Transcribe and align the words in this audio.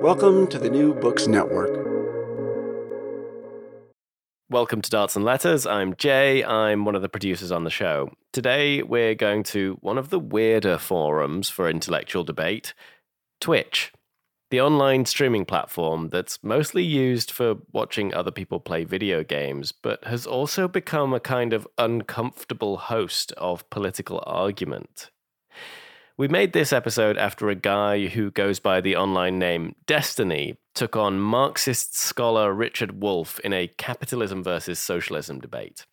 Welcome 0.00 0.46
to 0.46 0.58
the 0.58 0.70
New 0.70 0.94
Books 0.94 1.26
Network. 1.26 1.86
Welcome 4.48 4.80
to 4.80 4.88
Darts 4.88 5.14
and 5.14 5.26
Letters. 5.26 5.66
I'm 5.66 5.94
Jay. 5.94 6.42
I'm 6.42 6.86
one 6.86 6.94
of 6.94 7.02
the 7.02 7.10
producers 7.10 7.52
on 7.52 7.64
the 7.64 7.70
show. 7.70 8.10
Today, 8.32 8.82
we're 8.82 9.14
going 9.14 9.42
to 9.42 9.76
one 9.82 9.98
of 9.98 10.08
the 10.08 10.18
weirder 10.18 10.78
forums 10.78 11.50
for 11.50 11.68
intellectual 11.68 12.24
debate 12.24 12.72
Twitch, 13.42 13.92
the 14.50 14.62
online 14.62 15.04
streaming 15.04 15.44
platform 15.44 16.08
that's 16.08 16.42
mostly 16.42 16.82
used 16.82 17.30
for 17.30 17.56
watching 17.70 18.14
other 18.14 18.30
people 18.30 18.58
play 18.58 18.84
video 18.84 19.22
games, 19.22 19.70
but 19.70 20.02
has 20.04 20.26
also 20.26 20.66
become 20.66 21.12
a 21.12 21.20
kind 21.20 21.52
of 21.52 21.68
uncomfortable 21.76 22.78
host 22.78 23.32
of 23.32 23.68
political 23.68 24.24
argument. 24.26 25.10
We 26.20 26.28
made 26.28 26.52
this 26.52 26.70
episode 26.70 27.16
after 27.16 27.48
a 27.48 27.54
guy 27.54 28.08
who 28.08 28.30
goes 28.30 28.60
by 28.60 28.82
the 28.82 28.94
online 28.94 29.38
name 29.38 29.74
Destiny 29.86 30.58
took 30.74 30.94
on 30.94 31.18
Marxist 31.18 31.96
scholar 31.96 32.52
Richard 32.52 33.00
Wolff 33.00 33.40
in 33.40 33.54
a 33.54 33.68
capitalism 33.68 34.44
versus 34.44 34.78
socialism 34.78 35.40
debate. 35.40 35.86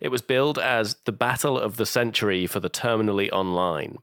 It 0.00 0.10
was 0.10 0.22
billed 0.22 0.56
as 0.56 0.94
the 1.04 1.10
battle 1.10 1.58
of 1.58 1.78
the 1.78 1.84
century 1.84 2.46
for 2.46 2.60
the 2.60 2.70
terminally 2.70 3.28
online. 3.32 3.98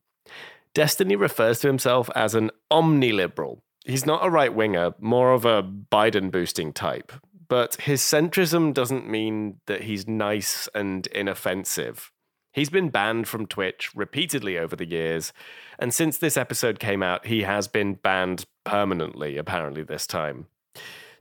Destiny 0.73 1.16
refers 1.16 1.59
to 1.61 1.67
himself 1.67 2.09
as 2.14 2.36
an 2.36 2.52
omniliberal. 2.70 3.59
He's 3.86 4.05
not 4.05 4.25
a 4.25 4.30
right 4.30 4.53
winger, 4.53 4.94
more 5.00 5.31
of 5.31 5.45
a 5.45 5.64
Biden 5.64 6.30
boosting 6.30 6.73
type. 6.73 7.14
But 7.48 7.75
his 7.75 8.02
centrism 8.02 8.73
doesn't 8.73 9.09
mean 9.09 9.61
that 9.67 9.83
he's 9.83 10.09
nice 10.09 10.67
and 10.75 11.08
inoffensive. 11.08 12.11
He's 12.54 12.70
been 12.70 12.90
banned 12.90 13.28
from 13.28 13.48
Twitch 13.48 13.90
repeatedly 13.96 14.58
over 14.58 14.76
the 14.76 14.88
years, 14.88 15.34
and 15.80 15.94
since 15.94 16.18
this 16.18 16.38
episode 16.38 16.80
came 16.80 17.04
out, 17.04 17.26
he 17.26 17.42
has 17.42 17.68
been 17.68 17.95
banned 17.95 18.45
permanently, 18.64 19.38
apparently, 19.38 19.84
this 19.84 20.08
time. 20.08 20.45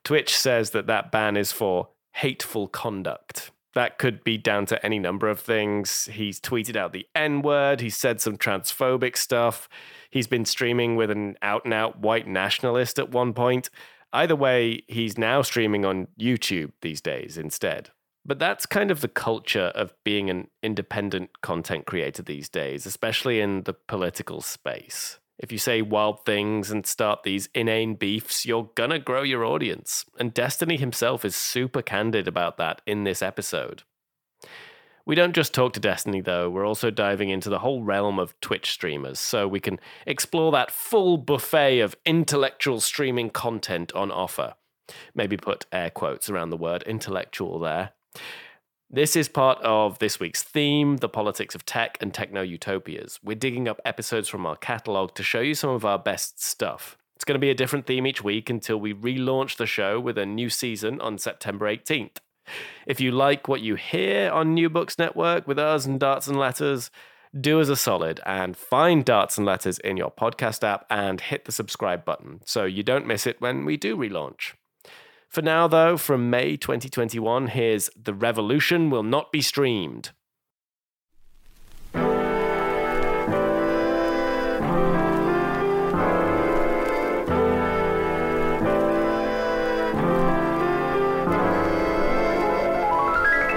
Twitch 0.04 0.36
says 0.36 0.70
that 0.70 0.86
that 0.86 1.10
ban 1.10 1.36
is 1.36 1.50
for 1.50 1.88
hateful 2.12 2.68
conduct. 2.68 3.50
That 3.74 3.98
could 3.98 4.22
be 4.22 4.36
down 4.36 4.66
to 4.66 4.84
any 4.84 4.98
number 4.98 5.30
of 5.30 5.40
things. 5.40 6.04
He's 6.12 6.38
tweeted 6.38 6.76
out 6.76 6.92
the 6.92 7.06
N 7.14 7.40
word, 7.40 7.80
he 7.80 7.88
said 7.88 8.20
some 8.20 8.36
transphobic 8.36 9.16
stuff, 9.16 9.68
he's 10.10 10.26
been 10.26 10.44
streaming 10.44 10.96
with 10.96 11.10
an 11.10 11.36
out 11.40 11.64
and 11.64 11.72
out 11.72 11.98
white 11.98 12.26
nationalist 12.26 12.98
at 12.98 13.10
one 13.10 13.32
point. 13.32 13.70
Either 14.12 14.36
way, 14.36 14.82
he's 14.88 15.16
now 15.16 15.40
streaming 15.40 15.86
on 15.86 16.08
YouTube 16.20 16.72
these 16.82 17.00
days 17.00 17.38
instead. 17.38 17.88
But 18.24 18.38
that's 18.38 18.66
kind 18.66 18.90
of 18.90 19.00
the 19.00 19.08
culture 19.08 19.72
of 19.74 19.94
being 20.04 20.30
an 20.30 20.48
independent 20.62 21.40
content 21.40 21.86
creator 21.86 22.22
these 22.22 22.48
days, 22.48 22.86
especially 22.86 23.40
in 23.40 23.64
the 23.64 23.74
political 23.74 24.40
space. 24.40 25.18
If 25.38 25.50
you 25.50 25.58
say 25.58 25.82
wild 25.82 26.24
things 26.24 26.70
and 26.70 26.86
start 26.86 27.24
these 27.24 27.48
inane 27.52 27.94
beefs, 27.96 28.46
you're 28.46 28.70
gonna 28.76 29.00
grow 29.00 29.22
your 29.22 29.44
audience. 29.44 30.04
And 30.20 30.32
Destiny 30.32 30.76
himself 30.76 31.24
is 31.24 31.34
super 31.34 31.82
candid 31.82 32.28
about 32.28 32.58
that 32.58 32.80
in 32.86 33.02
this 33.02 33.22
episode. 33.22 33.82
We 35.04 35.16
don't 35.16 35.34
just 35.34 35.52
talk 35.52 35.72
to 35.72 35.80
Destiny, 35.80 36.20
though, 36.20 36.48
we're 36.48 36.66
also 36.66 36.90
diving 36.90 37.28
into 37.28 37.50
the 37.50 37.58
whole 37.58 37.82
realm 37.82 38.20
of 38.20 38.40
Twitch 38.40 38.70
streamers, 38.70 39.18
so 39.18 39.48
we 39.48 39.58
can 39.58 39.80
explore 40.06 40.52
that 40.52 40.70
full 40.70 41.16
buffet 41.16 41.80
of 41.80 41.96
intellectual 42.06 42.78
streaming 42.78 43.30
content 43.30 43.92
on 43.94 44.12
offer. 44.12 44.54
Maybe 45.12 45.36
put 45.36 45.66
air 45.72 45.90
quotes 45.90 46.30
around 46.30 46.50
the 46.50 46.56
word 46.56 46.84
intellectual 46.84 47.58
there. 47.58 47.94
This 48.94 49.16
is 49.16 49.26
part 49.26 49.58
of 49.62 49.98
this 50.00 50.20
week's 50.20 50.42
theme, 50.42 50.98
the 50.98 51.08
politics 51.08 51.54
of 51.54 51.64
tech 51.64 51.96
and 52.02 52.12
techno 52.12 52.42
utopias. 52.42 53.18
We're 53.24 53.36
digging 53.36 53.66
up 53.66 53.80
episodes 53.86 54.28
from 54.28 54.44
our 54.44 54.56
catalog 54.56 55.14
to 55.14 55.22
show 55.22 55.40
you 55.40 55.54
some 55.54 55.70
of 55.70 55.86
our 55.86 55.98
best 55.98 56.44
stuff. 56.44 56.98
It's 57.16 57.24
going 57.24 57.36
to 57.36 57.38
be 57.38 57.50
a 57.50 57.54
different 57.54 57.86
theme 57.86 58.06
each 58.06 58.22
week 58.22 58.50
until 58.50 58.78
we 58.78 58.92
relaunch 58.92 59.56
the 59.56 59.64
show 59.64 59.98
with 59.98 60.18
a 60.18 60.26
new 60.26 60.50
season 60.50 61.00
on 61.00 61.16
September 61.16 61.74
18th. 61.74 62.16
If 62.86 63.00
you 63.00 63.12
like 63.12 63.48
what 63.48 63.62
you 63.62 63.76
hear 63.76 64.30
on 64.30 64.52
New 64.52 64.68
Books 64.68 64.98
Network 64.98 65.48
with 65.48 65.58
us 65.58 65.86
and 65.86 65.98
Darts 65.98 66.28
and 66.28 66.38
Letters, 66.38 66.90
do 67.40 67.60
us 67.60 67.68
a 67.68 67.76
solid 67.76 68.20
and 68.26 68.56
find 68.56 69.06
Darts 69.06 69.38
and 69.38 69.46
Letters 69.46 69.78
in 69.78 69.96
your 69.96 70.10
podcast 70.10 70.62
app 70.64 70.84
and 70.90 71.20
hit 71.20 71.46
the 71.46 71.52
subscribe 71.52 72.04
button 72.04 72.40
so 72.44 72.64
you 72.64 72.82
don't 72.82 73.06
miss 73.06 73.26
it 73.26 73.40
when 73.40 73.64
we 73.64 73.78
do 73.78 73.96
relaunch. 73.96 74.52
For 75.32 75.40
now, 75.40 75.66
though, 75.66 75.96
from 75.96 76.28
May 76.28 76.58
2021, 76.58 77.46
here's 77.46 77.88
The 77.96 78.12
Revolution 78.12 78.90
Will 78.90 79.02
Not 79.02 79.32
Be 79.32 79.40
Streamed. 79.40 80.10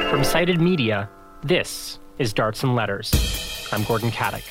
From 0.09 0.23
Cited 0.23 0.61
Media, 0.61 1.09
this 1.43 1.99
is 2.19 2.31
Darts 2.31 2.63
and 2.63 2.73
Letters. 2.73 3.67
I'm 3.73 3.83
Gordon 3.83 4.11
Katic. 4.11 4.45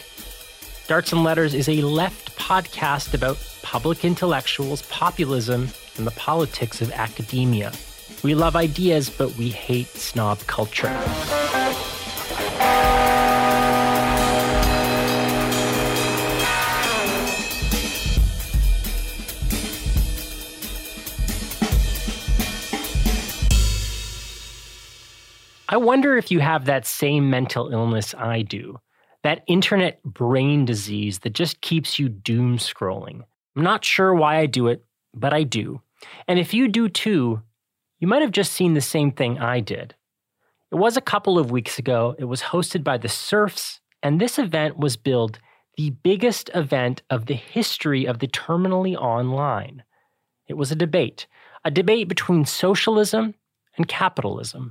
Darts 0.89 1.11
and 1.15 1.25
Letters 1.25 1.55
is 1.55 1.71
a 1.71 1.81
left 1.81 2.37
podcast 2.37 3.15
about 3.15 3.39
public 3.63 4.05
intellectuals, 4.05 4.83
populism, 4.91 5.71
and 5.97 6.07
the 6.07 6.13
politics 6.13 6.81
of 6.81 6.91
academia. 6.93 7.73
We 8.23 8.35
love 8.35 8.57
ideas, 8.57 9.11
but 9.11 9.37
we 9.37 9.51
hate 9.51 9.89
snob 9.89 10.39
culture. 10.47 10.89
I 25.69 25.77
wonder 25.77 26.17
if 26.17 26.31
you 26.31 26.39
have 26.39 26.67
that 26.67 26.87
same 26.87 27.31
mental 27.31 27.73
illness 27.73 28.15
I 28.15 28.43
do, 28.43 28.79
that 29.23 29.43
internet 29.49 30.01
brain 30.05 30.65
disease 30.65 31.19
that 31.21 31.33
just 31.33 31.61
keeps 31.63 31.99
you 31.99 32.09
doom 32.09 32.59
scrolling. 32.59 33.23
I'm 33.57 33.65
not 33.65 33.85
sure 33.85 34.15
why 34.15 34.37
I 34.37 34.47
do 34.47 34.69
it, 34.69 34.85
but 35.15 35.33
I 35.33 35.43
do. 35.43 35.81
And 36.29 36.39
if 36.39 36.53
you 36.53 36.69
do 36.69 36.89
too, 36.89 37.43
you 37.99 38.09
might 38.09 38.23
have 38.23 38.31
just 38.31 38.53
seen 38.53 38.75
the 38.75 38.81
same 38.81 39.13
thing 39.13 39.39
I 39.39 39.61
did. 39.61 39.95
It 40.71 40.77
was 40.77 40.97
a 40.97 41.01
couple 41.01 41.39
of 41.39 41.51
weeks 41.51 41.79
ago. 41.79 42.15
It 42.19 42.25
was 42.25 42.43
hosted 42.43 42.83
by 42.83 42.99
the 42.99 43.09
Serfs, 43.09 43.81
and 44.03 44.21
this 44.21 44.39
event 44.39 44.77
was 44.77 44.97
billed 44.97 45.39
the 45.77 45.91
biggest 45.91 46.51
event 46.55 47.03
of 47.11 47.27
the 47.27 47.35
history 47.35 48.07
of 48.07 48.21
the 48.21 48.29
terminally 48.29 48.95
online. 48.95 49.83
It 50.47 50.55
was 50.55 50.71
a 50.71 50.77
debate, 50.77 51.27
a 51.65 51.71
debate 51.71 52.09
between 52.09 52.45
socialism 52.45 53.35
and 53.77 53.89
capitalism. 53.89 54.71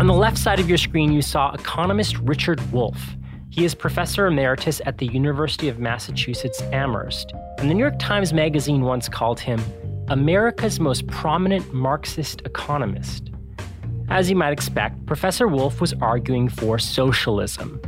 On 0.00 0.06
the 0.06 0.14
left 0.14 0.38
side 0.38 0.60
of 0.60 0.68
your 0.68 0.78
screen, 0.78 1.12
you 1.12 1.22
saw 1.22 1.52
economist 1.52 2.18
Richard 2.18 2.60
Wolff. 2.72 3.16
He 3.58 3.64
is 3.64 3.74
professor 3.74 4.28
emeritus 4.28 4.80
at 4.86 4.98
the 4.98 5.06
University 5.06 5.68
of 5.68 5.80
Massachusetts 5.80 6.62
Amherst. 6.70 7.32
And 7.58 7.68
the 7.68 7.74
New 7.74 7.80
York 7.80 7.98
Times 7.98 8.32
Magazine 8.32 8.82
once 8.82 9.08
called 9.08 9.40
him 9.40 9.60
America's 10.06 10.78
most 10.78 11.08
prominent 11.08 11.74
Marxist 11.74 12.40
economist. 12.42 13.32
As 14.10 14.30
you 14.30 14.36
might 14.36 14.52
expect, 14.52 15.04
Professor 15.06 15.48
Wolff 15.48 15.80
was 15.80 15.92
arguing 15.94 16.48
for 16.48 16.78
socialism. 16.78 17.80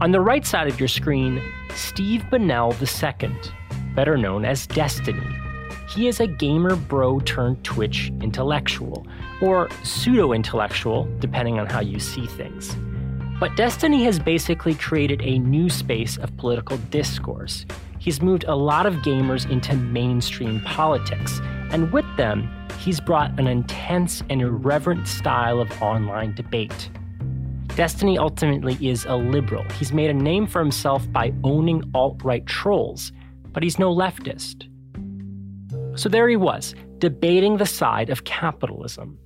On 0.00 0.12
the 0.12 0.20
right 0.20 0.46
side 0.46 0.68
of 0.68 0.78
your 0.78 0.88
screen, 0.88 1.42
Steve 1.74 2.22
Bonnel 2.30 2.72
II. 2.80 3.32
better 3.96 4.16
known 4.16 4.44
as 4.44 4.68
Destiny. 4.68 5.36
He 5.88 6.06
is 6.06 6.20
a 6.20 6.28
gamer 6.28 6.76
bro 6.76 7.18
turned 7.18 7.64
Twitch 7.64 8.12
intellectual, 8.20 9.04
or 9.42 9.68
pseudo 9.82 10.32
intellectual, 10.32 11.08
depending 11.18 11.58
on 11.58 11.66
how 11.66 11.80
you 11.80 11.98
see 11.98 12.28
things. 12.28 12.76
But 13.40 13.56
Destiny 13.56 14.04
has 14.04 14.18
basically 14.18 14.74
created 14.74 15.22
a 15.22 15.38
new 15.38 15.70
space 15.70 16.18
of 16.18 16.36
political 16.36 16.76
discourse. 16.90 17.64
He's 17.98 18.20
moved 18.20 18.44
a 18.44 18.54
lot 18.54 18.84
of 18.84 18.96
gamers 18.96 19.50
into 19.50 19.74
mainstream 19.74 20.60
politics, 20.60 21.40
and 21.70 21.90
with 21.90 22.04
them, 22.18 22.50
he's 22.78 23.00
brought 23.00 23.40
an 23.40 23.46
intense 23.46 24.22
and 24.28 24.42
irreverent 24.42 25.08
style 25.08 25.58
of 25.58 25.72
online 25.80 26.34
debate. 26.34 26.90
Destiny 27.76 28.18
ultimately 28.18 28.76
is 28.86 29.06
a 29.06 29.16
liberal. 29.16 29.64
He's 29.78 29.90
made 29.90 30.10
a 30.10 30.14
name 30.14 30.46
for 30.46 30.58
himself 30.58 31.10
by 31.10 31.32
owning 31.42 31.82
alt 31.94 32.22
right 32.22 32.44
trolls, 32.44 33.10
but 33.52 33.62
he's 33.62 33.78
no 33.78 33.90
leftist. 33.90 34.68
So 35.98 36.10
there 36.10 36.28
he 36.28 36.36
was, 36.36 36.74
debating 36.98 37.56
the 37.56 37.64
side 37.64 38.10
of 38.10 38.24
capitalism. 38.24 39.18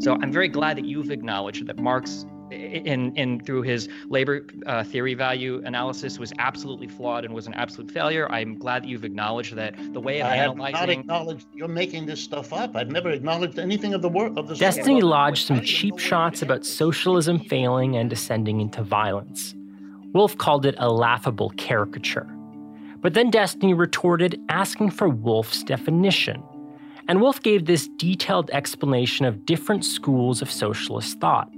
So 0.00 0.16
I'm 0.22 0.32
very 0.32 0.48
glad 0.48 0.76
that 0.76 0.84
you've 0.84 1.10
acknowledged 1.10 1.66
that 1.66 1.78
Marx 1.78 2.24
in 2.50 3.14
in 3.16 3.40
through 3.40 3.62
his 3.62 3.88
labor 4.08 4.46
uh, 4.66 4.82
theory 4.84 5.14
value 5.14 5.62
analysis 5.64 6.18
was 6.18 6.32
absolutely 6.38 6.88
flawed 6.88 7.24
and 7.24 7.34
was 7.34 7.46
an 7.46 7.54
absolute 7.54 7.90
failure. 7.90 8.30
I'm 8.30 8.58
glad 8.58 8.84
that 8.84 8.88
you've 8.88 9.04
acknowledged 9.04 9.54
that 9.56 9.74
the 9.92 10.00
way 10.00 10.20
of 10.20 10.28
I 10.28 10.36
analyzing. 10.36 10.76
have 10.76 10.88
not 10.88 10.90
acknowledged 10.90 11.46
you're 11.52 11.68
making 11.68 12.06
this 12.06 12.20
stuff 12.20 12.52
up. 12.52 12.76
I've 12.76 12.90
never 12.90 13.10
acknowledged 13.10 13.58
anything 13.58 13.92
of 13.94 14.02
the 14.02 14.08
work 14.08 14.32
of 14.36 14.48
the. 14.48 14.54
Destiny 14.54 15.02
lodged 15.02 15.46
some 15.46 15.62
cheap 15.62 15.98
shots 15.98 16.42
about 16.42 16.64
socialism 16.64 17.38
failing 17.38 17.96
and 17.96 18.08
descending 18.08 18.60
into 18.60 18.82
violence. 18.82 19.54
Wolff 20.14 20.38
called 20.38 20.64
it 20.64 20.74
a 20.78 20.90
laughable 20.90 21.50
caricature. 21.56 22.26
But 23.00 23.14
then 23.14 23.30
Destiny 23.30 23.74
retorted, 23.74 24.40
asking 24.48 24.90
for 24.90 25.08
Wolff's 25.08 25.62
definition. 25.62 26.42
And 27.08 27.22
Wolff 27.22 27.42
gave 27.42 27.64
this 27.64 27.88
detailed 27.96 28.50
explanation 28.50 29.24
of 29.24 29.46
different 29.46 29.84
schools 29.84 30.42
of 30.42 30.50
socialist 30.50 31.18
thought 31.20 31.50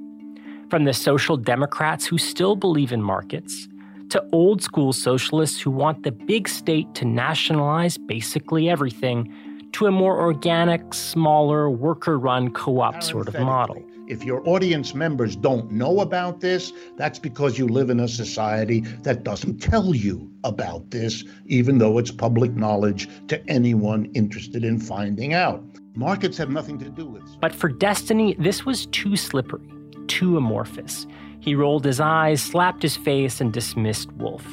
from 0.71 0.85
the 0.85 0.95
social 0.95 1.37
democrats 1.37 2.07
who 2.07 2.17
still 2.17 2.55
believe 2.55 2.93
in 2.93 3.03
markets, 3.03 3.67
to 4.11 4.25
old 4.33 4.63
school 4.63 4.93
socialists 4.93 5.61
who 5.61 5.71
want 5.71 6.05
the 6.05 6.13
big 6.13 6.49
state 6.49 6.95
to 6.95 7.05
nationalize 7.05 7.99
basically 7.99 8.71
everything, 8.71 9.33
to 9.73 9.87
a 9.87 9.91
more 9.91 10.21
organic, 10.21 10.95
smaller, 10.95 11.69
worker 11.69 12.17
run 12.17 12.53
co 12.53 12.81
op 12.81 13.03
sort 13.03 13.27
of 13.27 13.35
model. 13.41 13.83
If 14.11 14.25
your 14.25 14.47
audience 14.49 14.95
members 14.95 15.37
don't 15.37 15.71
know 15.71 16.01
about 16.01 16.41
this, 16.41 16.73
that's 16.97 17.19
because 17.19 17.59
you 17.59 17.69
live 17.69 17.91
in 17.91 18.01
a 18.01 18.09
society 18.09 18.81
that 19.03 19.23
doesn't 19.23 19.61
tell 19.61 19.95
you 19.95 20.29
about 20.43 20.91
this, 20.91 21.23
even 21.47 21.79
though 21.79 21.97
it's 21.99 22.11
public 22.11 22.53
knowledge 22.55 23.09
to 23.29 23.41
anyone 23.49 24.11
interested 24.15 24.65
in 24.65 24.81
finding 24.81 25.33
out. 25.33 25.63
Markets 25.95 26.37
have 26.39 26.51
nothing 26.51 26.79
to 26.81 26.89
do 26.91 27.07
with 27.07 27.23
it. 27.23 27.39
But 27.41 27.55
for 27.55 27.69
Destiny, 27.69 28.35
this 28.39 28.67
was 28.67 28.87
too 28.87 29.15
slippery 29.17 29.71
too 30.11 30.37
amorphous. 30.37 31.07
He 31.39 31.55
rolled 31.55 31.85
his 31.85 32.01
eyes, 32.01 32.43
slapped 32.43 32.83
his 32.83 32.97
face, 32.97 33.41
and 33.41 33.53
dismissed 33.53 34.11
Wolff. 34.15 34.45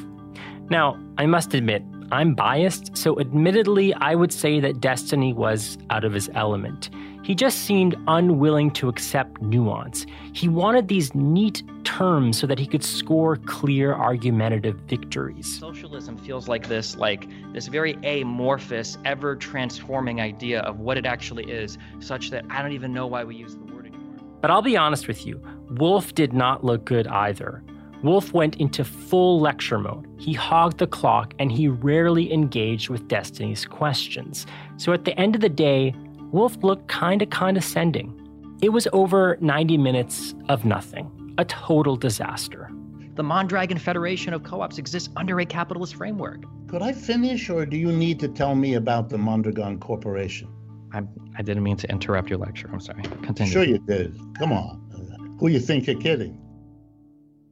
Now, 0.70 0.96
I 1.18 1.26
must 1.26 1.52
admit, 1.52 1.82
I'm 2.12 2.34
biased, 2.34 2.96
so 2.96 3.18
admittedly, 3.18 3.92
I 3.94 4.14
would 4.14 4.32
say 4.32 4.60
that 4.60 4.80
Destiny 4.80 5.32
was 5.32 5.76
out 5.90 6.04
of 6.04 6.12
his 6.14 6.30
element. 6.34 6.90
He 7.28 7.34
just 7.34 7.58
seemed 7.66 7.94
unwilling 8.06 8.70
to 8.70 8.88
accept 8.88 9.42
nuance. 9.42 10.06
He 10.32 10.48
wanted 10.48 10.88
these 10.88 11.14
neat 11.14 11.62
terms 11.84 12.38
so 12.38 12.46
that 12.46 12.58
he 12.58 12.66
could 12.66 12.82
score 12.82 13.36
clear 13.36 13.92
argumentative 13.92 14.76
victories. 14.88 15.58
Socialism 15.58 16.16
feels 16.16 16.48
like 16.48 16.68
this 16.68 16.96
like 16.96 17.28
this 17.52 17.66
very 17.66 17.98
amorphous, 18.02 18.96
ever 19.04 19.36
transforming 19.36 20.22
idea 20.22 20.60
of 20.60 20.80
what 20.80 20.96
it 20.96 21.04
actually 21.04 21.44
is, 21.52 21.76
such 22.00 22.30
that 22.30 22.46
I 22.48 22.62
don't 22.62 22.72
even 22.72 22.94
know 22.94 23.06
why 23.06 23.24
we 23.24 23.36
use 23.36 23.56
the 23.56 23.74
word 23.74 23.84
anymore. 23.84 24.16
But 24.40 24.50
I'll 24.50 24.62
be 24.62 24.78
honest 24.78 25.06
with 25.06 25.26
you, 25.26 25.38
Wolff 25.72 26.14
did 26.14 26.32
not 26.32 26.64
look 26.64 26.86
good 26.86 27.06
either. 27.08 27.62
Wolff 28.02 28.32
went 28.32 28.56
into 28.56 28.84
full 28.84 29.38
lecture 29.38 29.78
mode. 29.78 30.08
He 30.18 30.32
hogged 30.32 30.78
the 30.78 30.86
clock 30.86 31.34
and 31.38 31.52
he 31.52 31.68
rarely 31.68 32.32
engaged 32.32 32.88
with 32.88 33.06
Destiny's 33.06 33.66
questions. 33.66 34.46
So 34.78 34.94
at 34.94 35.04
the 35.04 35.18
end 35.20 35.34
of 35.34 35.42
the 35.42 35.50
day, 35.50 35.94
Wolff 36.30 36.56
looked 36.62 36.88
kinda 36.88 37.26
condescending. 37.26 38.14
It 38.60 38.70
was 38.70 38.88
over 38.92 39.38
90 39.40 39.78
minutes 39.78 40.34
of 40.48 40.64
nothing, 40.64 41.34
a 41.38 41.44
total 41.44 41.96
disaster. 41.96 42.70
The 43.14 43.22
Mondragon 43.22 43.78
Federation 43.78 44.34
of 44.34 44.42
Co 44.42 44.60
ops 44.60 44.78
exists 44.78 45.08
under 45.16 45.40
a 45.40 45.46
capitalist 45.46 45.96
framework. 45.96 46.44
Could 46.68 46.82
I 46.82 46.92
finish, 46.92 47.48
or 47.48 47.66
do 47.66 47.76
you 47.76 47.90
need 47.90 48.20
to 48.20 48.28
tell 48.28 48.54
me 48.54 48.74
about 48.74 49.08
the 49.08 49.18
Mondragon 49.18 49.80
Corporation? 49.80 50.48
I, 50.92 51.02
I 51.36 51.42
didn't 51.42 51.62
mean 51.62 51.76
to 51.78 51.90
interrupt 51.90 52.28
your 52.28 52.38
lecture. 52.38 52.68
I'm 52.72 52.80
sorry. 52.80 53.02
Continue. 53.22 53.52
Sure, 53.52 53.64
you 53.64 53.78
did. 53.78 54.18
Come 54.38 54.52
on. 54.52 55.36
Who 55.40 55.48
you 55.48 55.60
think 55.60 55.86
you're 55.86 56.00
kidding? 56.00 56.38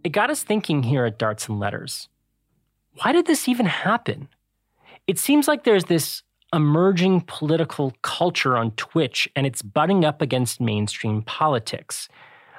It 0.04 0.10
got 0.10 0.30
us 0.30 0.42
thinking 0.42 0.82
here 0.82 1.04
at 1.04 1.18
Darts 1.18 1.48
and 1.48 1.58
Letters. 1.58 2.08
Why 3.02 3.12
did 3.12 3.26
this 3.26 3.48
even 3.48 3.66
happen? 3.66 4.28
It 5.06 5.18
seems 5.18 5.48
like 5.48 5.64
there's 5.64 5.84
this 5.84 6.22
emerging 6.56 7.20
political 7.20 7.92
culture 8.02 8.56
on 8.56 8.72
Twitch 8.72 9.28
and 9.36 9.46
it's 9.46 9.62
butting 9.62 10.04
up 10.04 10.22
against 10.22 10.60
mainstream 10.60 11.22
politics. 11.22 12.08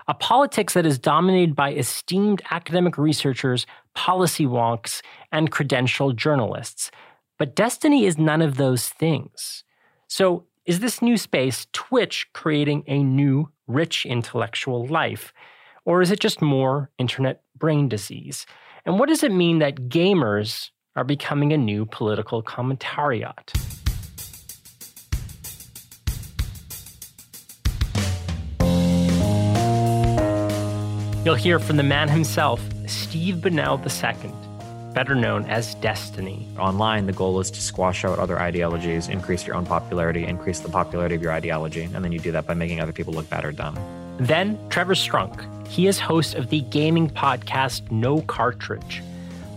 A 0.08 0.14
politics 0.14 0.74
that 0.76 0.86
is 0.86 1.00
dominated 1.00 1.56
by 1.56 1.74
esteemed 1.74 2.42
academic 2.52 2.98
researchers, 2.98 3.66
policy 3.94 4.46
wonks, 4.46 5.02
and 5.32 5.52
credentialed 5.52 6.16
journalists. 6.16 6.92
But 7.38 7.56
Destiny 7.56 8.06
is 8.06 8.18
none 8.18 8.42
of 8.42 8.56
those 8.56 8.88
things. 8.88 9.64
So, 10.08 10.46
is 10.66 10.80
this 10.80 11.02
new 11.02 11.18
space, 11.18 11.66
Twitch, 11.74 12.28
creating 12.34 12.84
a 12.88 13.02
new, 13.02 13.50
rich 13.68 14.06
intellectual 14.06 14.86
life? 14.86 15.34
Or 15.86 16.02
is 16.02 16.12
it 16.12 16.20
just 16.20 16.42
more 16.42 16.90
internet 16.98 17.42
brain 17.58 17.90
disease? 17.90 18.46
And 18.86 19.00
what 19.00 19.10
does 19.10 19.24
it 19.24 19.32
mean 19.32 19.60
that 19.60 19.90
gamers 19.90 20.70
are 20.96 21.06
becoming 21.06 21.54
a 21.54 21.58
new 21.58 21.86
political 21.86 22.44
commentariat? 22.44 23.67
You'll 31.28 31.36
hear 31.36 31.60
from 31.60 31.76
the 31.76 31.84
man 31.84 32.08
himself, 32.08 32.62
Steve 32.86 33.42
Bonnel 33.42 33.82
II, 33.86 34.32
better 34.94 35.14
known 35.14 35.44
as 35.50 35.76
Destiny. 35.76 36.48
Online, 36.58 37.06
the 37.06 37.12
goal 37.12 37.42
is 37.42 37.52
to 37.52 37.62
squash 37.62 38.06
out 38.06 38.18
other 38.18 38.40
ideologies, 38.40 39.10
increase 39.10 39.46
your 39.46 39.58
own 39.58 39.66
popularity, 39.66 40.24
increase 40.24 40.62
the 40.62 40.70
popularity 40.70 41.16
of 41.16 41.22
your 41.22 41.34
ideology, 41.34 41.84
and 41.84 41.96
then 42.02 42.14
you 42.14 42.20
do 42.20 42.32
that 42.32 42.48
by 42.48 42.54
making 42.54 42.80
other 42.80 42.94
people 42.94 43.14
look 43.14 43.30
bad 43.30 43.44
or 43.44 43.52
dumb. 43.52 43.78
Then, 44.18 44.58
Trevor 44.70 44.94
Strunk. 44.94 45.68
He 45.68 45.88
is 45.88 46.00
host 46.00 46.36
of 46.36 46.50
the 46.50 46.62
gaming 46.62 47.10
podcast 47.10 47.92
No 47.92 48.22
Cartridge. 48.22 49.04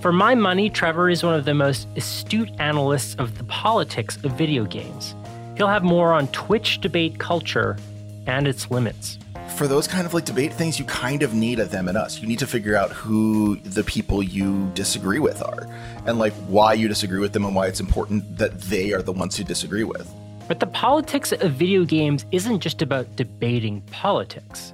For 0.00 0.11
my 0.11 0.35
money, 0.35 0.71
Trevor 0.71 1.09
is 1.09 1.23
one 1.23 1.35
of 1.35 1.45
the 1.45 1.55
most 1.55 1.87
astute 1.95 2.50
analysts 2.59 3.15
of 3.15 3.39
the 3.39 3.45
politics 3.45 4.17
of 4.25 4.33
video 4.33 4.65
games. 4.65 5.15
He'll 5.57 5.69
have 5.69 5.85
more 5.85 6.15
on 6.15 6.27
Twitch 6.33 6.81
debate 6.81 7.21
culture 7.21 7.79
and 8.27 8.49
its 8.49 8.73
limits 8.73 9.20
for 9.52 9.69
those 9.69 9.87
kind 9.87 10.07
of 10.07 10.14
like 10.14 10.25
debate 10.25 10.52
things, 10.52 10.78
you 10.78 10.85
kind 10.85 11.23
of 11.23 11.35
need 11.35 11.59
a 11.59 11.64
them 11.64 11.88
and 11.88 11.97
us. 11.97 12.21
You 12.21 12.28
need 12.28 12.38
to 12.38 12.47
figure 12.47 12.76
out 12.76 12.90
who 12.90 13.57
the 13.57 13.85
people 13.85 14.23
you 14.23 14.71
disagree 14.75 15.19
with 15.19 15.42
are 15.42 15.66
and 16.07 16.19
like 16.19 16.33
why 16.49 16.73
you 16.75 16.88
disagree 16.88 17.21
with 17.21 17.33
them 17.33 17.45
and 17.45 17.54
why 17.54 17.66
it's 17.66 17.80
important 17.80 18.38
that 18.38 18.61
they 18.62 18.92
are 18.92 19.02
the 19.02 19.12
ones 19.12 19.37
who 19.37 19.45
disagree 19.45 19.85
with. 19.85 20.12
But 20.49 20.61
the 20.61 20.66
politics 20.66 21.33
of 21.33 21.52
video 21.52 21.85
games 21.85 22.26
isn't 22.33 22.61
just 22.61 22.83
about 22.83 23.14
debating 23.16 23.83
politics. 23.92 24.73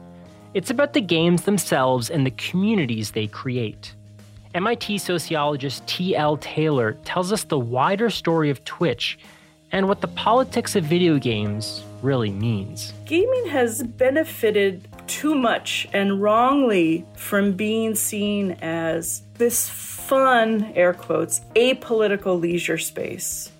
It's 0.54 0.70
about 0.70 0.94
the 0.94 1.02
games 1.02 1.42
themselves 1.42 2.08
and 2.08 2.24
the 2.24 2.30
communities 2.30 3.10
they 3.10 3.26
create. 3.26 3.94
MIT 4.54 4.98
sociologist 4.98 5.86
T.L. 5.86 6.38
Taylor 6.38 6.92
tells 7.04 7.30
us 7.30 7.44
the 7.44 7.58
wider 7.58 8.08
story 8.08 8.48
of 8.48 8.64
Twitch 8.64 9.18
and 9.72 9.86
what 9.86 10.00
the 10.00 10.08
politics 10.08 10.76
of 10.76 10.84
video 10.84 11.18
games 11.18 11.84
really 12.02 12.30
means. 12.30 12.92
Gaming 13.04 13.46
has 13.46 13.82
benefited 13.82 14.88
too 15.06 15.34
much 15.34 15.86
and 15.92 16.20
wrongly 16.20 17.04
from 17.16 17.52
being 17.52 17.94
seen 17.94 18.52
as 18.62 19.22
this 19.34 19.68
fun, 19.68 20.72
air 20.74 20.92
quotes, 20.94 21.40
apolitical 21.54 22.40
leisure 22.40 22.78
space. 22.78 23.50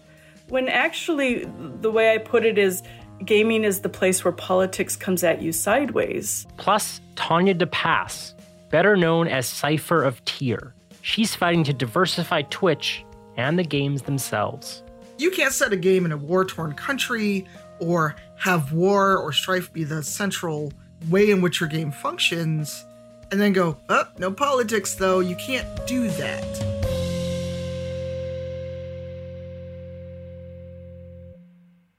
When 0.49 0.69
actually, 0.69 1.45
the 1.81 1.90
way 1.90 2.14
I 2.14 2.19
put 2.19 2.45
it 2.45 2.59
is, 2.59 2.83
gaming 3.25 3.64
is 3.64 3.81
the 3.81 3.88
place 3.88 4.25
where 4.25 4.33
politics 4.33 4.97
comes 4.97 5.25
at 5.25 5.43
you 5.43 5.52
sideways. 5.52 6.47
Plus, 6.57 7.00
Tanya 7.16 7.55
DePass, 7.55 8.35
better 8.71 8.97
known 8.97 9.26
as 9.26 9.47
Cypher 9.47 10.05
of 10.05 10.25
Tyr. 10.25 10.73
She's 11.02 11.35
fighting 11.35 11.64
to 11.64 11.73
diversify 11.73 12.43
Twitch 12.43 13.05
and 13.37 13.59
the 13.59 13.64
games 13.64 14.02
themselves. 14.02 14.83
You 15.19 15.31
can't 15.31 15.52
set 15.52 15.73
a 15.73 15.76
game 15.76 16.05
in 16.05 16.12
a 16.12 16.16
war 16.16 16.45
torn 16.45 16.75
country 16.75 17.47
or 17.78 18.16
have 18.38 18.73
war 18.73 19.19
or 19.19 19.33
strife 19.33 19.73
be 19.73 19.85
the 19.85 20.02
central 20.02 20.73
way 21.09 21.31
in 21.31 21.40
which 21.40 21.61
your 21.61 21.69
game 21.69 21.90
functions 21.90 22.85
and 23.31 23.40
then 23.40 23.52
go, 23.52 23.76
oh, 23.88 24.05
no 24.19 24.31
politics 24.31 24.95
though. 24.95 25.21
You 25.21 25.37
can't 25.37 25.87
do 25.87 26.09
that. 26.09 26.76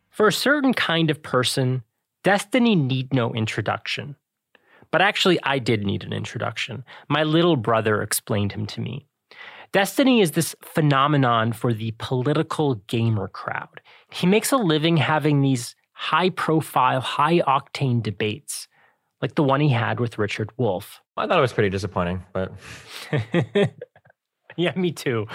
For 0.09 0.27
a 0.27 0.33
certain 0.33 0.73
kind 0.73 1.11
of 1.11 1.21
person, 1.21 1.83
destiny 2.23 2.75
need 2.75 3.13
no 3.13 3.33
introduction. 3.33 4.15
But 4.89 5.01
actually, 5.01 5.37
I 5.43 5.59
did 5.59 5.85
need 5.85 6.03
an 6.03 6.13
introduction. 6.13 6.83
My 7.07 7.23
little 7.23 7.55
brother 7.55 8.01
explained 8.01 8.53
him 8.53 8.65
to 8.67 8.81
me. 8.81 9.05
Destiny 9.73 10.21
is 10.21 10.31
this 10.31 10.55
phenomenon 10.63 11.53
for 11.53 11.73
the 11.73 11.93
political 11.99 12.75
gamer 12.87 13.27
crowd. 13.27 13.81
He 14.11 14.25
makes 14.25 14.51
a 14.51 14.57
living 14.57 14.97
having 14.97 15.41
these 15.41 15.75
high 15.97 16.29
profile, 16.29 17.01
high 17.01 17.39
octane 17.39 18.03
debates, 18.03 18.67
like 19.19 19.33
the 19.33 19.41
one 19.41 19.59
he 19.59 19.69
had 19.69 19.99
with 19.99 20.19
Richard 20.19 20.51
Wolff. 20.55 21.01
I 21.17 21.25
thought 21.25 21.39
it 21.39 21.41
was 21.41 21.53
pretty 21.53 21.71
disappointing, 21.71 22.23
but. 22.33 22.53
yeah, 24.55 24.73
me 24.75 24.91
too. 24.91 25.25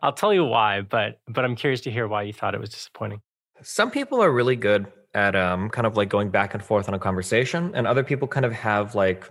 I'll 0.00 0.12
tell 0.12 0.32
you 0.32 0.44
why, 0.44 0.82
but 0.82 1.20
but 1.26 1.44
I'm 1.44 1.56
curious 1.56 1.80
to 1.82 1.90
hear 1.90 2.06
why 2.06 2.22
you 2.22 2.32
thought 2.32 2.54
it 2.54 2.60
was 2.60 2.70
disappointing. 2.70 3.20
Some 3.62 3.90
people 3.90 4.22
are 4.22 4.30
really 4.30 4.54
good 4.54 4.86
at 5.12 5.34
um, 5.34 5.68
kind 5.68 5.88
of 5.88 5.96
like 5.96 6.08
going 6.08 6.30
back 6.30 6.54
and 6.54 6.62
forth 6.62 6.88
on 6.88 6.94
a 6.94 7.00
conversation, 7.00 7.72
and 7.74 7.88
other 7.88 8.04
people 8.04 8.28
kind 8.28 8.46
of 8.46 8.52
have 8.52 8.94
like 8.94 9.28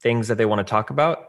things 0.00 0.26
that 0.26 0.38
they 0.38 0.44
want 0.44 0.58
to 0.58 0.68
talk 0.68 0.90
about. 0.90 1.28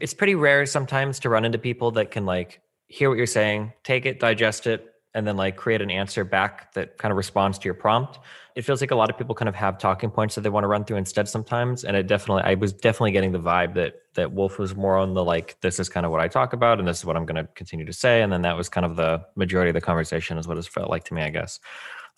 It's 0.00 0.14
pretty 0.14 0.34
rare 0.34 0.64
sometimes 0.64 1.20
to 1.20 1.28
run 1.28 1.44
into 1.44 1.58
people 1.58 1.90
that 1.92 2.10
can 2.10 2.24
like 2.24 2.62
hear 2.86 3.10
what 3.10 3.18
you're 3.18 3.26
saying, 3.26 3.74
take 3.84 4.06
it, 4.06 4.18
digest 4.18 4.66
it, 4.66 4.86
and 5.16 5.26
then 5.26 5.36
like 5.36 5.56
create 5.56 5.80
an 5.80 5.90
answer 5.90 6.24
back 6.24 6.72
that 6.74 6.98
kind 6.98 7.10
of 7.10 7.16
responds 7.16 7.58
to 7.58 7.64
your 7.64 7.74
prompt. 7.74 8.18
It 8.54 8.62
feels 8.62 8.80
like 8.82 8.90
a 8.90 8.94
lot 8.94 9.10
of 9.10 9.16
people 9.16 9.34
kind 9.34 9.48
of 9.48 9.54
have 9.54 9.78
talking 9.78 10.10
points 10.10 10.34
that 10.34 10.42
they 10.42 10.50
want 10.50 10.64
to 10.64 10.68
run 10.68 10.84
through 10.84 10.98
instead 10.98 11.26
sometimes. 11.26 11.84
And 11.84 11.96
it 11.96 12.06
definitely, 12.06 12.42
I 12.44 12.54
was 12.54 12.72
definitely 12.72 13.12
getting 13.12 13.32
the 13.32 13.40
vibe 13.40 13.74
that 13.74 14.02
that 14.14 14.32
Wolff 14.32 14.58
was 14.58 14.76
more 14.76 14.96
on 14.96 15.14
the 15.14 15.24
like, 15.24 15.56
this 15.62 15.80
is 15.80 15.88
kind 15.88 16.06
of 16.06 16.12
what 16.12 16.20
I 16.20 16.28
talk 16.28 16.52
about, 16.52 16.78
and 16.78 16.86
this 16.86 16.98
is 16.98 17.04
what 17.04 17.16
I'm 17.16 17.26
going 17.26 17.42
to 17.42 17.50
continue 17.54 17.84
to 17.86 17.92
say. 17.92 18.22
And 18.22 18.32
then 18.32 18.42
that 18.42 18.56
was 18.56 18.68
kind 18.68 18.84
of 18.84 18.96
the 18.96 19.24
majority 19.36 19.70
of 19.70 19.74
the 19.74 19.80
conversation, 19.80 20.38
is 20.38 20.46
what 20.46 20.58
it 20.58 20.66
felt 20.66 20.90
like 20.90 21.04
to 21.04 21.14
me, 21.14 21.22
I 21.22 21.30
guess 21.30 21.60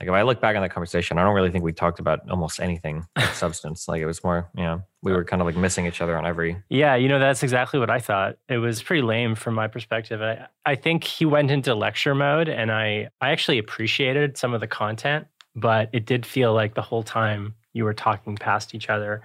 like 0.00 0.08
if 0.08 0.14
I 0.14 0.22
look 0.22 0.40
back 0.40 0.54
on 0.54 0.62
that 0.62 0.70
conversation, 0.70 1.18
I 1.18 1.24
don't 1.24 1.34
really 1.34 1.50
think 1.50 1.64
we 1.64 1.72
talked 1.72 1.98
about 1.98 2.28
almost 2.30 2.60
anything 2.60 3.04
substance. 3.32 3.88
Like 3.88 4.00
it 4.00 4.06
was 4.06 4.22
more, 4.22 4.48
you 4.56 4.62
know, 4.62 4.82
we 5.02 5.12
were 5.12 5.24
kind 5.24 5.42
of 5.42 5.46
like 5.46 5.56
missing 5.56 5.86
each 5.86 6.00
other 6.00 6.16
on 6.16 6.24
every. 6.24 6.56
Yeah, 6.68 6.94
you 6.94 7.08
know, 7.08 7.18
that's 7.18 7.42
exactly 7.42 7.80
what 7.80 7.90
I 7.90 7.98
thought. 7.98 8.36
It 8.48 8.58
was 8.58 8.80
pretty 8.80 9.02
lame 9.02 9.34
from 9.34 9.54
my 9.54 9.66
perspective. 9.66 10.22
I, 10.22 10.46
I 10.64 10.76
think 10.76 11.02
he 11.02 11.24
went 11.24 11.50
into 11.50 11.74
lecture 11.74 12.14
mode, 12.14 12.48
and 12.48 12.70
I 12.70 13.08
I 13.20 13.30
actually 13.30 13.58
appreciated 13.58 14.36
some 14.36 14.54
of 14.54 14.60
the 14.60 14.68
content, 14.68 15.26
but 15.56 15.90
it 15.92 16.06
did 16.06 16.24
feel 16.24 16.54
like 16.54 16.74
the 16.74 16.82
whole 16.82 17.02
time 17.02 17.54
you 17.72 17.84
were 17.84 17.94
talking 17.94 18.36
past 18.36 18.74
each 18.76 18.88
other. 18.88 19.22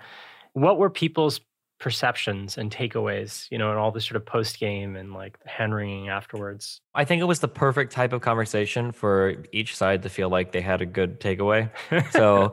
What 0.54 0.80
were 0.80 0.90
people's 0.90 1.40
perceptions 1.84 2.58
and 2.58 2.72
takeaways, 2.72 3.46
you 3.52 3.58
know, 3.58 3.70
and 3.70 3.78
all 3.78 3.92
this 3.92 4.06
sort 4.06 4.16
of 4.16 4.26
post 4.26 4.58
game 4.58 4.96
and 4.96 5.14
like 5.14 5.38
hand 5.46 5.76
wringing 5.76 6.08
afterwards. 6.08 6.80
I 6.96 7.04
think 7.04 7.22
it 7.22 7.26
was 7.26 7.42
the 7.42 7.50
perfect 7.50 7.92
type 7.92 8.14
of 8.14 8.22
conversation 8.22 8.94
for 8.94 9.36
each 9.52 9.76
side 9.76 10.04
to 10.04 10.10
feel 10.10 10.30
like 10.30 10.54
they 10.54 10.62
had 10.62 10.82
a 10.82 10.86
good 10.86 11.20
takeaway. 11.20 11.70
So 12.12 12.52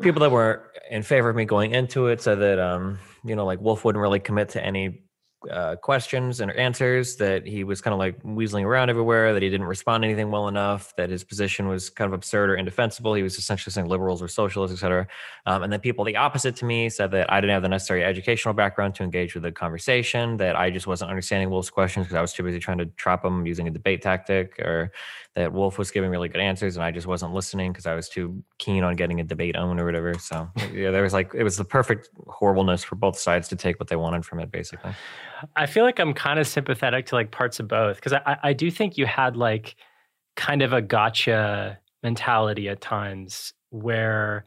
people 0.00 0.20
that 0.20 0.30
were 0.30 0.70
in 0.90 1.02
favor 1.02 1.30
of 1.30 1.36
me 1.36 1.44
going 1.44 1.74
into 1.74 2.06
it 2.06 2.20
said 2.22 2.40
that, 2.40 2.58
um, 2.58 2.98
you 3.24 3.34
know, 3.34 3.44
like 3.44 3.60
Wolff 3.60 3.84
wouldn't 3.84 4.00
really 4.00 4.20
commit 4.20 4.50
to 4.50 4.64
any 4.64 5.03
uh, 5.50 5.76
questions 5.76 6.40
and 6.40 6.50
answers, 6.52 7.16
that 7.16 7.46
he 7.46 7.64
was 7.64 7.80
kind 7.80 7.92
of 7.92 7.98
like 7.98 8.22
weaseling 8.22 8.64
around 8.64 8.90
everywhere, 8.90 9.32
that 9.32 9.42
he 9.42 9.50
didn't 9.50 9.66
respond 9.66 10.02
to 10.02 10.08
anything 10.08 10.30
well 10.30 10.48
enough, 10.48 10.94
that 10.96 11.10
his 11.10 11.24
position 11.24 11.68
was 11.68 11.90
kind 11.90 12.06
of 12.06 12.12
absurd 12.12 12.50
or 12.50 12.56
indefensible. 12.56 13.14
He 13.14 13.22
was 13.22 13.36
essentially 13.36 13.72
saying 13.72 13.88
liberals 13.88 14.22
were 14.22 14.28
socialists, 14.28 14.74
etc. 14.74 15.06
Um, 15.46 15.62
and 15.62 15.72
then 15.72 15.80
people 15.80 16.04
the 16.04 16.16
opposite 16.16 16.56
to 16.56 16.64
me 16.64 16.88
said 16.88 17.10
that 17.12 17.32
I 17.32 17.40
didn't 17.40 17.54
have 17.54 17.62
the 17.62 17.68
necessary 17.68 18.04
educational 18.04 18.54
background 18.54 18.94
to 18.96 19.02
engage 19.02 19.34
with 19.34 19.42
the 19.42 19.52
conversation, 19.52 20.36
that 20.38 20.56
I 20.56 20.70
just 20.70 20.86
wasn't 20.86 21.10
understanding 21.10 21.50
Wolff's 21.50 21.70
questions 21.70 22.06
because 22.06 22.16
I 22.16 22.20
was 22.20 22.32
too 22.32 22.42
busy 22.42 22.58
trying 22.58 22.78
to 22.78 22.86
trap 22.86 23.24
him 23.24 23.46
using 23.46 23.68
a 23.68 23.70
debate 23.70 24.02
tactic, 24.02 24.58
or 24.60 24.92
that 25.34 25.52
Wolff 25.52 25.78
was 25.78 25.90
giving 25.90 26.10
really 26.10 26.28
good 26.28 26.40
answers 26.40 26.76
and 26.76 26.84
I 26.84 26.92
just 26.92 27.08
wasn't 27.08 27.34
listening 27.34 27.72
because 27.72 27.86
I 27.86 27.94
was 27.94 28.08
too 28.08 28.44
keen 28.58 28.84
on 28.84 28.94
getting 28.94 29.18
a 29.20 29.24
debate 29.24 29.56
on 29.56 29.80
or 29.80 29.84
whatever. 29.84 30.14
So 30.18 30.48
yeah, 30.72 30.90
there 30.90 31.02
was 31.02 31.12
like 31.12 31.34
it 31.34 31.42
was 31.42 31.56
the 31.56 31.64
perfect 31.64 32.08
horribleness 32.28 32.84
for 32.84 32.94
both 32.94 33.18
sides 33.18 33.48
to 33.48 33.56
take 33.56 33.80
what 33.80 33.88
they 33.88 33.96
wanted 33.96 34.24
from 34.24 34.38
it, 34.38 34.52
basically. 34.52 34.92
I 35.56 35.66
feel 35.66 35.84
like 35.84 35.98
I'm 35.98 36.14
kind 36.14 36.38
of 36.38 36.46
sympathetic 36.46 37.06
to 37.06 37.16
like 37.16 37.32
parts 37.32 37.58
of 37.58 37.66
both 37.66 37.96
because 37.96 38.12
I, 38.12 38.38
I 38.42 38.52
do 38.52 38.70
think 38.70 38.96
you 38.96 39.06
had 39.06 39.36
like 39.36 39.74
kind 40.36 40.62
of 40.62 40.72
a 40.72 40.80
gotcha 40.80 41.78
mentality 42.02 42.68
at 42.68 42.80
times 42.80 43.52
where 43.70 44.44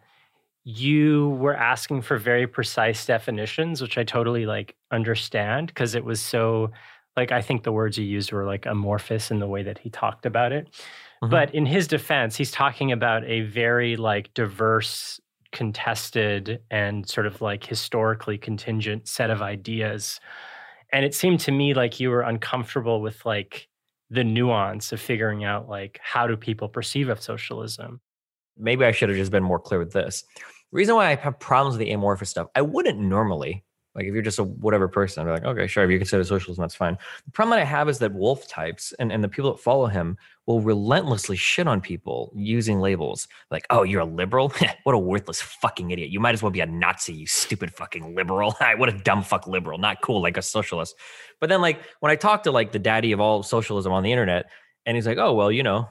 you 0.63 1.29
were 1.39 1.55
asking 1.55 2.01
for 2.01 2.17
very 2.17 2.45
precise 2.47 3.05
definitions, 3.05 3.81
which 3.81 3.97
I 3.97 4.03
totally 4.03 4.45
like 4.45 4.75
understand 4.91 5.67
because 5.67 5.95
it 5.95 6.03
was 6.03 6.21
so 6.21 6.71
like 7.17 7.31
I 7.31 7.41
think 7.41 7.63
the 7.63 7.71
words 7.71 7.97
you 7.97 8.05
used 8.05 8.31
were 8.31 8.45
like 8.45 8.65
amorphous 8.65 9.31
in 9.31 9.39
the 9.39 9.47
way 9.47 9.63
that 9.63 9.79
he 9.79 9.89
talked 9.89 10.25
about 10.25 10.51
it. 10.51 10.67
Mm-hmm. 11.23 11.31
But 11.31 11.53
in 11.53 11.65
his 11.65 11.87
defense, 11.87 12.35
he's 12.35 12.51
talking 12.51 12.91
about 12.91 13.23
a 13.25 13.41
very 13.41 13.97
like 13.97 14.33
diverse, 14.33 15.19
contested, 15.51 16.61
and 16.69 17.07
sort 17.09 17.25
of 17.25 17.41
like 17.41 17.65
historically 17.65 18.37
contingent 18.37 19.07
set 19.07 19.29
of 19.29 19.41
ideas 19.41 20.19
and 20.91 21.05
it 21.05 21.13
seemed 21.13 21.39
to 21.41 21.51
me 21.51 21.73
like 21.73 21.99
you 21.99 22.09
were 22.09 22.21
uncomfortable 22.21 23.01
with 23.01 23.25
like 23.25 23.67
the 24.09 24.23
nuance 24.23 24.91
of 24.91 25.01
figuring 25.01 25.43
out 25.43 25.67
like 25.67 25.99
how 26.01 26.27
do 26.27 26.37
people 26.37 26.69
perceive 26.69 27.09
of 27.09 27.21
socialism 27.21 27.99
maybe 28.57 28.85
i 28.85 28.91
should 28.91 29.09
have 29.09 29.17
just 29.17 29.31
been 29.31 29.43
more 29.43 29.59
clear 29.59 29.79
with 29.79 29.91
this 29.91 30.23
the 30.37 30.75
reason 30.75 30.95
why 30.95 31.11
i 31.11 31.15
have 31.15 31.39
problems 31.39 31.77
with 31.77 31.85
the 31.85 31.91
amorphous 31.91 32.29
stuff 32.29 32.47
i 32.55 32.61
wouldn't 32.61 32.99
normally 32.99 33.63
like 33.97 34.05
if 34.05 34.13
you're 34.13 34.21
just 34.21 34.37
a 34.37 34.43
whatever 34.43 34.87
person, 34.87 35.27
I'm 35.27 35.33
like, 35.33 35.43
okay, 35.43 35.65
sure, 35.65 35.83
if 35.83 35.89
you 35.89 35.97
consider 35.97 36.23
socialism, 36.23 36.61
that's 36.61 36.75
fine. 36.75 36.99
The 37.25 37.31
problem 37.31 37.57
that 37.57 37.63
I 37.63 37.65
have 37.65 37.89
is 37.89 37.97
that 37.99 38.13
Wolff 38.13 38.47
types 38.47 38.93
and, 38.99 39.11
and 39.11 39.23
the 39.23 39.27
people 39.27 39.51
that 39.51 39.59
follow 39.59 39.87
him 39.87 40.17
will 40.45 40.61
relentlessly 40.61 41.35
shit 41.35 41.67
on 41.67 41.81
people 41.81 42.31
using 42.35 42.79
labels 42.79 43.27
like, 43.49 43.65
oh, 43.71 43.81
you're 43.81 44.01
a 44.01 44.05
liberal? 44.05 44.53
what 44.83 44.93
a 44.93 44.99
worthless 44.99 45.41
fucking 45.41 45.89
idiot. 45.89 46.11
You 46.11 46.19
might 46.19 46.35
as 46.35 46.43
well 46.43 46.51
be 46.51 46.59
a 46.59 46.67
Nazi, 46.67 47.13
you 47.13 47.25
stupid 47.25 47.73
fucking 47.73 48.15
liberal. 48.15 48.55
what 48.77 48.87
a 48.87 48.97
dumb 48.99 49.23
fuck 49.23 49.47
liberal. 49.47 49.79
Not 49.79 50.01
cool, 50.03 50.21
like 50.21 50.37
a 50.37 50.43
socialist. 50.43 50.95
But 51.41 51.49
then 51.49 51.61
like 51.61 51.81
when 51.99 52.11
I 52.11 52.15
talk 52.15 52.43
to 52.43 52.51
like 52.51 52.71
the 52.71 52.79
daddy 52.79 53.13
of 53.13 53.19
all 53.19 53.41
socialism 53.41 53.91
on 53.91 54.03
the 54.03 54.11
internet, 54.11 54.45
and 54.85 54.95
he's 54.95 55.07
like, 55.07 55.17
oh, 55.17 55.33
well, 55.33 55.51
you 55.51 55.63
know, 55.63 55.89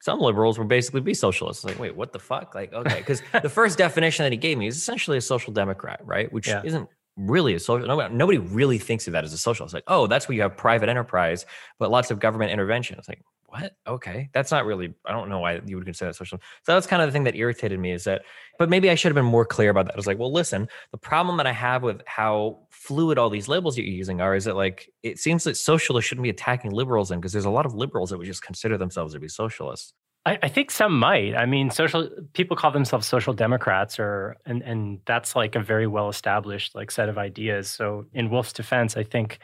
some 0.00 0.20
liberals 0.20 0.58
will 0.58 0.66
basically 0.66 1.02
be 1.02 1.12
socialists. 1.12 1.64
Like, 1.64 1.78
wait, 1.78 1.94
what 1.94 2.12
the 2.12 2.18
fuck? 2.18 2.54
Like, 2.54 2.72
okay, 2.72 2.98
because 2.98 3.20
the 3.42 3.48
first 3.50 3.76
definition 3.76 4.24
that 4.24 4.32
he 4.32 4.38
gave 4.38 4.56
me 4.56 4.66
is 4.66 4.76
essentially 4.76 5.18
a 5.18 5.20
social 5.20 5.52
democrat, 5.52 6.00
right? 6.04 6.32
Which 6.32 6.48
yeah. 6.48 6.62
isn't 6.64 6.88
really 7.20 7.54
a 7.54 7.60
social 7.60 7.86
nobody 8.10 8.38
really 8.38 8.78
thinks 8.78 9.06
of 9.06 9.12
that 9.12 9.24
as 9.24 9.32
a 9.32 9.38
social. 9.38 9.64
It's 9.64 9.74
like 9.74 9.84
oh 9.86 10.06
that's 10.06 10.28
where 10.28 10.36
you 10.36 10.42
have 10.42 10.56
private 10.56 10.88
enterprise 10.88 11.46
but 11.78 11.90
lots 11.90 12.10
of 12.10 12.18
government 12.18 12.52
intervention. 12.52 12.98
It's 12.98 13.08
like 13.08 13.22
what? 13.46 13.72
Okay. 13.86 14.28
That's 14.32 14.52
not 14.52 14.64
really 14.64 14.94
i 15.04 15.12
don't 15.12 15.28
know 15.28 15.40
why 15.40 15.60
you 15.66 15.76
would 15.76 15.84
consider 15.84 16.10
that 16.10 16.14
social. 16.14 16.38
So 16.62 16.74
that's 16.74 16.86
kind 16.86 17.02
of 17.02 17.08
the 17.08 17.12
thing 17.12 17.24
that 17.24 17.34
irritated 17.36 17.78
me 17.78 17.92
is 17.92 18.04
that 18.04 18.22
but 18.58 18.68
maybe 18.68 18.90
i 18.90 18.94
should 18.94 19.10
have 19.10 19.16
been 19.16 19.24
more 19.24 19.44
clear 19.44 19.70
about 19.70 19.86
that. 19.86 19.94
I 19.94 19.96
was 19.96 20.06
like 20.06 20.18
well 20.18 20.32
listen 20.32 20.68
the 20.92 20.98
problem 20.98 21.36
that 21.38 21.46
i 21.46 21.52
have 21.52 21.82
with 21.82 22.02
how 22.06 22.60
fluid 22.70 23.18
all 23.18 23.30
these 23.30 23.48
labels 23.48 23.76
you're 23.76 23.86
using 23.86 24.20
are 24.20 24.34
is 24.34 24.44
that 24.44 24.56
like 24.56 24.88
it 25.02 25.18
seems 25.18 25.44
that 25.44 25.56
socialists 25.56 26.08
shouldn't 26.08 26.22
be 26.22 26.30
attacking 26.30 26.70
liberals 26.70 27.10
in 27.10 27.18
because 27.20 27.32
there's 27.32 27.44
a 27.44 27.50
lot 27.50 27.66
of 27.66 27.74
liberals 27.74 28.10
that 28.10 28.18
would 28.18 28.26
just 28.26 28.42
consider 28.42 28.78
themselves 28.78 29.14
to 29.14 29.20
be 29.20 29.28
socialists 29.28 29.94
I, 30.26 30.38
I, 30.42 30.48
think 30.48 30.70
some 30.70 30.98
might. 30.98 31.34
I 31.34 31.46
mean, 31.46 31.70
social 31.70 32.08
people 32.34 32.56
call 32.56 32.70
themselves 32.70 33.06
social 33.06 33.32
democrats, 33.32 33.98
or 33.98 34.36
and 34.44 34.62
and 34.62 35.00
that's 35.06 35.34
like 35.34 35.54
a 35.54 35.60
very 35.60 35.86
well 35.86 36.08
established 36.08 36.74
like 36.74 36.90
set 36.90 37.08
of 37.08 37.16
ideas. 37.16 37.70
So 37.70 38.04
in 38.12 38.28
Wolff's 38.28 38.52
defense, 38.52 38.96
I 38.96 39.02
think 39.02 39.38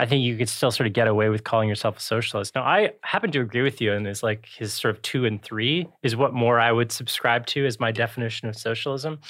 I 0.00 0.06
think 0.06 0.22
you 0.22 0.36
could 0.36 0.48
still 0.48 0.70
sort 0.70 0.86
of 0.86 0.94
get 0.94 1.08
away 1.08 1.28
with 1.28 1.44
calling 1.44 1.68
yourself 1.68 1.98
a 1.98 2.00
socialist. 2.00 2.54
Now, 2.54 2.62
I 2.62 2.92
happen 3.02 3.30
to 3.32 3.40
agree 3.40 3.60
with 3.60 3.82
you, 3.82 3.92
and 3.92 4.06
it's 4.06 4.22
like 4.22 4.46
his 4.46 4.72
sort 4.72 4.94
of 4.94 5.02
two 5.02 5.26
and 5.26 5.42
three 5.42 5.86
is 6.02 6.16
what 6.16 6.32
more 6.32 6.58
I 6.58 6.72
would 6.72 6.90
subscribe 6.90 7.46
to 7.48 7.66
as 7.66 7.78
my 7.78 7.92
definition 7.92 8.48
of 8.48 8.56
socialism. 8.56 9.20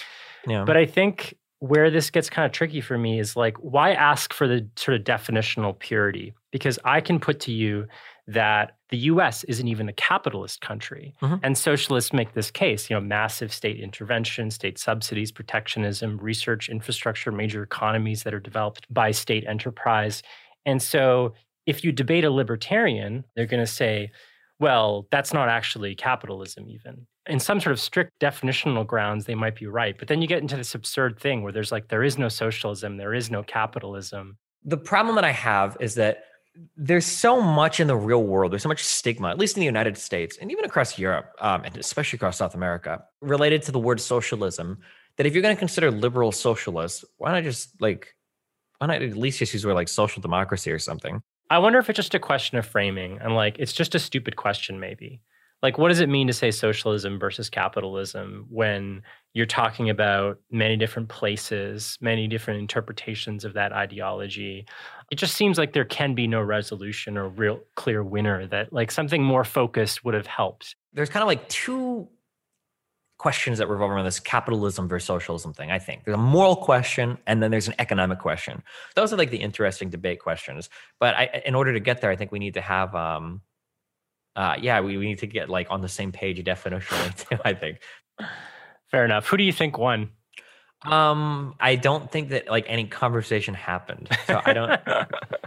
Yeah. 0.47 0.65
But 0.65 0.77
I 0.77 0.87
think 0.87 1.35
where 1.59 1.91
this 1.91 2.09
gets 2.11 2.31
kind 2.31 2.47
of 2.47 2.53
tricky 2.53 2.81
for 2.81 2.97
me 2.97 3.19
is 3.19 3.37
like, 3.37 3.57
why 3.59 3.93
ask 3.93 4.33
for 4.33 4.47
the 4.47 4.67
sort 4.77 4.97
of 4.97 5.05
definitional 5.05 5.79
purity? 5.79 6.35
Because 6.53 6.79
I 6.85 7.01
can 7.01 7.19
put 7.19 7.41
to 7.41 7.53
you 7.53 7.87
that 8.33 8.77
the 8.91 8.99
US 8.99 9.45
isn't 9.45 9.67
even 9.67 9.89
a 9.89 9.93
capitalist 9.93 10.61
country. 10.61 11.15
Mm-hmm. 11.23 11.37
And 11.43 11.59
socialists 11.59 12.13
make 12.13 12.35
this 12.35 12.51
case, 12.51 12.89
you 12.89 12.95
know, 12.95 13.01
massive 13.01 13.53
state 13.53 13.81
intervention, 13.81 14.51
state 14.51 14.79
subsidies, 14.79 15.33
protectionism, 15.33 16.19
research 16.19 16.69
infrastructure, 16.69 17.33
major 17.33 17.63
economies 17.63 18.23
that 18.23 18.35
are 18.35 18.41
developed 18.41 18.93
by 18.93 19.11
state 19.11 19.45
enterprise. 19.47 20.23
And 20.65 20.83
so 20.83 21.35
if 21.67 21.85
you 21.85 21.93
debate 21.93 22.25
a 22.25 22.31
libertarian, 22.31 23.25
they're 23.35 23.47
going 23.47 23.65
to 23.65 23.73
say, 23.73 24.11
well, 24.59 25.07
that's 25.11 25.33
not 25.33 25.49
actually 25.49 25.95
capitalism, 25.95 26.69
even. 26.69 27.07
In 27.27 27.41
some 27.41 27.61
sort 27.61 27.73
of 27.73 27.81
strict 27.81 28.13
definitional 28.21 28.87
grounds, 28.87 29.25
they 29.25 29.35
might 29.35 29.57
be 29.57 29.67
right. 29.67 29.97
But 29.99 30.09
then 30.09 30.21
you 30.21 30.29
get 30.29 30.43
into 30.43 30.57
this 30.57 30.75
absurd 30.75 31.19
thing 31.19 31.43
where 31.43 31.53
there's 31.53 31.73
like, 31.73 31.89
there 31.89 32.03
is 32.03 32.19
no 32.19 32.29
socialism, 32.29 32.97
there 32.97 33.15
is 33.15 33.31
no 33.31 33.43
capitalism. 33.43 34.37
The 34.65 34.77
problem 34.77 35.15
that 35.17 35.25
I 35.25 35.33
have 35.33 35.77
is 35.81 35.95
that 35.95 36.25
there's 36.77 37.07
so 37.07 37.41
much 37.41 37.81
in 37.81 37.87
the 37.87 37.97
real 37.97 38.23
world. 38.23 38.53
There's 38.53 38.63
so 38.63 38.69
much 38.69 38.85
stigma, 38.85 39.29
at 39.31 39.39
least 39.39 39.57
in 39.57 39.61
the 39.61 39.67
United 39.67 39.97
States 39.99 40.37
and 40.41 40.51
even 40.51 40.65
across 40.65 40.99
Europe, 40.99 41.33
um, 41.41 41.65
and 41.65 41.77
especially 41.77 42.17
across 42.17 42.39
South 42.39 42.55
America, 42.55 43.03
related 43.21 43.63
to 43.63 43.73
the 43.73 43.79
word 43.79 44.01
socialism. 44.01 44.79
That 45.17 45.27
if 45.27 45.35
you're 45.35 45.43
going 45.43 45.57
to 45.57 45.59
consider 45.59 45.91
liberal 45.91 46.33
socialists, 46.33 47.05
why 47.19 47.33
not 47.33 47.43
just 47.43 47.81
like 47.81 48.15
Why 48.81 48.87
not 48.87 49.03
at 49.03 49.17
least 49.17 49.39
just 49.39 49.53
use 49.53 49.67
word 49.67 49.75
like 49.75 49.89
social 49.89 50.23
democracy 50.23 50.73
or 50.73 50.79
something? 50.79 51.23
I 51.51 51.59
wonder 51.59 51.79
if 51.79 51.91
it's 51.91 51.97
just 51.97 52.15
a 52.15 52.19
question 52.19 52.57
of 52.59 52.65
framing 52.65 53.19
and 53.21 53.35
like 53.35 53.59
it's 53.59 53.75
just 53.75 53.95
a 53.95 53.99
stupid 53.99 54.37
question, 54.37 54.81
maybe. 54.81 55.21
Like, 55.63 55.77
what 55.77 55.89
does 55.89 56.01
it 56.01 56.09
mean 56.09 56.27
to 56.29 56.33
say 56.33 56.51
socialism 56.51 57.19
versus 57.19 57.51
capitalism 57.51 58.47
when 58.49 59.03
you're 59.33 59.47
talking 59.47 59.91
about 59.91 60.39
many 60.51 60.77
different 60.77 61.09
places, 61.09 61.97
many 62.01 62.27
different 62.27 62.61
interpretations 62.61 63.45
of 63.45 63.55
that 63.55 63.73
ideology? 63.73 64.67
It 65.11 65.17
just 65.17 65.35
seems 65.35 65.59
like 65.59 65.73
there 65.73 65.85
can 65.85 66.15
be 66.15 66.27
no 66.27 66.41
resolution 66.41 67.17
or 67.17 67.29
real 67.29 67.61
clear 67.77 68.03
winner, 68.03 68.47
that 68.49 68.73
like 68.73 68.91
something 68.91 69.23
more 69.23 69.45
focused 69.45 70.05
would 70.05 70.15
have 70.15 70.27
helped. 70.27 70.77
There's 70.93 71.11
kind 71.11 71.23
of 71.23 71.29
like 71.29 71.49
two 71.49 72.09
questions 73.21 73.59
that 73.59 73.69
revolve 73.69 73.91
around 73.91 74.07
this 74.07 74.19
capitalism 74.19 74.89
versus 74.89 75.07
socialism 75.07 75.53
thing. 75.53 75.71
I 75.71 75.79
think 75.79 76.05
there's 76.05 76.15
a 76.15 76.19
moral 76.19 76.57
question 76.57 77.19
and 77.27 77.43
then 77.43 77.51
there's 77.51 77.69
an 77.69 77.75
economic 77.79 78.19
question. 78.19 78.63
Those 78.97 79.13
are 79.13 79.17
like 79.17 79.31
the 79.31 79.37
interesting 79.37 79.91
debate 79.91 80.21
questions. 80.21 80.71
But 80.99 81.15
I, 81.15 81.43
in 81.45 81.55
order 81.55 81.75
to 81.75 81.81
get 81.81 82.01
there, 82.01 82.11
I 82.11 82.17
think 82.17 82.33
we 82.33 82.39
need 82.39 82.55
to 82.55 82.63
have, 82.63 82.95
um, 82.95 83.43
uh, 84.37 84.57
yeah, 84.59 84.81
we, 84.81 84.97
we 84.97 85.05
need 85.05 85.19
to 85.19 85.27
get 85.27 85.51
like 85.51 85.67
on 85.69 85.83
the 85.83 85.89
same 85.89 86.13
page 86.13 86.43
definitionally 86.43 87.29
too. 87.29 87.37
I 87.45 87.53
think. 87.53 87.81
Fair 88.91 89.05
enough. 89.05 89.27
Who 89.29 89.37
do 89.37 89.45
you 89.45 89.53
think 89.53 89.79
won? 89.79 90.11
Um, 90.85 91.55
I 91.61 91.77
don't 91.77 92.11
think 92.11 92.31
that 92.31 92.49
like 92.49 92.65
any 92.67 92.87
conversation 92.87 93.55
happened. 93.55 94.09
So 94.27 94.41
I 94.45 94.53
don't 94.55 94.81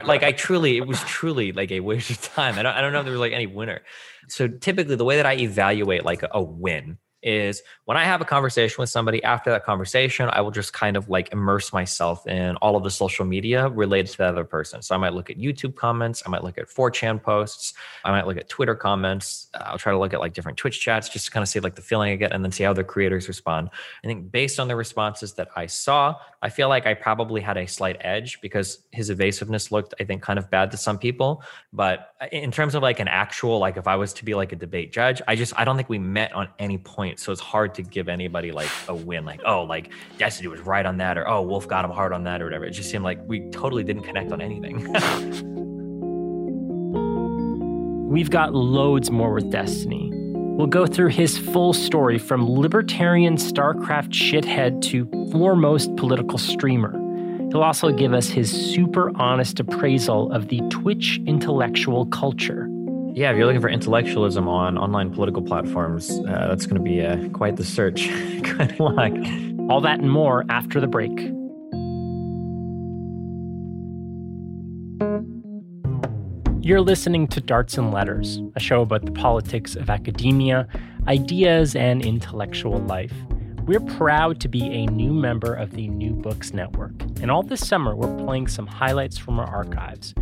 like 0.03 0.21
I 0.23 0.31
truly 0.31 0.77
it 0.77 0.87
was 0.87 1.01
truly 1.01 1.51
like 1.51 1.71
a 1.71 1.79
waste 1.79 2.11
of 2.11 2.21
time. 2.21 2.59
I 2.59 2.63
don't 2.63 2.75
I 2.75 2.81
don't 2.81 2.93
know 2.93 2.99
if 2.99 3.05
there 3.05 3.11
was 3.11 3.19
like 3.19 3.33
any 3.33 3.47
winner. 3.47 3.81
So 4.29 4.47
typically 4.47 4.95
the 4.95 5.05
way 5.05 5.17
that 5.17 5.25
I 5.25 5.33
evaluate 5.33 6.05
like 6.05 6.21
a, 6.23 6.29
a 6.33 6.43
win 6.43 6.99
is 7.23 7.63
when 7.85 7.97
I 7.97 8.03
have 8.03 8.21
a 8.21 8.25
conversation 8.25 8.75
with 8.79 8.89
somebody, 8.89 9.23
after 9.23 9.49
that 9.51 9.65
conversation, 9.65 10.29
I 10.31 10.41
will 10.41 10.51
just 10.51 10.73
kind 10.73 10.95
of 10.95 11.09
like 11.09 11.31
immerse 11.31 11.73
myself 11.73 12.27
in 12.27 12.55
all 12.57 12.75
of 12.75 12.83
the 12.83 12.91
social 12.91 13.25
media 13.25 13.69
related 13.69 14.11
to 14.11 14.17
that 14.19 14.29
other 14.29 14.43
person. 14.43 14.81
So 14.81 14.93
I 14.95 14.97
might 14.97 15.13
look 15.13 15.29
at 15.29 15.37
YouTube 15.37 15.75
comments, 15.75 16.23
I 16.25 16.29
might 16.29 16.43
look 16.43 16.57
at 16.57 16.67
4chan 16.67 17.21
posts, 17.21 17.73
I 18.03 18.11
might 18.11 18.27
look 18.27 18.37
at 18.37 18.49
Twitter 18.49 18.75
comments. 18.75 19.47
Uh, 19.53 19.63
I'll 19.65 19.77
try 19.77 19.91
to 19.91 19.99
look 19.99 20.13
at 20.13 20.19
like 20.19 20.33
different 20.33 20.57
Twitch 20.57 20.79
chats 20.79 21.09
just 21.09 21.25
to 21.25 21.31
kind 21.31 21.41
of 21.41 21.49
see 21.49 21.59
like 21.59 21.75
the 21.75 21.81
feeling 21.81 22.11
I 22.11 22.15
get 22.15 22.33
and 22.33 22.43
then 22.43 22.51
see 22.51 22.63
how 22.63 22.73
the 22.73 22.83
creators 22.83 23.27
respond. 23.27 23.69
I 24.03 24.07
think 24.07 24.31
based 24.31 24.59
on 24.59 24.67
the 24.67 24.75
responses 24.75 25.33
that 25.33 25.49
I 25.55 25.65
saw, 25.65 26.15
I 26.41 26.49
feel 26.49 26.67
like 26.67 26.85
I 26.85 26.93
probably 26.93 27.39
had 27.41 27.57
a 27.57 27.67
slight 27.67 27.97
edge 28.01 28.41
because 28.41 28.79
his 28.91 29.09
evasiveness 29.09 29.71
looked, 29.71 29.93
I 29.99 30.03
think, 30.03 30.21
kind 30.21 30.37
of 30.37 30.49
bad 30.49 30.71
to 30.71 30.77
some 30.77 30.97
people. 30.97 31.41
But 31.71 32.13
uh, 32.21 32.27
in 32.31 32.51
terms 32.51 32.75
of 32.75 32.83
like 32.83 32.99
an 32.99 33.07
actual, 33.07 33.59
like 33.59 33.77
if 33.77 33.87
I 33.87 33.95
was 33.95 34.13
to 34.13 34.25
be 34.25 34.35
like 34.35 34.51
a 34.51 34.57
debate 34.57 34.91
judge, 34.91 35.21
I 35.27 35.35
just, 35.35 35.53
I 35.57 35.63
don't 35.63 35.77
think 35.77 35.89
we 35.89 35.99
met 35.99 36.33
on 36.33 36.49
any 36.59 36.77
point 36.77 37.12
point. 37.13 37.19
So 37.19 37.31
it's 37.31 37.41
hard 37.41 37.75
to 37.75 37.83
give 37.83 38.09
anybody 38.09 38.51
like 38.51 38.69
a 38.87 38.95
win, 38.95 39.25
like, 39.25 39.41
oh, 39.45 39.63
like 39.63 39.91
Destiny 40.17 40.47
was 40.47 40.61
right 40.61 40.85
on 40.85 40.97
that, 40.97 41.17
or 41.17 41.27
oh, 41.27 41.41
Wolff 41.41 41.67
got 41.67 41.85
him 41.85 41.91
hard 41.91 42.13
on 42.13 42.23
that, 42.23 42.41
or 42.41 42.45
whatever. 42.45 42.65
It 42.65 42.71
just 42.71 42.89
seemed 42.89 43.03
like 43.03 43.19
we 43.27 43.49
totally 43.51 43.83
didn't 43.83 44.03
connect 44.03 44.31
on 44.31 44.41
anything. 44.41 44.91
We've 48.09 48.29
got 48.29 48.53
loads 48.53 49.09
more 49.09 49.33
with 49.33 49.51
Destiny. 49.51 50.11
We'll 50.13 50.67
go 50.67 50.85
through 50.85 51.09
his 51.09 51.37
full 51.37 51.73
story 51.73 52.19
from 52.19 52.47
libertarian 52.47 53.37
StarCraft 53.37 54.11
shithead 54.11 54.81
to 54.83 55.07
foremost 55.31 55.95
political 55.95 56.37
streamer. 56.37 56.91
He'll 57.49 57.63
also 57.63 57.91
give 57.91 58.13
us 58.13 58.29
his 58.29 58.51
super 58.51 59.11
honest 59.19 59.59
appraisal 59.59 60.31
of 60.31 60.49
the 60.49 60.61
Twitch 60.69 61.19
intellectual 61.25 62.05
culture. 62.07 62.67
Yeah, 63.15 63.29
if 63.29 63.37
you're 63.37 63.45
looking 63.45 63.61
for 63.61 63.69
intellectualism 63.69 64.47
on 64.47 64.75
online 64.75 65.13
political 65.13 65.43
platforms, 65.43 66.09
uh, 66.09 66.47
that's 66.47 66.65
going 66.65 66.77
to 66.77 66.81
be 66.81 67.05
uh, 67.05 67.29
quite 67.29 67.57
the 67.57 67.63
search. 67.63 68.07
Good 68.41 68.79
luck. 68.79 69.13
All 69.69 69.81
that 69.81 69.99
and 69.99 70.09
more 70.09 70.43
after 70.49 70.79
the 70.79 70.87
break. 70.87 71.11
You're 76.65 76.81
listening 76.81 77.27
to 77.27 77.39
Darts 77.39 77.77
and 77.77 77.93
Letters, 77.93 78.41
a 78.55 78.59
show 78.59 78.81
about 78.81 79.05
the 79.05 79.11
politics 79.11 79.75
of 79.75 79.91
academia, 79.91 80.67
ideas, 81.07 81.75
and 81.75 82.03
intellectual 82.03 82.79
life. 82.79 83.13
We're 83.67 83.79
proud 83.79 84.39
to 84.39 84.47
be 84.47 84.65
a 84.65 84.87
new 84.87 85.13
member 85.13 85.53
of 85.53 85.73
the 85.73 85.87
New 85.87 86.13
Books 86.13 86.51
Network, 86.51 86.99
and 87.21 87.29
all 87.29 87.43
this 87.43 87.67
summer 87.67 87.95
we're 87.95 88.17
playing 88.25 88.47
some 88.47 88.65
highlights 88.65 89.19
from 89.19 89.39
our 89.39 89.47
archives. 89.47 90.15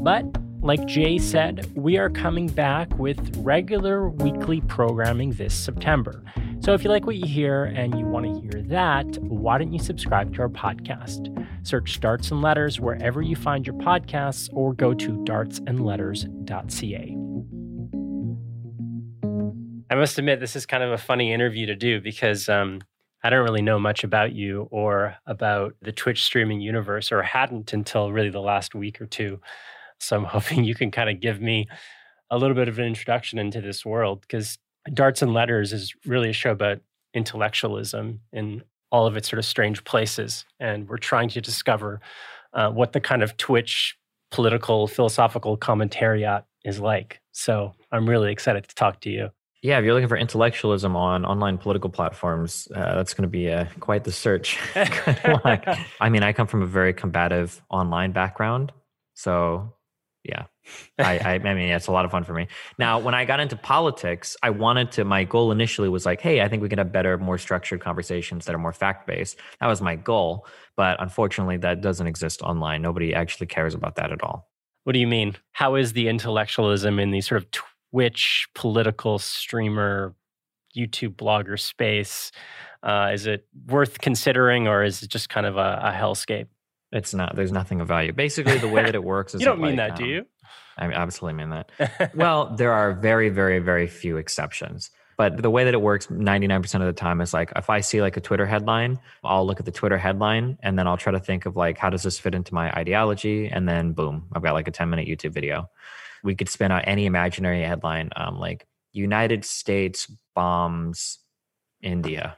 But 0.00 0.26
like 0.64 0.84
Jay 0.86 1.18
said, 1.18 1.70
we 1.74 1.98
are 1.98 2.08
coming 2.08 2.46
back 2.46 2.98
with 2.98 3.36
regular 3.36 4.08
weekly 4.08 4.62
programming 4.62 5.32
this 5.32 5.54
September. 5.54 6.24
So 6.60 6.72
if 6.72 6.82
you 6.82 6.88
like 6.88 7.04
what 7.04 7.16
you 7.16 7.26
hear 7.26 7.64
and 7.64 7.98
you 7.98 8.06
want 8.06 8.24
to 8.24 8.40
hear 8.40 8.62
that, 8.68 9.04
why 9.18 9.58
don't 9.58 9.74
you 9.74 9.78
subscribe 9.78 10.34
to 10.34 10.40
our 10.40 10.48
podcast? 10.48 11.28
Search 11.66 12.00
Darts 12.00 12.30
and 12.30 12.40
Letters 12.40 12.80
wherever 12.80 13.20
you 13.20 13.36
find 13.36 13.66
your 13.66 13.76
podcasts 13.76 14.48
or 14.54 14.72
go 14.72 14.94
to 14.94 15.10
dartsandletters.ca. 15.24 17.16
I 19.90 19.94
must 19.94 20.18
admit, 20.18 20.40
this 20.40 20.56
is 20.56 20.64
kind 20.64 20.82
of 20.82 20.92
a 20.92 20.98
funny 20.98 21.30
interview 21.30 21.66
to 21.66 21.76
do 21.76 22.00
because 22.00 22.48
um, 22.48 22.80
I 23.22 23.28
don't 23.28 23.44
really 23.44 23.60
know 23.60 23.78
much 23.78 24.02
about 24.02 24.32
you 24.32 24.66
or 24.70 25.16
about 25.26 25.74
the 25.82 25.92
Twitch 25.92 26.24
streaming 26.24 26.62
universe, 26.62 27.12
or 27.12 27.22
hadn't 27.22 27.74
until 27.74 28.12
really 28.12 28.30
the 28.30 28.40
last 28.40 28.74
week 28.74 29.00
or 29.02 29.06
two. 29.06 29.40
So 30.00 30.16
I'm 30.16 30.24
hoping 30.24 30.64
you 30.64 30.74
can 30.74 30.90
kind 30.90 31.10
of 31.10 31.20
give 31.20 31.40
me 31.40 31.68
a 32.30 32.38
little 32.38 32.56
bit 32.56 32.68
of 32.68 32.78
an 32.78 32.84
introduction 32.84 33.38
into 33.38 33.60
this 33.60 33.84
world 33.84 34.20
because 34.22 34.58
Darts 34.92 35.22
and 35.22 35.32
Letters 35.32 35.72
is 35.72 35.94
really 36.04 36.30
a 36.30 36.34
show 36.34 36.50
about 36.50 36.80
intellectualism 37.14 38.20
in 38.32 38.62
all 38.90 39.06
of 39.06 39.16
its 39.16 39.28
sort 39.28 39.38
of 39.38 39.44
strange 39.44 39.84
places. 39.84 40.44
And 40.60 40.88
we're 40.88 40.98
trying 40.98 41.28
to 41.30 41.40
discover 41.40 42.00
uh, 42.52 42.70
what 42.70 42.92
the 42.92 43.00
kind 43.00 43.22
of 43.22 43.36
Twitch 43.36 43.96
political, 44.30 44.86
philosophical 44.86 45.56
commentariat 45.56 46.44
is 46.64 46.80
like. 46.80 47.20
So 47.32 47.72
I'm 47.92 48.08
really 48.08 48.32
excited 48.32 48.68
to 48.68 48.74
talk 48.74 49.00
to 49.02 49.10
you. 49.10 49.30
Yeah, 49.62 49.78
if 49.78 49.84
you're 49.84 49.94
looking 49.94 50.08
for 50.08 50.18
intellectualism 50.18 50.94
on 50.94 51.24
online 51.24 51.56
political 51.56 51.88
platforms, 51.88 52.68
uh, 52.74 52.96
that's 52.96 53.14
going 53.14 53.22
to 53.22 53.28
be 53.28 53.50
uh, 53.50 53.64
quite 53.80 54.04
the 54.04 54.12
search. 54.12 54.58
I 54.74 56.08
mean, 56.10 56.22
I 56.22 56.34
come 56.34 56.46
from 56.46 56.62
a 56.62 56.66
very 56.66 56.92
combative 56.92 57.62
online 57.70 58.12
background. 58.12 58.72
So 59.14 59.72
yeah. 60.24 60.44
I, 60.98 61.18
I, 61.18 61.32
I 61.34 61.38
mean 61.54 61.68
it's 61.68 61.86
a 61.86 61.92
lot 61.92 62.04
of 62.04 62.10
fun 62.10 62.24
for 62.24 62.32
me. 62.32 62.48
Now 62.78 62.98
when 62.98 63.14
i 63.14 63.24
got 63.24 63.40
into 63.40 63.56
politics 63.56 64.36
i 64.42 64.50
wanted 64.50 64.90
to 64.92 65.04
my 65.04 65.24
goal 65.24 65.52
initially 65.52 65.88
was 65.88 66.06
like 66.06 66.20
hey 66.20 66.40
i 66.40 66.48
think 66.48 66.62
we 66.62 66.68
can 66.68 66.78
have 66.78 66.92
better 66.92 67.18
more 67.18 67.38
structured 67.38 67.80
conversations 67.80 68.46
that 68.46 68.54
are 68.54 68.58
more 68.58 68.72
fact-based. 68.72 69.36
That 69.60 69.66
was 69.66 69.80
my 69.80 69.96
goal 69.96 70.46
but 70.76 71.00
unfortunately 71.00 71.58
that 71.58 71.80
doesn't 71.80 72.06
exist 72.06 72.42
online. 72.42 72.82
Nobody 72.82 73.14
actually 73.14 73.46
cares 73.46 73.74
about 73.74 73.96
that 73.96 74.10
at 74.10 74.22
all. 74.22 74.48
What 74.84 74.92
do 74.92 74.98
you 74.98 75.06
mean? 75.06 75.36
How 75.52 75.76
is 75.76 75.92
the 75.92 76.08
intellectualism 76.08 76.98
in 76.98 77.10
the 77.10 77.20
sort 77.20 77.42
of 77.42 77.50
twitch 77.50 78.48
political 78.54 79.18
streamer 79.18 80.14
youtube 80.76 81.14
blogger 81.14 81.58
space 81.58 82.32
uh, 82.82 83.10
is 83.12 83.26
it 83.26 83.46
worth 83.68 84.00
considering 84.00 84.68
or 84.68 84.82
is 84.82 85.02
it 85.02 85.08
just 85.08 85.28
kind 85.28 85.46
of 85.46 85.56
a, 85.56 85.80
a 85.84 85.92
hellscape 85.92 86.48
it's 86.94 87.12
not. 87.12 87.34
There's 87.36 87.52
nothing 87.52 87.80
of 87.80 87.88
value. 87.88 88.12
Basically, 88.12 88.56
the 88.56 88.68
way 88.68 88.84
that 88.84 88.94
it 88.94 89.04
works 89.14 89.34
is 89.34 89.40
you 89.40 89.46
don't 89.46 89.60
mean 89.60 89.76
like, 89.76 89.76
that, 89.76 89.90
um, 89.90 89.96
do 89.96 90.06
you? 90.06 90.26
I 90.78 90.86
absolutely 90.86 91.44
mean 91.44 91.50
that. 91.50 92.14
well, 92.14 92.54
there 92.56 92.72
are 92.72 92.92
very, 92.94 93.28
very, 93.28 93.58
very 93.58 93.86
few 93.86 94.16
exceptions. 94.16 94.90
But 95.16 95.42
the 95.42 95.50
way 95.50 95.64
that 95.64 95.74
it 95.74 95.80
works 95.80 96.08
99% 96.08 96.74
of 96.74 96.86
the 96.86 96.92
time 96.92 97.20
is 97.20 97.32
like 97.32 97.52
if 97.54 97.70
I 97.70 97.80
see 97.80 98.02
like 98.02 98.16
a 98.16 98.20
Twitter 98.20 98.46
headline, 98.46 98.98
I'll 99.22 99.46
look 99.46 99.60
at 99.60 99.66
the 99.66 99.72
Twitter 99.72 99.98
headline 99.98 100.58
and 100.60 100.76
then 100.76 100.88
I'll 100.88 100.96
try 100.96 101.12
to 101.12 101.20
think 101.20 101.46
of 101.46 101.56
like 101.56 101.78
how 101.78 101.90
does 101.90 102.02
this 102.02 102.18
fit 102.18 102.34
into 102.34 102.52
my 102.52 102.72
ideology? 102.72 103.46
And 103.46 103.68
then 103.68 103.92
boom, 103.92 104.26
I've 104.32 104.42
got 104.42 104.54
like 104.54 104.66
a 104.66 104.72
10 104.72 104.90
minute 104.90 105.06
YouTube 105.06 105.32
video. 105.32 105.70
We 106.24 106.34
could 106.34 106.48
spin 106.48 106.72
out 106.72 106.82
any 106.86 107.06
imaginary 107.06 107.62
headline, 107.62 108.10
um, 108.16 108.40
like 108.40 108.66
United 108.92 109.44
States 109.44 110.10
bombs 110.34 111.18
India. 111.80 112.36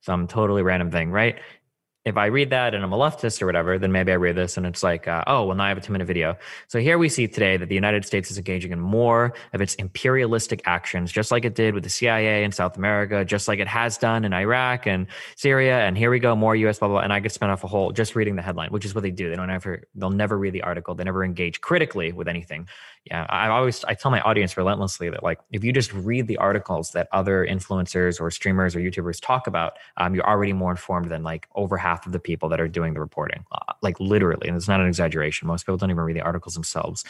Some 0.00 0.26
totally 0.26 0.62
random 0.62 0.90
thing, 0.90 1.10
right? 1.10 1.38
If 2.04 2.18
I 2.18 2.26
read 2.26 2.50
that 2.50 2.74
and 2.74 2.84
I'm 2.84 2.92
a 2.92 2.98
leftist 2.98 3.40
or 3.40 3.46
whatever, 3.46 3.78
then 3.78 3.90
maybe 3.90 4.12
I 4.12 4.16
read 4.16 4.36
this 4.36 4.58
and 4.58 4.66
it's 4.66 4.82
like, 4.82 5.08
uh, 5.08 5.24
oh, 5.26 5.46
well, 5.46 5.56
now 5.56 5.64
I 5.64 5.68
have 5.68 5.78
a 5.78 5.80
two 5.80 5.92
minute 5.92 6.06
video. 6.06 6.36
So 6.68 6.78
here 6.78 6.98
we 6.98 7.08
see 7.08 7.26
today 7.26 7.56
that 7.56 7.70
the 7.70 7.74
United 7.74 8.04
States 8.04 8.30
is 8.30 8.36
engaging 8.36 8.72
in 8.72 8.80
more 8.80 9.32
of 9.54 9.62
its 9.62 9.74
imperialistic 9.76 10.60
actions, 10.66 11.10
just 11.10 11.30
like 11.30 11.46
it 11.46 11.54
did 11.54 11.72
with 11.72 11.82
the 11.82 11.88
CIA 11.88 12.44
in 12.44 12.52
South 12.52 12.76
America, 12.76 13.24
just 13.24 13.48
like 13.48 13.58
it 13.58 13.68
has 13.68 13.96
done 13.96 14.26
in 14.26 14.34
Iraq 14.34 14.86
and 14.86 15.06
Syria. 15.36 15.80
And 15.80 15.96
here 15.96 16.10
we 16.10 16.18
go, 16.18 16.36
more 16.36 16.54
US, 16.54 16.78
blah, 16.78 16.88
blah. 16.88 17.00
And 17.00 17.12
I 17.12 17.20
could 17.20 17.32
spend 17.32 17.50
off 17.50 17.64
a 17.64 17.68
whole 17.68 17.90
just 17.90 18.14
reading 18.14 18.36
the 18.36 18.42
headline, 18.42 18.68
which 18.68 18.84
is 18.84 18.94
what 18.94 19.02
they 19.02 19.10
do. 19.10 19.30
They 19.30 19.36
don't 19.36 19.48
ever, 19.48 19.84
they'll 19.94 20.10
never 20.10 20.36
read 20.36 20.52
the 20.52 20.62
article. 20.62 20.94
They 20.94 21.04
never 21.04 21.24
engage 21.24 21.62
critically 21.62 22.12
with 22.12 22.28
anything 22.28 22.68
yeah 23.10 23.26
i 23.28 23.48
always 23.48 23.84
i 23.84 23.94
tell 23.94 24.10
my 24.10 24.20
audience 24.22 24.56
relentlessly 24.56 25.10
that 25.10 25.22
like 25.22 25.38
if 25.52 25.62
you 25.62 25.72
just 25.72 25.92
read 25.92 26.26
the 26.26 26.36
articles 26.38 26.92
that 26.92 27.08
other 27.12 27.46
influencers 27.46 28.20
or 28.20 28.30
streamers 28.30 28.74
or 28.74 28.80
youtubers 28.80 29.20
talk 29.20 29.46
about 29.46 29.74
um, 29.98 30.14
you're 30.14 30.28
already 30.28 30.52
more 30.52 30.70
informed 30.70 31.10
than 31.10 31.22
like 31.22 31.46
over 31.54 31.76
half 31.76 31.93
of 32.06 32.12
the 32.12 32.18
people 32.18 32.48
that 32.48 32.60
are 32.60 32.68
doing 32.68 32.94
the 32.94 33.00
reporting 33.00 33.44
uh, 33.52 33.72
like 33.82 33.98
literally 34.00 34.48
and 34.48 34.56
it's 34.56 34.68
not 34.68 34.80
an 34.80 34.86
exaggeration 34.86 35.48
most 35.48 35.64
people 35.64 35.76
don't 35.76 35.90
even 35.90 36.02
read 36.02 36.16
the 36.16 36.22
articles 36.22 36.54
themselves 36.54 37.04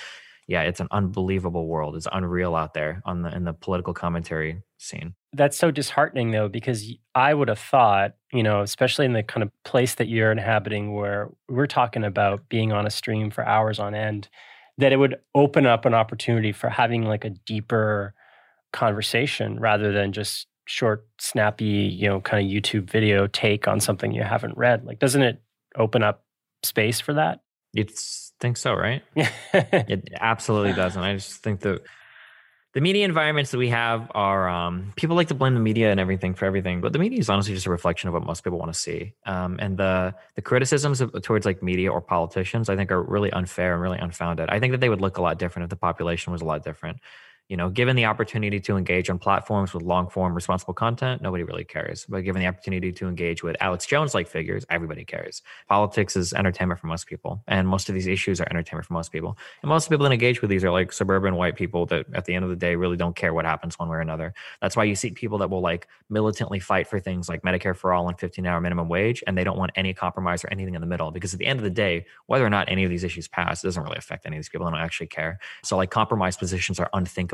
yeah, 0.46 0.62
it's 0.62 0.80
an 0.80 0.88
unbelievable 0.90 1.66
world. 1.66 1.96
It's 1.96 2.06
unreal 2.12 2.54
out 2.54 2.74
there 2.74 3.02
on 3.04 3.22
the 3.22 3.34
in 3.34 3.44
the 3.44 3.52
political 3.52 3.94
commentary 3.94 4.62
scene. 4.78 5.14
That's 5.32 5.56
so 5.56 5.70
disheartening 5.70 6.30
though, 6.30 6.48
because 6.48 6.92
I 7.14 7.32
would 7.32 7.48
have 7.48 7.58
thought, 7.58 8.14
you 8.32 8.42
know, 8.42 8.60
especially 8.60 9.06
in 9.06 9.14
the 9.14 9.22
kind 9.22 9.42
of 9.42 9.50
place 9.64 9.94
that 9.94 10.08
you're 10.08 10.32
inhabiting 10.32 10.92
where 10.92 11.30
we're 11.48 11.66
talking 11.66 12.04
about 12.04 12.48
being 12.48 12.72
on 12.72 12.86
a 12.86 12.90
stream 12.90 13.30
for 13.30 13.46
hours 13.46 13.78
on 13.78 13.94
end, 13.94 14.28
that 14.76 14.92
it 14.92 14.96
would 14.96 15.16
open 15.34 15.66
up 15.66 15.86
an 15.86 15.94
opportunity 15.94 16.52
for 16.52 16.68
having 16.68 17.04
like 17.04 17.24
a 17.24 17.30
deeper 17.30 18.14
conversation 18.72 19.58
rather 19.58 19.92
than 19.92 20.12
just 20.12 20.46
short, 20.64 21.06
snappy, 21.18 21.64
you 21.64 22.08
know, 22.08 22.20
kind 22.20 22.44
of 22.44 22.50
YouTube 22.50 22.90
video 22.90 23.26
take 23.26 23.68
on 23.68 23.80
something 23.80 24.12
you 24.12 24.22
haven't 24.22 24.56
read. 24.56 24.84
Like, 24.84 24.98
doesn't 24.98 25.22
it 25.22 25.42
open 25.76 26.02
up 26.02 26.24
space 26.62 27.00
for 27.00 27.14
that? 27.14 27.40
You 27.72 27.86
think 28.40 28.56
so, 28.56 28.74
right? 28.74 29.02
it 29.16 30.08
absolutely 30.20 30.72
doesn't. 30.72 31.02
I 31.02 31.14
just 31.14 31.42
think 31.42 31.60
that 31.60 31.82
the 32.72 32.80
media 32.80 33.04
environments 33.04 33.52
that 33.52 33.58
we 33.58 33.68
have 33.68 34.10
are 34.14 34.48
um, 34.48 34.92
people 34.96 35.14
like 35.14 35.28
to 35.28 35.34
blame 35.34 35.54
the 35.54 35.60
media 35.60 35.92
and 35.92 36.00
everything 36.00 36.34
for 36.34 36.44
everything, 36.44 36.80
but 36.80 36.92
the 36.92 36.98
media 36.98 37.20
is 37.20 37.28
honestly 37.28 37.54
just 37.54 37.66
a 37.66 37.70
reflection 37.70 38.08
of 38.08 38.14
what 38.14 38.24
most 38.24 38.42
people 38.42 38.58
want 38.58 38.72
to 38.72 38.78
see. 38.78 39.14
Um, 39.26 39.58
and 39.60 39.76
the 39.76 40.12
the 40.34 40.42
criticisms 40.42 41.00
of, 41.00 41.12
towards 41.22 41.46
like 41.46 41.62
media 41.62 41.92
or 41.92 42.00
politicians, 42.00 42.68
I 42.68 42.74
think, 42.74 42.90
are 42.90 43.00
really 43.00 43.30
unfair 43.30 43.74
and 43.74 43.82
really 43.82 43.98
unfounded. 43.98 44.48
I 44.50 44.58
think 44.58 44.72
that 44.72 44.80
they 44.80 44.88
would 44.88 45.00
look 45.00 45.18
a 45.18 45.22
lot 45.22 45.38
different 45.38 45.64
if 45.64 45.70
the 45.70 45.76
population 45.76 46.32
was 46.32 46.42
a 46.42 46.44
lot 46.44 46.64
different 46.64 46.98
you 47.48 47.58
know, 47.58 47.68
given 47.68 47.94
the 47.94 48.06
opportunity 48.06 48.58
to 48.58 48.76
engage 48.76 49.10
on 49.10 49.18
platforms 49.18 49.74
with 49.74 49.82
long 49.82 50.08
form 50.08 50.34
responsible 50.34 50.72
content, 50.72 51.20
nobody 51.20 51.44
really 51.44 51.64
cares. 51.64 52.06
But 52.08 52.22
given 52.22 52.40
the 52.40 52.48
opportunity 52.48 52.90
to 52.92 53.06
engage 53.06 53.42
with 53.42 53.54
Alex 53.60 53.84
Jones 53.84 54.14
like 54.14 54.28
figures, 54.28 54.64
everybody 54.70 55.04
cares. 55.04 55.42
Politics 55.68 56.16
is 56.16 56.32
entertainment 56.32 56.80
for 56.80 56.86
most 56.86 57.06
people, 57.06 57.42
and 57.46 57.68
most 57.68 57.90
of 57.90 57.94
these 57.94 58.06
issues 58.06 58.40
are 58.40 58.46
entertainment 58.48 58.86
for 58.86 58.94
most 58.94 59.12
people. 59.12 59.36
And 59.62 59.68
most 59.68 59.90
people 59.90 60.04
that 60.04 60.12
engage 60.12 60.40
with 60.40 60.48
these 60.48 60.64
are 60.64 60.70
like 60.70 60.90
suburban 60.90 61.36
white 61.36 61.54
people 61.54 61.84
that 61.86 62.06
at 62.14 62.24
the 62.24 62.34
end 62.34 62.44
of 62.44 62.50
the 62.50 62.56
day 62.56 62.76
really 62.76 62.96
don't 62.96 63.14
care 63.14 63.34
what 63.34 63.44
happens 63.44 63.78
one 63.78 63.90
way 63.90 63.98
or 63.98 64.00
another. 64.00 64.32
That's 64.62 64.74
why 64.74 64.84
you 64.84 64.94
see 64.94 65.10
people 65.10 65.36
that 65.38 65.50
will 65.50 65.60
like 65.60 65.86
militantly 66.08 66.60
fight 66.60 66.88
for 66.88 66.98
things 66.98 67.28
like 67.28 67.42
Medicare 67.42 67.76
for 67.76 67.92
all 67.92 68.08
and 68.08 68.18
15 68.18 68.46
hour 68.46 68.60
minimum 68.62 68.88
wage, 68.88 69.22
and 69.26 69.36
they 69.36 69.44
don't 69.44 69.58
want 69.58 69.72
any 69.76 69.92
compromise 69.92 70.44
or 70.44 70.48
anything 70.50 70.74
in 70.74 70.80
the 70.80 70.86
middle. 70.86 71.10
Because 71.10 71.34
at 71.34 71.38
the 71.38 71.46
end 71.46 71.58
of 71.58 71.64
the 71.64 71.70
day, 71.70 72.06
whether 72.26 72.46
or 72.46 72.50
not 72.50 72.70
any 72.70 72.84
of 72.84 72.90
these 72.90 73.04
issues 73.04 73.28
pass 73.28 73.60
doesn't 73.60 73.82
really 73.82 73.98
affect 73.98 74.24
any 74.24 74.36
of 74.36 74.38
these 74.38 74.48
people. 74.48 74.64
They 74.64 74.72
don't 74.72 74.80
actually 74.80 75.08
care. 75.08 75.38
So 75.62 75.76
like 75.76 75.90
compromise 75.90 76.38
positions 76.38 76.80
are 76.80 76.88
unthinkable 76.94 77.33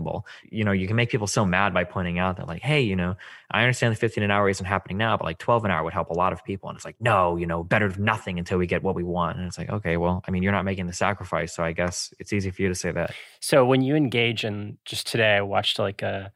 You 0.50 0.64
know, 0.64 0.72
you 0.72 0.86
can 0.86 0.96
make 0.96 1.10
people 1.10 1.26
so 1.26 1.44
mad 1.44 1.72
by 1.74 1.84
pointing 1.84 2.18
out 2.18 2.36
that, 2.36 2.46
like, 2.46 2.62
hey, 2.62 2.80
you 2.80 2.96
know, 2.96 3.16
I 3.50 3.62
understand 3.62 3.92
the 3.92 3.96
15 3.98 4.22
an 4.22 4.30
hour 4.30 4.48
isn't 4.48 4.64
happening 4.64 4.98
now, 4.98 5.16
but 5.16 5.24
like 5.24 5.38
12 5.38 5.64
an 5.64 5.70
hour 5.70 5.84
would 5.84 5.92
help 5.92 6.10
a 6.10 6.14
lot 6.14 6.32
of 6.32 6.44
people. 6.44 6.68
And 6.68 6.76
it's 6.76 6.84
like, 6.84 6.96
no, 7.00 7.36
you 7.36 7.46
know, 7.46 7.62
better 7.62 7.88
than 7.88 8.04
nothing 8.04 8.38
until 8.38 8.58
we 8.58 8.66
get 8.66 8.82
what 8.82 8.94
we 8.94 9.04
want. 9.04 9.38
And 9.38 9.46
it's 9.46 9.58
like, 9.58 9.70
okay, 9.70 9.96
well, 9.96 10.22
I 10.26 10.30
mean, 10.30 10.42
you're 10.42 10.52
not 10.52 10.64
making 10.64 10.86
the 10.86 10.92
sacrifice. 10.92 11.54
So 11.54 11.62
I 11.62 11.72
guess 11.72 12.12
it's 12.18 12.32
easy 12.32 12.50
for 12.50 12.62
you 12.62 12.68
to 12.68 12.74
say 12.74 12.92
that. 12.92 13.12
So 13.40 13.64
when 13.64 13.82
you 13.82 13.96
engage 13.96 14.44
in 14.44 14.78
just 14.84 15.06
today, 15.06 15.36
I 15.36 15.42
watched 15.42 15.78
like 15.78 16.02
a 16.02 16.32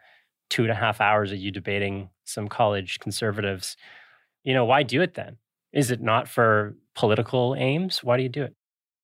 two 0.51 0.63
and 0.63 0.71
a 0.71 0.75
half 0.75 1.01
hours 1.01 1.33
of 1.33 1.39
you 1.39 1.51
debating 1.51 2.11
some 2.25 2.49
college 2.49 3.01
conservatives. 3.01 3.77
You 4.43 4.55
know, 4.55 4.65
why 4.65 4.83
do 4.83 5.03
it 5.03 5.15
then? 5.15 5.39
Is 5.73 5.91
it 5.91 6.01
not 6.01 6.29
for 6.29 6.77
political 6.95 7.55
aims? 7.59 8.05
Why 8.05 8.17
do 8.17 8.23
you 8.23 8.29
do 8.29 8.45
it? 8.45 8.55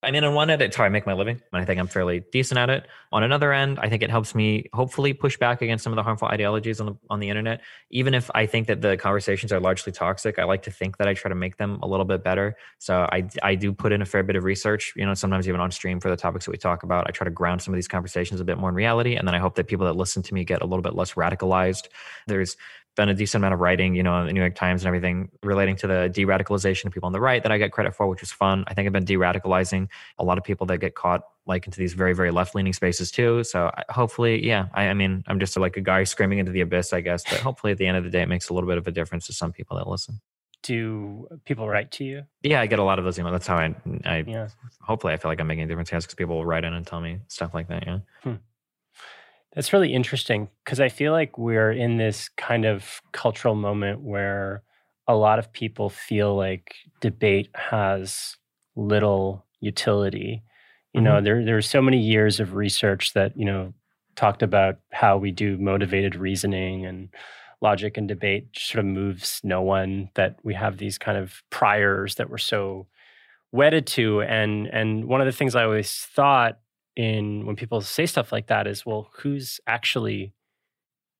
I 0.02 0.10
mean, 0.10 0.24
on 0.24 0.34
one 0.34 0.48
end, 0.48 0.62
it's 0.62 0.76
how 0.76 0.84
I 0.84 0.88
make 0.88 1.06
my 1.06 1.12
living, 1.12 1.42
and 1.52 1.62
I 1.62 1.66
think 1.66 1.78
I'm 1.78 1.86
fairly 1.86 2.20
decent 2.32 2.56
at 2.56 2.70
it. 2.70 2.86
On 3.12 3.22
another 3.22 3.52
end, 3.52 3.78
I 3.78 3.90
think 3.90 4.02
it 4.02 4.08
helps 4.08 4.34
me 4.34 4.64
hopefully 4.72 5.12
push 5.12 5.36
back 5.36 5.60
against 5.60 5.84
some 5.84 5.92
of 5.92 5.96
the 5.96 6.02
harmful 6.02 6.28
ideologies 6.28 6.80
on 6.80 6.86
the 6.86 6.96
on 7.10 7.20
the 7.20 7.28
internet. 7.28 7.60
Even 7.90 8.14
if 8.14 8.30
I 8.34 8.46
think 8.46 8.66
that 8.68 8.80
the 8.80 8.96
conversations 8.96 9.52
are 9.52 9.60
largely 9.60 9.92
toxic, 9.92 10.38
I 10.38 10.44
like 10.44 10.62
to 10.62 10.70
think 10.70 10.96
that 10.96 11.06
I 11.06 11.12
try 11.12 11.28
to 11.28 11.34
make 11.34 11.58
them 11.58 11.78
a 11.82 11.86
little 11.86 12.06
bit 12.06 12.24
better. 12.24 12.56
So 12.78 13.06
I 13.12 13.28
I 13.42 13.54
do 13.56 13.74
put 13.74 13.92
in 13.92 14.00
a 14.00 14.06
fair 14.06 14.22
bit 14.22 14.36
of 14.36 14.44
research. 14.44 14.94
You 14.96 15.04
know, 15.04 15.12
sometimes 15.12 15.46
even 15.46 15.60
on 15.60 15.70
stream 15.70 16.00
for 16.00 16.08
the 16.08 16.16
topics 16.16 16.46
that 16.46 16.52
we 16.52 16.58
talk 16.58 16.82
about. 16.82 17.06
I 17.06 17.10
try 17.10 17.26
to 17.26 17.30
ground 17.30 17.60
some 17.60 17.74
of 17.74 17.76
these 17.76 17.88
conversations 17.88 18.40
a 18.40 18.44
bit 18.44 18.56
more 18.56 18.70
in 18.70 18.74
reality, 18.74 19.16
and 19.16 19.28
then 19.28 19.34
I 19.34 19.38
hope 19.38 19.54
that 19.56 19.66
people 19.66 19.84
that 19.84 19.96
listen 19.96 20.22
to 20.22 20.32
me 20.32 20.44
get 20.44 20.62
a 20.62 20.66
little 20.66 20.82
bit 20.82 20.94
less 20.94 21.12
radicalized. 21.12 21.88
There's 22.26 22.56
done 22.96 23.08
a 23.08 23.14
decent 23.14 23.40
amount 23.40 23.54
of 23.54 23.60
writing, 23.60 23.94
you 23.94 24.02
know, 24.02 24.20
in 24.20 24.26
the 24.26 24.32
New 24.32 24.40
York 24.40 24.54
Times 24.54 24.82
and 24.82 24.88
everything 24.88 25.30
relating 25.42 25.76
to 25.76 25.86
the 25.86 26.10
de 26.12 26.24
radicalization 26.24 26.86
of 26.86 26.92
people 26.92 27.06
on 27.06 27.12
the 27.12 27.20
right 27.20 27.42
that 27.42 27.52
I 27.52 27.58
get 27.58 27.72
credit 27.72 27.94
for, 27.94 28.06
which 28.08 28.20
was 28.20 28.32
fun. 28.32 28.64
I 28.66 28.74
think 28.74 28.86
I've 28.86 28.92
been 28.92 29.04
de 29.04 29.14
radicalizing 29.14 29.88
a 30.18 30.24
lot 30.24 30.38
of 30.38 30.44
people 30.44 30.66
that 30.66 30.78
get 30.78 30.94
caught 30.94 31.22
like 31.46 31.66
into 31.66 31.78
these 31.78 31.94
very, 31.94 32.14
very 32.14 32.30
left 32.30 32.54
leaning 32.54 32.72
spaces 32.72 33.10
too. 33.10 33.44
So 33.44 33.70
hopefully, 33.88 34.44
yeah, 34.44 34.66
I, 34.74 34.84
I, 34.84 34.94
mean, 34.94 35.24
I'm 35.26 35.40
just 35.40 35.56
like 35.56 35.76
a 35.76 35.80
guy 35.80 36.04
screaming 36.04 36.38
into 36.38 36.52
the 36.52 36.60
abyss, 36.60 36.92
I 36.92 37.00
guess. 37.00 37.24
But 37.24 37.40
hopefully 37.40 37.72
at 37.72 37.78
the 37.78 37.86
end 37.86 37.96
of 37.96 38.04
the 38.04 38.10
day, 38.10 38.22
it 38.22 38.28
makes 38.28 38.48
a 38.48 38.54
little 38.54 38.68
bit 38.68 38.78
of 38.78 38.86
a 38.86 38.90
difference 38.90 39.26
to 39.26 39.32
some 39.32 39.52
people 39.52 39.76
that 39.76 39.88
listen. 39.88 40.20
Do 40.62 41.26
people 41.46 41.68
write 41.68 41.90
to 41.92 42.04
you? 42.04 42.24
Yeah, 42.42 42.60
I 42.60 42.66
get 42.66 42.78
a 42.78 42.84
lot 42.84 42.98
of 42.98 43.04
those 43.04 43.18
emails. 43.18 43.32
That's 43.32 43.46
how 43.46 43.56
I, 43.56 43.74
I 44.04 44.24
yeah. 44.26 44.48
hopefully 44.82 45.14
I 45.14 45.16
feel 45.16 45.30
like 45.30 45.40
I'm 45.40 45.46
making 45.46 45.64
a 45.64 45.66
difference 45.66 45.88
because 45.88 46.14
people 46.14 46.36
will 46.36 46.44
write 46.44 46.64
in 46.64 46.74
and 46.74 46.86
tell 46.86 47.00
me 47.00 47.20
stuff 47.28 47.54
like 47.54 47.68
that. 47.68 47.86
Yeah. 47.86 47.98
Hmm. 48.22 48.34
That's 49.54 49.72
really 49.72 49.92
interesting 49.92 50.48
because 50.64 50.80
I 50.80 50.88
feel 50.88 51.12
like 51.12 51.36
we're 51.36 51.72
in 51.72 51.96
this 51.96 52.28
kind 52.36 52.64
of 52.64 53.02
cultural 53.12 53.54
moment 53.54 54.00
where 54.00 54.62
a 55.08 55.14
lot 55.14 55.38
of 55.40 55.52
people 55.52 55.90
feel 55.90 56.36
like 56.36 56.74
debate 57.00 57.48
has 57.54 58.36
little 58.76 59.44
utility. 59.60 60.42
You 60.92 60.98
mm-hmm. 60.98 61.04
know, 61.04 61.20
there 61.20 61.36
there 61.36 61.44
there's 61.44 61.68
so 61.68 61.82
many 61.82 61.98
years 61.98 62.38
of 62.38 62.54
research 62.54 63.12
that, 63.14 63.36
you 63.36 63.44
know, 63.44 63.74
talked 64.14 64.42
about 64.42 64.76
how 64.92 65.16
we 65.16 65.32
do 65.32 65.58
motivated 65.58 66.14
reasoning 66.14 66.86
and 66.86 67.08
logic 67.60 67.96
and 67.96 68.06
debate 68.06 68.48
sort 68.54 68.80
of 68.80 68.86
moves 68.86 69.40
no 69.42 69.62
one 69.62 70.10
that 70.14 70.38
we 70.42 70.54
have 70.54 70.78
these 70.78 70.96
kind 70.96 71.18
of 71.18 71.42
priors 71.50 72.14
that 72.14 72.30
we're 72.30 72.38
so 72.38 72.86
wedded 73.52 73.86
to 73.86 74.22
and 74.22 74.66
and 74.68 75.04
one 75.06 75.20
of 75.20 75.26
the 75.26 75.32
things 75.32 75.54
I 75.54 75.64
always 75.64 75.92
thought 76.14 76.58
in 76.96 77.46
when 77.46 77.56
people 77.56 77.80
say 77.80 78.06
stuff 78.06 78.32
like 78.32 78.48
that 78.48 78.66
is, 78.66 78.84
well, 78.84 79.10
who's 79.12 79.60
actually 79.66 80.32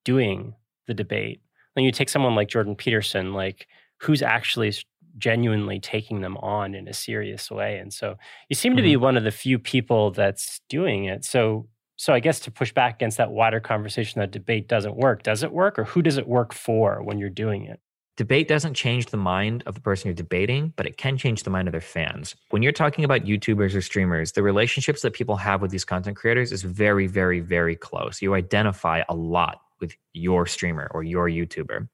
doing 0.05 0.55
the 0.87 0.95
debate? 0.95 1.41
Then 1.75 1.85
you 1.85 1.93
take 1.93 2.09
someone 2.09 2.35
like 2.35 2.49
Jordan 2.49 2.75
Peterson, 2.75 3.33
like 3.33 3.67
who's 3.99 4.23
actually 4.23 4.73
genuinely 5.19 5.81
taking 5.81 6.21
them 6.21 6.37
on 6.39 6.75
in 6.75 6.89
a 6.89 6.93
serious 6.93 7.51
way. 7.51 7.79
And 7.79 7.93
so 7.93 8.17
you 8.49 8.57
seem 8.57 8.77
to 8.77 8.83
be 8.83 8.95
mm-hmm. 8.95 9.03
one 9.03 9.17
of 9.17 9.25
the 9.25 9.31
few 9.31 9.59
people 9.59 10.11
that's 10.11 10.61
doing 10.69 11.05
it. 11.05 11.25
So 11.25 11.69
so 11.97 12.15
I 12.15 12.21
guess 12.21 12.41
to 12.41 12.51
push 12.51 12.73
back 12.73 12.95
against 12.95 13.19
that 13.19 13.31
wider 13.31 13.61
conversation 13.61 14.21
that 14.21 14.31
debate 14.31 14.69
doesn't 14.69 14.97
work, 14.97 15.23
does 15.23 15.43
it 15.43 15.53
work 15.53 15.79
or 15.79 15.85
who 15.85 16.01
does 16.01 16.17
it 16.17 16.27
work 16.27 16.55
for 16.55 17.03
when 17.03 17.19
you're 17.19 17.29
doing 17.29 17.67
it? 17.67 17.79
Debate 18.21 18.49
doesn't 18.49 18.75
change 18.75 19.07
the 19.07 19.17
mind 19.17 19.63
of 19.65 19.75
the 19.75 19.81
person 19.81 20.07
you're 20.07 20.15
debating, 20.15 20.75
but 20.77 20.85
it 20.85 20.99
can 20.99 21.17
change 21.17 21.43
the 21.43 21.49
mind 21.49 21.67
of 21.67 21.73
their 21.73 21.81
fans. 21.81 22.37
When 22.51 22.63
you're 22.63 22.71
talking 22.71 23.03
about 23.03 23.25
YouTubers 23.25 23.75
or 23.75 23.81
streamers, 23.81 24.33
the 24.33 24.43
relationships 24.43 25.01
that 25.01 25.15
people 25.15 25.37
have 25.37 25.63
with 25.63 25.71
these 25.71 25.87
content 25.87 26.19
creators 26.19 26.53
is 26.53 26.63
very, 26.63 27.07
very, 27.07 27.41
very 27.41 27.77
close. 27.77 28.21
You 28.21 28.35
identify 28.35 29.05
a 29.09 29.15
lot 29.15 29.63
with 29.81 29.97
your 30.13 30.45
streamer 30.45 30.91
or 30.91 31.03
your 31.03 31.31
YouTuber. 31.31 31.89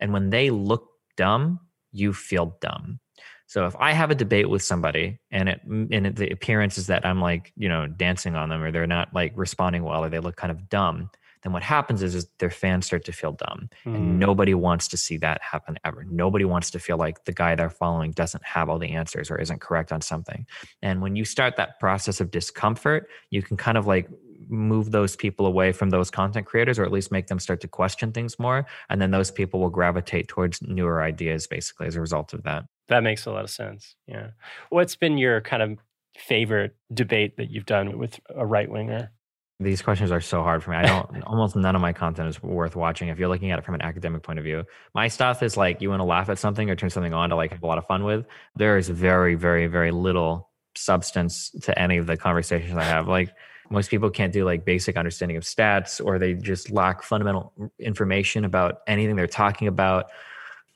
And 0.00 0.12
when 0.12 0.30
they 0.30 0.50
look 0.50 0.88
dumb, 1.16 1.60
you 1.92 2.12
feel 2.12 2.56
dumb. 2.60 2.98
So 3.46 3.66
if 3.66 3.76
I 3.78 3.92
have 3.92 4.10
a 4.10 4.16
debate 4.16 4.50
with 4.50 4.64
somebody 4.64 5.20
and 5.30 5.48
it 5.48 5.60
and 5.64 6.04
it, 6.04 6.16
the 6.16 6.30
appearance 6.30 6.78
is 6.78 6.88
that 6.88 7.06
I'm 7.06 7.20
like, 7.20 7.52
you 7.56 7.68
know, 7.68 7.86
dancing 7.86 8.34
on 8.34 8.48
them 8.48 8.60
or 8.60 8.72
they're 8.72 8.88
not 8.88 9.14
like 9.14 9.34
responding 9.36 9.84
well 9.84 10.04
or 10.04 10.08
they 10.08 10.18
look 10.18 10.34
kind 10.34 10.50
of 10.50 10.68
dumb, 10.68 11.10
then 11.42 11.52
what 11.52 11.62
happens 11.62 12.02
is, 12.02 12.14
is 12.14 12.26
their 12.38 12.50
fans 12.50 12.86
start 12.86 13.04
to 13.04 13.12
feel 13.12 13.32
dumb. 13.32 13.68
Mm. 13.84 13.94
And 13.94 14.18
nobody 14.18 14.54
wants 14.54 14.88
to 14.88 14.96
see 14.96 15.16
that 15.18 15.40
happen 15.42 15.78
ever. 15.84 16.04
Nobody 16.04 16.44
wants 16.44 16.70
to 16.72 16.78
feel 16.78 16.96
like 16.96 17.24
the 17.24 17.32
guy 17.32 17.54
they're 17.54 17.70
following 17.70 18.12
doesn't 18.12 18.44
have 18.44 18.68
all 18.68 18.78
the 18.78 18.90
answers 18.90 19.30
or 19.30 19.36
isn't 19.36 19.60
correct 19.60 19.92
on 19.92 20.00
something. 20.00 20.46
And 20.82 21.00
when 21.00 21.16
you 21.16 21.24
start 21.24 21.56
that 21.56 21.78
process 21.80 22.20
of 22.20 22.30
discomfort, 22.30 23.08
you 23.30 23.42
can 23.42 23.56
kind 23.56 23.78
of 23.78 23.86
like 23.86 24.08
move 24.48 24.90
those 24.90 25.16
people 25.16 25.46
away 25.46 25.72
from 25.72 25.90
those 25.90 26.10
content 26.10 26.46
creators 26.46 26.78
or 26.78 26.84
at 26.84 26.92
least 26.92 27.12
make 27.12 27.28
them 27.28 27.38
start 27.38 27.60
to 27.60 27.68
question 27.68 28.12
things 28.12 28.38
more. 28.38 28.66
And 28.88 29.00
then 29.00 29.10
those 29.10 29.30
people 29.30 29.60
will 29.60 29.70
gravitate 29.70 30.28
towards 30.28 30.60
newer 30.62 31.02
ideas 31.02 31.46
basically 31.46 31.86
as 31.86 31.96
a 31.96 32.00
result 32.00 32.32
of 32.32 32.42
that. 32.42 32.64
That 32.88 33.02
makes 33.02 33.26
a 33.26 33.30
lot 33.30 33.44
of 33.44 33.50
sense. 33.50 33.94
Yeah. 34.06 34.30
What's 34.70 34.96
been 34.96 35.18
your 35.18 35.40
kind 35.40 35.62
of 35.62 35.78
favorite 36.18 36.76
debate 36.92 37.36
that 37.36 37.50
you've 37.50 37.66
done 37.66 37.98
with 37.98 38.18
a 38.34 38.44
right 38.44 38.68
winger? 38.70 39.12
These 39.62 39.82
questions 39.82 40.10
are 40.10 40.22
so 40.22 40.42
hard 40.42 40.62
for 40.64 40.70
me. 40.70 40.78
I 40.78 40.86
don't 40.86 41.22
almost 41.26 41.54
none 41.54 41.76
of 41.76 41.82
my 41.82 41.92
content 41.92 42.28
is 42.28 42.42
worth 42.42 42.76
watching 42.76 43.08
if 43.08 43.18
you're 43.18 43.28
looking 43.28 43.50
at 43.50 43.58
it 43.58 43.64
from 43.64 43.74
an 43.74 43.82
academic 43.82 44.22
point 44.22 44.38
of 44.38 44.44
view. 44.44 44.64
My 44.94 45.06
stuff 45.08 45.42
is 45.42 45.56
like 45.56 45.82
you 45.82 45.90
want 45.90 46.00
to 46.00 46.04
laugh 46.04 46.30
at 46.30 46.38
something 46.38 46.70
or 46.70 46.76
turn 46.76 46.88
something 46.88 47.12
on 47.12 47.28
to 47.28 47.36
like 47.36 47.52
have 47.52 47.62
a 47.62 47.66
lot 47.66 47.76
of 47.76 47.86
fun 47.86 48.04
with. 48.04 48.24
There 48.56 48.78
is 48.78 48.88
very, 48.88 49.34
very, 49.34 49.66
very 49.66 49.90
little 49.90 50.48
substance 50.76 51.50
to 51.62 51.78
any 51.78 51.98
of 51.98 52.06
the 52.06 52.16
conversations 52.16 52.74
I 52.74 52.84
have. 52.84 53.06
Like 53.06 53.30
most 53.70 53.90
people 53.90 54.10
can't 54.10 54.32
do 54.32 54.44
like 54.44 54.64
basic 54.64 54.96
understanding 54.96 55.36
of 55.36 55.44
stats 55.44 56.04
or 56.04 56.18
they 56.18 56.34
just 56.34 56.70
lack 56.70 57.02
fundamental 57.02 57.52
information 57.78 58.44
about 58.44 58.78
anything 58.86 59.14
they're 59.14 59.26
talking 59.26 59.68
about 59.68 60.06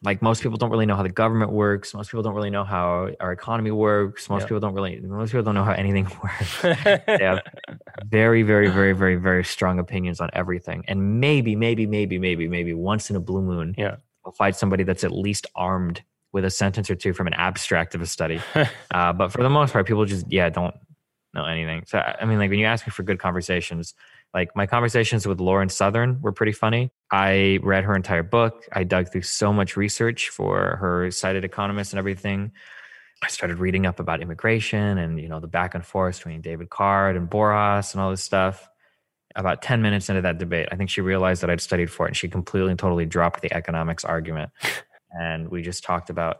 like 0.04 0.20
most 0.20 0.42
people 0.42 0.58
don't 0.58 0.70
really 0.70 0.86
know 0.86 0.96
how 0.96 1.02
the 1.02 1.08
government 1.08 1.50
works. 1.50 1.94
Most 1.94 2.10
people 2.10 2.22
don't 2.22 2.34
really 2.34 2.50
know 2.50 2.64
how 2.64 3.10
our 3.20 3.32
economy 3.32 3.70
works. 3.70 4.28
Most 4.28 4.44
people 4.44 4.60
don't 4.60 4.74
really 4.74 5.00
most 5.00 5.30
people 5.30 5.42
don't 5.42 5.54
know 5.54 5.64
how 5.64 5.72
anything 5.72 6.04
works. 6.22 6.62
They 7.06 7.24
have 7.24 7.42
very 8.06 8.42
very 8.42 8.68
very 8.68 8.92
very 8.92 9.16
very 9.16 9.44
strong 9.44 9.78
opinions 9.78 10.20
on 10.20 10.30
everything. 10.32 10.84
And 10.88 11.20
maybe 11.20 11.56
maybe 11.56 11.86
maybe 11.86 12.18
maybe 12.18 12.48
maybe 12.48 12.74
once 12.74 13.10
in 13.10 13.16
a 13.16 13.20
blue 13.20 13.42
moon 13.42 13.74
yeah. 13.78 13.96
we'll 14.24 14.32
find 14.32 14.54
somebody 14.54 14.84
that's 14.84 15.04
at 15.04 15.12
least 15.12 15.46
armed 15.54 16.02
with 16.32 16.44
a 16.44 16.50
sentence 16.50 16.90
or 16.90 16.96
two 16.96 17.12
from 17.12 17.26
an 17.26 17.34
abstract 17.34 17.94
of 17.94 18.02
a 18.02 18.06
study. 18.06 18.40
Uh, 18.90 19.12
but 19.12 19.32
for 19.32 19.42
the 19.42 19.50
most 19.50 19.72
part 19.72 19.86
people 19.86 20.04
just 20.04 20.30
yeah 20.30 20.48
don't 20.48 20.74
know 21.34 21.44
anything. 21.44 21.82
So 21.86 21.98
I 21.98 22.24
mean, 22.24 22.38
like 22.38 22.50
when 22.50 22.58
you 22.58 22.66
ask 22.66 22.86
me 22.86 22.90
for 22.90 23.02
good 23.02 23.18
conversations, 23.18 23.94
like 24.34 24.54
my 24.56 24.66
conversations 24.66 25.26
with 25.26 25.40
Lauren 25.40 25.68
Southern 25.68 26.20
were 26.20 26.32
pretty 26.32 26.52
funny. 26.52 26.90
I 27.12 27.60
read 27.62 27.84
her 27.84 27.94
entire 27.94 28.24
book. 28.24 28.66
I 28.72 28.82
dug 28.82 29.12
through 29.12 29.22
so 29.22 29.52
much 29.52 29.76
research 29.76 30.28
for 30.28 30.76
her 30.76 31.10
cited 31.12 31.44
economists 31.44 31.92
and 31.92 31.98
everything. 31.98 32.50
I 33.22 33.28
started 33.28 33.58
reading 33.58 33.86
up 33.86 34.00
about 34.00 34.20
immigration 34.20 34.98
and 34.98 35.20
you 35.20 35.28
know 35.28 35.38
the 35.38 35.46
back 35.46 35.74
and 35.74 35.86
forth 35.86 36.18
between 36.18 36.40
David 36.40 36.68
Card 36.68 37.16
and 37.16 37.30
Borjas 37.30 37.94
and 37.94 38.02
all 38.02 38.10
this 38.10 38.22
stuff. 38.22 38.68
About 39.36 39.62
10 39.62 39.82
minutes 39.82 40.08
into 40.08 40.22
that 40.22 40.38
debate, 40.38 40.68
I 40.70 40.76
think 40.76 40.90
she 40.90 41.00
realized 41.00 41.42
that 41.42 41.50
I'd 41.50 41.60
studied 41.60 41.90
for 41.90 42.06
it 42.06 42.10
and 42.10 42.16
she 42.16 42.28
completely 42.28 42.70
and 42.70 42.78
totally 42.78 43.06
dropped 43.06 43.40
the 43.40 43.52
economics 43.52 44.04
argument. 44.04 44.50
and 45.10 45.48
we 45.48 45.62
just 45.62 45.84
talked 45.84 46.10
about 46.10 46.38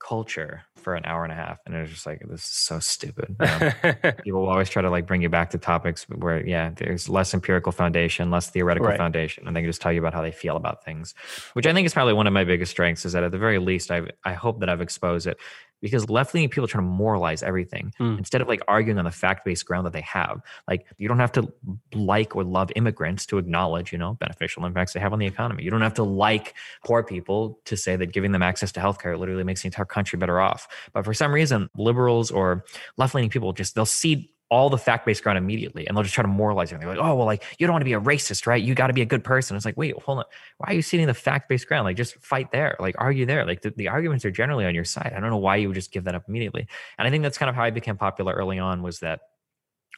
culture 0.00 0.62
for 0.84 0.94
an 0.94 1.04
hour 1.06 1.24
and 1.24 1.32
a 1.32 1.36
half 1.36 1.58
and 1.66 1.74
it 1.74 1.80
was 1.80 1.90
just 1.90 2.06
like 2.06 2.20
this 2.28 2.40
is 2.40 2.46
so 2.46 2.78
stupid 2.78 3.34
you 3.40 3.46
know? 3.46 3.72
Um, 3.82 4.12
people 4.22 4.40
will 4.42 4.48
always 4.48 4.68
try 4.68 4.82
to 4.82 4.90
like 4.90 5.06
bring 5.06 5.22
you 5.22 5.28
back 5.28 5.50
to 5.50 5.58
topics 5.58 6.04
where 6.08 6.46
yeah 6.46 6.70
there's 6.76 7.08
less 7.08 7.32
empirical 7.34 7.72
foundation 7.72 8.30
less 8.30 8.50
theoretical 8.50 8.88
right. 8.88 8.98
foundation 8.98 9.46
and 9.46 9.56
they 9.56 9.62
can 9.62 9.68
just 9.68 9.80
tell 9.80 9.92
you 9.92 9.98
about 9.98 10.14
how 10.14 10.22
they 10.22 10.30
feel 10.30 10.56
about 10.56 10.84
things 10.84 11.14
which 11.54 11.66
i 11.66 11.72
think 11.72 11.86
is 11.86 11.94
probably 11.94 12.12
one 12.12 12.26
of 12.26 12.32
my 12.32 12.44
biggest 12.44 12.70
strengths 12.70 13.04
is 13.04 13.14
that 13.14 13.24
at 13.24 13.32
the 13.32 13.38
very 13.38 13.58
least 13.58 13.90
i 13.90 14.02
i 14.24 14.34
hope 14.34 14.60
that 14.60 14.68
i've 14.68 14.82
exposed 14.82 15.26
it 15.26 15.38
because 15.84 16.08
left-leaning 16.08 16.48
people 16.48 16.66
try 16.66 16.78
to 16.78 16.86
moralize 16.86 17.42
everything 17.42 17.92
mm. 18.00 18.16
instead 18.16 18.40
of 18.40 18.48
like 18.48 18.62
arguing 18.66 18.98
on 18.98 19.04
the 19.04 19.10
fact-based 19.10 19.66
ground 19.66 19.84
that 19.84 19.92
they 19.92 20.00
have. 20.00 20.40
Like 20.66 20.86
you 20.96 21.08
don't 21.08 21.18
have 21.18 21.32
to 21.32 21.52
like 21.92 22.34
or 22.34 22.42
love 22.42 22.72
immigrants 22.74 23.26
to 23.26 23.36
acknowledge 23.36 23.92
you 23.92 23.98
know 23.98 24.14
beneficial 24.14 24.64
impacts 24.64 24.94
they 24.94 25.00
have 25.00 25.12
on 25.12 25.18
the 25.18 25.26
economy. 25.26 25.62
You 25.62 25.70
don't 25.70 25.82
have 25.82 25.92
to 25.94 26.02
like 26.02 26.54
poor 26.86 27.02
people 27.02 27.60
to 27.66 27.76
say 27.76 27.96
that 27.96 28.12
giving 28.14 28.32
them 28.32 28.42
access 28.42 28.72
to 28.72 28.80
healthcare 28.80 29.18
literally 29.18 29.44
makes 29.44 29.60
the 29.60 29.66
entire 29.66 29.84
country 29.84 30.18
better 30.18 30.40
off. 30.40 30.66
But 30.94 31.04
for 31.04 31.12
some 31.12 31.34
reason 31.34 31.68
liberals 31.76 32.30
or 32.30 32.64
left-leaning 32.96 33.28
people 33.28 33.52
just 33.52 33.74
they'll 33.74 33.84
see 33.84 34.30
all 34.50 34.70
the 34.70 34.78
fact-based 34.78 35.22
ground 35.22 35.38
immediately 35.38 35.86
and 35.86 35.96
they'll 35.96 36.02
just 36.02 36.14
try 36.14 36.22
to 36.22 36.28
moralize 36.28 36.70
it. 36.70 36.78
They're 36.78 36.88
like, 36.88 36.98
oh, 36.98 37.14
well, 37.14 37.26
like 37.26 37.42
you 37.58 37.66
don't 37.66 37.74
want 37.74 37.80
to 37.80 37.86
be 37.86 37.94
a 37.94 38.00
racist, 38.00 38.46
right? 38.46 38.62
You 38.62 38.74
got 38.74 38.88
to 38.88 38.92
be 38.92 39.02
a 39.02 39.06
good 39.06 39.24
person. 39.24 39.56
It's 39.56 39.64
like, 39.64 39.76
wait, 39.76 39.94
hold 40.02 40.18
on. 40.18 40.24
Why 40.58 40.72
are 40.72 40.74
you 40.74 40.82
seeing 40.82 41.06
the 41.06 41.14
fact-based 41.14 41.66
ground? 41.66 41.84
Like 41.84 41.96
just 41.96 42.16
fight 42.22 42.52
there. 42.52 42.76
Like 42.78 42.94
argue 42.98 43.26
there. 43.26 43.46
Like 43.46 43.62
the, 43.62 43.70
the 43.70 43.88
arguments 43.88 44.24
are 44.24 44.30
generally 44.30 44.66
on 44.66 44.74
your 44.74 44.84
side. 44.84 45.12
I 45.16 45.20
don't 45.20 45.30
know 45.30 45.38
why 45.38 45.56
you 45.56 45.68
would 45.68 45.74
just 45.74 45.92
give 45.92 46.04
that 46.04 46.14
up 46.14 46.24
immediately. 46.28 46.68
And 46.98 47.08
I 47.08 47.10
think 47.10 47.22
that's 47.22 47.38
kind 47.38 47.48
of 47.48 47.56
how 47.56 47.64
I 47.64 47.70
became 47.70 47.96
popular 47.96 48.34
early 48.34 48.58
on 48.58 48.82
was 48.82 49.00
that 49.00 49.20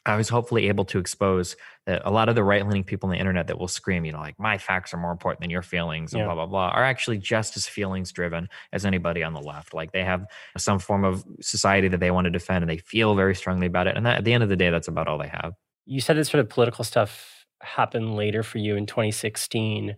I 0.07 0.15
was 0.15 0.29
hopefully 0.29 0.67
able 0.67 0.85
to 0.85 0.99
expose 0.99 1.55
that 1.85 2.01
a 2.05 2.11
lot 2.11 2.29
of 2.29 2.35
the 2.35 2.43
right 2.43 2.65
leaning 2.65 2.83
people 2.83 3.07
on 3.09 3.13
the 3.13 3.19
internet 3.19 3.47
that 3.47 3.59
will 3.59 3.67
scream, 3.67 4.05
you 4.05 4.11
know, 4.11 4.19
like 4.19 4.39
my 4.39 4.57
facts 4.57 4.93
are 4.93 4.97
more 4.97 5.11
important 5.11 5.41
than 5.41 5.49
your 5.49 5.61
feelings 5.61 6.13
and 6.13 6.19
yeah. 6.19 6.25
blah, 6.25 6.35
blah, 6.35 6.45
blah, 6.45 6.69
are 6.69 6.83
actually 6.83 7.17
just 7.17 7.55
as 7.57 7.67
feelings 7.67 8.11
driven 8.11 8.49
as 8.73 8.85
anybody 8.85 9.23
on 9.23 9.33
the 9.33 9.41
left. 9.41 9.73
Like 9.73 9.91
they 9.91 10.03
have 10.03 10.25
some 10.57 10.79
form 10.79 11.03
of 11.03 11.25
society 11.41 11.87
that 11.89 11.99
they 11.99 12.11
want 12.11 12.25
to 12.25 12.31
defend 12.31 12.63
and 12.63 12.69
they 12.69 12.77
feel 12.77 13.15
very 13.15 13.35
strongly 13.35 13.67
about 13.67 13.87
it. 13.87 13.95
And 13.95 14.05
that, 14.05 14.17
at 14.17 14.23
the 14.23 14.33
end 14.33 14.43
of 14.43 14.49
the 14.49 14.55
day, 14.55 14.69
that's 14.69 14.87
about 14.87 15.07
all 15.07 15.17
they 15.17 15.29
have. 15.29 15.53
You 15.85 16.01
said 16.01 16.17
this 16.17 16.29
sort 16.29 16.41
of 16.41 16.49
political 16.49 16.83
stuff 16.83 17.45
happened 17.61 18.15
later 18.15 18.43
for 18.43 18.57
you 18.57 18.75
in 18.75 18.85
2016, 18.85 19.95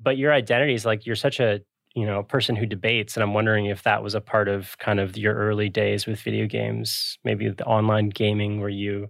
but 0.00 0.16
your 0.16 0.32
identity 0.32 0.74
is 0.74 0.84
like 0.84 1.06
you're 1.06 1.16
such 1.16 1.40
a 1.40 1.60
you 1.94 2.06
know 2.06 2.18
a 2.18 2.24
person 2.24 2.56
who 2.56 2.66
debates 2.66 3.16
and 3.16 3.22
i'm 3.22 3.34
wondering 3.34 3.66
if 3.66 3.82
that 3.82 4.02
was 4.02 4.14
a 4.14 4.20
part 4.20 4.48
of 4.48 4.76
kind 4.78 5.00
of 5.00 5.16
your 5.16 5.34
early 5.34 5.68
days 5.68 6.06
with 6.06 6.20
video 6.20 6.46
games 6.46 7.18
maybe 7.24 7.48
the 7.48 7.64
online 7.64 8.08
gaming 8.08 8.60
where 8.60 8.68
you 8.68 9.08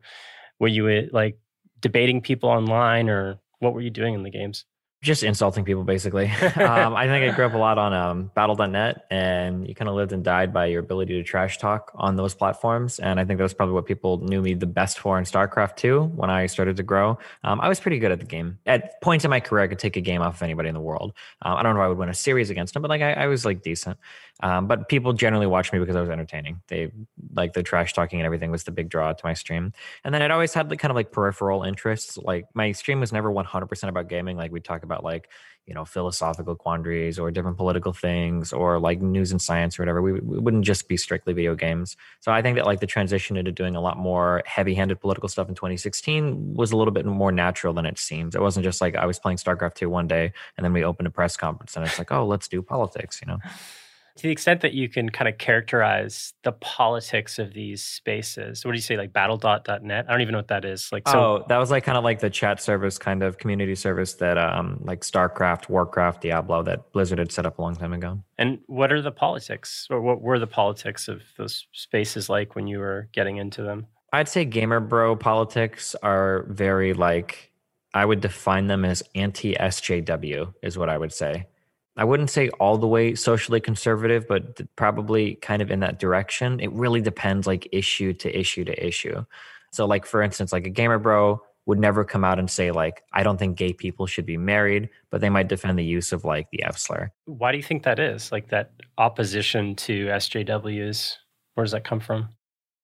were 0.59 0.69
you 0.69 0.89
eh, 0.89 1.07
like 1.13 1.39
debating 1.81 2.21
people 2.21 2.49
online 2.49 3.09
or 3.09 3.39
what 3.59 3.75
were 3.75 3.81
you 3.81 3.91
doing 3.91 4.15
in 4.15 4.23
the 4.23 4.31
games 4.31 4.65
just 5.03 5.23
insulting 5.23 5.65
people 5.65 5.85
basically. 5.85 6.31
Um, 6.61 6.95
i 6.95 7.07
think 7.07 7.31
i 7.31 7.35
grew 7.35 7.47
up 7.47 7.55
a 7.55 7.59
lot 7.59 7.79
on 7.79 7.93
um, 7.93 8.31
battle.net 8.35 9.07
and 9.11 9.67
you 9.67 9.75
kind 9.75 9.89
of 9.89 9.95
lived 9.95 10.13
and 10.13 10.23
died 10.23 10.53
by 10.53 10.67
your 10.67 10.81
ability 10.81 11.15
to 11.15 11.23
trash 11.23 11.59
talk 11.59 11.91
on 11.95 12.17
those 12.17 12.35
platforms 12.35 12.99
and 12.99 13.19
i 13.19 13.25
think 13.25 13.39
that's 13.39 13.55
probably 13.55 13.75
what 13.75 13.87
people 13.87 14.19
knew 14.19 14.43
me 14.43 14.53
the 14.53 14.67
best 14.67 14.99
for 14.99 15.17
in 15.17 15.25
starcraft 15.25 15.77
2 15.77 16.03
when 16.03 16.29
i 16.29 16.47
started 16.47 16.77
to 16.77 16.83
grow. 16.83 17.19
Um, 17.45 17.61
i 17.61 17.69
was 17.69 17.81
pretty 17.81 17.99
good 17.99 18.13
at 18.13 18.19
the 18.19 18.27
game. 18.27 18.59
At 18.67 19.01
points 19.01 19.25
in 19.25 19.31
my 19.31 19.41
career 19.41 19.65
i 19.65 19.69
could 19.69 19.79
take 19.79 19.97
a 19.97 20.01
game 20.01 20.21
off 20.23 20.37
of 20.37 20.43
anybody 20.43 20.69
in 20.69 20.75
the 20.75 20.81
world. 20.81 21.15
Um, 21.43 21.57
i 21.57 21.63
don't 21.63 21.75
know 21.75 21.81
if 21.81 21.85
i 21.85 21.89
would 21.89 21.99
win 21.99 22.09
a 22.09 22.15
series 22.15 22.51
against 22.51 22.75
them 22.75 22.83
but 22.83 22.91
like 22.91 23.03
i, 23.03 23.13
I 23.13 23.27
was 23.27 23.45
like 23.45 23.63
decent. 23.63 23.99
Um, 24.43 24.67
but 24.67 24.89
people 24.89 25.13
generally 25.13 25.47
watched 25.47 25.73
me 25.73 25.79
because 25.79 25.97
i 25.97 26.01
was 26.01 26.11
entertaining. 26.11 26.61
They 26.69 26.91
like 27.35 27.53
the 27.53 27.63
trash 27.63 27.93
talking 27.93 28.21
and 28.21 28.27
everything 28.27 28.51
was 28.51 28.65
the 28.65 28.71
big 28.71 28.89
draw 28.89 29.13
to 29.13 29.25
my 29.25 29.35
stream. 29.35 29.73
And 30.05 30.15
then 30.15 30.23
i'd 30.23 30.31
always 30.31 30.53
had 30.53 30.69
the 30.69 30.77
kind 30.77 30.91
of 30.91 30.97
like 30.97 31.13
peripheral 31.13 31.63
interests. 31.63 32.19
Like 32.19 32.47
my 32.55 32.73
stream 32.73 33.01
was 33.01 33.13
never 33.13 33.31
100% 33.31 33.89
about 33.89 34.09
gaming 34.09 34.37
like 34.37 34.53
we 34.53 34.61
talk 34.61 34.83
about 34.83 34.90
like 34.99 35.29
you 35.67 35.75
know 35.75 35.85
philosophical 35.85 36.57
quandaries 36.57 37.19
or 37.19 37.31
different 37.31 37.57
political 37.57 37.93
things 37.93 38.53
or 38.53 38.81
like 38.81 39.01
news 39.01 39.31
and 39.31 39.41
science 39.41 39.79
or 39.79 39.83
whatever 39.83 40.03
we, 40.03 40.13
we 40.15 40.39
wouldn't 40.39 40.65
just 40.65 40.89
be 40.89 40.97
strictly 40.97 41.33
video 41.33 41.55
games. 41.55 41.97
So 42.21 42.33
i 42.33 42.43
think 42.43 42.57
that 42.57 42.67
like 42.67 42.81
the 42.81 42.87
transition 42.87 43.37
into 43.37 43.53
doing 43.53 43.77
a 43.77 43.81
lot 43.81 43.97
more 43.97 44.43
heavy-handed 44.47 45.01
political 45.01 45.29
stuff 45.29 45.49
in 45.49 45.55
2016 45.55 46.55
was 46.55 46.73
a 46.73 46.77
little 46.77 46.93
bit 46.93 47.07
more 47.07 47.31
natural 47.31 47.73
than 47.73 47.87
it 47.87 47.99
seems. 47.99 48.35
It 48.35 48.41
wasn't 48.41 48.65
just 48.65 48.81
like 48.81 48.97
i 48.97 49.07
was 49.07 49.19
playing 49.19 49.39
starcraft 49.39 49.75
2 49.75 49.89
one 49.89 50.09
day 50.09 50.33
and 50.57 50.65
then 50.65 50.73
we 50.73 50.85
opened 50.85 51.07
a 51.07 51.11
press 51.11 51.37
conference 51.37 51.77
and 51.77 51.87
it's 51.87 51.99
like 51.99 52.11
oh 52.11 52.27
let's 52.27 52.49
do 52.49 52.63
politics 52.63 53.21
you 53.23 53.29
know 53.29 53.39
to 54.21 54.27
the 54.29 54.33
extent 54.33 54.61
that 54.61 54.75
you 54.75 54.89
can 54.89 55.09
kind 55.09 55.29
of 55.29 55.39
characterize 55.39 56.35
the 56.45 56.53
politics 56.53 57.39
of 57.39 57.55
these 57.55 57.83
spaces 57.83 58.65
what 58.65 58.73
do 58.73 58.77
you 58.77 58.83
say 58.83 58.97
like 58.97 59.13
battle.net 59.13 60.05
i 60.09 60.11
don't 60.11 60.21
even 60.21 60.33
know 60.33 60.39
what 60.39 60.49
that 60.49 60.65
is 60.65 60.91
like 60.93 61.09
so 61.09 61.19
oh, 61.19 61.45
that 61.49 61.59
was 61.59 61.71
like 61.71 61.85
kind 61.85 61.99
of 61.99 62.05
like 62.05 62.21
the 62.21 62.31
chat 62.31 62.61
service 62.61 62.99
kind 62.99 63.23
of 63.23 63.39
community 63.39 63.75
service 63.75 64.15
that 64.15 64.37
um 64.39 64.79
like 64.85 65.01
starcraft 65.01 65.69
warcraft 65.69 66.21
diablo 66.23 66.63
that 66.63 66.93
blizzard 66.93 67.19
had 67.19 67.33
set 67.33 67.47
up 67.47 67.59
a 67.59 67.63
long 67.63 67.75
time 67.77 67.93
ago. 67.93 68.23
And 68.39 68.59
what 68.67 68.93
are 68.93 69.03
the 69.03 69.13
politics 69.13 69.87
or 69.91 70.01
what 70.01 70.21
were 70.21 70.39
the 70.39 70.47
politics 70.47 71.09
of 71.09 71.23
those 71.37 71.67
spaces 71.73 72.29
like 72.29 72.55
when 72.55 72.67
you 72.67 72.79
were 72.79 73.09
getting 73.13 73.37
into 73.37 73.63
them? 73.63 73.87
I'd 74.13 74.29
say 74.29 74.45
gamer 74.45 74.81
bro 74.81 75.17
politics 75.17 75.95
are 76.03 76.45
very 76.49 76.95
like 76.95 77.53
i 77.95 78.05
would 78.05 78.21
define 78.21 78.67
them 78.67 78.85
as 78.85 79.03
anti 79.15 79.55
sjw 79.55 80.55
is 80.63 80.77
what 80.79 80.89
i 80.89 80.99
would 80.99 81.13
say 81.13 81.47
I 81.97 82.05
wouldn't 82.05 82.31
say 82.31 82.49
all 82.61 82.79
the 82.79 82.87
way 82.87 83.15
socially 83.15 83.61
conservative, 83.61 84.27
but 84.29 84.61
probably 84.77 85.35
kind 85.37 85.61
of 85.61 85.71
in 85.71 85.81
that 85.81 85.99
direction. 85.99 86.61
It 86.61 86.73
really 86.73 87.01
depends, 87.01 87.47
like 87.47 87.69
issue 87.73 88.13
to 88.15 88.39
issue 88.39 88.65
to 88.65 88.87
issue. 88.87 89.25
So, 89.73 89.87
like 89.87 90.07
for 90.07 90.23
instance, 90.23 90.53
like 90.53 90.67
a 90.67 90.71
gamer 90.71 90.99
bro 90.99 91.43
would 91.67 91.79
never 91.79 92.05
come 92.05 92.25
out 92.25 92.39
and 92.39 92.51
say 92.51 92.71
like, 92.71 93.03
I 93.13 93.23
don't 93.23 93.39
think 93.39 93.57
gay 93.57 93.73
people 93.73 94.07
should 94.07 94.27
be 94.27 94.37
married, 94.37 94.89
but 95.11 95.21
they 95.21 95.29
might 95.29 95.49
defend 95.49 95.79
the 95.79 95.85
use 95.85 96.13
of 96.13 96.25
like 96.25 96.49
the 96.51 96.63
F 96.63 96.79
slur. 96.79 97.13
Why 97.27 97.53
do 97.53 97.59
you 97.59 97.63
think 97.63 97.83
that 97.85 97.99
is? 97.99 98.33
Like 98.33 98.49
that 98.49 98.73
opposition 98.99 99.77
to 99.77 100.07
SJWs? 100.07 101.17
Where 101.55 101.65
does 101.65 101.73
that 101.73 101.85
come 101.85 102.01
from? 102.01 102.31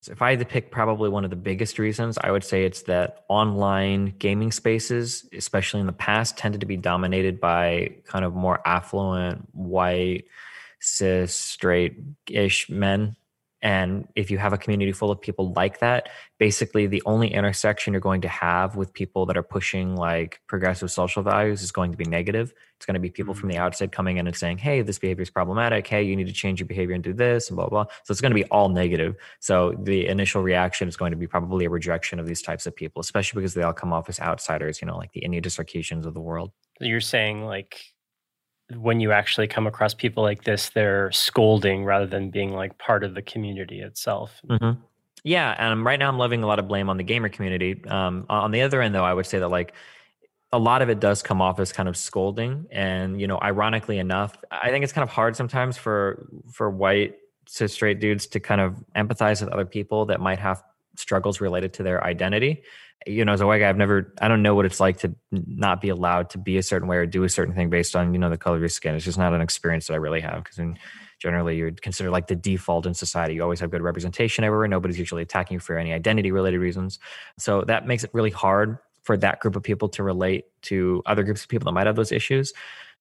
If 0.09 0.23
I 0.23 0.31
had 0.31 0.38
to 0.40 0.45
pick 0.45 0.71
probably 0.71 1.09
one 1.09 1.25
of 1.25 1.31
the 1.31 1.37
biggest 1.37 1.79
reasons, 1.79 2.19
I 2.19 2.31
would 2.31 2.45
say 2.45 2.64
it's 2.64 2.83
that 2.83 3.25
online 3.29 4.14
gaming 4.19 4.53
spaces, 4.53 5.29
especially 5.33 5.81
in 5.81 5.87
the 5.87 5.92
past, 5.92 6.37
tended 6.37 6.61
to 6.61 6.66
be 6.66 6.77
dominated 6.77 7.40
by 7.40 7.97
kind 8.05 8.25
of 8.25 8.35
more 8.35 8.61
affluent, 8.66 9.49
white, 9.53 10.25
cis, 10.81 11.35
straight 11.35 11.97
ish 12.29 12.69
men 12.71 13.16
and 13.62 14.07
if 14.14 14.31
you 14.31 14.38
have 14.38 14.53
a 14.53 14.59
community 14.59 14.92
full 14.92 15.11
of 15.11 15.21
people 15.21 15.53
like 15.55 15.81
that, 15.81 16.11
basically 16.38 16.87
the 16.87 17.03
only 17.07 17.33
intersection 17.33 17.95
you're 17.95 18.01
going 18.01 18.21
to 18.21 18.29
have 18.29 18.77
with 18.77 18.92
people 18.92 19.25
that 19.27 19.37
are 19.37 19.42
pushing 19.42 19.97
like 19.97 20.40
progressive 20.47 20.90
social 20.90 21.23
values 21.23 21.62
is 21.62 21.73
going 21.73 21.90
to 21.90 21.97
be 21.97 22.05
negative. 22.05 22.53
It's 22.77 22.85
going 22.85 22.95
to 22.95 23.01
be 23.01 23.11
people 23.11 23.33
from 23.33 23.49
the 23.49 23.57
mm. 23.57 23.61
outside 23.61 23.92
coming 23.92 24.19
in 24.19 24.27
and 24.27 24.37
saying, 24.37 24.59
hey, 24.59 24.83
this 24.83 24.99
behavior 24.99 25.23
is 25.23 25.31
problematic. 25.31 25.87
Hey, 25.87 26.03
you 26.03 26.14
need 26.14 26.27
to 26.27 26.33
change 26.33 26.61
your 26.61 26.66
behavior 26.66 26.95
and 26.95 27.03
do 27.03 27.14
this 27.14 27.49
and 27.49 27.57
blah, 27.57 27.69
blah. 27.69 27.87
So 28.05 28.12
it's 28.12 28.21
going 28.21 28.31
to 28.31 28.35
be 28.35 28.45
all 28.45 28.69
negative. 28.69 29.16
So 29.40 29.75
the 29.83 30.07
initial 30.07 30.42
reaction 30.42 30.87
is 30.87 30.97
going 30.97 31.12
to 31.12 31.16
be 31.16 31.27
probably 31.27 31.64
a 31.64 31.71
rejection 31.71 32.21
of 32.21 32.27
these 32.27 32.42
types 32.42 32.66
of 32.66 32.77
people, 32.77 33.01
especially 33.01 33.40
because 33.40 33.55
they 33.55 33.62
all 33.62 33.73
come 33.73 33.92
off 33.92 34.11
as 34.11 34.21
outsiders, 34.21 34.83
you 34.83 34.87
know, 34.87 34.99
like 34.99 35.12
the 35.12 35.23
Anita 35.25 35.49
Sarkeesians 35.49 36.05
of 36.05 36.12
the 36.12 36.21
world. 36.21 36.53
You're 36.79 37.01
saying 37.01 37.45
like 37.45 37.81
when 38.75 39.01
you 39.01 39.13
actually 39.13 39.47
come 39.47 39.67
across 39.67 39.95
people 39.95 40.23
like 40.23 40.45
this, 40.45 40.71
they're 40.71 41.13
scolding 41.13 41.85
rather 41.85 42.07
than 42.07 42.31
being 42.31 42.53
like 42.53 42.79
part 42.79 43.05
of 43.05 43.15
the 43.15 43.23
community 43.23 43.81
itself. 43.81 44.41
Mm-hmm. 44.49 44.81
Yeah, 45.23 45.55
and 45.59 45.85
right 45.85 45.99
now 45.99 46.09
I'm 46.09 46.19
loving 46.19 46.43
a 46.43 46.47
lot 46.47 46.59
of 46.59 46.69
blame 46.69 46.89
on 46.89 46.97
the 46.97 47.03
gamer 47.03 47.29
community. 47.29 47.83
Um, 47.87 48.27
on 48.29 48.51
the 48.51 48.63
other 48.63 48.81
end, 48.81 48.95
though, 48.95 49.05
I 49.05 49.13
would 49.13 49.27
say 49.27 49.39
that 49.39 49.49
like 49.49 49.75
a 50.53 50.59
lot 50.59 50.83
of 50.83 50.89
it 50.89 51.01
does 51.01 51.23
come 51.23 51.43
off 51.43 51.59
as 51.59 51.73
kind 51.73 51.89
of 51.89 51.97
scolding, 51.97 52.67
and 52.71 53.21
you 53.21 53.27
know, 53.27 53.39
ironically 53.41 53.99
enough, 53.99 54.37
I 54.51 54.71
think 54.71 54.85
it's 54.85 54.93
kind 54.93 55.03
of 55.03 55.09
hard 55.09 55.37
sometimes 55.37 55.77
for 55.77 56.29
for 56.53 56.71
white 56.71 57.17
cis 57.49 57.73
straight 57.73 58.01
dudes 58.01 58.27
to 58.29 58.41
kind 58.41 58.61
of 58.61 58.77
empathize 58.95 59.41
with 59.41 59.51
other 59.51 59.67
people 59.67 60.07
that 60.07 60.21
might 60.21 60.39
have 60.39 60.63
struggles 60.97 61.41
related 61.41 61.73
to 61.75 61.83
their 61.83 62.03
identity 62.05 62.63
you 63.07 63.25
know, 63.25 63.33
as 63.33 63.41
a 63.41 63.47
white 63.47 63.59
guy, 63.59 63.69
I've 63.69 63.77
never, 63.77 64.13
I 64.21 64.29
don't 64.29 64.43
know 64.43 64.55
what 64.55 64.67
it's 64.67 64.81
like 64.81 64.99
to 64.99 65.15
not 65.33 65.81
be 65.81 65.91
allowed 65.91 66.31
to 66.31 66.39
be 66.39 66.57
a 66.57 66.63
certain 66.63 66.89
way 66.89 66.97
or 66.97 67.07
do 67.07 67.25
a 67.25 67.29
certain 67.29 67.55
thing 67.55 67.71
based 67.71 67.95
on, 67.95 68.13
you 68.13 68.19
know, 68.19 68.31
the 68.31 68.39
color 68.39 68.57
of 68.57 68.63
your 68.63 68.69
skin. 68.69 68.95
It's 68.95 69.05
just 69.05 69.19
not 69.19 69.33
an 69.33 69.41
experience 69.41 69.87
that 69.87 69.95
I 69.95 69.97
really 69.97 70.21
have 70.21 70.43
because 70.43 70.59
generally 71.21 71.57
you're 71.57 71.71
considered 71.73 72.11
like 72.11 72.27
the 72.27 72.35
default 72.35 72.87
in 72.87 72.95
society. 72.95 73.35
You 73.35 73.43
always 73.43 73.61
have 73.61 73.71
good 73.71 73.83
representation 73.83 74.45
everywhere. 74.45 74.67
Nobody's 74.67 74.99
usually 74.99 75.23
attacking 75.23 75.57
you 75.57 75.61
for 75.61 75.79
any 75.79 75.93
identity 75.93 76.33
related 76.33 76.59
reasons. 76.59 76.99
So 77.39 77.63
that 77.63 77.87
makes 77.87 78.03
it 78.03 78.11
really 78.13 78.31
hard 78.31 78.79
for 79.03 79.17
that 79.19 79.39
group 79.41 79.55
of 79.55 79.63
people 79.63 79.89
to 79.91 80.03
relate 80.03 80.47
to 80.63 81.03
other 81.07 81.23
groups 81.23 81.43
of 81.43 81.49
people 81.49 81.67
that 81.67 81.73
might 81.73 81.87
have 81.87 81.97
those 81.97 82.13
issues. 82.13 82.53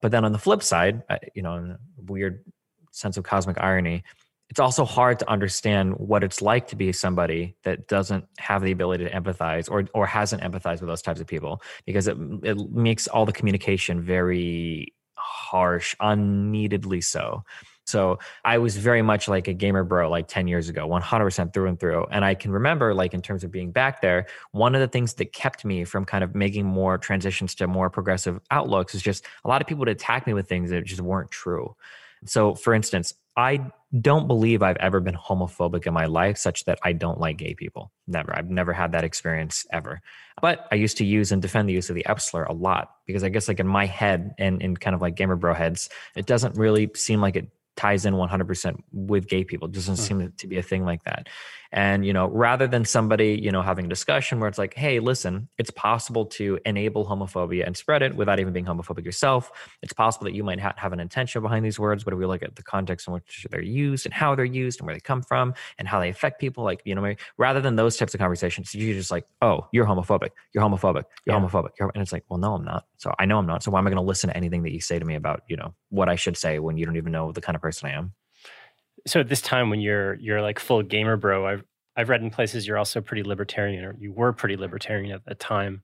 But 0.01 0.11
then 0.11 0.23
on 0.23 0.33
the 0.33 0.37
flip 0.37 0.61
side, 0.61 1.01
you 1.33 1.41
know, 1.41 1.55
in 1.55 1.71
a 1.71 1.79
weird 2.03 2.45
sense 2.91 3.17
of 3.17 3.23
cosmic 3.23 3.59
irony, 3.59 4.03
it's 4.49 4.59
also 4.59 4.85
hard 4.85 5.19
to 5.19 5.29
understand 5.29 5.93
what 5.97 6.23
it's 6.23 6.41
like 6.41 6.67
to 6.67 6.75
be 6.75 6.91
somebody 6.91 7.55
that 7.63 7.87
doesn't 7.87 8.25
have 8.37 8.61
the 8.61 8.71
ability 8.71 9.03
to 9.03 9.11
empathize 9.11 9.69
or 9.69 9.85
or 9.93 10.05
hasn't 10.05 10.41
empathized 10.43 10.81
with 10.81 10.89
those 10.89 11.01
types 11.01 11.19
of 11.19 11.27
people 11.27 11.61
because 11.85 12.07
it 12.07 12.17
it 12.43 12.57
makes 12.71 13.07
all 13.07 13.25
the 13.25 13.33
communication 13.33 14.01
very 14.01 14.93
harsh, 15.17 15.95
unneededly 15.99 17.01
so. 17.01 17.43
So 17.87 18.17
I 18.43 18.57
was 18.57 18.77
very 18.77 19.03
much 19.03 19.27
like 19.27 19.47
a 19.47 19.53
gamer 19.53 19.83
bro 19.83 20.09
like 20.09 20.27
10 20.27 20.47
years 20.47 20.69
ago, 20.69 20.87
100% 20.87 21.53
through 21.53 21.67
and 21.67 21.79
through. 21.79 22.05
And 22.09 22.25
I 22.25 22.33
can 22.33 22.51
remember, 22.51 22.95
like, 22.95 23.13
in 23.13 23.21
terms 23.21 23.43
of 23.43 23.51
being 23.51 23.71
back 23.71 24.01
there, 24.01 24.25
one 24.51 24.73
of 24.73 24.81
the 24.81 24.87
things 24.87 25.13
that 25.15 25.33
kept 25.33 25.63
me 25.63 25.83
from 25.83 26.03
kind 26.03 26.23
of 26.23 26.33
making 26.33 26.65
more 26.65 26.97
transitions 26.97 27.53
to 27.55 27.67
more 27.67 27.91
progressive 27.91 28.39
outlooks 28.49 28.95
is 28.95 29.03
just 29.03 29.25
a 29.43 29.47
lot 29.47 29.61
of 29.61 29.67
people 29.67 29.79
would 29.79 29.89
attack 29.89 30.25
me 30.25 30.33
with 30.33 30.49
things 30.49 30.71
that 30.71 30.83
just 30.83 31.01
weren't 31.01 31.29
true. 31.29 31.75
So, 32.25 32.55
for 32.55 32.73
instance, 32.73 33.13
I 33.37 33.71
don't 34.01 34.27
believe 34.27 34.61
I've 34.61 34.77
ever 34.77 34.99
been 34.99 35.15
homophobic 35.15 35.87
in 35.87 35.93
my 35.93 36.05
life 36.05 36.37
such 36.37 36.65
that 36.65 36.79
I 36.83 36.93
don't 36.93 37.19
like 37.19 37.37
gay 37.37 37.53
people. 37.53 37.91
Never. 38.07 38.35
I've 38.35 38.49
never 38.49 38.73
had 38.73 38.91
that 38.91 39.03
experience 39.03 39.65
ever. 39.71 40.01
But 40.41 40.67
I 40.71 40.75
used 40.75 40.97
to 40.97 41.05
use 41.05 41.31
and 41.31 41.41
defend 41.41 41.69
the 41.69 41.73
use 41.73 41.89
of 41.89 41.95
the 41.95 42.05
F 42.05 42.19
slur 42.21 42.43
a 42.43 42.53
lot 42.53 42.95
because 43.05 43.23
I 43.23 43.29
guess 43.29 43.47
like 43.47 43.59
in 43.59 43.67
my 43.67 43.85
head 43.85 44.35
and 44.37 44.61
in 44.61 44.75
kind 44.75 44.95
of 44.95 45.01
like 45.01 45.15
gamer 45.15 45.35
bro 45.35 45.53
heads, 45.53 45.89
it 46.15 46.25
doesn't 46.25 46.57
really 46.57 46.89
seem 46.95 47.21
like 47.21 47.35
it 47.35 47.49
ties 47.75 48.05
in 48.05 48.13
100% 48.13 48.83
with 48.91 49.27
gay 49.27 49.43
people. 49.43 49.67
It 49.67 49.73
doesn't 49.73 49.95
mm. 49.95 49.99
seem 49.99 50.33
to 50.37 50.47
be 50.47 50.57
a 50.57 50.63
thing 50.63 50.85
like 50.85 51.03
that. 51.03 51.27
And, 51.75 52.05
you 52.05 52.13
know, 52.13 52.29
rather 52.29 52.67
than 52.67 52.85
somebody, 52.85 53.37
you 53.43 53.51
know, 53.51 53.61
having 53.61 53.85
a 53.85 53.89
discussion 53.89 54.39
where 54.39 54.47
it's 54.47 54.57
like, 54.57 54.73
hey, 54.75 55.01
listen, 55.01 55.49
it's 55.57 55.71
possible 55.71 56.25
to 56.27 56.57
enable 56.65 57.05
homophobia 57.05 57.67
and 57.67 57.75
spread 57.75 58.01
it 58.01 58.15
without 58.15 58.39
even 58.39 58.53
being 58.53 58.65
homophobic 58.65 59.03
yourself. 59.03 59.51
It's 59.81 59.91
possible 59.91 60.23
that 60.23 60.33
you 60.33 60.41
might 60.41 60.61
ha- 60.61 60.73
have 60.77 60.93
an 60.93 61.01
intention 61.01 61.41
behind 61.41 61.65
these 61.65 61.77
words, 61.77 62.05
but 62.05 62.13
if 62.13 62.19
we 62.19 62.25
look 62.25 62.43
at 62.43 62.55
the 62.55 62.63
context 62.63 63.09
in 63.09 63.13
which 63.13 63.45
they're 63.51 63.61
used 63.61 64.05
and 64.05 64.13
how 64.13 64.35
they're 64.35 64.45
used 64.45 64.79
and 64.79 64.87
where 64.87 64.95
they 64.95 65.01
come 65.01 65.21
from 65.21 65.53
and 65.77 65.85
how 65.85 65.99
they 65.99 66.07
affect 66.07 66.39
people, 66.39 66.63
like, 66.63 66.81
you 66.85 66.95
know, 66.95 67.13
rather 67.37 67.59
than 67.59 67.75
those 67.75 67.97
types 67.97 68.13
of 68.13 68.21
conversations, 68.21 68.73
you're 68.73 68.95
just 68.95 69.11
like, 69.11 69.25
oh, 69.41 69.67
you're 69.73 69.85
homophobic, 69.85 70.29
you're 70.53 70.63
homophobic, 70.63 71.03
you're 71.25 71.35
yeah. 71.35 71.41
homophobic. 71.41 71.71
You're, 71.77 71.91
and 71.93 72.01
it's 72.01 72.13
like, 72.13 72.23
well, 72.29 72.39
no, 72.39 72.53
I'm 72.53 72.63
not. 72.63 72.85
So 72.95 73.13
I 73.19 73.25
know 73.25 73.37
I'm 73.37 73.47
not. 73.47 73.63
So 73.63 73.71
why 73.71 73.79
am 73.79 73.87
I 73.87 73.89
going 73.89 74.01
to 74.01 74.07
listen 74.07 74.29
to 74.29 74.37
anything 74.37 74.63
that 74.63 74.71
you 74.71 74.79
say 74.79 74.97
to 74.97 75.03
me 75.03 75.15
about, 75.15 75.41
you 75.49 75.57
know, 75.57 75.73
what 75.89 76.07
I 76.07 76.15
should 76.15 76.37
say 76.37 76.57
when 76.59 76.77
you 76.77 76.85
don't 76.85 76.95
even 76.95 77.11
know 77.11 77.33
the 77.33 77.41
kind 77.41 77.57
of 77.57 77.61
person 77.61 77.89
I 77.89 77.93
am? 77.95 78.13
So 79.07 79.19
at 79.19 79.29
this 79.29 79.41
time 79.41 79.69
when 79.69 79.79
you're 79.79 80.15
you're 80.15 80.41
like 80.41 80.59
full 80.59 80.81
gamer 80.81 81.17
bro 81.17 81.45
i've 81.45 81.63
i've 81.95 82.09
read 82.09 82.21
in 82.21 82.29
places 82.29 82.67
you're 82.67 82.77
also 82.77 83.01
pretty 83.01 83.23
libertarian 83.23 83.83
or 83.85 83.95
you 83.99 84.11
were 84.11 84.33
pretty 84.33 84.57
libertarian 84.57 85.11
at 85.11 85.25
the 85.25 85.35
time. 85.35 85.81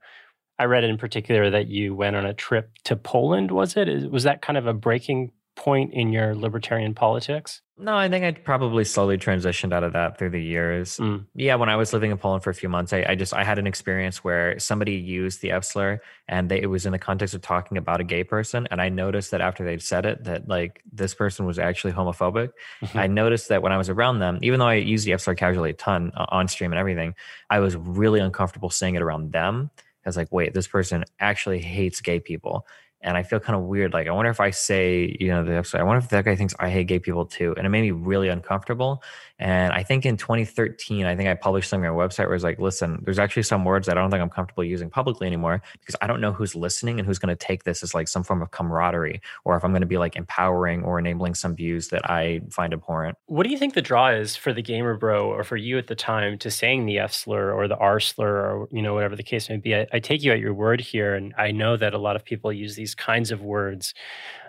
I 0.59 0.65
read 0.65 0.83
in 0.83 0.97
particular 0.97 1.49
that 1.49 1.69
you 1.69 1.95
went 1.95 2.15
on 2.15 2.25
a 2.25 2.35
trip 2.35 2.71
to 2.83 2.95
poland 2.95 3.49
was 3.49 3.75
it? 3.75 4.11
Was 4.11 4.23
that 4.23 4.41
kind 4.41 4.57
of 4.57 4.67
a 4.67 4.73
breaking 4.73 5.31
point 5.55 5.93
in 5.93 6.11
your 6.11 6.35
libertarian 6.35 6.93
politics? 6.93 7.61
No, 7.77 7.95
I 7.95 8.09
think 8.09 8.23
I 8.23 8.31
probably 8.31 8.83
slowly 8.83 9.17
transitioned 9.17 9.73
out 9.73 9.83
of 9.83 9.93
that 9.93 10.19
through 10.19 10.29
the 10.29 10.41
years. 10.41 10.97
Mm. 10.97 11.25
Yeah, 11.33 11.55
when 11.55 11.67
I 11.67 11.75
was 11.75 11.93
living 11.93 12.11
in 12.11 12.17
Poland 12.17 12.43
for 12.43 12.51
a 12.51 12.53
few 12.53 12.69
months, 12.69 12.93
I, 12.93 13.03
I, 13.09 13.15
just 13.15 13.33
I 13.33 13.43
had 13.43 13.57
an 13.57 13.65
experience 13.65 14.23
where 14.23 14.59
somebody 14.59 14.93
used 14.93 15.41
the 15.41 15.51
F 15.51 15.63
slur, 15.63 15.99
and 16.27 16.49
they, 16.49 16.61
it 16.61 16.67
was 16.67 16.85
in 16.85 16.91
the 16.91 16.99
context 16.99 17.33
of 17.33 17.41
talking 17.41 17.77
about 17.77 17.99
a 17.99 18.03
gay 18.03 18.23
person, 18.23 18.67
and 18.69 18.79
I 18.79 18.89
noticed 18.89 19.31
that 19.31 19.41
after 19.41 19.65
they'd 19.65 19.81
said 19.81 20.05
it, 20.05 20.25
that 20.25 20.47
like 20.47 20.83
this 20.93 21.15
person 21.15 21.47
was 21.47 21.57
actually 21.57 21.93
homophobic. 21.93 22.51
Mm-hmm. 22.83 22.99
I 22.99 23.07
noticed 23.07 23.49
that 23.49 23.63
when 23.63 23.71
I 23.71 23.77
was 23.77 23.89
around 23.89 24.19
them, 24.19 24.37
even 24.43 24.59
though 24.59 24.67
I 24.67 24.75
used 24.75 25.07
the 25.07 25.13
F 25.13 25.21
slur 25.21 25.33
casually 25.33 25.71
a 25.71 25.73
ton 25.73 26.11
on 26.15 26.47
stream 26.47 26.71
and 26.71 26.79
everything, 26.79 27.15
I 27.49 27.59
was 27.59 27.75
really 27.75 28.19
uncomfortable 28.19 28.69
saying 28.69 28.93
it 28.93 29.01
around 29.01 29.31
them. 29.31 29.71
I 30.05 30.09
was 30.09 30.17
like, 30.17 30.31
wait, 30.31 30.53
this 30.53 30.67
person 30.67 31.03
actually 31.19 31.61
hates 31.61 32.01
gay 32.01 32.19
people 32.19 32.65
and 33.01 33.17
I 33.17 33.23
feel 33.23 33.39
kind 33.39 33.55
of 33.55 33.63
weird. 33.63 33.93
Like, 33.93 34.07
I 34.07 34.11
wonder 34.11 34.31
if 34.31 34.39
I 34.39 34.51
say, 34.51 35.15
you 35.19 35.29
know, 35.29 35.43
the 35.43 35.55
episode, 35.55 35.79
I 35.79 35.83
wonder 35.83 35.99
if 35.99 36.09
that 36.09 36.25
guy 36.25 36.35
thinks 36.35 36.53
I 36.59 36.69
hate 36.69 36.87
gay 36.87 36.99
people 36.99 37.25
too. 37.25 37.53
And 37.57 37.65
it 37.65 37.69
made 37.69 37.81
me 37.81 37.91
really 37.91 38.29
uncomfortable. 38.29 39.03
And 39.41 39.73
I 39.73 39.81
think 39.81 40.05
in 40.05 40.17
2013, 40.17 41.07
I 41.07 41.15
think 41.15 41.27
I 41.27 41.33
published 41.33 41.67
something 41.67 41.89
on 41.89 41.97
my 41.97 42.05
website 42.05 42.27
where 42.27 42.35
it's 42.35 42.43
like, 42.43 42.59
listen, 42.59 43.01
there's 43.03 43.17
actually 43.17 43.41
some 43.41 43.65
words 43.65 43.87
that 43.87 43.97
I 43.97 44.01
don't 44.01 44.11
think 44.11 44.21
I'm 44.21 44.29
comfortable 44.29 44.63
using 44.63 44.91
publicly 44.91 45.25
anymore 45.25 45.63
because 45.79 45.95
I 45.99 46.05
don't 46.05 46.21
know 46.21 46.31
who's 46.31 46.55
listening 46.55 46.99
and 46.99 47.07
who's 47.07 47.17
going 47.17 47.35
to 47.35 47.45
take 47.45 47.63
this 47.63 47.81
as 47.81 47.95
like 47.95 48.07
some 48.07 48.23
form 48.23 48.43
of 48.43 48.51
camaraderie 48.51 49.19
or 49.43 49.57
if 49.57 49.65
I'm 49.65 49.71
going 49.71 49.81
to 49.81 49.87
be 49.87 49.97
like 49.97 50.15
empowering 50.15 50.83
or 50.83 50.99
enabling 50.99 51.33
some 51.33 51.55
views 51.55 51.87
that 51.87 52.07
I 52.07 52.41
find 52.51 52.71
abhorrent. 52.71 53.17
What 53.25 53.43
do 53.43 53.49
you 53.49 53.57
think 53.57 53.73
the 53.73 53.81
draw 53.81 54.09
is 54.09 54.35
for 54.35 54.53
the 54.53 54.61
gamer 54.61 54.95
bro 54.95 55.25
or 55.31 55.43
for 55.43 55.57
you 55.57 55.79
at 55.79 55.87
the 55.87 55.95
time 55.95 56.37
to 56.37 56.51
saying 56.51 56.85
the 56.85 56.99
F 56.99 57.11
slur 57.11 57.51
or 57.51 57.67
the 57.67 57.77
R 57.77 57.99
slur 57.99 58.35
or, 58.35 58.67
you 58.71 58.83
know, 58.83 58.93
whatever 58.93 59.15
the 59.15 59.23
case 59.23 59.49
may 59.49 59.57
be? 59.57 59.75
I, 59.75 59.87
I 59.91 59.99
take 59.99 60.21
you 60.21 60.31
at 60.31 60.39
your 60.39 60.53
word 60.53 60.81
here. 60.81 61.15
And 61.15 61.33
I 61.35 61.49
know 61.49 61.77
that 61.77 61.95
a 61.95 61.97
lot 61.97 62.15
of 62.15 62.23
people 62.23 62.53
use 62.53 62.75
these 62.75 62.93
kinds 62.93 63.31
of 63.31 63.41
words 63.41 63.95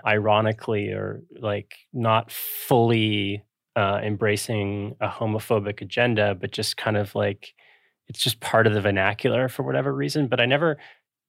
ironically 0.07 0.91
or 0.91 1.23
like 1.41 1.79
not 1.95 2.31
fully 2.31 3.43
uh, 3.77 4.01
embracing 4.03 4.97
a 5.01 5.09
homophobic 5.09 5.81
agenda, 5.81 6.35
but 6.35 6.51
just 6.51 6.77
kind 6.77 6.97
of 6.97 7.15
like 7.15 7.55
it's 8.09 8.21
just 8.21 8.41
part 8.41 8.67
of 8.67 8.75
the 8.75 8.81
vernacular 8.81 9.49
for 9.49 9.63
whatever 9.63 9.95
reason. 9.95 10.29
But 10.29 10.41
I 10.41 10.47
never 10.47 10.79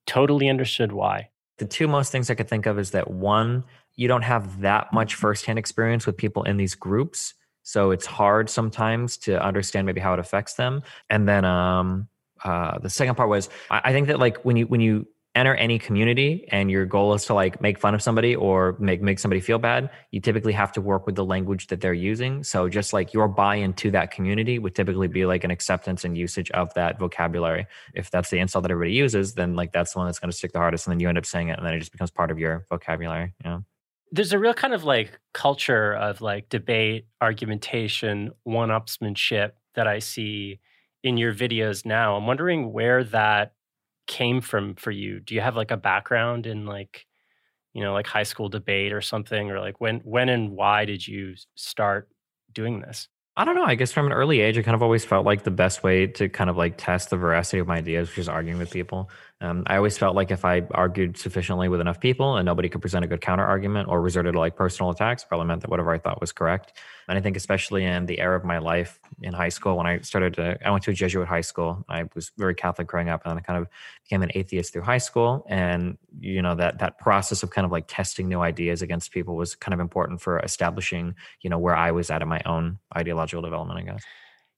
totally 0.05 0.49
understood 0.49 0.91
why. 0.91 1.29
The 1.59 1.65
two 1.65 1.87
most 1.87 2.11
things 2.11 2.29
I 2.29 2.35
could 2.35 2.49
think 2.49 2.65
of 2.65 2.79
is 2.79 2.91
that 2.91 3.09
one, 3.09 3.63
you 3.95 4.07
don't 4.07 4.23
have 4.23 4.61
that 4.61 4.91
much 4.91 5.15
firsthand 5.15 5.59
experience 5.59 6.05
with 6.05 6.17
people 6.17 6.43
in 6.43 6.57
these 6.57 6.75
groups. 6.75 7.35
So 7.61 7.91
it's 7.91 8.05
hard 8.05 8.49
sometimes 8.49 9.17
to 9.19 9.41
understand 9.41 9.85
maybe 9.85 10.01
how 10.01 10.13
it 10.13 10.19
affects 10.19 10.55
them. 10.55 10.83
And 11.09 11.27
then 11.27 11.45
um, 11.45 12.09
uh, 12.43 12.79
the 12.79 12.89
second 12.89 13.15
part 13.15 13.29
was 13.29 13.49
I, 13.69 13.81
I 13.85 13.91
think 13.93 14.07
that 14.07 14.19
like 14.19 14.43
when 14.43 14.57
you 14.57 14.65
when 14.65 14.81
you 14.81 15.07
enter 15.35 15.55
any 15.55 15.79
community 15.79 16.45
and 16.49 16.69
your 16.69 16.85
goal 16.85 17.13
is 17.13 17.25
to 17.25 17.33
like 17.33 17.59
make 17.59 17.79
fun 17.79 17.95
of 17.95 18.01
somebody 18.01 18.35
or 18.35 18.75
make 18.79 19.01
make 19.01 19.17
somebody 19.17 19.41
feel 19.41 19.57
bad 19.57 19.89
you 20.11 20.21
typically 20.21 20.53
have 20.53 20.71
to 20.71 20.79
work 20.79 21.07
with 21.07 21.15
the 21.15 21.25
language 21.25 21.67
that 21.67 21.81
they're 21.81 21.93
using. 21.93 22.43
So 22.43 22.69
just 22.69 22.93
like 22.93 23.13
your 23.13 23.27
buy 23.27 23.55
into 23.55 23.89
that 23.91 24.11
community 24.11 24.59
would 24.59 24.75
typically 24.75 25.07
be 25.07 25.25
like 25.25 25.43
an 25.43 25.49
acceptance 25.49 26.03
and 26.03 26.15
usage 26.15 26.51
of 26.51 26.71
that 26.75 26.99
vocabulary. 26.99 27.65
If 27.95 28.11
that's 28.11 28.29
the 28.29 28.37
insult 28.37 28.63
that 28.63 28.71
everybody 28.71 28.93
uses 28.93 29.33
then 29.33 29.55
like 29.55 29.71
that's 29.71 29.93
the 29.93 29.99
one 29.99 30.07
that's 30.07 30.19
going 30.19 30.31
to 30.31 30.37
stick 30.37 30.51
the 30.51 30.59
hardest 30.59 30.85
and 30.85 30.91
then 30.91 30.99
you 30.99 31.09
end 31.09 31.17
up 31.17 31.25
saying 31.25 31.49
it 31.49 31.57
and 31.57 31.65
then 31.65 31.73
it 31.73 31.79
just 31.79 31.91
becomes 31.91 32.11
part 32.11 32.29
of 32.29 32.37
your 32.37 32.65
vocabulary 32.69 33.33
you 33.43 33.49
know? 33.49 33.63
There's 34.11 34.33
a 34.33 34.39
real 34.39 34.53
kind 34.53 34.75
of 34.75 34.83
like 34.83 35.19
culture 35.33 35.93
of 35.93 36.21
like 36.21 36.49
debate 36.49 37.07
argumentation 37.21 38.31
one-upsmanship 38.43 39.53
that 39.73 39.87
i 39.87 39.97
see 39.97 40.59
in 41.03 41.17
your 41.17 41.33
videos 41.33 41.85
now. 41.85 42.15
I'm 42.15 42.25
wondering 42.25 42.71
where 42.71 43.03
that 43.05 43.53
came 44.07 44.41
from 44.41 44.75
for 44.75 44.91
you? 44.91 45.19
Do 45.19 45.35
you 45.35 45.41
have 45.41 45.55
like 45.55 45.71
a 45.71 45.77
background 45.77 46.45
in 46.45 46.65
like, 46.65 47.05
you 47.73 47.81
know, 47.81 47.93
like 47.93 48.07
high 48.07 48.23
school 48.23 48.49
debate 48.49 48.93
or 48.93 49.01
something, 49.01 49.51
or 49.51 49.59
like 49.59 49.81
when 49.81 49.99
when 50.03 50.29
and 50.29 50.51
why 50.51 50.85
did 50.85 51.07
you 51.07 51.35
start 51.55 52.09
doing 52.51 52.81
this? 52.81 53.07
I 53.35 53.45
don't 53.45 53.55
know. 53.55 53.63
I 53.63 53.73
guess 53.73 53.91
from 53.91 54.05
an 54.05 54.13
early 54.13 54.41
age, 54.41 54.59
I 54.59 54.61
kind 54.61 54.75
of 54.75 54.83
always 54.83 55.03
felt 55.03 55.25
like 55.25 55.43
the 55.43 55.51
best 55.51 55.81
way 55.81 56.05
to 56.05 56.29
kind 56.29 56.51
of 56.51 56.57
like 56.57 56.75
test 56.77 57.09
the 57.09 57.17
veracity 57.17 57.57
of 57.57 57.67
my 57.67 57.77
ideas, 57.77 58.09
was 58.09 58.25
is 58.25 58.29
arguing 58.29 58.59
with 58.59 58.69
people. 58.69 59.09
Um, 59.43 59.63
I 59.67 59.75
always 59.75 59.97
felt 59.97 60.15
like 60.15 60.31
if 60.31 60.45
I 60.45 60.61
argued 60.71 61.17
sufficiently 61.17 61.67
with 61.67 61.81
enough 61.81 61.99
people 61.99 62.37
and 62.37 62.45
nobody 62.45 62.69
could 62.69 62.79
present 62.79 63.03
a 63.03 63.09
good 63.09 63.19
counter 63.19 63.43
argument 63.43 63.89
or 63.89 64.01
resorted 64.01 64.33
to 64.33 64.39
like 64.39 64.55
personal 64.55 64.89
attacks, 64.89 65.25
probably 65.25 65.47
meant 65.47 65.59
that 65.61 65.69
whatever 65.69 65.91
I 65.91 65.97
thought 65.97 66.21
was 66.21 66.31
correct. 66.31 66.71
And 67.09 67.17
I 67.17 67.21
think 67.21 67.35
especially 67.35 67.83
in 67.83 68.05
the 68.05 68.21
era 68.21 68.37
of 68.37 68.45
my 68.45 68.59
life 68.59 69.01
in 69.21 69.33
high 69.33 69.49
school, 69.49 69.75
when 69.75 69.85
I 69.85 69.99
started 69.99 70.35
to, 70.35 70.57
I 70.65 70.71
went 70.71 70.85
to 70.85 70.91
a 70.91 70.93
Jesuit 70.93 71.27
high 71.27 71.41
school. 71.41 71.83
I 71.89 72.05
was 72.15 72.31
very 72.37 72.55
Catholic 72.55 72.87
growing 72.87 73.09
up, 73.09 73.23
and 73.25 73.31
then 73.31 73.37
I 73.37 73.41
kind 73.41 73.61
of 73.61 73.67
became 74.05 74.23
an 74.23 74.31
atheist 74.33 74.71
through 74.71 74.83
high 74.83 74.97
school. 74.97 75.45
And 75.49 75.97
you 76.17 76.41
know 76.41 76.55
that 76.55 76.79
that 76.79 76.97
process 76.99 77.43
of 77.43 77.49
kind 77.49 77.65
of 77.65 77.71
like 77.71 77.83
testing 77.89 78.29
new 78.29 78.39
ideas 78.39 78.81
against 78.81 79.11
people 79.11 79.35
was 79.35 79.55
kind 79.55 79.73
of 79.73 79.81
important 79.81 80.21
for 80.21 80.39
establishing, 80.39 81.15
you 81.41 81.49
know, 81.49 81.59
where 81.59 81.75
I 81.75 81.91
was 81.91 82.09
at 82.09 82.21
in 82.21 82.29
my 82.29 82.41
own 82.45 82.79
ideological 82.95 83.41
development. 83.41 83.77
I 83.77 83.91
guess. 83.91 84.03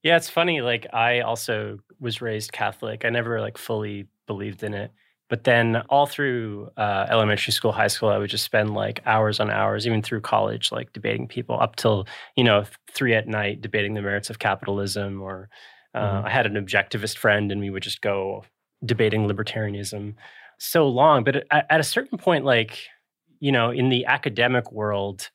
Yeah, 0.04 0.18
it's 0.18 0.30
funny. 0.30 0.62
Like 0.62 0.86
I 0.94 1.22
also 1.22 1.80
was 2.00 2.22
raised 2.22 2.52
Catholic. 2.52 3.04
I 3.04 3.10
never 3.10 3.42
like 3.42 3.58
fully 3.58 4.06
believed 4.28 4.64
in 4.64 4.74
it. 4.74 4.92
But 5.28 5.44
then 5.44 5.78
all 5.90 6.06
through 6.06 6.70
uh, 6.78 7.08
elementary 7.10 7.52
school, 7.52 7.72
high 7.72 7.88
school, 7.88 8.10
I 8.10 8.20
would 8.20 8.30
just 8.30 8.44
spend 8.44 8.76
like 8.76 9.02
hours 9.08 9.40
on 9.40 9.50
hours, 9.50 9.88
even 9.88 10.04
through 10.04 10.22
college, 10.22 10.72
like 10.72 10.94
debating 10.94 11.28
people 11.28 11.60
up 11.60 11.78
till, 11.78 12.06
you 12.36 12.44
know, 12.44 12.64
three 12.94 13.16
at 13.16 13.28
night, 13.28 13.62
debating 13.62 13.96
the 13.96 14.04
merits 14.04 14.30
of 14.30 14.38
capitalism. 14.38 15.22
Or 15.22 15.50
uh, 15.96 16.00
mm-hmm. 16.00 16.28
I 16.28 16.30
had 16.30 16.46
an 16.46 16.54
objectivist 16.54 17.18
friend 17.18 17.52
and 17.52 17.60
we 17.60 17.72
would 17.72 17.82
just 17.82 18.02
go 18.02 18.46
debating 18.86 19.28
libertarianism 19.28 20.14
so 20.60 20.88
long. 20.88 21.24
But 21.24 21.38
at, 21.50 21.66
at 21.72 21.80
a 21.80 21.84
certain 21.84 22.20
point, 22.20 22.46
like, 22.46 22.78
you 23.40 23.52
know, 23.52 23.72
in 23.72 23.90
the 23.90 24.06
academic 24.06 24.72
world, 24.72 25.32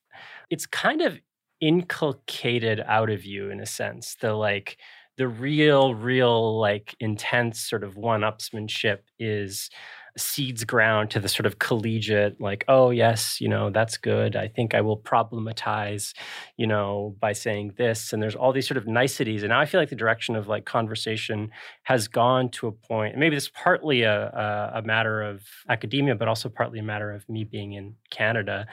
it's 0.51 0.67
kind 0.67 1.03
of 1.03 1.19
inculcated 1.61 2.81
out 2.87 3.11
of 3.11 3.25
you 3.25 3.51
in 3.51 3.61
a 3.61 3.67
sense. 3.67 4.17
The 4.21 4.35
like, 4.35 4.79
the 5.21 5.29
real, 5.29 5.95
real, 5.95 6.59
like 6.59 6.97
intense 6.99 7.61
sort 7.61 7.85
of 7.85 7.95
one 7.95 8.23
upsmanship 8.23 9.01
is 9.19 9.69
seeds 10.17 10.65
ground 10.65 11.11
to 11.11 11.21
the 11.21 11.29
sort 11.29 11.45
of 11.45 11.59
collegiate, 11.59 12.41
like, 12.41 12.65
oh, 12.69 12.89
yes, 12.89 13.39
you 13.39 13.47
know, 13.47 13.69
that's 13.69 13.99
good. 13.99 14.35
I 14.35 14.49
think 14.49 14.75
I 14.75 14.81
will 14.81 14.97
problematize, 14.97 16.15
you 16.57 16.67
know, 16.67 17.15
by 17.21 17.35
saying 17.35 17.75
this. 17.77 18.15
And 18.15 18.23
there's 18.23 18.35
all 18.35 18.51
these 18.51 18.67
sort 18.67 18.79
of 18.79 18.87
niceties. 18.87 19.43
And 19.43 19.51
now 19.51 19.61
I 19.61 19.67
feel 19.67 19.79
like 19.79 19.91
the 19.91 19.95
direction 19.95 20.37
of 20.37 20.49
like 20.49 20.65
conversation 20.65 21.51
has 21.83 22.09
gone 22.09 22.49
to 22.53 22.69
a 22.69 22.73
point, 22.73 23.19
maybe 23.19 23.37
this 23.37 23.51
partly 23.53 24.05
a, 24.05 24.23
a, 24.31 24.79
a 24.79 24.83
matter 24.83 25.21
of 25.21 25.43
academia, 25.69 26.15
but 26.15 26.29
also 26.29 26.49
partly 26.49 26.79
a 26.79 26.83
matter 26.83 27.13
of 27.13 27.29
me 27.29 27.45
being 27.45 27.75
in 27.75 27.95
Canada. 28.09 28.67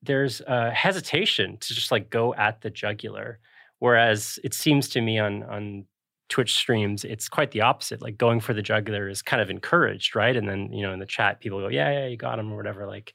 There's 0.00 0.42
a 0.46 0.70
hesitation 0.70 1.56
to 1.58 1.74
just 1.74 1.90
like 1.90 2.08
go 2.08 2.34
at 2.36 2.60
the 2.60 2.70
jugular 2.70 3.40
Whereas 3.80 4.38
it 4.44 4.54
seems 4.54 4.88
to 4.90 5.00
me 5.00 5.18
on 5.18 5.42
on 5.44 5.84
Twitch 6.28 6.54
streams, 6.56 7.04
it's 7.04 7.28
quite 7.28 7.52
the 7.52 7.62
opposite. 7.62 8.02
Like 8.02 8.18
going 8.18 8.40
for 8.40 8.52
the 8.52 8.62
jugular 8.62 9.08
is 9.08 9.22
kind 9.22 9.40
of 9.40 9.50
encouraged, 9.50 10.14
right? 10.14 10.36
And 10.36 10.48
then 10.48 10.72
you 10.72 10.82
know 10.82 10.92
in 10.92 10.98
the 10.98 11.06
chat, 11.06 11.40
people 11.40 11.60
go, 11.60 11.68
"Yeah, 11.68 11.90
yeah, 11.90 12.06
you 12.06 12.16
got 12.16 12.38
him," 12.38 12.52
or 12.52 12.56
whatever. 12.56 12.86
Like, 12.86 13.14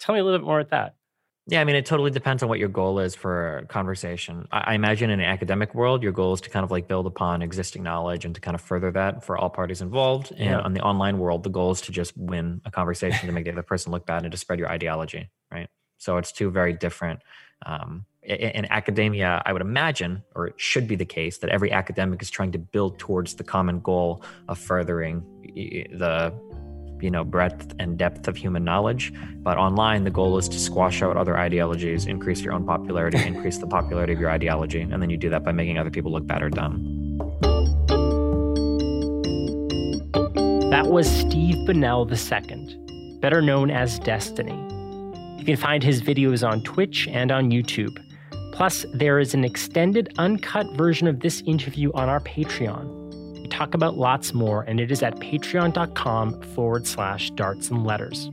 tell 0.00 0.14
me 0.14 0.20
a 0.20 0.24
little 0.24 0.38
bit 0.38 0.46
more 0.46 0.60
at 0.60 0.70
that. 0.70 0.94
Yeah, 1.50 1.62
I 1.62 1.64
mean, 1.64 1.76
it 1.76 1.86
totally 1.86 2.10
depends 2.10 2.42
on 2.42 2.50
what 2.50 2.58
your 2.58 2.68
goal 2.68 2.98
is 2.98 3.14
for 3.14 3.64
conversation. 3.68 4.46
I, 4.52 4.72
I 4.72 4.74
imagine 4.74 5.08
in 5.08 5.18
an 5.18 5.24
academic 5.24 5.74
world, 5.74 6.02
your 6.02 6.12
goal 6.12 6.34
is 6.34 6.42
to 6.42 6.50
kind 6.50 6.62
of 6.62 6.70
like 6.70 6.88
build 6.88 7.06
upon 7.06 7.40
existing 7.40 7.82
knowledge 7.82 8.26
and 8.26 8.34
to 8.34 8.40
kind 8.40 8.54
of 8.54 8.60
further 8.60 8.90
that 8.92 9.24
for 9.24 9.38
all 9.38 9.48
parties 9.48 9.80
involved. 9.80 10.30
And 10.32 10.40
Yeah. 10.40 10.60
on 10.60 10.74
the 10.74 10.82
online 10.82 11.18
world, 11.18 11.44
the 11.44 11.48
goal 11.50 11.70
is 11.70 11.80
to 11.82 11.92
just 11.92 12.14
win 12.18 12.60
a 12.66 12.70
conversation 12.70 13.26
to 13.28 13.32
make 13.32 13.44
the 13.44 13.52
other 13.52 13.62
person 13.62 13.92
look 13.92 14.04
bad 14.04 14.24
and 14.24 14.32
to 14.32 14.36
spread 14.36 14.58
your 14.58 14.68
ideology, 14.68 15.30
right? 15.50 15.70
So 15.96 16.18
it's 16.18 16.32
two 16.32 16.50
very 16.50 16.74
different. 16.74 17.20
Um, 17.64 18.04
in 18.28 18.70
academia, 18.70 19.42
I 19.46 19.52
would 19.52 19.62
imagine, 19.62 20.22
or 20.34 20.48
it 20.48 20.54
should 20.58 20.86
be 20.86 20.96
the 20.96 21.04
case, 21.04 21.38
that 21.38 21.50
every 21.50 21.72
academic 21.72 22.22
is 22.22 22.30
trying 22.30 22.52
to 22.52 22.58
build 22.58 22.98
towards 22.98 23.34
the 23.34 23.44
common 23.44 23.80
goal 23.80 24.22
of 24.48 24.58
furthering 24.58 25.22
the 25.54 26.32
you 27.00 27.12
know 27.12 27.22
breadth 27.22 27.74
and 27.78 27.96
depth 27.96 28.26
of 28.26 28.36
human 28.36 28.64
knowledge 28.64 29.12
but 29.44 29.56
online 29.56 30.02
the 30.02 30.10
goal 30.10 30.36
is 30.36 30.48
to 30.48 30.58
squash 30.58 31.00
out 31.00 31.16
other 31.16 31.38
ideologies 31.38 32.06
increase 32.06 32.40
your 32.40 32.52
own 32.52 32.66
popularity 32.66 33.18
increase 33.24 33.58
the 33.58 33.68
popularity 33.68 34.12
of 34.12 34.18
your 34.18 34.30
ideology 34.30 34.80
and 34.80 35.00
then 35.00 35.08
you 35.08 35.16
do 35.16 35.30
that 35.30 35.44
by 35.44 35.52
making 35.52 35.78
other 35.78 35.90
people 35.90 36.10
look 36.10 36.26
bad 36.26 36.42
or 36.42 36.50
dumb 36.50 36.98
That 40.70 40.88
was 40.88 41.10
Steve 41.10 41.66
Bonnel 41.66 42.06
II, 42.12 43.18
better 43.20 43.40
known 43.40 43.70
as 43.70 43.98
Destiny. 43.98 44.52
You 45.38 45.44
can 45.44 45.56
find 45.56 45.82
his 45.82 46.02
videos 46.02 46.46
on 46.46 46.62
Twitch 46.62 47.08
and 47.08 47.32
on 47.32 47.50
YouTube. 47.50 47.98
Plus, 48.58 48.84
there 48.92 49.20
is 49.20 49.34
an 49.34 49.44
extended, 49.44 50.12
uncut 50.18 50.66
version 50.72 51.06
of 51.06 51.20
this 51.20 51.44
interview 51.46 51.92
on 51.94 52.08
our 52.08 52.18
Patreon. 52.18 53.40
We 53.40 53.46
talk 53.46 53.72
about 53.72 53.96
lots 53.96 54.34
more, 54.34 54.62
and 54.62 54.80
it 54.80 54.90
is 54.90 55.00
at 55.00 55.14
patreon.com 55.20 56.42
forward 56.42 56.84
slash 56.84 57.30
darts 57.36 57.70
and 57.70 57.86
letters. 57.86 58.28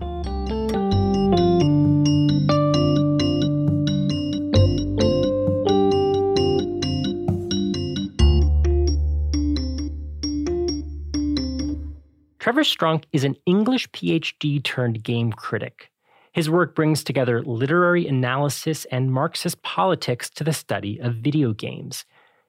Trevor 12.40 12.64
Strunk 12.64 13.04
is 13.14 13.24
an 13.24 13.36
English 13.46 13.88
PhD 13.90 14.64
turned 14.64 15.04
game 15.04 15.32
critic. 15.32 15.92
His 16.36 16.50
work 16.50 16.76
brings 16.76 17.02
together 17.02 17.42
literary 17.44 18.06
analysis 18.08 18.84
and 18.92 19.10
Marxist 19.10 19.62
politics 19.62 20.30
to 20.32 20.44
the 20.44 20.52
study 20.52 21.00
of 21.00 21.16
video 21.16 21.54
games. 21.54 22.04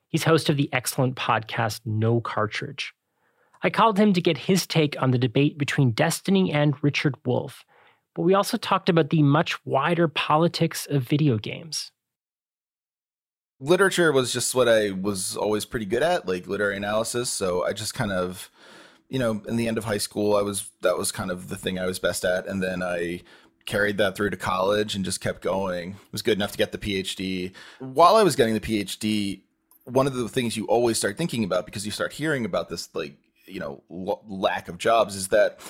He's 0.09 0.25
host 0.25 0.49
of 0.49 0.57
the 0.57 0.69
excellent 0.73 1.15
podcast 1.15 1.83
No 1.85 2.21
Cartridge. 2.21 2.93
I 3.63 3.71
called 3.71 3.97
him 3.97 4.13
to 4.15 4.21
get 4.21 4.39
his 4.39 4.67
take 4.67 5.01
on 5.01 5.13
the 5.13 5.19
debate 5.19 5.57
between 5.57 5.93
Destiny 5.93 6.53
and 6.53 6.75
Richard 6.83 7.15
Wolff, 7.25 7.65
but 8.17 8.23
we 8.23 8.35
also 8.35 8.57
talked 8.57 8.89
about 8.89 9.11
the 9.11 9.23
much 9.23 9.65
wider 9.65 10.09
politics 10.09 10.89
of 10.91 11.05
video 11.05 11.39
games. 11.39 11.93
literature 13.61 14.11
was 14.11 14.33
just 14.33 14.53
what 14.53 14.69
I 14.69 14.91
was 14.91 15.37
always 15.37 15.65
pretty 15.65 15.87
good 15.87 16.03
at, 16.03 16.27
like 16.27 16.49
literary 16.49 16.77
analysis. 16.77 17.31
So 17.31 17.65
I 17.65 17.73
just 17.73 17.95
kind 17.95 18.11
of, 18.11 18.51
you 19.09 19.21
know, 19.21 19.43
in 19.47 19.55
the 19.55 19.69
end 19.69 19.79
of 19.79 19.85
high 19.85 19.99
school, 19.99 20.35
I 20.35 20.43
was 20.43 20.71
that 20.83 20.99
was 20.99 21.13
kind 21.13 21.31
of 21.31 21.51
the 21.51 21.57
thing 21.57 21.79
I 21.79 21.87
was 21.87 22.01
best 22.01 22.25
at, 22.25 22.49
and 22.49 22.61
then 22.61 22.83
I 22.83 23.23
carried 23.67 23.99
that 23.99 24.17
through 24.17 24.31
to 24.31 24.37
college 24.37 24.95
and 24.95 25.05
just 25.05 25.21
kept 25.21 25.43
going. 25.43 25.91
It 25.91 26.13
was 26.13 26.23
good 26.23 26.39
enough 26.39 26.53
to 26.53 26.59
get 26.59 26.73
the 26.73 26.79
PhD. 26.79 27.53
While 27.79 28.17
I 28.17 28.23
was 28.23 28.37
getting 28.37 28.55
the 28.55 28.61
PhD, 28.61 29.43
one 29.85 30.07
of 30.07 30.15
the 30.15 30.29
things 30.29 30.57
you 30.57 30.67
always 30.67 30.97
start 30.99 31.19
thinking 31.19 31.45
about 31.45 31.67
because 31.67 31.85
you 31.85 31.93
start 31.93 32.13
hearing 32.13 32.45
about 32.45 32.69
this, 32.69 32.89
like 32.95 33.17
you 33.47 33.61
know, 33.61 33.83
l- 33.91 34.25
lack 34.27 34.69
of 34.69 34.79
jobs, 34.79 35.15
is 35.15 35.29
that 35.29 35.61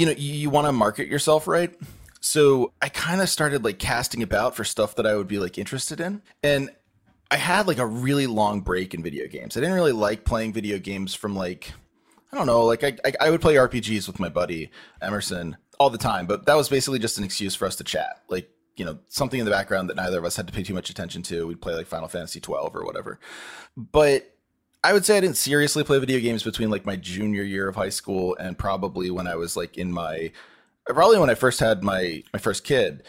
you 0.00 0.06
know 0.06 0.12
you, 0.12 0.32
you 0.32 0.50
want 0.50 0.66
to 0.66 0.72
market 0.72 1.08
yourself 1.08 1.46
right 1.46 1.74
so 2.20 2.72
i 2.80 2.88
kind 2.88 3.20
of 3.20 3.28
started 3.28 3.62
like 3.64 3.78
casting 3.78 4.22
about 4.22 4.56
for 4.56 4.64
stuff 4.64 4.96
that 4.96 5.06
i 5.06 5.14
would 5.14 5.28
be 5.28 5.38
like 5.38 5.58
interested 5.58 6.00
in 6.00 6.22
and 6.42 6.70
i 7.30 7.36
had 7.36 7.66
like 7.66 7.78
a 7.78 7.86
really 7.86 8.26
long 8.26 8.62
break 8.62 8.94
in 8.94 9.02
video 9.02 9.26
games 9.28 9.56
i 9.56 9.60
didn't 9.60 9.74
really 9.74 9.92
like 9.92 10.24
playing 10.24 10.52
video 10.52 10.78
games 10.78 11.14
from 11.14 11.36
like 11.36 11.72
i 12.32 12.36
don't 12.36 12.46
know 12.46 12.64
like 12.64 12.82
i, 12.82 12.96
I, 13.04 13.12
I 13.26 13.30
would 13.30 13.42
play 13.42 13.56
rpgs 13.56 14.06
with 14.06 14.18
my 14.18 14.30
buddy 14.30 14.70
emerson 15.02 15.58
all 15.80 15.90
the 15.90 15.98
time 15.98 16.26
but 16.26 16.46
that 16.46 16.56
was 16.56 16.68
basically 16.68 17.00
just 17.00 17.18
an 17.18 17.24
excuse 17.24 17.56
for 17.56 17.66
us 17.66 17.74
to 17.74 17.82
chat 17.82 18.22
like 18.28 18.48
you 18.76 18.84
know 18.84 18.98
something 19.08 19.40
in 19.40 19.44
the 19.44 19.50
background 19.50 19.90
that 19.90 19.96
neither 19.96 20.18
of 20.18 20.24
us 20.24 20.36
had 20.36 20.46
to 20.46 20.52
pay 20.52 20.62
too 20.62 20.74
much 20.74 20.90
attention 20.90 21.22
to 21.22 21.48
we'd 21.48 21.60
play 21.60 21.74
like 21.74 21.88
final 21.88 22.06
fantasy 22.06 22.38
12 22.38 22.76
or 22.76 22.84
whatever 22.84 23.18
but 23.76 24.32
I 24.82 24.94
would 24.94 25.04
say 25.04 25.18
I 25.18 25.20
didn't 25.20 25.36
seriously 25.36 25.84
play 25.84 25.98
video 25.98 26.20
games 26.20 26.42
between 26.42 26.70
like 26.70 26.86
my 26.86 26.96
junior 26.96 27.42
year 27.42 27.68
of 27.68 27.76
high 27.76 27.90
school 27.90 28.34
and 28.36 28.56
probably 28.56 29.10
when 29.10 29.26
I 29.26 29.36
was 29.36 29.56
like 29.56 29.76
in 29.76 29.92
my 29.92 30.32
probably 30.86 31.18
when 31.18 31.28
I 31.28 31.34
first 31.34 31.60
had 31.60 31.82
my 31.82 32.22
my 32.32 32.38
first 32.38 32.64
kid. 32.64 33.02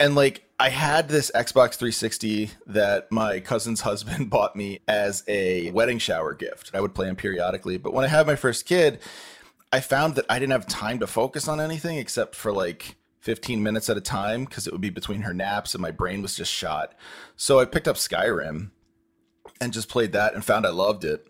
And 0.00 0.14
like 0.16 0.44
I 0.58 0.70
had 0.70 1.08
this 1.08 1.30
Xbox 1.32 1.74
360 1.74 2.50
that 2.66 3.10
my 3.12 3.38
cousin's 3.38 3.80
husband 3.82 4.30
bought 4.30 4.56
me 4.56 4.80
as 4.88 5.22
a 5.28 5.70
wedding 5.70 5.98
shower 5.98 6.34
gift. 6.34 6.72
I 6.74 6.80
would 6.80 6.94
play 6.94 7.06
them 7.06 7.16
periodically, 7.16 7.78
but 7.78 7.92
when 7.92 8.04
I 8.04 8.08
had 8.08 8.26
my 8.26 8.36
first 8.36 8.66
kid, 8.66 8.98
I 9.72 9.80
found 9.80 10.16
that 10.16 10.26
I 10.28 10.38
didn't 10.38 10.52
have 10.52 10.66
time 10.66 10.98
to 10.98 11.06
focus 11.06 11.46
on 11.46 11.60
anything 11.60 11.96
except 11.96 12.34
for 12.34 12.52
like 12.52 12.96
15 13.20 13.62
minutes 13.62 13.88
at 13.88 13.96
a 13.96 14.00
time 14.00 14.44
because 14.44 14.66
it 14.66 14.72
would 14.72 14.80
be 14.80 14.90
between 14.90 15.22
her 15.22 15.34
naps 15.34 15.74
and 15.74 15.82
my 15.82 15.90
brain 15.90 16.22
was 16.22 16.34
just 16.34 16.52
shot. 16.52 16.94
So 17.36 17.60
I 17.60 17.66
picked 17.66 17.86
up 17.86 17.96
Skyrim 17.96 18.70
and 19.60 19.72
just 19.72 19.88
played 19.88 20.12
that 20.12 20.34
and 20.34 20.44
found 20.44 20.66
I 20.66 20.70
loved 20.70 21.04
it. 21.04 21.26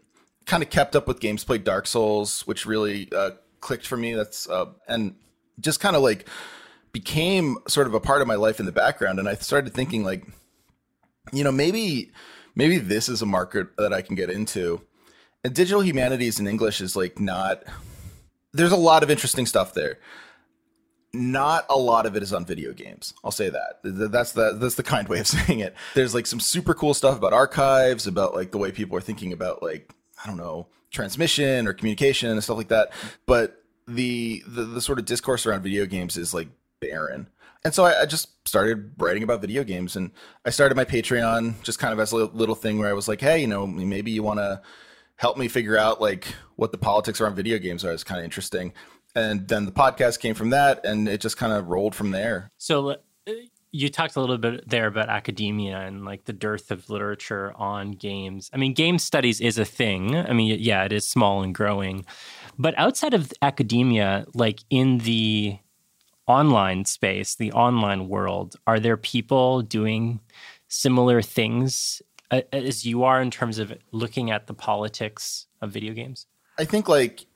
Kind 0.47 0.63
of 0.63 0.71
kept 0.71 0.97
up 0.97 1.07
with 1.07 1.21
games, 1.21 1.45
played 1.45 1.65
Dark 1.65 1.87
Souls, 1.87 2.47
which 2.47 2.65
really 2.65 3.09
uh, 3.13 3.33
clicked 3.61 3.87
for 3.87 3.97
me. 3.97 4.15
That's 4.15 4.49
uh, 4.49 4.67
and 4.89 5.17
just 5.59 5.81
kind 5.81 5.97
of 5.97 6.03
like 6.03 6.29
became 6.93 7.59
sort 7.69 7.87
of 7.87 7.95
a 7.95 8.01
part 8.01 8.23
of 8.23 8.29
my 8.29 8.37
life 8.37 8.59
in 8.59 8.67
the 8.67 8.73
background. 8.73 9.19
And 9.19 9.29
I 9.29 9.35
started 9.35 9.75
thinking 9.75 10.03
like, 10.03 10.27
you 11.33 11.45
know, 11.45 11.53
maybe 11.53 12.11
maybe 12.55 12.79
this 12.79 13.09
is 13.09 13.21
a 13.21 13.27
market 13.27 13.77
that 13.77 13.93
I 13.93 14.01
can 14.01 14.17
get 14.17 14.31
into. 14.31 14.81
And 15.45 15.55
digital 15.55 15.83
humanities 15.83 16.41
in 16.41 16.47
English 16.47 16.81
is 16.81 16.97
like 16.97 17.19
not. 17.19 17.63
There's 18.53 18.73
a 18.73 18.77
lot 18.77 19.03
of 19.03 19.11
interesting 19.11 19.47
stuff 19.47 19.75
there. 19.75 19.99
Not 21.13 21.67
a 21.69 21.77
lot 21.77 22.07
of 22.07 22.17
it 22.17 22.23
is 22.23 22.33
on 22.33 22.45
video 22.45 22.73
games. 22.73 23.15
I'll 23.25 23.33
say 23.33 23.51
that. 23.51 23.81
That's 23.83 24.33
the 24.33 24.53
that's 24.55 24.77
the 24.77 24.83
kind 24.83 25.09
way 25.09 25.19
of 25.19 25.27
saying 25.29 25.61
it. 25.61 25.75
There's 25.95 26.15
like 26.15 26.27
some 26.27 26.41
super 26.41 26.75
cool 26.75 26.95
stuff 26.95 27.17
about 27.17 27.33
archives, 27.33 28.07
about 28.07 28.35
like 28.35 28.53
the 28.53 28.59
way 28.59 28.71
people 28.71 28.97
are 28.97 29.03
thinking 29.03 29.33
about 29.33 29.63
like 29.63 29.93
I 30.23 30.29
don't 30.29 30.37
know 30.37 30.69
transmission 30.91 31.67
or 31.67 31.73
communication 31.73 32.31
and 32.31 32.43
stuff 32.43 32.57
like 32.57 32.69
that. 32.69 32.93
But 33.27 33.63
the 33.89 34.43
the, 34.47 34.65
the 34.65 34.81
sort 34.81 34.99
of 34.99 35.05
discourse 35.05 35.47
around 35.47 35.63
video 35.63 35.87
games 35.87 36.17
is 36.17 36.33
like 36.33 36.49
barren. 36.81 37.29
And 37.65 37.75
so 37.75 37.85
I, 37.85 38.03
I 38.03 38.07
just 38.07 38.49
started 38.49 38.93
writing 38.97 39.23
about 39.23 39.43
video 39.43 39.65
games, 39.65 39.95
and 39.95 40.13
I 40.47 40.51
started 40.51 40.77
my 40.77 40.85
Patreon 40.85 41.63
just 41.63 41.79
kind 41.79 41.93
of 41.93 42.01
as 42.01 42.13
a 42.13 42.17
little, 42.17 42.55
thing 42.55 42.79
where 42.79 42.89
I 42.89 42.95
was 42.95 43.07
like, 43.07 43.21
hey, 43.21 43.39
you 43.41 43.47
know, 43.47 43.67
maybe 43.67 44.11
you 44.11 44.23
want 44.23 44.39
to 44.39 44.63
help 45.21 45.37
me 45.37 45.49
figure 45.49 45.77
out 45.77 46.01
like 46.01 46.35
what 46.57 46.73
the 46.73 46.79
politics 46.79 47.21
around 47.21 47.35
video 47.35 47.59
games 47.59 47.85
are. 47.85 47.93
It's 47.93 48.03
kind 48.03 48.19
of 48.19 48.25
interesting. 48.25 48.73
And 49.15 49.47
then 49.49 49.67
the 49.67 49.73
podcast 49.73 50.19
came 50.19 50.35
from 50.35 50.51
that, 50.51 50.81
and 50.83 51.07
it 51.07 51.21
just 51.21 51.37
kind 51.37 51.53
of 51.53 51.69
rolled 51.69 51.95
from 51.95 52.11
there. 52.11 52.51
So 52.57 52.91
uh, 52.91 52.97
you 53.71 53.91
talked 53.91 54.17
a 54.17 54.21
little 54.21 54.39
bit 54.39 54.67
there 54.67 54.87
about 54.87 55.11
academia 55.11 55.79
and 55.79 56.07
like 56.07 56.25
the 56.25 56.33
dearth 56.33 56.71
of 56.71 56.89
literature 56.89 57.53
on 57.57 57.93
games. 57.93 58.49
I 58.55 58.57
mean, 58.57 58.73
game 58.73 58.99
studies 58.99 59.43
is 59.43 59.59
a 59.59 59.65
thing. 59.65 60.17
I 60.17 60.33
mean, 60.33 60.57
yeah, 60.59 60.85
it 60.85 60.93
is 60.93 61.07
small 61.07 61.43
and 61.43 61.55
growing. 61.55 62.07
But 62.59 62.79
outside 62.79 63.13
of 63.13 63.31
academia, 63.43 64.25
like 64.33 64.61
in 64.71 64.99
the 64.99 65.59
online 66.27 66.87
space, 66.87 67.35
the 67.35 67.53
online 67.53 68.09
world, 68.09 68.57
are 68.67 68.81
there 68.81 68.97
people 68.97 69.61
doing 69.61 70.21
similar 70.69 71.21
things 71.21 72.01
as 72.31 72.87
you 72.87 73.05
are 73.05 73.21
in 73.21 73.31
terms 73.31 73.59
of 73.59 73.73
looking 73.93 74.31
at 74.31 74.47
the 74.47 74.55
politics 74.55 75.47
of 75.61 75.71
video 75.71 75.93
games? 75.95 76.27
I 76.59 76.65
think 76.65 76.89
like 76.89 77.27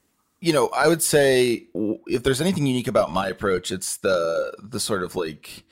you 0.41 0.53
know, 0.53 0.69
I 0.77 0.89
would 0.89 1.03
say 1.03 1.69
if 2.07 2.23
there's 2.23 2.43
anything 2.43 2.67
unique 2.67 2.87
about 2.87 3.11
my 3.11 3.29
approach, 3.29 3.71
it's 3.71 3.97
the 3.97 4.55
the 4.63 4.79
sort 4.79 5.03
of 5.03 5.17
like 5.17 5.65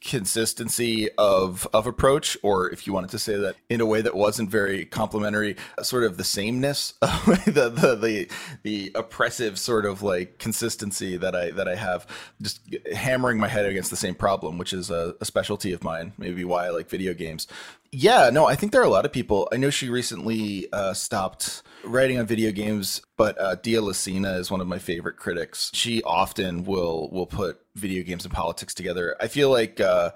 consistency 0.00 1.08
of 1.18 1.66
of 1.72 1.86
approach 1.86 2.36
or 2.44 2.70
if 2.70 2.86
you 2.86 2.92
wanted 2.92 3.10
to 3.10 3.18
say 3.18 3.34
that 3.36 3.56
in 3.68 3.80
a 3.80 3.86
way 3.86 4.00
that 4.00 4.14
wasn't 4.14 4.48
very 4.48 4.84
complimentary 4.84 5.56
uh, 5.78 5.82
sort 5.82 6.04
of 6.04 6.16
the 6.16 6.22
sameness 6.22 6.92
the, 7.00 7.72
the 7.74 7.96
the 7.96 8.28
the 8.62 8.92
oppressive 8.94 9.58
sort 9.58 9.84
of 9.84 10.02
like 10.02 10.38
consistency 10.38 11.16
that 11.16 11.34
i 11.34 11.50
that 11.50 11.66
i 11.66 11.74
have 11.74 12.06
just 12.40 12.60
hammering 12.94 13.38
my 13.38 13.48
head 13.48 13.66
against 13.66 13.90
the 13.90 13.96
same 13.96 14.14
problem 14.14 14.58
which 14.58 14.72
is 14.72 14.90
a, 14.90 15.14
a 15.20 15.24
specialty 15.24 15.72
of 15.72 15.82
mine 15.82 16.12
maybe 16.18 16.44
why 16.44 16.66
i 16.66 16.70
like 16.70 16.88
video 16.88 17.12
games 17.12 17.48
yeah 17.92 18.30
no 18.32 18.46
i 18.46 18.54
think 18.54 18.72
there 18.72 18.80
are 18.80 18.84
a 18.84 18.90
lot 18.90 19.04
of 19.04 19.12
people. 19.12 19.48
I 19.52 19.56
know 19.56 19.70
she 19.70 19.88
recently 19.88 20.70
uh, 20.72 20.94
stopped 20.94 21.62
writing 21.84 22.18
on 22.18 22.26
video 22.26 22.50
games 22.50 23.02
but 23.16 23.40
uh, 23.40 23.54
Dia 23.56 23.80
Lacina 23.80 24.38
is 24.38 24.50
one 24.50 24.60
of 24.60 24.66
my 24.66 24.78
favorite 24.78 25.16
critics. 25.16 25.70
She 25.72 26.02
often 26.02 26.64
will 26.64 27.08
will 27.10 27.26
put 27.26 27.60
video 27.74 28.02
games 28.02 28.24
and 28.24 28.34
politics 28.34 28.74
together. 28.74 29.16
I 29.20 29.28
feel 29.28 29.50
like 29.50 29.80
uh, 29.80 30.10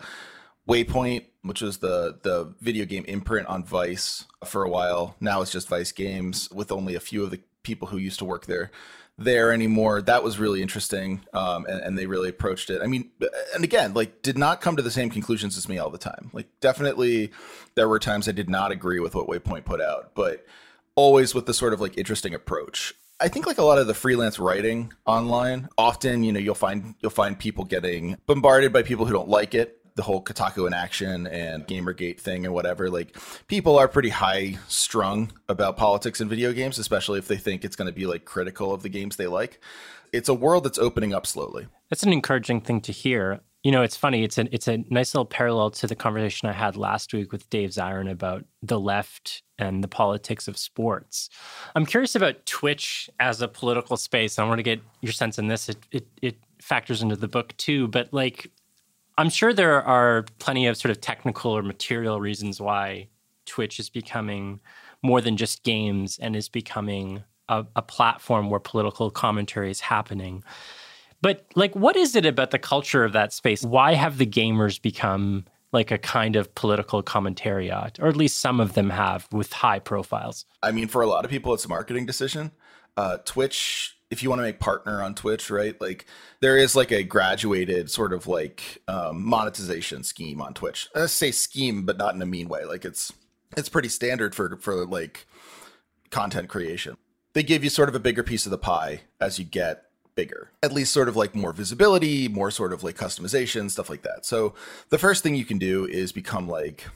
Waypoint, 0.69 1.25
which 1.43 1.63
was 1.63 1.79
the 1.79 2.19
the 2.23 2.55
video 2.61 2.85
game 2.85 3.05
imprint 3.07 3.47
on 3.47 3.65
Vice 3.65 4.27
for 4.45 4.63
a 4.63 4.69
while. 4.69 5.17
Now 5.21 5.41
it's 5.43 5.53
just 5.53 5.69
Vice 5.69 5.93
Games 5.93 6.51
with 6.51 6.71
only 6.71 6.95
a 6.95 7.01
few 7.01 7.25
of 7.25 7.31
the 7.31 7.41
people 7.63 7.89
who 7.89 7.99
used 7.99 8.19
to 8.19 8.25
work 8.25 8.47
there 8.47 8.71
there 9.21 9.53
anymore. 9.53 10.03
That 10.03 10.25
was 10.25 10.39
really 10.39 10.63
interesting, 10.63 11.21
um, 11.33 11.67
and, 11.67 11.81
and, 11.81 11.99
they 11.99 12.07
really 12.07 12.31
approached 12.31 12.71
it. 12.71 12.81
I 12.83 12.87
mean, 12.87 13.11
and 13.55 13.63
again, 13.63 13.93
like, 13.93 14.23
did 14.23 14.39
not 14.39 14.63
come 14.63 14.77
to 14.77 14.83
the 14.83 14.91
same 14.91 15.11
conclusions 15.11 15.59
as 15.59 15.69
me 15.69 15.79
all 15.79 15.91
the 15.91 15.99
time. 15.99 16.31
Like, 16.33 16.49
definitely, 16.61 17.31
there 17.75 17.89
were 17.89 17.99
times 17.99 18.29
I 18.29 18.33
did 18.33 18.49
not 18.49 18.73
agree 18.73 18.99
with 18.99 19.15
what 19.15 19.29
Waypoint 19.29 19.67
put 19.67 19.81
out, 19.81 20.13
but 20.15 20.47
always 20.95 21.35
with 21.35 21.47
the 21.47 21.55
sort 21.55 21.75
of 21.75 21.81
like 21.81 21.99
interesting 21.99 22.35
approach. 22.35 22.95
I 23.21 23.29
think 23.29 23.47
like 23.47 23.59
a 23.59 23.63
lot 23.63 23.79
of 23.79 23.87
the 23.87 23.95
freelance 23.95 24.39
writing 24.39 24.93
online, 25.05 25.69
often 25.77 26.25
you 26.25 26.33
know 26.33 26.41
you'll 26.41 26.55
find 26.55 26.95
you'll 27.01 27.11
find 27.11 27.39
people 27.39 27.65
getting 27.65 28.17
bombarded 28.27 28.73
by 28.73 28.83
people 28.83 29.05
who 29.05 29.13
don't 29.13 29.29
like 29.29 29.55
it 29.55 29.80
the 30.01 30.05
whole 30.05 30.25
Kotaku 30.25 30.67
in 30.67 30.73
action 30.73 31.27
and 31.27 31.67
Gamergate 31.67 32.19
thing 32.19 32.47
and 32.47 32.55
whatever, 32.55 32.89
like 32.89 33.19
people 33.49 33.79
are 33.79 33.87
pretty 33.87 34.09
high 34.09 34.57
strung 34.67 35.31
about 35.47 35.77
politics 35.77 36.23
in 36.23 36.29
video 36.31 36.55
games, 36.55 36.79
especially 36.79 37.19
if 37.19 37.29
they 37.29 37.37
think 37.37 37.67
it's 37.67 37.77
going 37.77 37.85
to 37.85 37.93
be 37.93 38.07
like 38.07 38.25
critical 38.25 38.73
of 38.73 38.83
the 38.83 38.89
games 38.89 39.17
they 39.17 39.27
like. 39.27 39.61
It's 40.11 40.31
a 40.31 40.33
world 40.33 40.65
that's 40.65 40.79
opening 40.79 41.13
up 41.13 41.27
slowly. 41.27 41.67
That's 41.91 42.03
an 42.03 42.15
encouraging 42.15 42.63
thing 42.63 42.81
to 42.81 42.93
hear. 42.93 43.41
You 43.63 43.73
know, 43.73 43.83
it's 43.83 43.95
funny. 43.95 44.25
It's 44.25 44.39
a 44.39 44.49
it's 44.55 44.69
a 44.69 44.83
nice 44.89 45.15
little 45.15 45.27
parallel 45.27 45.71
to 45.73 45.87
the 45.87 45.95
conversation 45.95 46.49
I 46.49 46.53
had 46.53 46.79
last 46.79 47.13
week 47.13 47.31
with 47.31 47.51
Dave 47.51 47.69
Zirin 47.69 48.11
about 48.11 48.47
the 48.63 48.81
left 48.81 49.43
and 49.59 49.85
the 49.85 49.89
politics 49.89 50.49
of 50.49 50.57
sports. 50.57 51.29
I'm 51.77 51.85
curious 51.85 52.15
about 52.15 52.47
Twitch 52.47 53.11
as 53.21 53.43
a 53.43 53.49
political 53.49 53.99
space. 53.99 54.39
I 54.39 54.49
want 54.49 54.61
to 54.61 54.63
get 54.63 54.81
your 55.03 55.13
sense 55.13 55.39
in 55.39 55.49
this. 55.49 55.69
It 55.69 55.77
it, 55.93 56.07
it 56.23 56.37
factors 56.63 57.03
into 57.03 57.17
the 57.17 57.29
book 57.29 57.55
too, 57.59 57.87
but 57.89 58.15
like 58.15 58.51
I'm 59.21 59.29
sure 59.29 59.53
there 59.53 59.83
are 59.83 60.25
plenty 60.39 60.67
of 60.67 60.79
sort 60.79 60.91
of 60.91 61.03
technical 61.03 61.51
or 61.53 61.63
material 61.63 62.23
reasons 62.23 62.59
why 62.59 63.09
Twitch 63.45 63.79
is 63.79 63.91
becoming 63.91 64.61
more 65.03 65.21
than 65.21 65.37
just 65.37 65.63
games 65.63 66.19
and 66.19 66.35
is 66.35 66.49
becoming 66.49 67.23
a, 67.47 67.67
a, 67.77 67.83
platform 67.83 68.49
where 68.49 68.61
political 68.61 69.11
commentary 69.11 69.71
is 69.71 69.81
happening. 69.81 70.43
But 71.21 71.45
like, 71.55 71.77
what 71.77 71.97
is 71.97 72.17
it 72.17 72.25
about 72.25 72.51
the 72.51 72.59
culture 72.59 73.05
of 73.05 73.13
that 73.13 73.35
space? 73.35 73.63
Why 73.63 73.93
have 73.93 74.17
the 74.17 74.27
gamers 74.27 74.81
become 74.81 75.45
like 75.71 75.91
a 75.91 75.99
kind 75.99 76.35
of 76.35 76.55
political 76.55 77.03
commentariat, 77.03 78.01
or 78.01 78.09
at 78.09 78.17
least 78.17 78.39
some 78.39 78.59
of 78.59 78.73
them 78.73 78.89
have 78.89 79.29
with 79.33 79.53
high 79.53 79.81
profiles? 79.81 80.47
I 80.63 80.73
mean, 80.73 80.89
for 80.89 81.03
a 81.03 81.07
lot 81.07 81.27
of 81.27 81.31
people, 81.31 81.53
it's 81.53 81.67
a 81.67 81.69
marketing 81.69 82.07
decision. 82.07 82.53
Uh, 82.97 83.19
Twitch 83.27 84.00
if 84.11 84.23
you 84.23 84.29
want 84.29 84.41
to 84.41 84.45
make 84.45 84.59
partner 84.59 85.03
on 85.03 85.15
Twitch, 85.15 85.51
right? 85.51 85.81
Like 85.81 86.07
there 86.41 86.59
is 86.59 86.75
like 86.75 86.91
a 86.91 87.03
graduated 87.03 87.91
sort 87.91 88.13
of 88.13 88.27
like 88.27 88.83
um, 88.89 89.25
monetization 89.25 90.03
scheme 90.03 90.41
on 90.41 90.53
Twitch. 90.53 90.89
I 90.95 91.07
say 91.07 91.31
scheme, 91.31 91.87
but 91.87 91.97
not 91.97 92.15
in 92.15 92.23
a 92.23 92.27
mean 92.27 92.49
way. 92.49 92.65
Like 92.65 92.85
it's 92.85 93.13
it's 93.57 93.69
pretty 93.69 93.89
standard 93.89 94.35
for 94.35 94.57
for 94.57 94.85
like 94.85 95.27
content 96.11 96.49
creation. 96.49 96.97
They 97.33 97.43
give 97.45 97.63
you 97.63 97.71
sort 97.71 97.89
of 97.89 97.95
a 97.95 98.01
bigger 98.01 98.25
piece 98.25 98.47
of 98.47 98.51
the 98.51 98.59
pie 98.59 99.03
as 99.21 99.39
you 99.39 99.45
get 99.45 99.85
bigger. 100.17 100.51
At 100.63 100.73
least 100.73 100.93
sort 100.93 101.09
of 101.09 101.15
like 101.15 101.35
more 101.35 101.53
visibility, 101.53 102.27
more 102.27 102.51
sort 102.51 102.73
of 102.73 102.83
like 102.83 102.97
customization, 102.97 103.71
stuff 103.71 103.89
like 103.89 104.03
that. 104.03 104.27
So 104.27 104.55
the 104.89 104.99
first 104.99 105.23
thing 105.23 105.37
you 105.37 105.45
can 105.45 105.59
do 105.59 105.87
is 105.87 106.11
become 106.11 106.49
like 106.49 106.87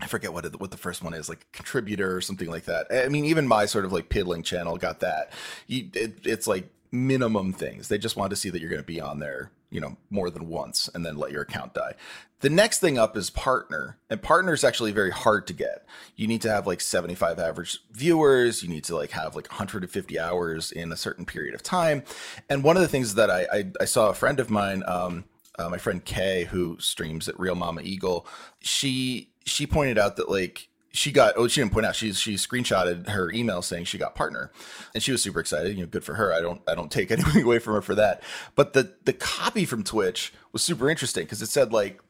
I 0.00 0.06
forget 0.06 0.32
what 0.32 0.44
it, 0.44 0.60
what 0.60 0.70
the 0.70 0.76
first 0.76 1.02
one 1.02 1.14
is, 1.14 1.28
like 1.28 1.46
contributor 1.52 2.16
or 2.16 2.20
something 2.20 2.48
like 2.48 2.64
that. 2.64 2.86
I 2.90 3.08
mean, 3.08 3.24
even 3.24 3.46
my 3.46 3.66
sort 3.66 3.84
of 3.84 3.92
like 3.92 4.08
piddling 4.08 4.42
channel 4.42 4.76
got 4.76 5.00
that. 5.00 5.32
You, 5.66 5.90
it, 5.94 6.18
it's 6.24 6.46
like 6.46 6.70
minimum 6.92 7.52
things. 7.52 7.88
They 7.88 7.98
just 7.98 8.16
want 8.16 8.30
to 8.30 8.36
see 8.36 8.50
that 8.50 8.60
you're 8.60 8.70
going 8.70 8.82
to 8.82 8.86
be 8.86 9.00
on 9.00 9.18
there, 9.18 9.50
you 9.70 9.80
know, 9.80 9.96
more 10.10 10.30
than 10.30 10.48
once, 10.48 10.88
and 10.94 11.04
then 11.04 11.16
let 11.16 11.32
your 11.32 11.42
account 11.42 11.74
die. 11.74 11.94
The 12.40 12.50
next 12.50 12.78
thing 12.78 12.96
up 12.96 13.16
is 13.16 13.28
partner, 13.28 13.98
and 14.08 14.22
partner 14.22 14.54
is 14.54 14.64
actually 14.64 14.92
very 14.92 15.10
hard 15.10 15.46
to 15.48 15.52
get. 15.52 15.84
You 16.16 16.26
need 16.26 16.40
to 16.42 16.50
have 16.50 16.66
like 16.66 16.80
75 16.80 17.38
average 17.38 17.80
viewers. 17.92 18.62
You 18.62 18.70
need 18.70 18.84
to 18.84 18.96
like 18.96 19.10
have 19.10 19.36
like 19.36 19.48
150 19.50 20.18
hours 20.18 20.72
in 20.72 20.90
a 20.90 20.96
certain 20.96 21.26
period 21.26 21.54
of 21.54 21.62
time. 21.62 22.02
And 22.48 22.64
one 22.64 22.76
of 22.76 22.82
the 22.82 22.88
things 22.88 23.14
that 23.16 23.30
I 23.30 23.46
I, 23.52 23.72
I 23.82 23.84
saw 23.84 24.08
a 24.08 24.14
friend 24.14 24.40
of 24.40 24.50
mine. 24.50 24.82
Um, 24.86 25.24
uh, 25.58 25.68
my 25.68 25.76
friend 25.76 26.02
Kay, 26.02 26.44
who 26.44 26.78
streams 26.80 27.28
at 27.28 27.38
Real 27.38 27.54
Mama 27.54 27.82
Eagle, 27.82 28.26
she 28.60 29.29
she 29.44 29.66
pointed 29.66 29.98
out 29.98 30.16
that 30.16 30.30
like 30.30 30.68
she 30.92 31.12
got 31.12 31.34
oh 31.36 31.46
she 31.46 31.60
didn't 31.60 31.72
point 31.72 31.86
out 31.86 31.94
she 31.94 32.12
she 32.12 32.34
screenshotted 32.34 33.08
her 33.10 33.30
email 33.30 33.62
saying 33.62 33.84
she 33.84 33.98
got 33.98 34.14
partner. 34.14 34.50
And 34.94 35.02
she 35.02 35.12
was 35.12 35.22
super 35.22 35.40
excited 35.40 35.76
you 35.76 35.82
know 35.82 35.88
good 35.88 36.04
for 36.04 36.14
her. 36.14 36.32
I 36.32 36.40
don't 36.40 36.60
i 36.68 36.74
don't 36.74 36.90
take 36.90 37.10
anything 37.10 37.44
away 37.44 37.58
from 37.58 37.74
her 37.74 37.82
for 37.82 37.94
that. 37.94 38.22
But 38.54 38.72
the 38.72 38.94
the 39.04 39.12
copy 39.12 39.64
from 39.64 39.84
twitch 39.84 40.32
was 40.52 40.62
super 40.62 40.90
interesting 40.90 41.24
because 41.24 41.42
it 41.42 41.48
said 41.48 41.72
like 41.72 42.00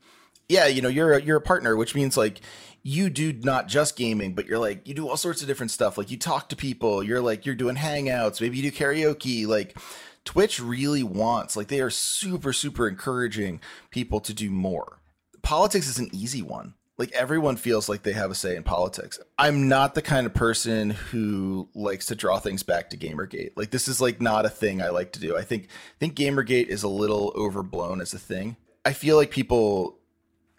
yeah 0.49 0.66
you 0.66 0.83
know 0.83 0.89
you're 0.89 1.12
a, 1.12 1.22
you're 1.22 1.37
a 1.37 1.43
partner 1.43 1.76
which 1.76 1.95
means 1.95 2.16
like 2.16 2.41
you 2.83 3.11
do 3.11 3.33
not 3.33 3.68
just 3.68 3.97
gaming 3.97 4.35
but 4.35 4.47
you're 4.47 4.59
like 4.59 4.89
you 4.89 4.95
do 4.95 5.09
all 5.09 5.16
sorts 5.16 5.43
of 5.43 5.49
different 5.49 5.70
stuff. 5.70 5.99
Like 5.99 6.11
you 6.11 6.16
talk 6.16 6.49
to 6.49 6.57
people 6.57 7.03
you're 7.03 7.20
like 7.20 7.45
you're 7.45 7.55
doing 7.55 7.76
hangouts 7.76 8.41
maybe 8.41 8.57
you 8.57 8.70
do 8.70 8.76
karaoke. 8.76 9.47
Like 9.47 9.76
twitch 10.24 10.59
really 10.59 11.03
wants 11.03 11.55
like 11.55 11.68
they 11.68 11.81
are 11.81 11.91
super 11.91 12.55
super 12.55 12.89
encouraging 12.89 13.61
people 13.91 14.20
to 14.20 14.33
do 14.33 14.51
more. 14.51 15.01
Politics 15.43 15.89
is 15.89 15.99
an 15.99 16.09
easy 16.12 16.43
one 16.43 16.74
like 17.01 17.12
everyone 17.12 17.57
feels 17.57 17.88
like 17.88 18.03
they 18.03 18.12
have 18.12 18.30
a 18.30 18.34
say 18.34 18.55
in 18.55 18.62
politics. 18.62 19.18
I'm 19.38 19.70
not 19.70 19.94
the 19.94 20.03
kind 20.03 20.26
of 20.26 20.34
person 20.34 20.90
who 20.90 21.66
likes 21.74 22.05
to 22.07 22.14
draw 22.14 22.38
things 22.38 22.62
back 22.62 22.90
to 22.90 22.98
Gamergate. 22.98 23.53
Like 23.57 23.70
this 23.70 23.88
is 23.88 24.03
like 24.03 24.20
not 24.20 24.44
a 24.44 24.51
thing 24.51 24.82
I 24.82 24.90
like 24.90 25.12
to 25.12 25.20
do. 25.20 25.34
I 25.34 25.40
think 25.40 25.64
I 25.64 25.98
think 25.98 26.14
Gamergate 26.14 26.66
is 26.66 26.82
a 26.82 26.88
little 26.88 27.32
overblown 27.34 28.03
as 28.03 28.12
a 28.12 28.18
thing. 28.18 28.57
I 28.84 28.92
feel 28.92 29.16
like 29.16 29.30
people 29.30 29.98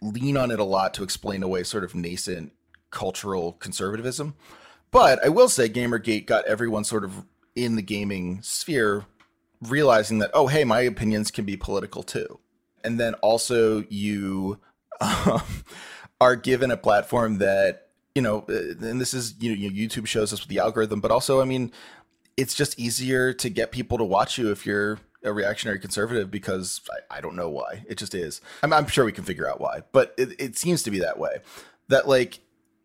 lean 0.00 0.36
on 0.36 0.50
it 0.50 0.58
a 0.58 0.64
lot 0.64 0.94
to 0.94 1.04
explain 1.04 1.44
away 1.44 1.62
sort 1.62 1.84
of 1.84 1.94
nascent 1.94 2.50
cultural 2.90 3.52
conservatism. 3.52 4.34
But 4.90 5.24
I 5.24 5.28
will 5.28 5.48
say 5.48 5.68
Gamergate 5.68 6.26
got 6.26 6.44
everyone 6.46 6.82
sort 6.82 7.04
of 7.04 7.24
in 7.54 7.76
the 7.76 7.82
gaming 7.82 8.42
sphere 8.42 9.04
realizing 9.60 10.18
that 10.18 10.32
oh 10.34 10.48
hey, 10.48 10.64
my 10.64 10.80
opinions 10.80 11.30
can 11.30 11.44
be 11.44 11.56
political 11.56 12.02
too. 12.02 12.40
And 12.82 12.98
then 12.98 13.14
also 13.14 13.84
you 13.88 14.58
um, 15.00 15.42
are 16.22 16.36
given 16.36 16.70
a 16.70 16.76
platform 16.76 17.38
that 17.38 17.88
you 18.14 18.22
know, 18.22 18.44
uh, 18.48 18.86
and 18.86 19.00
this 19.00 19.12
is 19.12 19.34
you 19.40 19.50
know 19.50 19.70
YouTube 19.70 20.06
shows 20.06 20.32
us 20.32 20.40
with 20.40 20.48
the 20.48 20.60
algorithm, 20.60 21.00
but 21.00 21.10
also 21.10 21.40
I 21.40 21.44
mean, 21.44 21.72
it's 22.36 22.54
just 22.54 22.78
easier 22.78 23.32
to 23.34 23.48
get 23.48 23.72
people 23.72 23.98
to 23.98 24.04
watch 24.04 24.38
you 24.38 24.50
if 24.52 24.64
you're 24.64 25.00
a 25.24 25.32
reactionary 25.32 25.78
conservative 25.78 26.30
because 26.30 26.80
I, 26.90 27.18
I 27.18 27.20
don't 27.20 27.36
know 27.36 27.48
why 27.48 27.84
it 27.88 27.96
just 27.96 28.14
is. 28.14 28.40
I'm, 28.62 28.72
I'm, 28.72 28.88
sure 28.88 29.04
we 29.04 29.12
can 29.12 29.24
figure 29.24 29.48
out 29.48 29.60
why, 29.60 29.82
but 29.92 30.14
it, 30.18 30.40
it 30.40 30.58
seems 30.58 30.82
to 30.82 30.90
be 30.90 30.98
that 31.00 31.18
way. 31.18 31.38
That 31.88 32.08
like 32.08 32.40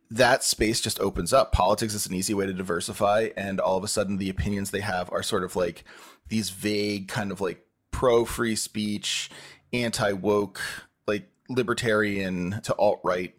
that 0.09 0.43
space 0.43 0.81
just 0.81 0.99
opens 0.99 1.33
up. 1.33 1.51
Politics 1.51 1.93
is 1.93 2.07
an 2.07 2.13
easy 2.15 2.33
way 2.33 2.45
to 2.45 2.53
diversify, 2.53 3.29
and 3.37 3.59
all 3.59 3.77
of 3.77 3.83
a 3.83 3.87
sudden 3.87 4.17
the 4.17 4.29
opinions 4.29 4.71
they 4.71 4.81
have 4.81 5.11
are 5.11 5.23
sort 5.23 5.43
of 5.43 5.55
like 5.55 5.83
these 6.29 6.49
vague 6.49 7.07
kind 7.07 7.31
of 7.31 7.41
like 7.41 7.65
pro 7.91 8.25
free 8.25 8.55
speech, 8.55 9.29
anti 9.73 10.13
woke 10.13 10.61
libertarian 11.49 12.61
to 12.63 12.73
alt 12.75 12.99
right, 13.03 13.33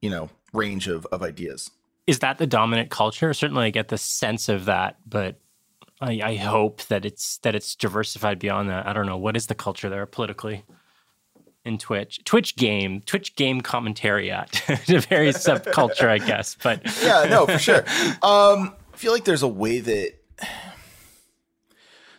you 0.00 0.10
know, 0.10 0.28
range 0.52 0.88
of, 0.88 1.06
of 1.06 1.22
ideas. 1.22 1.70
Is 2.06 2.18
that 2.20 2.38
the 2.38 2.46
dominant 2.46 2.90
culture? 2.90 3.32
Certainly, 3.32 3.66
I 3.66 3.70
get 3.70 3.88
the 3.88 3.98
sense 3.98 4.48
of 4.48 4.64
that, 4.64 4.96
but 5.06 5.36
I, 6.00 6.20
I 6.22 6.36
hope 6.36 6.82
that 6.84 7.04
it's 7.04 7.38
that 7.38 7.54
it's 7.54 7.76
diversified 7.76 8.38
beyond 8.38 8.68
that. 8.70 8.86
I 8.86 8.92
don't 8.92 9.06
know 9.06 9.16
what 9.16 9.36
is 9.36 9.46
the 9.46 9.54
culture 9.54 9.88
there 9.88 10.04
politically 10.06 10.64
in 11.64 11.78
Twitch. 11.78 12.24
Twitch 12.24 12.56
game, 12.56 13.02
Twitch 13.02 13.36
game 13.36 13.60
commentariat, 13.60 14.68
a 14.94 15.00
very 15.00 15.28
subculture, 15.32 16.08
I 16.08 16.18
guess. 16.18 16.56
But 16.60 16.82
yeah, 17.02 17.26
no, 17.28 17.46
for 17.46 17.58
sure. 17.58 17.84
Um, 18.22 18.74
I 18.92 18.96
feel 18.96 19.12
like 19.12 19.24
there's 19.24 19.42
a 19.42 19.48
way 19.48 19.78
that 19.78 20.14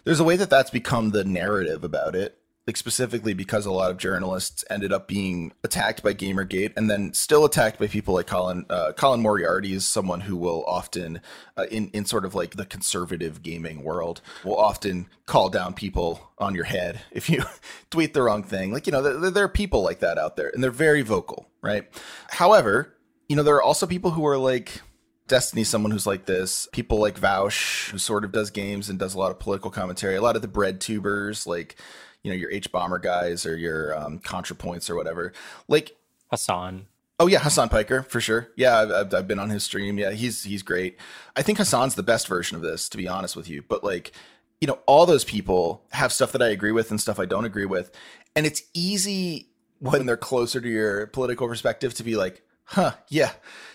there's 0.06 0.20
a 0.20 0.24
way 0.24 0.38
that 0.38 0.50
that's 0.50 0.70
become 0.70 1.10
the 1.12 1.24
narrative 1.24 1.84
about 1.84 2.16
it 2.16 2.38
like 2.68 2.78
specifically 2.78 3.34
because 3.34 3.66
a 3.66 3.72
lot 3.72 3.92
of 3.92 3.98
journalists 3.98 4.64
ended 4.70 4.94
up 4.94 5.08
being 5.08 5.52
attacked 5.64 6.02
by 6.02 6.14
Gamergate 6.14 6.74
and 6.78 6.90
then 6.90 7.14
still 7.14 7.44
attacked 7.46 7.80
by 7.80 7.88
people 7.88 8.14
like 8.14 8.28
Colin 8.28 8.66
uh, 8.70 8.94
Colin 8.94 9.22
Moriarty 9.22 9.74
is 9.74 9.86
someone 9.86 10.22
who 10.22 10.38
will 10.38 10.64
often 10.66 11.22
uh, 11.58 11.66
in 11.70 11.90
in 11.90 12.06
sort 12.06 12.26
of 12.26 12.36
like 12.36 12.56
the 12.56 12.66
conservative 12.66 13.44
gaming 13.44 13.84
world 13.84 14.22
will 14.44 14.58
often 14.58 15.08
call 15.26 15.50
down 15.50 15.74
people 15.74 16.32
on 16.38 16.56
your 16.56 16.66
head 16.66 17.02
if 17.12 17.30
you 17.30 17.44
tweet 17.90 18.14
the 18.14 18.22
wrong 18.22 18.44
thing 18.44 18.72
like 18.72 18.88
you 18.88 18.94
know 18.94 19.02
there, 19.02 19.32
there 19.32 19.44
are 19.44 19.50
people 19.50 19.84
like 19.84 20.00
that 20.00 20.18
out 20.18 20.36
there 20.36 20.50
and 20.54 20.64
they're 20.64 20.72
very 20.72 21.02
vocal 21.02 21.50
right 21.62 21.88
however 22.30 22.96
you 23.28 23.36
know 23.36 23.44
there 23.44 23.56
are 23.56 23.64
also 23.64 23.86
people 23.86 24.12
who 24.12 24.26
are 24.26 24.38
like 24.38 24.82
Destiny, 25.26 25.64
someone 25.64 25.92
who's 25.92 26.06
like 26.06 26.26
this. 26.26 26.68
People 26.74 27.00
like 27.00 27.18
Vaush, 27.18 27.90
who 27.92 27.98
sort 27.98 28.26
of 28.26 28.34
does 28.34 28.52
games 28.52 28.90
and 28.90 29.00
does 29.00 29.16
a 29.16 29.18
lot 29.18 29.32
of 29.32 29.40
political 29.40 29.72
commentary. 29.72 30.16
A 30.18 30.22
lot 30.22 30.36
of 30.36 30.42
the 30.42 30.50
bread 30.50 30.82
tubers, 30.82 31.48
like 31.48 31.78
you 32.24 32.32
know 32.32 32.38
your 32.38 32.52
HBomberguys 32.52 33.50
or 33.50 33.56
your 33.56 33.98
um, 33.98 34.20
ContraPoints 34.20 34.90
or 34.90 34.96
whatever. 34.96 35.34
Like 35.68 35.96
Hasan. 36.32 36.88
Oh 37.20 37.28
yeah, 37.28 37.40
Hasan 37.40 37.70
Piker 37.70 38.04
for 38.04 38.20
sure. 38.20 38.50
Yeah, 38.56 38.80
I've, 38.80 39.14
I've 39.14 39.28
been 39.28 39.40
on 39.40 39.50
his 39.50 39.64
stream. 39.64 39.98
Yeah, 39.98 40.12
he's 40.12 40.44
he's 40.44 40.64
great. 40.64 40.98
I 41.36 41.42
think 41.42 41.58
Hasan's 41.58 41.96
the 41.96 42.04
best 42.04 42.28
version 42.28 42.56
of 42.56 42.64
this, 42.64 42.90
to 42.90 42.98
be 42.98 43.08
honest 43.08 43.36
with 43.36 43.50
you. 43.50 43.62
But 43.62 43.84
like, 43.84 44.14
you 44.60 44.68
know, 44.68 44.80
all 44.86 45.06
those 45.06 45.24
people 45.24 45.84
have 45.92 46.12
stuff 46.12 46.32
that 46.32 46.42
I 46.42 46.48
agree 46.48 46.72
with 46.72 46.90
and 46.90 47.00
stuff 47.00 47.20
I 47.20 47.26
don't 47.26 47.46
agree 47.46 47.66
with, 47.66 47.92
and 48.36 48.46
it's 48.46 48.64
easy 48.74 49.50
when 49.80 50.06
they're 50.06 50.18
closer 50.18 50.62
to 50.62 50.70
your 50.70 51.08
political 51.08 51.48
perspective 51.48 51.94
to 51.96 52.04
be 52.04 52.16
like, 52.16 52.42
huh, 52.64 52.94
yeah, 53.10 53.32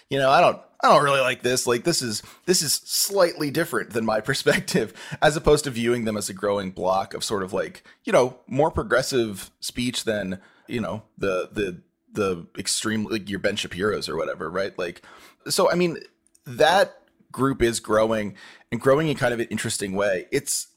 you 0.08 0.18
know, 0.18 0.30
I 0.30 0.40
don't 0.40 0.58
I 0.82 0.88
don't 0.88 1.02
really 1.02 1.20
like 1.20 1.42
this. 1.42 1.66
Like 1.66 1.84
this 1.84 2.02
is 2.02 2.22
this 2.46 2.62
is 2.62 2.74
slightly 2.84 3.50
different 3.50 3.90
than 3.90 4.04
my 4.04 4.20
perspective, 4.30 4.92
as 5.20 5.36
opposed 5.36 5.64
to 5.64 5.70
viewing 5.70 6.04
them 6.04 6.16
as 6.16 6.28
a 6.28 6.34
growing 6.34 6.70
block 6.70 7.14
of 7.14 7.24
sort 7.24 7.42
of 7.42 7.52
like, 7.52 7.82
you 8.04 8.12
know, 8.12 8.38
more 8.46 8.70
progressive 8.70 9.50
speech 9.60 10.04
than, 10.04 10.40
you 10.66 10.80
know, 10.80 11.02
the 11.16 11.48
the 11.52 11.82
the 12.12 12.46
extreme 12.56 13.04
like 13.04 13.28
your 13.28 13.38
Ben 13.38 13.56
Shapiro's 13.56 14.08
or 14.08 14.16
whatever, 14.16 14.50
right? 14.50 14.78
Like 14.78 15.02
so 15.48 15.70
I 15.70 15.74
mean 15.74 15.98
that 16.46 16.94
group 17.32 17.60
is 17.62 17.80
growing 17.80 18.34
and 18.70 18.80
growing 18.80 19.08
in 19.08 19.16
kind 19.16 19.34
of 19.34 19.40
an 19.40 19.48
interesting 19.50 19.94
way. 19.94 20.26
It's 20.30 20.68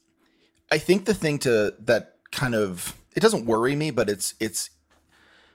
I 0.70 0.78
think 0.78 1.04
the 1.04 1.14
thing 1.14 1.38
to 1.40 1.74
that 1.80 2.16
kind 2.32 2.54
of 2.54 2.96
it 3.14 3.20
doesn't 3.20 3.46
worry 3.46 3.76
me, 3.76 3.90
but 3.90 4.10
it's 4.10 4.34
it's 4.40 4.70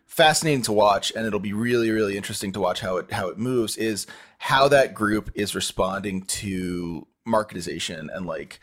fascinating 0.07 0.63
to 0.63 0.71
watch 0.71 1.11
and 1.15 1.27
it'll 1.27 1.39
be 1.39 1.53
really 1.53 1.91
really 1.91 2.17
interesting 2.17 2.51
to 2.51 2.59
watch 2.59 2.79
how 2.79 2.97
it 2.97 3.11
how 3.11 3.27
it 3.27 3.37
moves 3.37 3.77
is 3.77 4.07
how 4.39 4.67
that 4.67 4.93
group 4.93 5.29
is 5.35 5.53
responding 5.53 6.23
to 6.23 7.05
marketization 7.27 8.07
and 8.15 8.25
like 8.25 8.59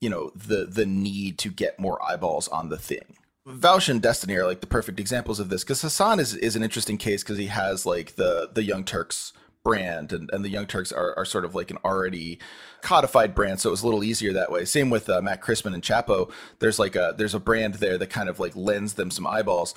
you 0.00 0.10
know 0.10 0.30
the 0.34 0.66
the 0.66 0.84
need 0.84 1.38
to 1.38 1.48
get 1.48 1.78
more 1.78 2.02
eyeballs 2.02 2.48
on 2.48 2.68
the 2.68 2.76
thing. 2.76 3.16
Vaush 3.46 3.88
and 3.88 4.02
Destiny 4.02 4.36
are 4.36 4.46
like 4.46 4.60
the 4.60 4.66
perfect 4.66 5.00
examples 5.00 5.40
of 5.40 5.48
this 5.48 5.64
because 5.64 5.82
Hasan 5.82 6.20
is 6.20 6.34
is 6.34 6.56
an 6.56 6.62
interesting 6.62 6.98
case 6.98 7.22
because 7.22 7.38
he 7.38 7.46
has 7.46 7.86
like 7.86 8.16
the 8.16 8.50
the 8.52 8.64
Young 8.64 8.84
Turks 8.84 9.32
brand 9.64 10.12
and, 10.12 10.28
and 10.32 10.44
the 10.44 10.48
Young 10.48 10.66
Turks 10.66 10.90
are, 10.90 11.16
are 11.16 11.24
sort 11.24 11.44
of 11.44 11.54
like 11.54 11.70
an 11.70 11.78
already 11.84 12.40
codified 12.80 13.32
brand 13.32 13.60
so 13.60 13.68
it 13.68 13.70
was 13.70 13.82
a 13.82 13.86
little 13.86 14.02
easier 14.02 14.32
that 14.32 14.50
way. 14.50 14.64
Same 14.64 14.90
with 14.90 15.08
uh, 15.08 15.22
Matt 15.22 15.40
Christman 15.40 15.72
and 15.72 15.84
Chapo. 15.84 16.32
There's 16.58 16.80
like 16.80 16.96
a 16.96 17.14
there's 17.16 17.34
a 17.34 17.40
brand 17.40 17.74
there 17.74 17.96
that 17.96 18.10
kind 18.10 18.28
of 18.28 18.40
like 18.40 18.56
lends 18.56 18.94
them 18.94 19.10
some 19.10 19.26
eyeballs 19.26 19.74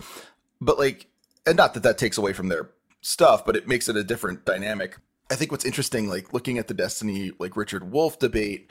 but 0.61 0.77
like 0.77 1.07
and 1.45 1.57
not 1.57 1.73
that 1.73 1.83
that 1.83 1.97
takes 1.97 2.17
away 2.17 2.33
from 2.33 2.47
their 2.47 2.69
stuff 3.01 3.45
but 3.45 3.55
it 3.55 3.67
makes 3.67 3.87
it 3.87 3.95
a 3.95 4.03
different 4.03 4.45
dynamic 4.45 4.97
I 5.29 5.35
think 5.35 5.51
what's 5.51 5.65
interesting 5.65 6.07
like 6.09 6.33
looking 6.33 6.57
at 6.57 6.67
the 6.67 6.73
Destiny 6.73 7.31
like 7.39 7.55
Richard 7.55 7.91
Wolff 7.91 8.19
debate 8.19 8.69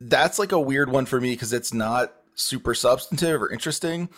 that's 0.00 0.38
like 0.38 0.52
a 0.52 0.60
weird 0.60 0.90
one 0.90 1.06
for 1.06 1.20
me 1.20 1.32
because 1.32 1.52
it's 1.52 1.74
not 1.74 2.14
super 2.34 2.74
substantive 2.74 3.42
or 3.42 3.50
interesting 3.50 4.08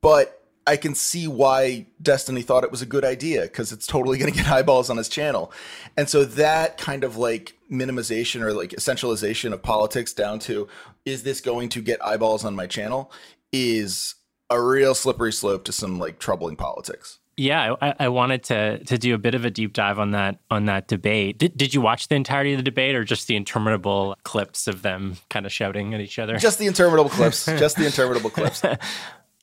but 0.00 0.44
I 0.66 0.76
can 0.76 0.94
see 0.94 1.28
why 1.28 1.86
Destiny 2.00 2.42
thought 2.42 2.64
it 2.64 2.70
was 2.70 2.82
a 2.82 2.86
good 2.86 3.04
idea 3.04 3.42
because 3.42 3.72
it's 3.72 3.86
totally 3.86 4.18
going 4.20 4.32
to 4.32 4.36
get 4.36 4.50
eyeballs 4.50 4.90
on 4.90 4.96
his 4.96 5.08
channel. 5.08 5.52
And 5.96 6.08
so 6.08 6.24
that 6.24 6.78
kind 6.78 7.04
of 7.04 7.16
like 7.16 7.56
minimization 7.70 8.40
or 8.40 8.52
like 8.52 8.70
essentialization 8.70 9.52
of 9.52 9.62
politics 9.62 10.12
down 10.12 10.38
to 10.40 10.68
is 11.04 11.22
this 11.22 11.40
going 11.40 11.68
to 11.70 11.82
get 11.82 12.04
eyeballs 12.04 12.44
on 12.44 12.54
my 12.54 12.66
channel 12.66 13.12
is 13.52 14.14
a 14.54 14.62
real 14.62 14.94
slippery 14.94 15.32
slope 15.32 15.64
to 15.64 15.72
some 15.72 15.98
like 15.98 16.18
troubling 16.18 16.56
politics. 16.56 17.18
Yeah, 17.36 17.74
I, 17.82 17.94
I, 17.98 18.08
wanted 18.08 18.44
to 18.44 18.84
to 18.84 18.96
do 18.96 19.12
a 19.14 19.18
bit 19.18 19.34
of 19.34 19.44
a 19.44 19.50
deep 19.50 19.72
dive 19.72 19.98
on 19.98 20.12
that 20.12 20.38
on 20.50 20.66
that 20.66 20.86
debate. 20.86 21.38
Did, 21.38 21.56
did 21.56 21.74
you 21.74 21.80
watch 21.80 22.06
the 22.06 22.14
entirety 22.14 22.52
of 22.52 22.58
the 22.58 22.62
debate, 22.62 22.94
or 22.94 23.02
just 23.02 23.26
the 23.26 23.34
interminable 23.34 24.16
clips 24.22 24.68
of 24.68 24.82
them 24.82 25.16
kind 25.30 25.44
of 25.44 25.52
shouting 25.52 25.94
at 25.94 26.00
each 26.00 26.20
other? 26.20 26.38
Just 26.38 26.60
the 26.60 26.66
interminable 26.66 27.10
clips. 27.10 27.46
just 27.58 27.76
the 27.76 27.86
interminable 27.86 28.30
clips. 28.30 28.62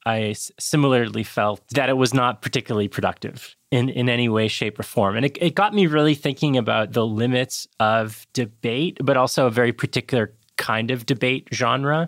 I 0.06 0.36
similarly 0.60 1.24
felt 1.24 1.62
that 1.72 1.90
it 1.90 1.94
was 1.94 2.14
not 2.14 2.42
particularly 2.42 2.88
productive 2.88 3.56
in, 3.70 3.90
in 3.90 4.10
any 4.10 4.30
way, 4.30 4.48
shape, 4.48 4.80
or 4.80 4.84
form. 4.84 5.16
And 5.16 5.26
it, 5.26 5.38
it 5.40 5.56
got 5.56 5.74
me 5.74 5.86
really 5.86 6.16
thinking 6.16 6.58
about 6.58 6.94
the 6.94 7.06
limits 7.06 7.68
of 7.80 8.26
debate, 8.34 8.98
but 9.04 9.16
also 9.16 9.46
a 9.46 9.52
very 9.52 9.72
particular 9.72 10.34
kind 10.62 10.92
of 10.92 11.08
debate 11.08 11.48
genre, 11.52 12.08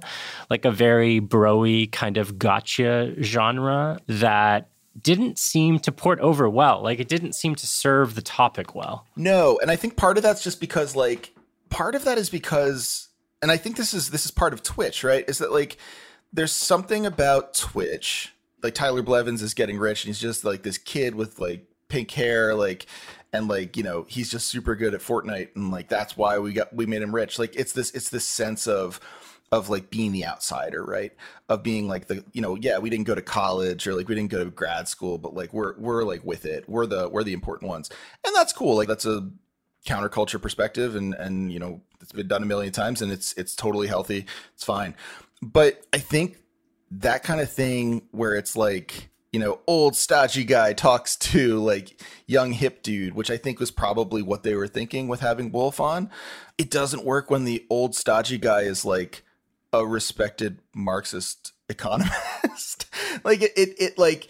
like 0.50 0.64
a 0.64 0.72
very 0.72 1.20
broy 1.20 1.92
kind 1.92 2.18
of 2.18 2.38
gotcha 2.38 3.16
genre 3.22 4.00
that 4.08 4.70
didn't 5.02 5.40
seem 5.40 5.80
to 5.80 5.92
port 5.92 6.20
over 6.20 6.48
well. 6.48 6.82
Like 6.84 7.00
it 7.00 7.08
didn't 7.08 7.34
seem 7.34 7.56
to 7.56 7.66
serve 7.66 8.14
the 8.14 8.22
topic 8.22 8.76
well. 8.76 9.08
No, 9.16 9.58
and 9.60 9.72
I 9.72 9.76
think 9.76 9.98
part 9.98 10.18
of 10.18 10.24
that's 10.24 10.44
just 10.44 10.60
because 10.60 10.96
like 10.96 11.34
part 11.70 11.96
of 11.96 12.04
that 12.04 12.20
is 12.20 12.30
because 12.30 13.10
and 13.42 13.52
I 13.52 13.58
think 13.58 13.76
this 13.76 13.94
is 13.94 14.12
this 14.12 14.24
is 14.24 14.32
part 14.32 14.54
of 14.54 14.62
Twitch, 14.62 15.04
right? 15.04 15.26
Is 15.28 15.40
that 15.40 15.52
like 15.52 15.78
there's 16.32 16.52
something 16.52 17.06
about 17.06 17.56
Twitch. 17.56 18.34
Like 18.62 18.76
Tyler 18.76 19.02
Blevins 19.02 19.42
is 19.42 19.54
getting 19.54 19.78
rich 19.78 20.04
and 20.06 20.10
he's 20.10 20.22
just 20.22 20.46
like 20.46 20.62
this 20.64 20.78
kid 20.78 21.16
with 21.16 21.40
like 21.40 21.66
pink 21.90 22.12
hair, 22.12 22.54
like 22.54 22.86
and 23.34 23.48
like, 23.48 23.76
you 23.76 23.84
know, 23.84 24.06
he's 24.08 24.30
just 24.30 24.48
super 24.48 24.76
good 24.76 24.94
at 24.94 25.02
Fortnite 25.02 25.56
and 25.56 25.72
like 25.72 25.90
that's 25.90 26.16
why 26.16 26.38
we 26.38 26.54
got 26.54 26.74
we 26.74 26.86
made 26.86 27.02
him 27.02 27.14
rich. 27.14 27.40
Like 27.40 27.56
it's 27.56 27.74
this 27.74 27.92
it's 27.92 28.10
this 28.10 28.26
sense 28.26 28.68
of 28.68 29.00
of 29.52 29.70
like 29.70 29.90
being 29.90 30.12
the 30.12 30.26
outsider, 30.26 30.84
right? 30.84 31.12
Of 31.48 31.62
being 31.62 31.88
like 31.88 32.08
the, 32.08 32.24
you 32.34 32.42
know, 32.42 32.56
yeah, 32.56 32.80
we 32.80 32.90
didn't 32.90 33.06
go 33.06 33.14
to 33.14 33.22
college 33.22 33.86
or 33.86 33.94
like 33.94 34.08
we 34.08 34.16
didn't 34.16 34.32
go 34.32 34.44
to 34.44 34.50
grad 34.50 34.88
school, 34.88 35.18
but 35.18 35.34
like 35.36 35.54
we're 35.54 35.78
we're 35.78 36.04
like 36.04 36.24
with 36.24 36.46
it. 36.46 36.68
We're 36.68 36.86
the 36.86 37.10
we're 37.10 37.24
the 37.24 37.34
important 37.34 37.70
ones. 37.70 37.90
And 38.26 38.36
that's 38.36 38.54
cool. 38.54 38.76
Like 38.76 38.88
that's 38.88 39.06
a 39.06 39.30
counterculture 39.86 40.42
perspective 40.42 40.96
and 40.96 41.14
and 41.16 41.52
you 41.52 41.60
know, 41.60 41.82
it's 42.02 42.12
been 42.12 42.28
done 42.28 42.44
a 42.44 42.46
million 42.46 42.72
times 42.72 43.02
and 43.02 43.12
it's 43.12 43.34
it's 43.34 43.56
totally 43.56 43.88
healthy. 43.88 44.26
It's 44.54 44.64
fine. 44.64 44.96
But 45.42 45.86
I 45.92 45.98
think 45.98 46.38
that 46.92 47.24
kind 47.24 47.42
of 47.42 47.52
thing 47.52 48.04
where 48.12 48.36
it's 48.36 48.56
like, 48.56 49.10
you 49.34 49.40
know, 49.40 49.60
old 49.66 49.96
stodgy 49.96 50.44
guy 50.44 50.74
talks 50.74 51.16
to 51.16 51.58
like 51.58 52.00
young 52.28 52.52
hip 52.52 52.84
dude, 52.84 53.16
which 53.16 53.32
I 53.32 53.38
think 53.38 53.60
was 53.60 53.72
probably 53.72 54.22
what 54.22 54.44
they 54.44 54.54
were 54.54 54.68
thinking 54.68 55.08
with 55.08 55.22
having 55.22 55.52
Wolff 55.52 55.80
on. 55.80 56.12
It 56.60 56.70
doesn't 56.70 57.04
work 57.04 57.32
when 57.32 57.44
the 57.44 57.66
old 57.68 57.96
stodgy 57.96 58.38
guy 58.38 58.62
is 58.62 58.86
like 58.86 59.24
a 59.74 59.86
respected 59.86 60.60
Marxist 60.76 61.52
economist. 61.68 62.86
like 63.24 63.42
it, 63.42 63.52
it, 63.58 63.76
it 63.80 63.98
like 63.98 64.30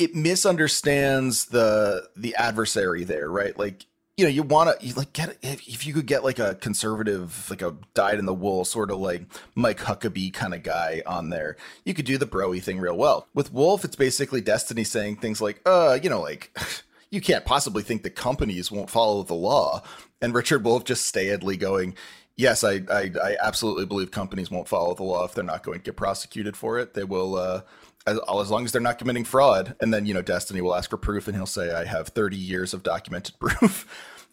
it 0.00 0.16
misunderstands 0.16 1.46
the 1.46 2.08
the 2.16 2.34
adversary 2.34 3.04
there, 3.04 3.30
right? 3.30 3.56
Like 3.56 3.86
you 4.16 4.24
know, 4.24 4.30
you 4.30 4.42
want 4.42 4.78
to 4.78 4.96
like 4.96 5.12
get 5.14 5.38
if 5.42 5.86
you 5.86 5.94
could 5.94 6.06
get 6.06 6.22
like 6.22 6.38
a 6.38 6.54
conservative, 6.56 7.48
like 7.48 7.62
a 7.62 7.76
dyed 7.94 8.18
in 8.18 8.26
the 8.26 8.34
wool 8.34 8.64
sort 8.64 8.90
of 8.90 8.98
like 8.98 9.24
Mike 9.54 9.80
Huckabee 9.80 10.32
kind 10.32 10.52
of 10.52 10.62
guy 10.62 11.02
on 11.06 11.30
there, 11.30 11.56
you 11.84 11.94
could 11.94 12.04
do 12.04 12.18
the 12.18 12.26
broy 12.26 12.62
thing 12.62 12.78
real 12.78 12.96
well. 12.96 13.26
With 13.34 13.52
Wolff 13.52 13.84
it's 13.84 13.96
basically 13.96 14.42
Destiny 14.42 14.84
saying 14.84 15.16
things 15.16 15.40
like, 15.40 15.60
uh, 15.64 15.98
you 16.02 16.10
know, 16.10 16.20
like 16.20 16.56
you 17.10 17.20
can't 17.20 17.44
possibly 17.44 17.82
think 17.82 18.02
the 18.02 18.10
companies 18.10 18.70
won't 18.70 18.90
follow 18.90 19.22
the 19.22 19.34
law, 19.34 19.82
and 20.20 20.34
Richard 20.34 20.64
Wolff 20.64 20.84
just 20.84 21.12
staidly 21.12 21.58
going, 21.58 21.96
yes, 22.36 22.64
I, 22.64 22.82
I, 22.90 23.10
I 23.22 23.36
absolutely 23.40 23.86
believe 23.86 24.10
companies 24.10 24.50
won't 24.50 24.68
follow 24.68 24.94
the 24.94 25.04
law 25.04 25.24
if 25.24 25.34
they're 25.34 25.44
not 25.44 25.62
going 25.62 25.78
to 25.78 25.84
get 25.84 25.96
prosecuted 25.96 26.56
for 26.56 26.78
it. 26.78 26.94
They 26.94 27.04
will. 27.04 27.36
Uh, 27.36 27.62
as, 28.06 28.18
as 28.18 28.50
long 28.50 28.64
as 28.64 28.72
they're 28.72 28.80
not 28.80 28.98
committing 28.98 29.24
fraud. 29.24 29.76
And 29.80 29.92
then, 29.92 30.06
you 30.06 30.14
know, 30.14 30.22
Destiny 30.22 30.60
will 30.60 30.74
ask 30.74 30.90
for 30.90 30.96
proof 30.96 31.28
and 31.28 31.36
he'll 31.36 31.46
say, 31.46 31.72
I 31.72 31.84
have 31.84 32.08
30 32.08 32.36
years 32.36 32.74
of 32.74 32.82
documented 32.82 33.36
proof. 33.40 33.86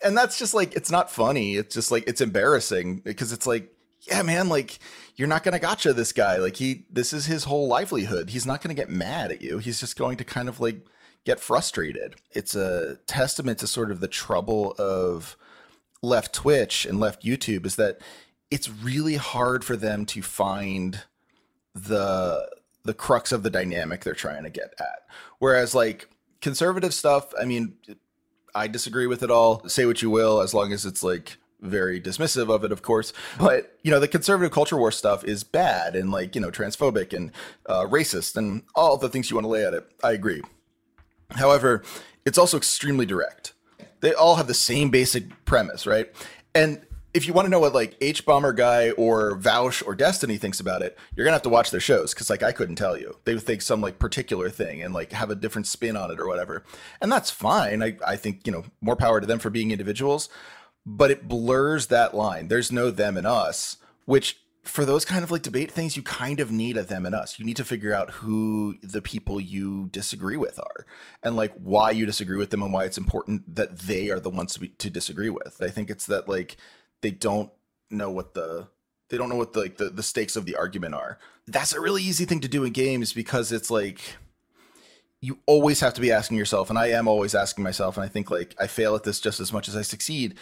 and 0.03 0.17
that's 0.17 0.37
just 0.39 0.53
like, 0.53 0.75
it's 0.75 0.91
not 0.91 1.11
funny. 1.11 1.55
It's 1.55 1.75
just 1.75 1.91
like, 1.91 2.05
it's 2.07 2.21
embarrassing 2.21 2.97
because 2.97 3.31
it's 3.31 3.47
like, 3.47 3.73
yeah, 4.01 4.21
man, 4.21 4.49
like 4.49 4.79
you're 5.15 5.27
not 5.27 5.43
going 5.43 5.53
to 5.53 5.59
gotcha 5.59 5.93
this 5.93 6.13
guy. 6.13 6.37
Like 6.37 6.55
he, 6.55 6.85
this 6.89 7.13
is 7.13 7.25
his 7.25 7.43
whole 7.43 7.67
livelihood. 7.67 8.29
He's 8.29 8.45
not 8.45 8.61
going 8.61 8.75
to 8.75 8.81
get 8.81 8.89
mad 8.89 9.31
at 9.31 9.41
you. 9.41 9.57
He's 9.57 9.79
just 9.79 9.97
going 9.97 10.17
to 10.17 10.23
kind 10.23 10.47
of 10.49 10.59
like 10.59 10.85
get 11.25 11.39
frustrated. 11.39 12.15
It's 12.31 12.55
a 12.55 12.97
testament 13.07 13.59
to 13.59 13.67
sort 13.67 13.91
of 13.91 13.99
the 13.99 14.07
trouble 14.07 14.73
of 14.79 15.37
left 16.01 16.33
Twitch 16.33 16.85
and 16.85 16.99
left 16.99 17.23
YouTube 17.23 17.65
is 17.65 17.75
that 17.75 17.99
it's 18.49 18.69
really 18.69 19.15
hard 19.15 19.63
for 19.63 19.75
them 19.75 20.05
to 20.07 20.21
find 20.21 21.03
the 21.75 22.49
the 22.89 22.93
crux 22.95 23.31
of 23.31 23.43
the 23.43 23.51
dynamic 23.51 24.03
they're 24.03 24.15
trying 24.15 24.41
to 24.41 24.49
get 24.49 24.73
at. 24.79 25.05
Whereas 25.37 25.75
like 25.75 26.09
conservative 26.41 26.91
stuff, 26.91 27.31
I 27.39 27.45
mean, 27.45 27.75
I 28.55 28.67
disagree 28.67 29.05
with 29.05 29.21
it 29.21 29.29
all. 29.29 29.61
Say 29.69 29.85
what 29.85 30.01
you 30.01 30.09
will, 30.09 30.41
as 30.41 30.55
long 30.55 30.73
as 30.73 30.87
it's 30.87 31.03
like 31.03 31.37
very 31.61 32.01
dismissive 32.01 32.49
of 32.49 32.63
it, 32.63 32.71
of 32.71 32.81
course. 32.81 33.13
But 33.37 33.77
you 33.83 33.91
know, 33.91 33.99
the 33.99 34.07
conservative 34.07 34.51
culture 34.51 34.75
war 34.75 34.91
stuff 34.91 35.23
is 35.23 35.43
bad 35.43 35.95
and 35.95 36.09
like 36.11 36.33
you 36.33 36.41
know 36.41 36.49
transphobic 36.49 37.13
and 37.13 37.31
uh, 37.67 37.85
racist 37.85 38.35
and 38.35 38.63
all 38.73 38.97
the 38.97 39.07
things 39.07 39.29
you 39.29 39.35
want 39.35 39.45
to 39.45 39.49
lay 39.49 39.63
at 39.63 39.75
it. 39.75 39.87
I 40.03 40.13
agree. 40.13 40.41
However, 41.29 41.83
it's 42.25 42.39
also 42.39 42.57
extremely 42.57 43.05
direct. 43.05 43.53
They 43.99 44.15
all 44.15 44.37
have 44.37 44.47
the 44.47 44.55
same 44.55 44.89
basic 44.89 45.45
premise, 45.45 45.85
right? 45.85 46.11
And 46.55 46.81
if 47.13 47.25
you 47.25 47.33
want 47.33 47.45
to 47.45 47.49
know 47.49 47.59
what 47.59 47.73
like 47.73 47.99
HBomberguy 47.99 48.93
or 48.97 49.35
Vaush 49.37 49.85
or 49.85 49.95
Destiny 49.95 50.37
thinks 50.37 50.59
about 50.59 50.81
it, 50.81 50.97
you're 51.15 51.25
gonna 51.25 51.35
have 51.35 51.41
to 51.43 51.49
watch 51.49 51.71
their 51.71 51.79
shows 51.79 52.13
because 52.13 52.29
like 52.29 52.43
I 52.43 52.51
couldn't 52.51 52.75
tell 52.75 52.97
you. 52.97 53.17
They 53.25 53.33
would 53.33 53.43
think 53.43 53.61
some 53.61 53.81
like 53.81 53.99
particular 53.99 54.49
thing 54.49 54.83
and 54.83 54.93
like 54.93 55.11
have 55.13 55.29
a 55.29 55.35
different 55.35 55.67
spin 55.67 55.97
on 55.97 56.11
it 56.11 56.19
or 56.19 56.27
whatever. 56.27 56.63
And 57.01 57.11
that's 57.11 57.31
fine. 57.31 57.81
I, 57.81 57.97
I 58.05 58.15
think, 58.15 58.45
you 58.45 58.51
know, 58.51 58.63
more 58.81 58.95
power 58.95 59.19
to 59.19 59.27
them 59.27 59.39
for 59.39 59.49
being 59.49 59.71
individuals, 59.71 60.29
but 60.85 61.11
it 61.11 61.27
blurs 61.27 61.87
that 61.87 62.15
line. 62.15 62.47
There's 62.47 62.71
no 62.71 62.91
them 62.91 63.17
and 63.17 63.25
us, 63.25 63.77
which 64.05 64.37
for 64.63 64.85
those 64.85 65.03
kind 65.03 65.23
of 65.23 65.31
like 65.31 65.41
debate 65.41 65.71
things, 65.71 65.97
you 65.97 66.03
kind 66.03 66.39
of 66.39 66.51
need 66.51 66.77
a 66.77 66.83
them 66.83 67.05
and 67.05 67.15
us. 67.15 67.39
You 67.39 67.45
need 67.45 67.57
to 67.57 67.65
figure 67.65 67.93
out 67.93 68.11
who 68.11 68.75
the 68.83 69.01
people 69.01 69.41
you 69.41 69.87
disagree 69.91 70.37
with 70.37 70.59
are 70.59 70.85
and 71.23 71.35
like 71.35 71.53
why 71.55 71.91
you 71.91 72.05
disagree 72.05 72.37
with 72.37 72.51
them 72.51 72.61
and 72.61 72.71
why 72.71 72.85
it's 72.85 72.97
important 72.97 73.55
that 73.55 73.79
they 73.79 74.09
are 74.09 74.19
the 74.19 74.29
ones 74.29 74.53
to, 74.53 74.59
be, 74.59 74.67
to 74.67 74.89
disagree 74.89 75.29
with. 75.29 75.57
I 75.61 75.69
think 75.69 75.89
it's 75.89 76.05
that 76.05 76.29
like 76.29 76.57
they 77.01 77.11
don't 77.11 77.51
know 77.89 78.11
what 78.11 78.33
the 78.33 78.67
they 79.09 79.17
don't 79.17 79.29
know 79.29 79.35
what 79.35 79.53
the, 79.53 79.61
like 79.61 79.77
the, 79.77 79.89
the 79.89 80.03
stakes 80.03 80.35
of 80.35 80.45
the 80.45 80.55
argument 80.55 80.93
are. 80.93 81.17
That's 81.47 81.73
a 81.73 81.81
really 81.81 82.03
easy 82.03 82.25
thing 82.25 82.41
to 82.41 82.47
do 82.47 82.63
in 82.63 82.73
games 82.73 83.11
because 83.11 83.51
it's 83.51 83.71
like 83.71 84.17
you 85.21 85.39
always 85.45 85.79
have 85.81 85.93
to 85.95 86.01
be 86.01 86.11
asking 86.11 86.37
yourself, 86.37 86.69
and 86.69 86.79
I 86.79 86.87
am 86.87 87.07
always 87.07 87.35
asking 87.35 87.63
myself, 87.63 87.97
and 87.97 88.05
I 88.05 88.07
think 88.07 88.31
like 88.31 88.55
I 88.59 88.67
fail 88.67 88.95
at 88.95 89.03
this 89.03 89.19
just 89.19 89.39
as 89.39 89.51
much 89.51 89.67
as 89.67 89.75
I 89.75 89.81
succeed. 89.81 90.35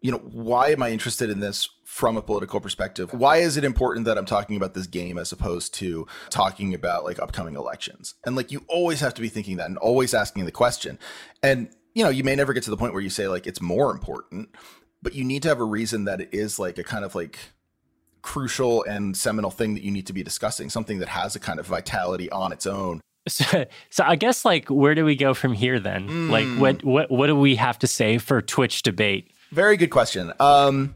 You 0.00 0.10
know, 0.10 0.18
why 0.18 0.70
am 0.70 0.82
I 0.82 0.90
interested 0.90 1.30
in 1.30 1.38
this 1.38 1.68
from 1.84 2.16
a 2.16 2.22
political 2.22 2.60
perspective? 2.60 3.12
Why 3.12 3.36
is 3.36 3.56
it 3.56 3.64
important 3.64 4.04
that 4.06 4.18
I'm 4.18 4.26
talking 4.26 4.56
about 4.56 4.74
this 4.74 4.88
game 4.88 5.16
as 5.16 5.30
opposed 5.30 5.74
to 5.74 6.08
talking 6.28 6.74
about 6.74 7.04
like 7.04 7.20
upcoming 7.20 7.54
elections? 7.54 8.14
And 8.26 8.34
like 8.34 8.50
you 8.50 8.64
always 8.68 9.00
have 9.00 9.14
to 9.14 9.22
be 9.22 9.28
thinking 9.28 9.58
that 9.58 9.66
and 9.66 9.78
always 9.78 10.12
asking 10.12 10.44
the 10.44 10.52
question. 10.52 10.98
And 11.42 11.70
you 11.94 12.02
know, 12.02 12.10
you 12.10 12.24
may 12.24 12.34
never 12.34 12.52
get 12.52 12.64
to 12.64 12.70
the 12.70 12.76
point 12.76 12.94
where 12.94 13.02
you 13.02 13.10
say 13.10 13.28
like 13.28 13.46
it's 13.46 13.60
more 13.60 13.92
important, 13.92 14.48
but 15.02 15.14
you 15.14 15.24
need 15.24 15.42
to 15.42 15.48
have 15.48 15.60
a 15.60 15.64
reason 15.64 16.04
that 16.04 16.20
it 16.20 16.28
is 16.32 16.58
like 16.58 16.78
a 16.78 16.84
kind 16.84 17.04
of 17.04 17.14
like 17.14 17.38
crucial 18.22 18.84
and 18.84 19.16
seminal 19.16 19.50
thing 19.50 19.74
that 19.74 19.82
you 19.82 19.90
need 19.90 20.06
to 20.06 20.12
be 20.12 20.22
discussing, 20.22 20.70
something 20.70 21.00
that 21.00 21.08
has 21.08 21.34
a 21.34 21.40
kind 21.40 21.58
of 21.58 21.66
vitality 21.66 22.30
on 22.30 22.52
its 22.52 22.66
own. 22.66 23.00
So, 23.28 23.66
so 23.90 24.04
I 24.04 24.16
guess 24.16 24.44
like 24.44 24.68
where 24.68 24.94
do 24.94 25.04
we 25.04 25.16
go 25.16 25.34
from 25.34 25.52
here 25.52 25.78
then? 25.78 26.08
Mm. 26.08 26.30
Like 26.30 26.48
what 26.60 26.84
what 26.84 27.10
what 27.10 27.26
do 27.26 27.36
we 27.36 27.56
have 27.56 27.78
to 27.80 27.86
say 27.86 28.18
for 28.18 28.40
Twitch 28.40 28.82
debate? 28.82 29.30
Very 29.50 29.76
good 29.76 29.90
question. 29.90 30.32
Um 30.40 30.94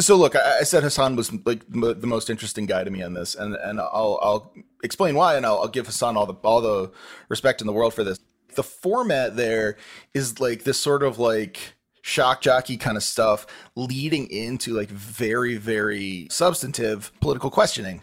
so 0.00 0.16
look, 0.16 0.34
I, 0.34 0.60
I 0.60 0.62
said 0.64 0.82
Hasan 0.82 1.16
was 1.16 1.32
like 1.46 1.62
m- 1.72 2.00
the 2.00 2.06
most 2.06 2.30
interesting 2.30 2.66
guy 2.66 2.82
to 2.84 2.90
me 2.90 3.02
on 3.02 3.14
this, 3.14 3.34
and 3.34 3.54
and 3.54 3.80
I'll 3.80 4.18
I'll 4.22 4.52
explain 4.82 5.14
why, 5.14 5.36
and 5.36 5.46
I'll, 5.46 5.60
I'll 5.60 5.68
give 5.68 5.86
Hasan 5.86 6.16
all 6.16 6.26
the 6.26 6.34
all 6.42 6.60
the 6.60 6.90
respect 7.28 7.60
in 7.60 7.66
the 7.66 7.72
world 7.72 7.94
for 7.94 8.02
this. 8.02 8.18
The 8.54 8.62
format 8.62 9.36
there 9.36 9.76
is 10.12 10.40
like 10.40 10.64
this 10.64 10.78
sort 10.78 11.02
of 11.02 11.18
like 11.18 11.74
shock 12.02 12.42
jockey 12.42 12.76
kind 12.76 12.96
of 12.96 13.02
stuff 13.02 13.46
leading 13.76 14.28
into 14.30 14.74
like 14.74 14.90
very 14.90 15.56
very 15.56 16.26
substantive 16.30 17.10
political 17.20 17.50
questioning. 17.50 18.02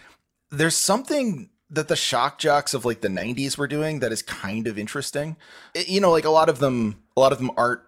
There's 0.49 0.75
something 0.75 1.49
that 1.69 1.87
the 1.87 1.95
shock 1.95 2.39
jocks 2.39 2.73
of 2.73 2.83
like 2.83 3.01
the 3.01 3.09
90s 3.09 3.57
were 3.57 3.67
doing 3.67 3.99
that 3.99 4.11
is 4.11 4.23
kind 4.23 4.65
of 4.65 4.79
interesting. 4.79 5.37
It, 5.75 5.87
you 5.87 6.01
know 6.01 6.11
like 6.11 6.25
a 6.25 6.31
lot 6.31 6.49
of 6.49 6.59
them 6.59 7.03
a 7.15 7.19
lot 7.19 7.31
of 7.31 7.37
them 7.37 7.51
aren't 7.57 7.81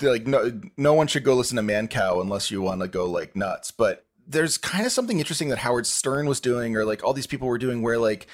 like 0.00 0.26
no 0.26 0.60
no 0.76 0.94
one 0.94 1.08
should 1.08 1.24
go 1.24 1.34
listen 1.34 1.56
to 1.56 1.62
Mancow 1.62 2.20
unless 2.20 2.50
you 2.50 2.62
want 2.62 2.80
to 2.82 2.88
go 2.88 3.06
like 3.06 3.34
nuts. 3.34 3.70
But 3.70 4.04
there's 4.26 4.56
kind 4.56 4.86
of 4.86 4.92
something 4.92 5.18
interesting 5.18 5.48
that 5.48 5.58
howard 5.58 5.86
stern 5.86 6.26
was 6.26 6.40
doing 6.40 6.76
or 6.76 6.84
like 6.84 7.02
all 7.02 7.12
these 7.12 7.26
people 7.26 7.48
were 7.48 7.58
doing 7.58 7.82
where 7.82 7.98
like 7.98 8.28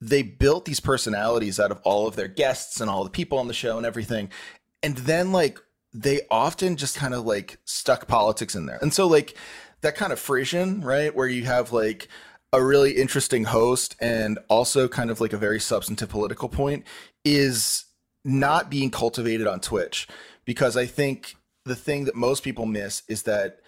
they 0.00 0.22
built 0.22 0.64
these 0.64 0.80
personalities 0.80 1.60
out 1.60 1.70
of 1.70 1.80
all 1.82 2.06
of 2.06 2.16
their 2.16 2.28
guests 2.28 2.80
and 2.80 2.90
all 2.90 3.04
the 3.04 3.10
people 3.10 3.38
on 3.38 3.48
the 3.48 3.54
show 3.54 3.76
and 3.76 3.86
everything. 3.86 4.30
And 4.82 4.96
then 4.96 5.32
like 5.32 5.58
they 5.92 6.20
often 6.30 6.76
just 6.76 6.96
kind 6.96 7.14
of 7.14 7.24
like 7.24 7.58
stuck 7.64 8.06
politics 8.06 8.54
in 8.54 8.66
there. 8.66 8.78
And 8.80 8.92
so 8.92 9.06
like 9.06 9.36
that 9.80 9.94
kind 9.94 10.12
of 10.12 10.18
frisson, 10.18 10.82
right, 10.82 11.14
where 11.14 11.28
you 11.28 11.44
have 11.44 11.72
like 11.72 12.08
a 12.52 12.62
really 12.62 12.92
interesting 12.92 13.44
host 13.44 13.96
and 14.00 14.38
also 14.48 14.88
kind 14.88 15.10
of 15.10 15.20
like 15.20 15.32
a 15.32 15.38
very 15.38 15.60
substantive 15.60 16.08
political 16.08 16.48
point 16.48 16.84
is 17.24 17.84
not 18.24 18.70
being 18.70 18.90
cultivated 18.90 19.46
on 19.46 19.60
Twitch 19.60 20.08
because 20.44 20.76
I 20.76 20.86
think 20.86 21.36
the 21.64 21.76
thing 21.76 22.04
that 22.04 22.14
most 22.14 22.42
people 22.42 22.66
miss 22.66 23.02
is 23.08 23.24
that 23.24 23.60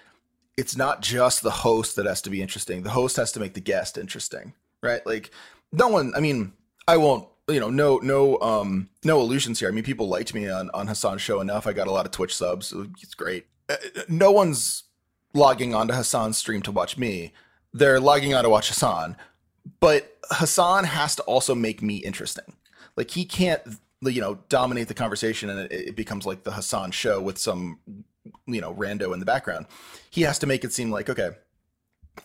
it's 0.56 0.76
not 0.76 1.02
just 1.02 1.42
the 1.42 1.50
host 1.50 1.96
that 1.96 2.06
has 2.06 2.22
to 2.22 2.30
be 2.30 2.42
interesting. 2.42 2.82
The 2.82 2.90
host 2.90 3.16
has 3.16 3.32
to 3.32 3.40
make 3.40 3.54
the 3.54 3.60
guest 3.60 3.96
interesting, 3.96 4.54
right? 4.82 5.04
Like 5.06 5.30
no 5.72 5.88
one, 5.88 6.12
I 6.16 6.20
mean, 6.20 6.52
I 6.88 6.96
won't 6.96 7.28
you 7.50 7.60
know, 7.60 7.70
no, 7.70 7.98
no, 7.98 8.38
um, 8.40 8.88
no 9.04 9.20
illusions 9.20 9.60
here. 9.60 9.68
I 9.68 9.72
mean, 9.72 9.84
people 9.84 10.08
liked 10.08 10.34
me 10.34 10.48
on 10.48 10.70
on 10.72 10.86
Hasan's 10.86 11.22
show 11.22 11.40
enough. 11.40 11.66
I 11.66 11.72
got 11.72 11.86
a 11.86 11.92
lot 11.92 12.06
of 12.06 12.12
Twitch 12.12 12.34
subs. 12.34 12.72
It's 13.02 13.14
great. 13.14 13.46
Uh, 13.68 13.76
no 14.08 14.30
one's 14.30 14.84
logging 15.34 15.74
onto 15.74 15.94
Hasan's 15.94 16.38
stream 16.38 16.62
to 16.62 16.72
watch 16.72 16.98
me. 16.98 17.32
They're 17.72 18.00
logging 18.00 18.34
on 18.34 18.44
to 18.44 18.50
watch 18.50 18.68
Hasan, 18.68 19.16
But 19.78 20.16
Hasan 20.32 20.84
has 20.84 21.16
to 21.16 21.22
also 21.22 21.54
make 21.54 21.82
me 21.82 21.96
interesting. 21.96 22.56
Like 22.96 23.10
he 23.10 23.24
can't, 23.24 23.62
you 24.02 24.20
know, 24.20 24.40
dominate 24.48 24.88
the 24.88 24.94
conversation 24.94 25.48
and 25.50 25.60
it, 25.60 25.72
it 25.72 25.96
becomes 25.96 26.26
like 26.26 26.42
the 26.42 26.52
Hasan 26.52 26.90
show 26.90 27.20
with 27.20 27.38
some, 27.38 27.78
you 28.46 28.60
know, 28.60 28.74
rando 28.74 29.12
in 29.14 29.20
the 29.20 29.26
background. 29.26 29.66
He 30.10 30.22
has 30.22 30.38
to 30.40 30.46
make 30.46 30.64
it 30.64 30.72
seem 30.72 30.90
like 30.90 31.08
okay 31.08 31.30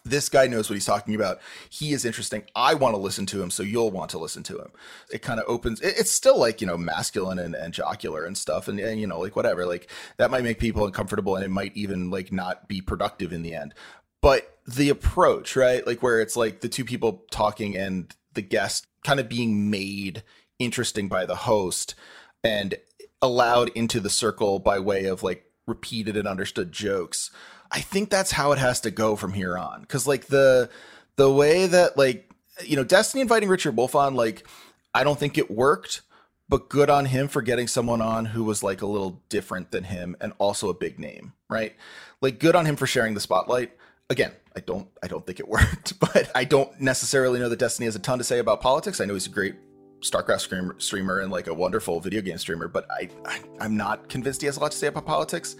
this 0.03 0.29
guy 0.29 0.47
knows 0.47 0.69
what 0.69 0.75
he's 0.75 0.85
talking 0.85 1.15
about. 1.15 1.39
He 1.69 1.93
is 1.93 2.05
interesting. 2.05 2.43
I 2.55 2.73
want 2.73 2.95
to 2.95 2.99
listen 2.99 3.25
to 3.27 3.41
him, 3.41 3.49
so 3.49 3.63
you'll 3.63 3.91
want 3.91 4.11
to 4.11 4.19
listen 4.19 4.43
to 4.43 4.59
him. 4.59 4.71
It 5.11 5.21
kind 5.21 5.39
of 5.39 5.45
opens. 5.47 5.81
It, 5.81 5.95
it's 5.97 6.11
still 6.11 6.39
like 6.39 6.61
you 6.61 6.67
know 6.67 6.77
masculine 6.77 7.39
and, 7.39 7.55
and 7.55 7.73
jocular 7.73 8.25
and 8.25 8.37
stuff, 8.37 8.67
and, 8.67 8.79
and 8.79 8.99
you 8.99 9.07
know 9.07 9.19
like 9.19 9.35
whatever. 9.35 9.65
Like 9.65 9.89
that 10.17 10.31
might 10.31 10.43
make 10.43 10.59
people 10.59 10.85
uncomfortable, 10.85 11.35
and 11.35 11.45
it 11.45 11.49
might 11.49 11.75
even 11.75 12.09
like 12.09 12.31
not 12.31 12.67
be 12.67 12.81
productive 12.81 13.33
in 13.33 13.41
the 13.41 13.55
end. 13.55 13.73
But 14.21 14.57
the 14.67 14.89
approach, 14.89 15.55
right? 15.55 15.85
Like 15.85 16.01
where 16.01 16.19
it's 16.19 16.35
like 16.35 16.61
the 16.61 16.69
two 16.69 16.85
people 16.85 17.23
talking 17.31 17.77
and 17.77 18.13
the 18.33 18.41
guest 18.41 18.87
kind 19.03 19.19
of 19.19 19.29
being 19.29 19.69
made 19.69 20.23
interesting 20.59 21.07
by 21.07 21.25
the 21.25 21.35
host 21.35 21.95
and 22.43 22.75
allowed 23.21 23.69
into 23.69 23.99
the 23.99 24.09
circle 24.09 24.59
by 24.59 24.79
way 24.79 25.05
of 25.05 25.23
like 25.23 25.45
repeated 25.67 26.15
and 26.15 26.27
understood 26.27 26.71
jokes 26.71 27.31
I 27.71 27.81
think 27.81 28.09
that's 28.09 28.31
how 28.31 28.51
it 28.51 28.59
has 28.59 28.81
to 28.81 28.91
go 28.91 29.15
from 29.15 29.33
here 29.33 29.57
on. 29.57 29.85
Cause 29.85 30.07
like 30.07 30.27
the 30.27 30.69
the 31.15 31.31
way 31.31 31.67
that 31.67 31.97
like 31.97 32.35
you 32.63 32.75
know, 32.75 32.83
Destiny 32.83 33.21
inviting 33.21 33.49
Richard 33.49 33.75
Wolff 33.75 33.95
on, 33.95 34.15
like, 34.15 34.47
I 34.93 35.03
don't 35.03 35.19
think 35.19 35.37
it 35.37 35.51
worked, 35.51 36.01
but 36.47 36.69
good 36.69 36.89
on 36.89 37.05
him 37.05 37.27
for 37.27 37.41
getting 37.41 37.67
someone 37.67 38.01
on 38.01 38.25
who 38.25 38.43
was 38.43 38.63
like 38.63 38.81
a 38.81 38.85
little 38.85 39.21
different 39.29 39.71
than 39.71 39.85
him 39.85 40.15
and 40.21 40.33
also 40.37 40.69
a 40.69 40.73
big 40.73 40.99
name, 40.99 41.33
right? 41.49 41.75
Like 42.21 42.39
good 42.39 42.55
on 42.55 42.65
him 42.65 42.75
for 42.75 42.87
sharing 42.87 43.13
the 43.13 43.19
spotlight. 43.19 43.71
Again, 44.09 44.31
I 44.55 44.59
don't 44.59 44.87
I 45.03 45.07
don't 45.07 45.25
think 45.25 45.39
it 45.39 45.47
worked, 45.49 45.99
but 45.99 46.31
I 46.35 46.45
don't 46.45 46.79
necessarily 46.79 47.39
know 47.39 47.49
that 47.49 47.59
Destiny 47.59 47.85
has 47.85 47.95
a 47.95 47.99
ton 47.99 48.19
to 48.19 48.23
say 48.23 48.39
about 48.39 48.61
politics. 48.61 49.01
I 49.01 49.05
know 49.05 49.13
he's 49.13 49.27
a 49.27 49.31
great 49.31 49.55
StarCraft 50.01 50.81
streamer 50.81 51.19
and 51.19 51.31
like 51.31 51.47
a 51.47 51.53
wonderful 51.53 51.99
video 51.99 52.21
game 52.21 52.37
streamer, 52.37 52.67
but 52.67 52.85
I, 52.91 53.09
I 53.25 53.41
I'm 53.59 53.75
not 53.75 54.07
convinced 54.07 54.41
he 54.41 54.45
has 54.45 54.57
a 54.57 54.59
lot 54.59 54.71
to 54.71 54.77
say 54.77 54.87
about 54.87 55.05
politics. 55.05 55.55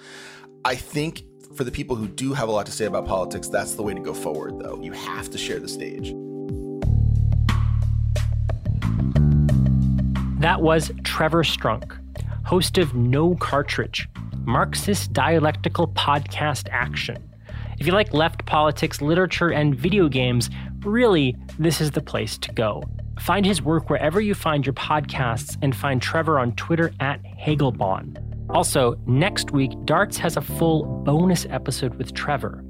I 0.64 0.76
think 0.76 1.24
for 1.56 1.64
the 1.64 1.72
people 1.72 1.96
who 1.96 2.08
do 2.08 2.34
have 2.34 2.50
a 2.50 2.52
lot 2.52 2.66
to 2.66 2.72
say 2.72 2.86
about 2.86 3.06
politics, 3.06 3.48
that's 3.48 3.76
the 3.76 3.82
way 3.84 3.94
to 3.94 4.00
go 4.00 4.14
forward, 4.14 4.60
though. 4.60 4.80
You 4.82 4.92
have 4.92 5.30
to 5.32 5.38
share 5.38 5.60
the 5.60 5.68
stage. 5.68 6.14
That 10.40 10.62
was 10.62 10.92
Trevor 11.04 11.44
Strunk, 11.44 11.98
host 12.46 12.78
of 12.78 12.94
No 12.94 13.36
Cartridge, 13.36 14.10
Marxist 14.44 15.14
dialectical 15.14 15.88
podcast 15.88 16.68
action. 16.72 17.18
If 17.80 17.88
you 17.88 17.94
like 17.94 18.14
left 18.14 18.46
politics, 18.46 19.02
literature, 19.02 19.50
and 19.50 19.76
video 19.76 20.08
games, 20.08 20.50
really, 20.82 21.36
this 21.58 21.82
is 21.82 21.92
the 21.92 22.02
place 22.02 22.38
to 22.40 22.52
go. 22.54 22.84
Find 23.20 23.46
his 23.46 23.62
work 23.62 23.90
wherever 23.90 24.20
you 24.20 24.36
find 24.36 24.66
your 24.66 24.74
podcasts 24.74 25.58
and 25.62 25.76
find 25.76 26.02
Trevor 26.02 26.38
on 26.38 26.52
Twitter 26.56 26.92
at 27.00 27.24
Hegelbon. 27.24 28.35
Also, 28.50 28.96
next 29.08 29.52
week, 29.52 29.72
Darts 29.86 30.18
has 30.18 30.38
a 30.38 30.42
full 30.42 30.86
bonus 31.04 31.46
episode 31.50 31.96
with 31.96 32.14
Trevor. 32.14 32.64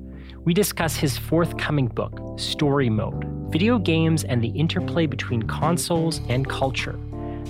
We 0.46 0.54
discuss 0.54 0.96
his 0.96 1.18
forthcoming 1.18 1.88
book, 1.88 2.40
Story 2.40 2.90
Mode 2.90 3.26
Video 3.52 3.78
Games 3.78 4.24
and 4.24 4.44
the 4.44 4.50
Interplay 4.50 5.06
Between 5.06 5.44
Consoles 5.44 6.22
and 6.30 6.48
Culture. 6.50 7.00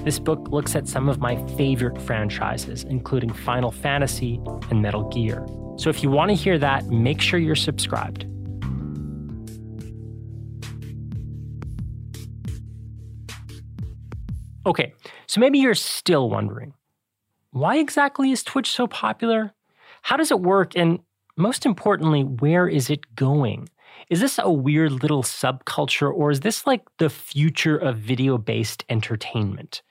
This 0.03 0.19
book 0.19 0.49
looks 0.49 0.75
at 0.75 0.87
some 0.87 1.07
of 1.07 1.19
my 1.19 1.35
favorite 1.55 2.01
franchises, 2.01 2.83
including 2.83 3.31
Final 3.31 3.71
Fantasy 3.71 4.39
and 4.69 4.81
Metal 4.81 5.07
Gear. 5.09 5.45
So 5.77 5.89
if 5.89 6.03
you 6.03 6.09
want 6.09 6.29
to 6.29 6.35
hear 6.35 6.57
that, 6.59 6.85
make 6.87 7.21
sure 7.21 7.39
you're 7.39 7.55
subscribed. 7.55 8.25
Okay, 14.65 14.93
so 15.27 15.39
maybe 15.39 15.59
you're 15.59 15.75
still 15.75 16.29
wondering 16.29 16.73
why 17.55 17.77
exactly 17.77 18.31
is 18.31 18.43
Twitch 18.43 18.69
so 18.69 18.85
popular? 18.85 19.53
How 20.01 20.17
does 20.17 20.29
it 20.29 20.41
work? 20.41 20.75
And 20.75 20.99
most 21.37 21.65
importantly, 21.65 22.21
where 22.21 22.67
is 22.67 22.89
it 22.89 23.15
going? 23.15 23.69
Is 24.09 24.19
this 24.19 24.37
a 24.43 24.51
weird 24.51 24.91
little 24.91 25.23
subculture 25.23 26.13
or 26.13 26.31
is 26.31 26.41
this 26.41 26.67
like 26.67 26.81
the 26.97 27.09
future 27.09 27.77
of 27.77 27.95
video 27.95 28.37
based 28.37 28.83
entertainment? 28.89 29.83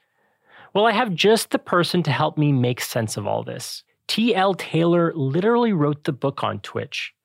Well, 0.75 0.85
I 0.85 0.91
have 0.91 1.15
just 1.15 1.49
the 1.49 1.57
person 1.57 2.03
to 2.03 2.11
help 2.11 2.37
me 2.37 2.51
make 2.51 2.81
sense 2.81 3.17
of 3.17 3.25
all 3.25 3.43
this. 3.43 3.83
T.L. 4.07 4.53
Taylor 4.53 5.11
literally 5.15 5.73
wrote 5.73 6.03
the 6.03 6.13
book 6.13 6.43
on 6.43 6.59
Twitch. 6.59 7.15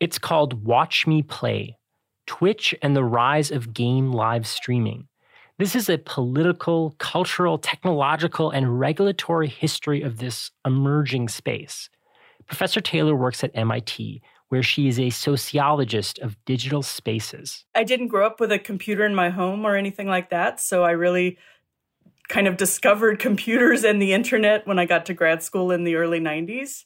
It's 0.00 0.18
called 0.18 0.66
Watch 0.66 1.06
Me 1.06 1.22
Play 1.22 1.78
Twitch 2.26 2.74
and 2.82 2.94
the 2.94 3.04
Rise 3.04 3.50
of 3.50 3.72
Game 3.72 4.12
Live 4.12 4.46
Streaming. 4.46 5.08
This 5.58 5.74
is 5.74 5.88
a 5.88 5.98
political, 5.98 6.94
cultural, 6.98 7.58
technological, 7.58 8.50
and 8.52 8.78
regulatory 8.78 9.48
history 9.48 10.02
of 10.02 10.18
this 10.18 10.52
emerging 10.64 11.28
space. 11.28 11.90
Professor 12.46 12.80
Taylor 12.80 13.16
works 13.16 13.42
at 13.42 13.50
MIT, 13.54 14.22
where 14.50 14.62
she 14.62 14.86
is 14.86 15.00
a 15.00 15.10
sociologist 15.10 16.20
of 16.20 16.36
digital 16.44 16.84
spaces. 16.84 17.64
I 17.74 17.82
didn't 17.82 18.06
grow 18.06 18.24
up 18.24 18.38
with 18.38 18.52
a 18.52 18.58
computer 18.58 19.04
in 19.04 19.16
my 19.16 19.30
home 19.30 19.66
or 19.66 19.74
anything 19.74 20.06
like 20.06 20.30
that, 20.30 20.60
so 20.60 20.84
I 20.84 20.92
really 20.92 21.38
kind 22.28 22.46
of 22.46 22.56
discovered 22.56 23.18
computers 23.28 23.82
and 23.82 24.00
the 24.00 24.12
internet 24.12 24.64
when 24.64 24.78
I 24.78 24.86
got 24.86 25.06
to 25.06 25.14
grad 25.14 25.42
school 25.42 25.72
in 25.72 25.82
the 25.82 25.96
early 25.96 26.20
90s. 26.20 26.84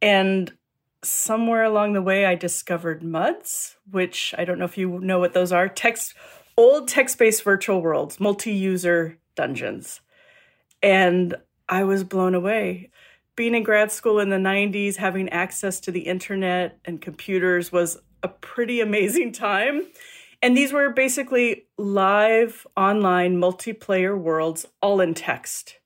And 0.00 0.52
somewhere 1.02 1.64
along 1.64 1.94
the 1.94 2.02
way, 2.02 2.26
I 2.26 2.36
discovered 2.36 3.02
MUDs, 3.02 3.76
which 3.90 4.34
I 4.38 4.44
don't 4.44 4.60
know 4.60 4.64
if 4.64 4.78
you 4.78 5.00
know 5.00 5.18
what 5.18 5.32
those 5.32 5.52
are 5.52 5.68
text 5.68 6.14
old 6.58 6.88
text 6.88 7.16
based 7.18 7.44
virtual 7.44 7.80
worlds, 7.80 8.20
multi 8.20 8.52
user 8.52 9.16
dungeons. 9.36 10.00
And 10.82 11.36
I 11.68 11.84
was 11.84 12.04
blown 12.04 12.34
away. 12.34 12.90
Being 13.36 13.54
in 13.54 13.62
grad 13.62 13.92
school 13.92 14.18
in 14.18 14.30
the 14.30 14.36
90s, 14.36 14.96
having 14.96 15.28
access 15.28 15.78
to 15.80 15.92
the 15.92 16.00
internet 16.00 16.78
and 16.84 17.00
computers 17.00 17.70
was 17.70 17.98
a 18.22 18.28
pretty 18.28 18.80
amazing 18.80 19.32
time. 19.32 19.86
And 20.42 20.56
these 20.56 20.72
were 20.72 20.90
basically 20.90 21.66
live 21.78 22.66
online 22.76 23.36
multiplayer 23.40 24.18
worlds, 24.18 24.66
all 24.82 25.00
in 25.00 25.14
text. 25.14 25.76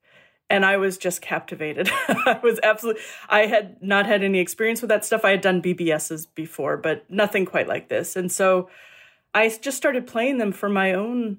And 0.49 0.65
I 0.65 0.79
was 0.79 0.97
just 0.99 1.21
captivated. 1.21 1.91
I 2.09 2.41
was 2.43 2.59
absolutely, 2.63 3.03
I 3.29 3.47
had 3.47 3.83
not 3.83 4.07
had 4.07 4.23
any 4.23 4.39
experience 4.41 4.81
with 4.81 4.89
that 4.89 5.05
stuff. 5.05 5.25
I 5.25 5.31
had 5.31 5.41
done 5.43 5.63
BBSs 5.63 6.27
before, 6.35 6.79
but 6.79 7.11
nothing 7.11 7.45
quite 7.45 7.69
like 7.69 7.89
this. 7.89 8.17
And 8.17 8.33
so 8.33 8.69
I 9.35 9.49
just 9.49 9.77
started 9.77 10.07
playing 10.07 10.39
them 10.39 10.53
for 10.53 10.69
my 10.69 10.93
own 10.93 11.39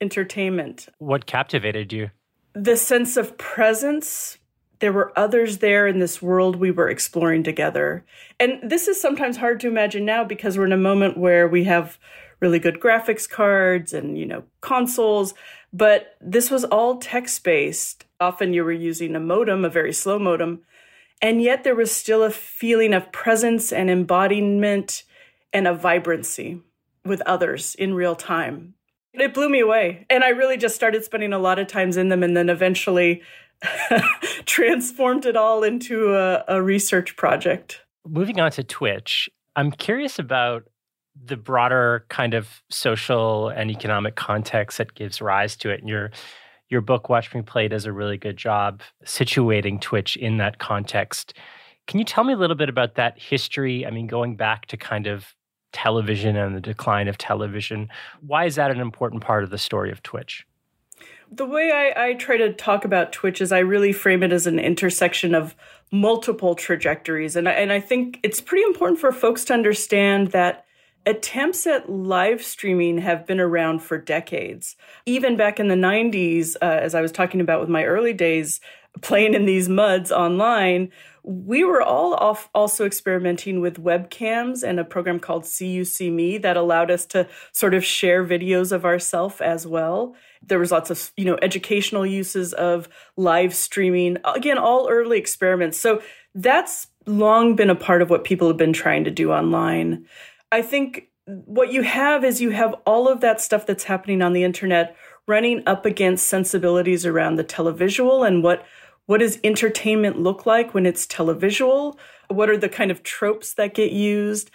entertainment. 0.00 0.88
What 0.98 1.26
captivated 1.26 1.92
you? 1.92 2.10
The 2.54 2.76
sense 2.76 3.16
of 3.16 3.36
presence. 3.36 4.38
There 4.78 4.92
were 4.92 5.12
others 5.18 5.58
there 5.58 5.86
in 5.86 5.98
this 5.98 6.20
world 6.20 6.56
we 6.56 6.70
were 6.70 6.88
exploring 6.88 7.42
together. 7.42 8.04
And 8.38 8.58
this 8.62 8.88
is 8.88 9.00
sometimes 9.00 9.38
hard 9.38 9.58
to 9.60 9.68
imagine 9.68 10.04
now 10.04 10.22
because 10.22 10.56
we're 10.56 10.66
in 10.66 10.72
a 10.72 10.76
moment 10.76 11.16
where 11.16 11.48
we 11.48 11.64
have 11.64 11.98
really 12.40 12.58
good 12.58 12.78
graphics 12.78 13.28
cards 13.28 13.94
and, 13.94 14.18
you 14.18 14.26
know, 14.26 14.44
consoles, 14.60 15.32
but 15.72 16.16
this 16.20 16.50
was 16.50 16.64
all 16.64 16.98
text 16.98 17.42
based. 17.42 18.04
Often 18.20 18.52
you 18.52 18.62
were 18.64 18.72
using 18.72 19.16
a 19.16 19.20
modem, 19.20 19.64
a 19.64 19.70
very 19.70 19.94
slow 19.94 20.18
modem, 20.18 20.60
and 21.22 21.40
yet 21.40 21.64
there 21.64 21.74
was 21.74 21.90
still 21.90 22.22
a 22.22 22.30
feeling 22.30 22.92
of 22.92 23.10
presence 23.10 23.72
and 23.72 23.88
embodiment 23.88 25.04
and 25.52 25.66
a 25.66 25.72
vibrancy 25.72 26.60
with 27.06 27.20
others 27.22 27.74
in 27.76 27.94
real 27.94 28.14
time. 28.14 28.74
It 29.12 29.32
blew 29.32 29.48
me 29.48 29.60
away. 29.60 30.06
And 30.10 30.22
I 30.22 30.28
really 30.30 30.56
just 30.56 30.74
started 30.74 31.04
spending 31.04 31.32
a 31.32 31.38
lot 31.38 31.58
of 31.58 31.66
times 31.66 31.96
in 31.96 32.08
them 32.08 32.22
and 32.22 32.36
then 32.36 32.50
eventually 32.50 33.22
transformed 34.44 35.24
it 35.24 35.36
all 35.36 35.62
into 35.62 36.14
a, 36.14 36.44
a 36.48 36.62
research 36.62 37.16
project. 37.16 37.80
Moving 38.06 38.40
on 38.40 38.50
to 38.52 38.62
Twitch, 38.62 39.28
I'm 39.56 39.70
curious 39.70 40.18
about 40.18 40.64
the 41.24 41.36
broader 41.36 42.04
kind 42.08 42.34
of 42.34 42.62
social 42.70 43.48
and 43.48 43.70
economic 43.70 44.16
context 44.16 44.78
that 44.78 44.94
gives 44.94 45.22
rise 45.22 45.56
to 45.56 45.70
it. 45.70 45.80
And 45.80 45.88
your 45.88 46.10
your 46.68 46.80
book, 46.80 47.08
Watch 47.08 47.32
Me 47.32 47.42
Play, 47.42 47.68
does 47.68 47.86
a 47.86 47.92
really 47.92 48.16
good 48.16 48.36
job 48.36 48.82
situating 49.04 49.80
Twitch 49.80 50.16
in 50.16 50.38
that 50.38 50.58
context. 50.58 51.32
Can 51.86 52.00
you 52.00 52.04
tell 52.04 52.24
me 52.24 52.32
a 52.32 52.36
little 52.36 52.56
bit 52.56 52.68
about 52.68 52.96
that 52.96 53.18
history? 53.18 53.86
I 53.86 53.90
mean, 53.90 54.08
going 54.08 54.34
back 54.34 54.66
to 54.66 54.76
kind 54.76 55.06
of 55.06 55.32
television 55.76 56.36
and 56.36 56.56
the 56.56 56.60
decline 56.60 57.06
of 57.06 57.18
television. 57.18 57.90
Why 58.26 58.46
is 58.46 58.54
that 58.54 58.70
an 58.70 58.80
important 58.80 59.22
part 59.22 59.44
of 59.44 59.50
the 59.50 59.58
story 59.58 59.92
of 59.92 60.02
Twitch? 60.02 60.46
The 61.30 61.44
way 61.44 61.70
I, 61.70 62.08
I, 62.08 62.14
try 62.14 62.36
to 62.36 62.52
talk 62.52 62.84
about 62.84 63.12
Twitch 63.12 63.40
is 63.40 63.52
I 63.52 63.58
really 63.58 63.92
frame 63.92 64.22
it 64.22 64.32
as 64.32 64.46
an 64.46 64.58
intersection 64.58 65.34
of 65.34 65.56
multiple 65.90 66.54
trajectories. 66.54 67.36
And 67.36 67.48
I, 67.48 67.52
and 67.52 67.72
I 67.72 67.80
think 67.80 68.20
it's 68.22 68.40
pretty 68.40 68.64
important 68.64 69.00
for 69.00 69.12
folks 69.12 69.44
to 69.46 69.54
understand 69.54 70.28
that 70.28 70.65
attempts 71.06 71.66
at 71.66 71.88
live 71.88 72.42
streaming 72.42 72.98
have 72.98 73.26
been 73.26 73.40
around 73.40 73.80
for 73.80 73.96
decades. 73.96 74.76
Even 75.06 75.36
back 75.36 75.60
in 75.60 75.68
the 75.68 75.74
90s, 75.76 76.56
uh, 76.60 76.64
as 76.64 76.94
I 76.94 77.00
was 77.00 77.12
talking 77.12 77.40
about 77.40 77.60
with 77.60 77.68
my 77.68 77.84
early 77.84 78.12
days 78.12 78.60
playing 79.02 79.34
in 79.34 79.46
these 79.46 79.68
muds 79.68 80.10
online, 80.10 80.90
we 81.22 81.64
were 81.64 81.82
all 81.82 82.14
also 82.54 82.86
experimenting 82.86 83.60
with 83.60 83.82
webcams 83.82 84.62
and 84.62 84.78
a 84.78 84.84
program 84.84 85.18
called 85.18 85.42
CU-SeeMe 85.42 86.40
that 86.42 86.56
allowed 86.56 86.90
us 86.90 87.04
to 87.06 87.26
sort 87.50 87.74
of 87.74 87.84
share 87.84 88.24
videos 88.24 88.70
of 88.70 88.84
ourselves 88.84 89.40
as 89.40 89.66
well. 89.66 90.14
There 90.40 90.60
was 90.60 90.70
lots 90.70 90.90
of, 90.90 91.10
you 91.16 91.24
know, 91.24 91.36
educational 91.42 92.06
uses 92.06 92.52
of 92.52 92.88
live 93.16 93.54
streaming. 93.54 94.18
Again, 94.24 94.56
all 94.56 94.88
early 94.88 95.18
experiments. 95.18 95.78
So 95.78 96.00
that's 96.34 96.86
long 97.06 97.56
been 97.56 97.70
a 97.70 97.74
part 97.74 98.02
of 98.02 98.10
what 98.10 98.24
people 98.24 98.46
have 98.46 98.56
been 98.56 98.72
trying 98.72 99.02
to 99.04 99.10
do 99.10 99.32
online. 99.32 100.06
I 100.56 100.62
think 100.62 101.08
what 101.26 101.70
you 101.70 101.82
have 101.82 102.24
is 102.24 102.40
you 102.40 102.48
have 102.48 102.74
all 102.86 103.08
of 103.08 103.20
that 103.20 103.42
stuff 103.42 103.66
that's 103.66 103.84
happening 103.84 104.22
on 104.22 104.32
the 104.32 104.42
internet 104.42 104.96
running 105.26 105.62
up 105.66 105.84
against 105.84 106.28
sensibilities 106.28 107.04
around 107.04 107.36
the 107.36 107.44
televisual 107.44 108.26
and 108.26 108.42
what 108.42 108.64
what 109.04 109.20
does 109.20 109.38
entertainment 109.44 110.18
look 110.18 110.46
like 110.46 110.72
when 110.72 110.86
it's 110.86 111.06
televisual? 111.06 111.98
What 112.28 112.48
are 112.48 112.56
the 112.56 112.70
kind 112.70 112.90
of 112.90 113.02
tropes 113.02 113.52
that 113.54 113.74
get 113.74 113.92
used? 113.92 114.50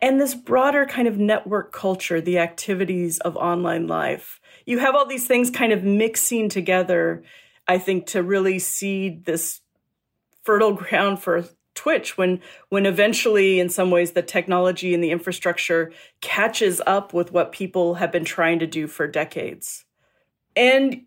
And 0.00 0.20
this 0.20 0.36
broader 0.36 0.86
kind 0.86 1.08
of 1.08 1.18
network 1.18 1.72
culture, 1.72 2.20
the 2.20 2.38
activities 2.38 3.18
of 3.18 3.36
online 3.36 3.88
life. 3.88 4.40
You 4.64 4.78
have 4.78 4.94
all 4.94 5.06
these 5.06 5.26
things 5.26 5.50
kind 5.50 5.72
of 5.72 5.82
mixing 5.82 6.50
together, 6.50 7.24
I 7.66 7.78
think, 7.78 8.06
to 8.08 8.22
really 8.22 8.60
seed 8.60 9.24
this 9.24 9.60
fertile 10.44 10.72
ground 10.82 11.20
for 11.20 11.44
Twitch 11.74 12.18
when 12.18 12.40
when 12.68 12.86
eventually 12.86 13.58
in 13.58 13.68
some 13.68 13.90
ways 13.90 14.12
the 14.12 14.22
technology 14.22 14.94
and 14.94 15.02
the 15.02 15.10
infrastructure 15.10 15.92
catches 16.20 16.80
up 16.86 17.12
with 17.14 17.32
what 17.32 17.52
people 17.52 17.94
have 17.94 18.12
been 18.12 18.24
trying 18.24 18.58
to 18.58 18.66
do 18.66 18.86
for 18.86 19.06
decades. 19.06 19.84
And 20.54 21.02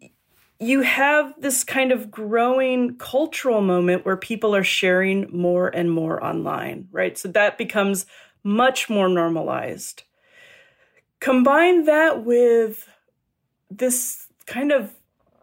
you 0.59 0.81
have 0.81 1.33
this 1.37 1.63
kind 1.63 1.91
of 1.91 2.09
growing 2.09 2.97
cultural 2.97 3.61
moment 3.61 4.05
where 4.05 4.17
people 4.17 4.55
are 4.55 4.63
sharing 4.63 5.27
more 5.31 5.67
and 5.67 5.91
more 5.91 6.23
online, 6.23 6.87
right? 6.91 7.17
So 7.17 7.27
that 7.29 7.57
becomes 7.57 8.05
much 8.43 8.89
more 8.89 9.09
normalized. 9.09 10.03
Combine 11.19 11.85
that 11.85 12.23
with 12.23 12.87
this 13.69 14.27
kind 14.45 14.71
of 14.71 14.93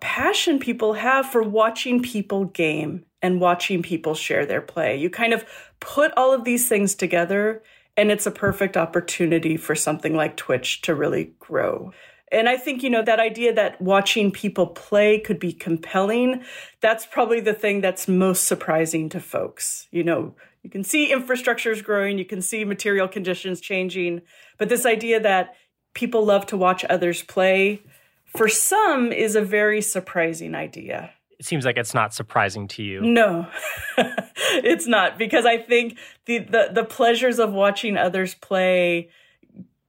passion 0.01 0.59
people 0.59 0.95
have 0.95 1.27
for 1.27 1.43
watching 1.43 2.03
people 2.03 2.47
game 2.47 3.05
and 3.23 3.41
watching 3.41 3.83
people 3.83 4.15
share 4.15 4.45
their 4.45 4.61
play. 4.61 4.97
You 4.97 5.09
kind 5.09 5.33
of 5.33 5.45
put 5.81 6.13
all 6.17 6.35
of 6.35 6.45
these 6.45 6.69
things 6.69 6.95
together, 6.95 7.63
and 7.97 8.11
it's 8.11 8.27
a 8.27 8.31
perfect 8.31 8.77
opportunity 8.77 9.57
for 9.57 9.75
something 9.75 10.15
like 10.15 10.37
Twitch 10.37 10.83
to 10.83 10.95
really 10.95 11.35
grow. 11.39 11.93
And 12.33 12.49
I 12.49 12.57
think, 12.57 12.83
you 12.83 12.89
know, 12.89 13.03
that 13.03 13.21
idea 13.21 13.53
that 13.53 13.81
watching 13.81 14.31
people 14.31 14.67
play 14.67 15.21
could 15.21 15.39
be 15.39 15.53
compelling, 15.53 16.43
that's 16.81 17.05
probably 17.05 17.41
the 17.41 17.53
thing 17.53 17.83
that's 17.83 18.09
most 18.09 18.45
surprising 18.45 19.11
to 19.11 19.21
folks. 19.21 19.87
You 19.91 20.03
know, 20.03 20.35
you 20.63 20.71
can 20.71 20.83
see 20.83 21.13
infrastructures 21.13 21.85
growing, 21.85 22.19
you 22.19 22.25
can 22.25 22.41
see 22.41 22.65
material 22.65 23.07
conditions 23.07 23.61
changing, 23.61 24.23
but 24.57 24.71
this 24.71 24.87
idea 24.87 25.21
that 25.21 25.55
people 25.93 26.25
love 26.25 26.47
to 26.47 26.57
watch 26.57 26.87
others 26.89 27.23
play, 27.23 27.83
for 28.25 28.49
some, 28.49 29.13
is 29.13 29.37
a 29.37 29.43
very 29.43 29.83
surprising 29.83 30.55
idea. 30.55 31.11
It 31.43 31.47
seems 31.47 31.65
like 31.65 31.77
it's 31.77 31.93
not 31.93 32.15
surprising 32.15 32.69
to 32.69 32.85
you. 32.85 33.01
No, 33.01 33.49
it's 33.99 34.87
not, 34.87 35.19
because 35.19 35.45
I 35.45 35.59
think 35.59 35.99
the, 36.27 36.39
the, 36.39 36.71
the 36.73 36.85
pleasures 36.85 37.41
of 37.41 37.53
watching 37.53 37.97
others 37.97 38.37
play 38.37 39.09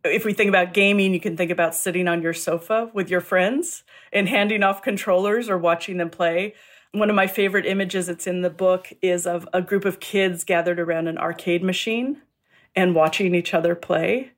if 0.04 0.26
we 0.26 0.34
think 0.34 0.50
about 0.50 0.74
gaming, 0.74 1.14
you 1.14 1.20
can 1.20 1.38
think 1.38 1.52
about 1.52 1.76
sitting 1.76 2.08
on 2.08 2.24
your 2.24 2.34
sofa 2.34 2.90
with 2.92 3.12
your 3.12 3.22
friends 3.22 3.84
and 4.12 4.28
handing 4.28 4.64
off 4.64 4.82
controllers 4.82 5.48
or 5.48 5.60
watching 5.60 5.98
them 5.98 6.10
play. 6.10 6.56
One 6.92 7.12
of 7.12 7.16
my 7.16 7.28
favorite 7.28 7.68
images 7.68 8.08
that's 8.08 8.26
in 8.26 8.42
the 8.42 8.50
book 8.50 8.92
is 9.04 9.28
of 9.28 9.48
a 9.54 9.62
group 9.62 9.86
of 9.86 10.00
kids 10.00 10.44
gathered 10.44 10.80
around 10.80 11.08
an 11.08 11.20
arcade 11.20 11.64
machine 11.64 12.20
and 12.76 12.96
watching 12.96 13.36
each 13.36 13.54
other 13.54 13.76
play. 13.76 14.32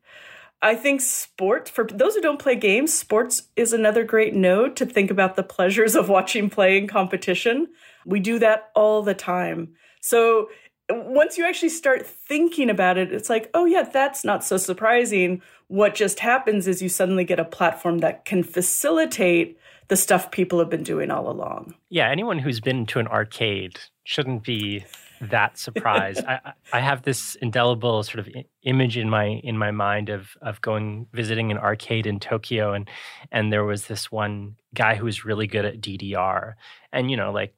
I 0.62 0.76
think 0.76 1.02
sports, 1.02 1.70
for 1.70 1.86
those 1.86 2.16
who 2.16 2.22
don't 2.22 2.40
play 2.40 2.56
games, 2.56 2.94
sports 2.94 3.44
is 3.56 3.74
another 3.74 4.04
great 4.04 4.34
node 4.34 4.76
to 4.78 4.86
think 4.86 5.12
about 5.12 5.36
the 5.36 5.44
pleasures 5.44 5.96
of 5.96 6.10
watching 6.10 6.50
playing 6.50 6.88
competition. 6.88 7.68
We 8.06 8.20
do 8.20 8.40
that 8.40 8.70
all 8.76 9.04
the 9.04 9.14
time. 9.14 9.76
So 10.02 10.50
once 10.90 11.38
you 11.38 11.46
actually 11.46 11.70
start 11.70 12.06
thinking 12.06 12.70
about 12.70 12.98
it, 12.98 13.12
it's 13.12 13.30
like, 13.30 13.50
oh, 13.54 13.66
yeah, 13.66 13.84
that's 13.84 14.24
not 14.24 14.44
so 14.44 14.58
surprising. 14.58 15.42
What 15.68 15.96
just 15.96 16.20
happens 16.20 16.68
is 16.68 16.82
you 16.82 16.90
suddenly 16.90 17.24
get 17.24 17.40
a 17.40 17.46
platform 17.46 18.00
that 18.00 18.26
can 18.26 18.44
facilitate 18.44 19.60
the 19.88 19.96
stuff 19.96 20.32
people 20.32 20.60
have 20.60 20.70
been 20.70 20.84
doing 20.84 21.12
all 21.12 21.30
along. 21.30 21.76
Yeah, 21.90 22.10
anyone 22.10 22.40
who's 22.40 22.60
been 22.60 22.86
to 22.88 23.00
an 23.00 23.08
arcade 23.08 23.80
shouldn't 24.04 24.44
be 24.44 24.84
that 25.22 25.58
surprise. 25.58 26.20
I, 26.28 26.54
I 26.74 26.80
have 26.80 27.04
this 27.04 27.36
indelible 27.36 28.04
sort 28.04 28.20
of 28.20 28.30
image 28.64 28.98
in 28.98 29.10
my 29.10 29.26
in 29.26 29.58
my 29.58 29.72
mind 29.72 30.10
of 30.10 30.38
of 30.42 30.62
going 30.62 31.08
visiting 31.14 31.52
an 31.52 31.58
arcade 31.58 32.08
in 32.08 32.20
Tokyo, 32.20 32.74
and 32.74 32.90
and 33.32 33.52
there 33.52 33.64
was 33.64 33.88
this 33.88 34.12
one 34.12 34.56
guy 34.74 34.96
who 34.96 35.06
was 35.06 35.26
really 35.26 35.48
good 35.48 35.66
at 35.66 35.82
DDR, 35.82 36.54
and 36.92 37.10
you 37.10 37.18
know, 37.18 37.32
like 37.32 37.54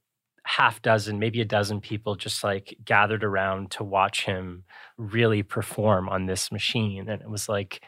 half 0.47 0.82
dozen, 0.82 1.20
maybe 1.20 1.41
a 1.41 1.45
dozen 1.45 1.82
people 1.82 2.16
just 2.16 2.41
like 2.41 2.78
gathered 2.86 3.24
around 3.24 3.70
to 3.70 3.84
watch 3.84 4.26
him 4.26 4.64
really 4.97 5.43
perform 5.43 6.08
on 6.08 6.26
this 6.26 6.53
machine. 6.53 7.10
And 7.10 7.22
it 7.22 7.30
was 7.30 7.49
like, 7.49 7.82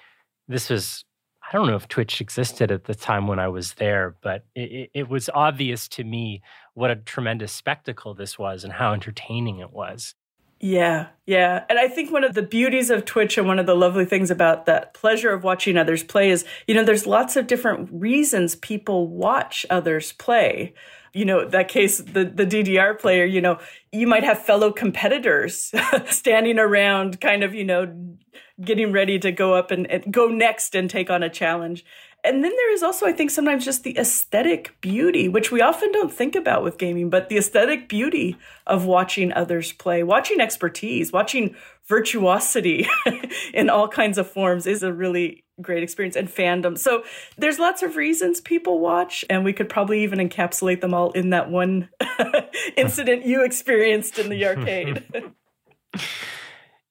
this 0.50 0.70
was, 0.70 1.06
I 1.42 1.56
don't 1.56 1.68
know 1.68 1.78
if 1.78 1.88
Twitch 1.88 2.20
existed 2.20 2.70
at 2.70 2.84
the 2.84 2.96
time 2.96 3.28
when 3.28 3.40
I 3.40 3.48
was 3.48 3.76
there, 3.76 4.18
but 4.22 4.46
it, 4.56 4.92
it 4.94 5.08
was 5.08 5.30
obvious 5.34 5.88
to 5.90 6.04
me 6.04 6.42
what 6.80 6.90
a 6.90 6.96
tremendous 6.96 7.52
spectacle 7.52 8.14
this 8.14 8.40
was 8.40 8.64
and 8.64 8.74
how 8.74 8.94
entertaining 8.94 9.60
it 9.60 9.74
was. 9.74 10.16
Yeah, 10.62 11.08
yeah. 11.26 11.64
And 11.70 11.78
I 11.78 11.88
think 11.88 12.12
one 12.12 12.24
of 12.24 12.34
the 12.34 12.42
beauties 12.42 12.90
of 12.90 13.06
Twitch 13.06 13.38
and 13.38 13.48
one 13.48 13.60
of 13.60 13.66
the 13.66 13.76
lovely 13.76 14.06
things 14.06 14.32
about 14.32 14.66
that 14.66 14.94
pleasure 14.94 15.32
of 15.32 15.44
watching 15.44 15.78
others 15.78 16.04
play 16.04 16.30
is, 16.30 16.46
you 16.68 16.76
know, 16.76 16.84
there's 16.84 17.06
lots 17.08 17.36
of 17.36 17.48
different 17.48 17.90
reasons 17.92 18.56
people 18.56 19.08
watch 19.08 19.66
others 19.70 20.12
play. 20.14 20.74
You 21.14 21.26
know, 21.26 21.48
that 21.48 21.70
case, 21.70 22.00
the, 22.00 22.26
the 22.26 22.46
DDR 22.46 23.00
player, 23.00 23.26
you 23.26 23.42
know, 23.42 23.60
you 23.92 24.06
might 24.06 24.24
have 24.24 24.44
fellow 24.46 24.72
competitors 24.72 25.72
standing 26.10 26.60
around 26.60 27.20
kind 27.20 27.44
of, 27.44 27.54
you 27.54 27.64
know, 27.64 28.18
getting 28.62 28.92
ready 28.92 29.18
to 29.20 29.32
go 29.32 29.54
up 29.54 29.72
and, 29.72 29.90
and 29.90 30.12
go 30.12 30.28
next 30.28 30.76
and 30.76 30.90
take 30.90 31.10
on 31.10 31.24
a 31.24 31.30
challenge. 31.30 31.86
And 32.24 32.44
then 32.44 32.52
there 32.52 32.74
is 32.74 32.84
also, 32.84 33.06
I 33.06 33.14
think, 33.14 33.32
sometimes 33.32 33.64
just 33.64 33.84
the 33.84 33.98
aesthetic 33.98 34.76
beauty, 34.82 35.30
which 35.30 35.52
we 35.52 35.62
often 35.62 35.92
don't 35.92 36.12
think 36.12 36.36
about 36.36 36.64
with 36.64 36.78
gaming, 36.78 37.10
but 37.10 37.30
the 37.30 37.38
aesthetic 37.38 37.88
beauty 37.88 38.38
of 38.68 38.86
watching 38.86 39.32
others 39.32 39.72
play, 39.72 40.04
watching 40.04 40.42
expertise, 40.42 41.14
watching 41.14 41.56
virtuosity 41.88 42.88
in 43.54 43.70
all 43.70 43.88
kinds 43.88 44.18
of 44.18 44.30
forms 44.30 44.68
is 44.68 44.84
a 44.84 44.92
really 44.92 45.44
great 45.62 45.82
experience 45.82 46.16
and 46.16 46.28
fandom. 46.28 46.78
So 46.78 47.04
there's 47.38 47.58
lots 47.58 47.84
of 47.84 47.96
reasons 47.96 48.42
people 48.42 48.80
watch, 48.80 49.24
and 49.30 49.46
we 49.46 49.54
could 49.54 49.70
probably 49.70 50.04
even 50.04 50.20
encapsulate 50.20 50.82
them 50.82 50.94
all 50.94 51.12
in 51.12 51.30
that 51.30 51.50
one 51.50 51.90
incident 52.78 53.26
you 53.26 53.44
experienced 53.44 54.20
in 54.20 54.30
the 54.30 54.46
arcade. 54.46 55.04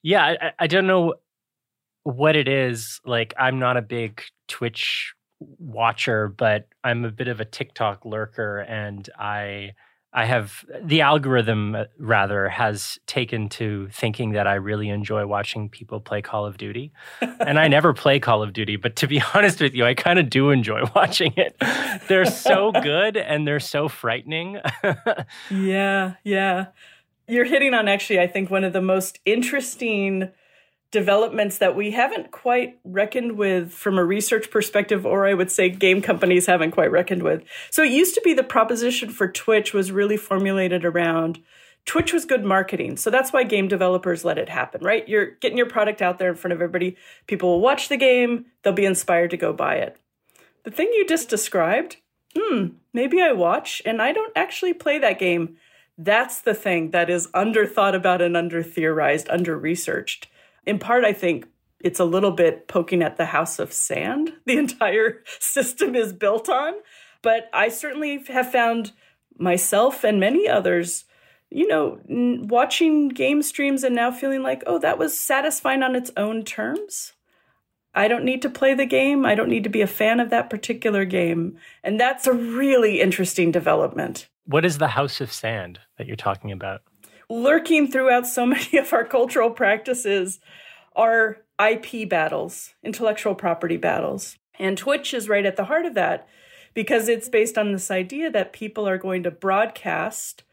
yeah, 0.01 0.25
I, 0.25 0.51
I 0.59 0.67
don't 0.67 0.87
know 0.87 1.15
what 2.03 2.35
it 2.35 2.47
is. 2.47 2.99
Like, 3.05 3.33
I'm 3.37 3.59
not 3.59 3.77
a 3.77 3.81
big 3.81 4.23
Twitch 4.47 5.13
watcher, 5.39 6.27
but 6.27 6.67
I'm 6.83 7.05
a 7.05 7.11
bit 7.11 7.27
of 7.27 7.39
a 7.39 7.45
TikTok 7.45 8.05
lurker, 8.05 8.59
and 8.59 9.09
I 9.17 9.73
I 10.11 10.25
have 10.25 10.65
the 10.81 11.01
algorithm 11.01 11.75
uh, 11.75 11.83
rather 11.99 12.49
has 12.49 12.97
taken 13.05 13.47
to 13.49 13.89
thinking 13.91 14.31
that 14.31 14.47
I 14.47 14.55
really 14.55 14.89
enjoy 14.89 15.27
watching 15.27 15.69
people 15.69 15.99
play 15.99 16.21
Call 16.23 16.47
of 16.47 16.57
Duty. 16.57 16.91
and 17.21 17.59
I 17.59 17.67
never 17.67 17.93
play 17.93 18.19
Call 18.19 18.41
of 18.41 18.53
Duty, 18.53 18.75
but 18.75 18.95
to 18.97 19.07
be 19.07 19.21
honest 19.35 19.61
with 19.61 19.75
you, 19.75 19.85
I 19.85 19.93
kind 19.93 20.17
of 20.17 20.29
do 20.29 20.49
enjoy 20.49 20.81
watching 20.95 21.33
it. 21.37 21.55
They're 22.07 22.25
so 22.25 22.71
good 22.83 23.17
and 23.17 23.47
they're 23.47 23.59
so 23.59 23.87
frightening. 23.87 24.59
yeah, 25.51 26.13
yeah. 26.23 26.67
You're 27.27 27.45
hitting 27.45 27.75
on 27.75 27.87
actually 27.87 28.19
I 28.19 28.25
think 28.27 28.49
one 28.49 28.63
of 28.63 28.73
the 28.73 28.81
most 28.81 29.19
interesting 29.25 30.31
developments 30.91 31.59
that 31.59 31.75
we 31.75 31.91
haven't 31.91 32.31
quite 32.31 32.79
reckoned 32.83 33.33
with 33.33 33.71
from 33.71 33.97
a 33.97 34.03
research 34.03 34.49
perspective, 34.49 35.05
or 35.05 35.27
I 35.27 35.33
would 35.33 35.51
say 35.51 35.69
game 35.69 36.01
companies 36.01 36.47
haven't 36.47 36.71
quite 36.71 36.91
reckoned 36.91 37.23
with. 37.23 37.43
So 37.69 37.83
it 37.83 37.91
used 37.91 38.15
to 38.15 38.21
be 38.21 38.33
the 38.33 38.43
proposition 38.43 39.09
for 39.09 39.27
Twitch 39.27 39.73
was 39.73 39.91
really 39.91 40.17
formulated 40.17 40.83
around 40.83 41.39
Twitch 41.85 42.13
was 42.13 42.25
good 42.25 42.43
marketing. 42.43 42.97
So 42.97 43.09
that's 43.09 43.33
why 43.33 43.43
game 43.43 43.67
developers 43.67 44.23
let 44.23 44.37
it 44.37 44.49
happen, 44.49 44.81
right? 44.83 45.07
You're 45.07 45.31
getting 45.41 45.57
your 45.57 45.69
product 45.69 46.01
out 46.01 46.19
there 46.19 46.29
in 46.29 46.35
front 46.35 46.53
of 46.53 46.61
everybody. 46.61 46.95
People 47.25 47.49
will 47.49 47.61
watch 47.61 47.89
the 47.89 47.97
game, 47.97 48.45
they'll 48.61 48.73
be 48.73 48.85
inspired 48.85 49.31
to 49.31 49.37
go 49.37 49.53
buy 49.53 49.75
it. 49.75 49.97
The 50.65 50.71
thing 50.71 50.91
you 50.93 51.07
just 51.07 51.29
described, 51.29 51.97
hmm, 52.37 52.67
maybe 52.93 53.21
I 53.21 53.31
watch 53.31 53.81
and 53.85 54.01
I 54.01 54.11
don't 54.11 54.33
actually 54.35 54.73
play 54.73 54.99
that 54.99 55.17
game. 55.17 55.57
That's 55.97 56.41
the 56.41 56.53
thing 56.53 56.91
that 56.91 57.09
is 57.09 57.27
under 57.33 57.65
thought 57.65 57.95
about 57.95 58.21
and 58.21 58.37
under 58.37 58.61
theorized, 58.61 59.27
under 59.29 59.57
researched 59.57 60.27
in 60.65 60.79
part, 60.79 61.03
I 61.03 61.13
think 61.13 61.47
it's 61.81 61.99
a 61.99 62.05
little 62.05 62.31
bit 62.31 62.67
poking 62.67 63.01
at 63.01 63.17
the 63.17 63.25
house 63.25 63.59
of 63.59 63.71
sand 63.73 64.33
the 64.45 64.57
entire 64.57 65.23
system 65.39 65.95
is 65.95 66.13
built 66.13 66.49
on. 66.49 66.73
But 67.21 67.49
I 67.53 67.69
certainly 67.69 68.23
have 68.29 68.51
found 68.51 68.93
myself 69.37 70.03
and 70.03 70.19
many 70.19 70.47
others, 70.47 71.05
you 71.49 71.67
know, 71.67 71.99
watching 72.07 73.09
game 73.09 73.41
streams 73.41 73.83
and 73.83 73.95
now 73.95 74.11
feeling 74.11 74.41
like, 74.41 74.63
oh, 74.67 74.79
that 74.79 74.97
was 74.97 75.19
satisfying 75.19 75.83
on 75.83 75.95
its 75.95 76.11
own 76.15 76.43
terms. 76.43 77.13
I 77.93 78.07
don't 78.07 78.23
need 78.23 78.41
to 78.43 78.49
play 78.49 78.73
the 78.73 78.85
game. 78.85 79.25
I 79.25 79.35
don't 79.35 79.49
need 79.49 79.63
to 79.63 79.69
be 79.69 79.81
a 79.81 79.87
fan 79.87 80.19
of 80.19 80.29
that 80.29 80.49
particular 80.49 81.05
game. 81.05 81.57
And 81.83 81.99
that's 81.99 82.27
a 82.27 82.33
really 82.33 83.01
interesting 83.01 83.51
development. 83.51 84.29
What 84.45 84.63
is 84.63 84.77
the 84.77 84.89
house 84.89 85.19
of 85.19 85.33
sand 85.33 85.79
that 85.97 86.07
you're 86.07 86.15
talking 86.15 86.51
about? 86.51 86.81
Lurking 87.29 87.89
throughout 87.89 88.27
so 88.27 88.45
many 88.45 88.77
of 88.77 88.91
our 88.93 89.05
cultural 89.05 89.51
practices 89.51 90.39
are 90.95 91.37
IP 91.63 92.09
battles, 92.09 92.73
intellectual 92.83 93.35
property 93.35 93.77
battles. 93.77 94.37
And 94.57 94.77
Twitch 94.77 95.13
is 95.13 95.29
right 95.29 95.45
at 95.45 95.55
the 95.55 95.65
heart 95.65 95.85
of 95.85 95.93
that 95.93 96.27
because 96.73 97.07
it's 97.07 97.29
based 97.29 97.57
on 97.57 97.71
this 97.71 97.89
idea 97.89 98.29
that 98.31 98.53
people 98.53 98.87
are 98.87 98.97
going 98.97 99.23
to 99.23 99.31
broadcast 99.31 100.43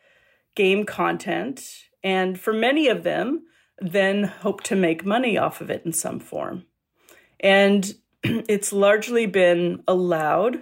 game 0.54 0.84
content 0.84 1.86
and 2.02 2.38
for 2.38 2.52
many 2.52 2.88
of 2.88 3.02
them 3.02 3.42
then 3.78 4.24
hope 4.24 4.62
to 4.62 4.76
make 4.76 5.04
money 5.04 5.36
off 5.36 5.60
of 5.60 5.70
it 5.70 5.82
in 5.84 5.92
some 5.92 6.18
form. 6.20 6.64
And 7.40 7.94
it's 8.22 8.72
largely 8.72 9.26
been 9.26 9.82
allowed. 9.86 10.60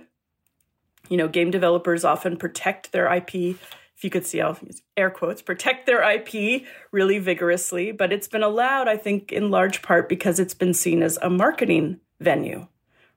You 1.08 1.16
know, 1.16 1.28
game 1.28 1.50
developers 1.50 2.04
often 2.04 2.36
protect 2.36 2.92
their 2.92 3.12
IP 3.12 3.56
if 3.96 4.02
you 4.02 4.10
could 4.10 4.26
see, 4.26 4.40
I'll 4.40 4.58
use 4.62 4.82
air 4.96 5.10
quotes, 5.10 5.40
protect 5.40 5.86
their 5.86 6.02
IP 6.02 6.64
really 6.90 7.18
vigorously. 7.18 7.92
But 7.92 8.12
it's 8.12 8.28
been 8.28 8.42
allowed, 8.42 8.88
I 8.88 8.96
think, 8.96 9.32
in 9.32 9.50
large 9.50 9.82
part 9.82 10.08
because 10.08 10.40
it's 10.40 10.54
been 10.54 10.74
seen 10.74 11.02
as 11.02 11.18
a 11.22 11.30
marketing 11.30 12.00
venue. 12.20 12.66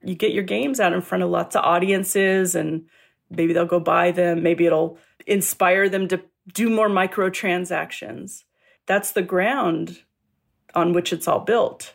You 0.02 0.14
get 0.14 0.32
your 0.32 0.44
games 0.44 0.78
out 0.78 0.92
in 0.92 1.00
front 1.00 1.24
of 1.24 1.30
lots 1.30 1.56
of 1.56 1.64
audiences 1.64 2.54
and 2.54 2.86
maybe 3.28 3.52
they'll 3.52 3.66
go 3.66 3.80
buy 3.80 4.12
them. 4.12 4.42
Maybe 4.42 4.66
it'll 4.66 4.98
inspire 5.26 5.88
them 5.88 6.06
to 6.08 6.22
do 6.52 6.70
more 6.70 6.88
microtransactions. 6.88 8.44
That's 8.86 9.12
the 9.12 9.22
ground 9.22 10.02
on 10.74 10.92
which 10.92 11.12
it's 11.12 11.26
all 11.26 11.40
built. 11.40 11.94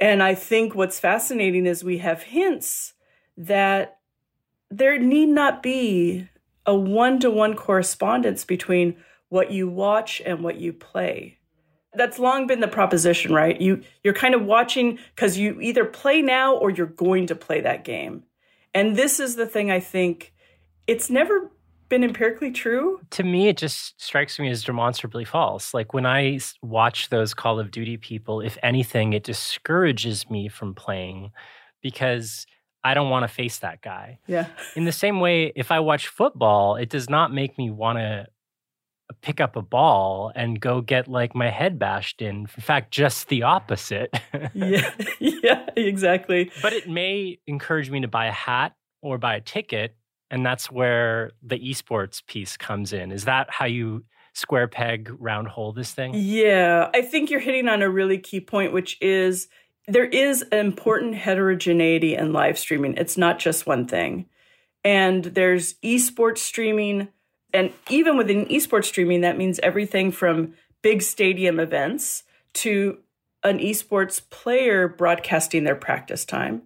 And 0.00 0.22
I 0.22 0.34
think 0.34 0.74
what's 0.74 0.98
fascinating 0.98 1.66
is 1.66 1.84
we 1.84 1.98
have 1.98 2.22
hints 2.22 2.94
that 3.36 3.98
there 4.70 4.98
need 4.98 5.28
not 5.28 5.62
be 5.62 6.28
a 6.66 6.74
one 6.74 7.18
to 7.20 7.30
one 7.30 7.54
correspondence 7.54 8.44
between 8.44 8.96
what 9.28 9.50
you 9.50 9.68
watch 9.68 10.20
and 10.24 10.42
what 10.44 10.56
you 10.56 10.72
play. 10.72 11.38
That's 11.94 12.18
long 12.18 12.46
been 12.46 12.60
the 12.60 12.68
proposition, 12.68 13.34
right? 13.34 13.60
You 13.60 13.82
you're 14.02 14.14
kind 14.14 14.34
of 14.34 14.44
watching 14.44 14.98
cuz 15.16 15.38
you 15.38 15.60
either 15.60 15.84
play 15.84 16.22
now 16.22 16.54
or 16.54 16.70
you're 16.70 16.86
going 16.86 17.26
to 17.26 17.34
play 17.34 17.60
that 17.60 17.84
game. 17.84 18.24
And 18.74 18.96
this 18.96 19.20
is 19.20 19.36
the 19.36 19.46
thing 19.46 19.70
I 19.70 19.80
think 19.80 20.32
it's 20.86 21.10
never 21.10 21.50
been 21.92 22.02
empirically 22.02 22.50
true. 22.50 22.98
To 23.10 23.22
me, 23.22 23.48
it 23.48 23.58
just 23.58 24.00
strikes 24.00 24.38
me 24.38 24.48
as 24.48 24.64
demonstrably 24.64 25.26
false. 25.26 25.74
Like 25.74 25.92
when 25.92 26.06
I 26.06 26.40
watch 26.62 27.10
those 27.10 27.34
Call 27.34 27.60
of 27.60 27.70
Duty 27.70 27.98
people, 27.98 28.40
if 28.40 28.56
anything, 28.62 29.12
it 29.12 29.24
discourages 29.24 30.30
me 30.30 30.48
from 30.48 30.74
playing 30.74 31.32
because 31.82 32.46
I 32.84 32.94
don't 32.94 33.10
want 33.10 33.24
to 33.24 33.28
face 33.28 33.58
that 33.58 33.80
guy. 33.80 34.18
Yeah. 34.26 34.46
In 34.74 34.84
the 34.84 34.92
same 34.92 35.20
way, 35.20 35.52
if 35.54 35.70
I 35.70 35.80
watch 35.80 36.08
football, 36.08 36.76
it 36.76 36.88
does 36.88 37.08
not 37.08 37.32
make 37.32 37.56
me 37.58 37.70
want 37.70 37.98
to 37.98 38.26
pick 39.20 39.40
up 39.40 39.56
a 39.56 39.62
ball 39.62 40.32
and 40.34 40.60
go 40.60 40.80
get 40.80 41.06
like 41.06 41.34
my 41.34 41.50
head 41.50 41.78
bashed 41.78 42.22
in. 42.22 42.36
In 42.36 42.46
fact, 42.46 42.90
just 42.90 43.28
the 43.28 43.42
opposite. 43.42 44.10
yeah. 44.54 44.90
Yeah, 45.18 45.66
exactly. 45.76 46.52
But 46.62 46.72
it 46.72 46.88
may 46.88 47.38
encourage 47.46 47.90
me 47.90 48.00
to 48.00 48.08
buy 48.08 48.26
a 48.26 48.32
hat 48.32 48.74
or 49.02 49.18
buy 49.18 49.34
a 49.36 49.40
ticket. 49.40 49.96
And 50.30 50.46
that's 50.46 50.70
where 50.70 51.32
the 51.42 51.58
esports 51.58 52.24
piece 52.24 52.56
comes 52.56 52.92
in. 52.92 53.10
Is 53.10 53.24
that 53.24 53.50
how 53.50 53.66
you 53.66 54.04
square 54.34 54.68
peg 54.68 55.10
round 55.18 55.48
hole 55.48 55.72
this 55.72 55.92
thing? 55.92 56.12
Yeah. 56.14 56.90
I 56.94 57.02
think 57.02 57.30
you're 57.30 57.40
hitting 57.40 57.68
on 57.68 57.82
a 57.82 57.90
really 57.90 58.18
key 58.18 58.40
point, 58.40 58.72
which 58.72 58.98
is 59.00 59.48
there 59.86 60.04
is 60.04 60.42
important 60.52 61.14
heterogeneity 61.14 62.14
in 62.14 62.32
live 62.32 62.58
streaming. 62.58 62.94
It's 62.96 63.16
not 63.16 63.38
just 63.38 63.66
one 63.66 63.86
thing. 63.86 64.26
And 64.84 65.24
there's 65.24 65.74
esports 65.74 66.38
streaming. 66.38 67.08
And 67.52 67.72
even 67.90 68.16
within 68.16 68.46
esports 68.46 68.86
streaming, 68.86 69.22
that 69.22 69.38
means 69.38 69.58
everything 69.60 70.12
from 70.12 70.54
big 70.82 71.02
stadium 71.02 71.60
events 71.60 72.24
to 72.54 72.98
an 73.44 73.58
esports 73.58 74.20
player 74.30 74.88
broadcasting 74.88 75.64
their 75.64 75.74
practice 75.74 76.24
time. 76.24 76.62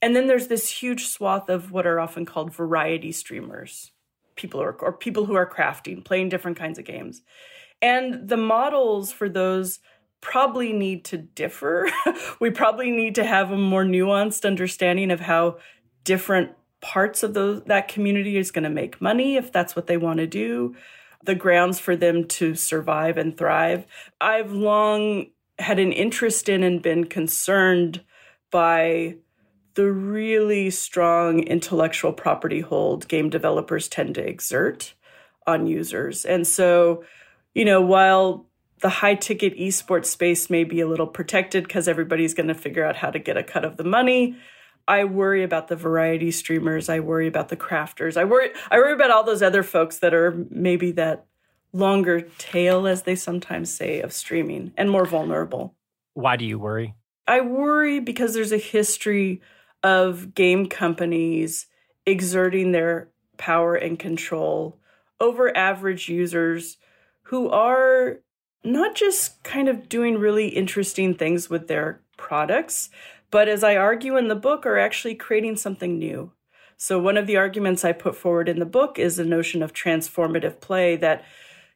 And 0.00 0.16
then 0.16 0.26
there's 0.26 0.48
this 0.48 0.68
huge 0.68 1.06
swath 1.06 1.48
of 1.48 1.70
what 1.70 1.86
are 1.86 2.00
often 2.00 2.26
called 2.26 2.52
variety 2.52 3.12
streamers, 3.12 3.92
people 4.34 4.60
who 4.60 4.66
are, 4.66 4.76
or 4.80 4.92
people 4.92 5.26
who 5.26 5.34
are 5.34 5.48
crafting, 5.48 6.04
playing 6.04 6.28
different 6.28 6.58
kinds 6.58 6.78
of 6.78 6.84
games. 6.84 7.22
And 7.80 8.28
the 8.28 8.36
models 8.36 9.12
for 9.12 9.28
those 9.28 9.80
probably 10.22 10.72
need 10.72 11.04
to 11.04 11.18
differ. 11.18 11.90
we 12.40 12.48
probably 12.48 12.90
need 12.90 13.16
to 13.16 13.24
have 13.24 13.50
a 13.50 13.58
more 13.58 13.84
nuanced 13.84 14.46
understanding 14.46 15.10
of 15.10 15.20
how 15.20 15.58
different 16.04 16.52
parts 16.80 17.22
of 17.22 17.34
those, 17.34 17.62
that 17.64 17.88
community 17.88 18.38
is 18.38 18.50
going 18.50 18.64
to 18.64 18.70
make 18.70 19.00
money 19.02 19.36
if 19.36 19.52
that's 19.52 19.76
what 19.76 19.86
they 19.86 19.98
want 19.98 20.18
to 20.18 20.26
do, 20.26 20.74
the 21.24 21.34
grounds 21.34 21.78
for 21.78 21.94
them 21.94 22.26
to 22.26 22.54
survive 22.54 23.18
and 23.18 23.36
thrive. 23.36 23.84
I've 24.20 24.52
long 24.52 25.26
had 25.58 25.78
an 25.78 25.92
interest 25.92 26.48
in 26.48 26.62
and 26.62 26.80
been 26.80 27.04
concerned 27.04 28.02
by 28.50 29.16
the 29.74 29.90
really 29.90 30.70
strong 30.70 31.40
intellectual 31.40 32.12
property 32.12 32.60
hold 32.60 33.08
game 33.08 33.30
developers 33.30 33.88
tend 33.88 34.14
to 34.14 34.26
exert 34.26 34.94
on 35.46 35.66
users. 35.66 36.24
And 36.24 36.46
so, 36.46 37.04
you 37.54 37.64
know, 37.64 37.80
while 37.80 38.46
the 38.82 38.88
high 38.88 39.14
ticket 39.14 39.56
esports 39.56 40.06
space 40.06 40.50
may 40.50 40.64
be 40.64 40.80
a 40.80 40.88
little 40.88 41.06
protected 41.06 41.64
because 41.64 41.88
everybody's 41.88 42.34
going 42.34 42.48
to 42.48 42.54
figure 42.54 42.84
out 42.84 42.96
how 42.96 43.10
to 43.10 43.18
get 43.18 43.36
a 43.36 43.42
cut 43.42 43.64
of 43.64 43.76
the 43.76 43.84
money. 43.84 44.36
I 44.88 45.04
worry 45.04 45.44
about 45.44 45.68
the 45.68 45.76
variety 45.76 46.32
streamers. 46.32 46.88
I 46.88 46.98
worry 46.98 47.28
about 47.28 47.48
the 47.48 47.56
crafters. 47.56 48.16
I 48.16 48.24
worry 48.24 48.50
I 48.70 48.78
worry 48.78 48.92
about 48.92 49.12
all 49.12 49.22
those 49.22 49.42
other 49.42 49.62
folks 49.62 49.98
that 50.00 50.12
are 50.12 50.44
maybe 50.50 50.90
that 50.92 51.26
longer 51.72 52.22
tail 52.38 52.86
as 52.88 53.02
they 53.02 53.14
sometimes 53.14 53.72
say 53.72 54.00
of 54.00 54.12
streaming 54.12 54.72
and 54.76 54.90
more 54.90 55.06
vulnerable. 55.06 55.74
Why 56.14 56.36
do 56.36 56.44
you 56.44 56.58
worry? 56.58 56.94
I 57.28 57.40
worry 57.40 58.00
because 58.00 58.34
there's 58.34 58.52
a 58.52 58.58
history 58.58 59.40
of 59.84 60.34
game 60.34 60.66
companies 60.66 61.68
exerting 62.04 62.72
their 62.72 63.08
power 63.36 63.76
and 63.76 63.96
control 63.96 64.80
over 65.20 65.56
average 65.56 66.08
users 66.08 66.78
who 67.22 67.48
are 67.48 68.18
not 68.64 68.94
just 68.94 69.42
kind 69.42 69.68
of 69.68 69.88
doing 69.88 70.18
really 70.18 70.48
interesting 70.48 71.14
things 71.14 71.50
with 71.50 71.68
their 71.68 72.00
products, 72.16 72.90
but 73.30 73.48
as 73.48 73.64
I 73.64 73.76
argue 73.76 74.16
in 74.16 74.28
the 74.28 74.36
book, 74.36 74.66
are 74.66 74.78
actually 74.78 75.14
creating 75.14 75.56
something 75.56 75.98
new. 75.98 76.32
So, 76.76 76.98
one 76.98 77.16
of 77.16 77.26
the 77.26 77.36
arguments 77.36 77.84
I 77.84 77.92
put 77.92 78.16
forward 78.16 78.48
in 78.48 78.58
the 78.58 78.66
book 78.66 78.98
is 78.98 79.16
the 79.16 79.24
notion 79.24 79.62
of 79.62 79.72
transformative 79.72 80.60
play 80.60 80.96
that 80.96 81.24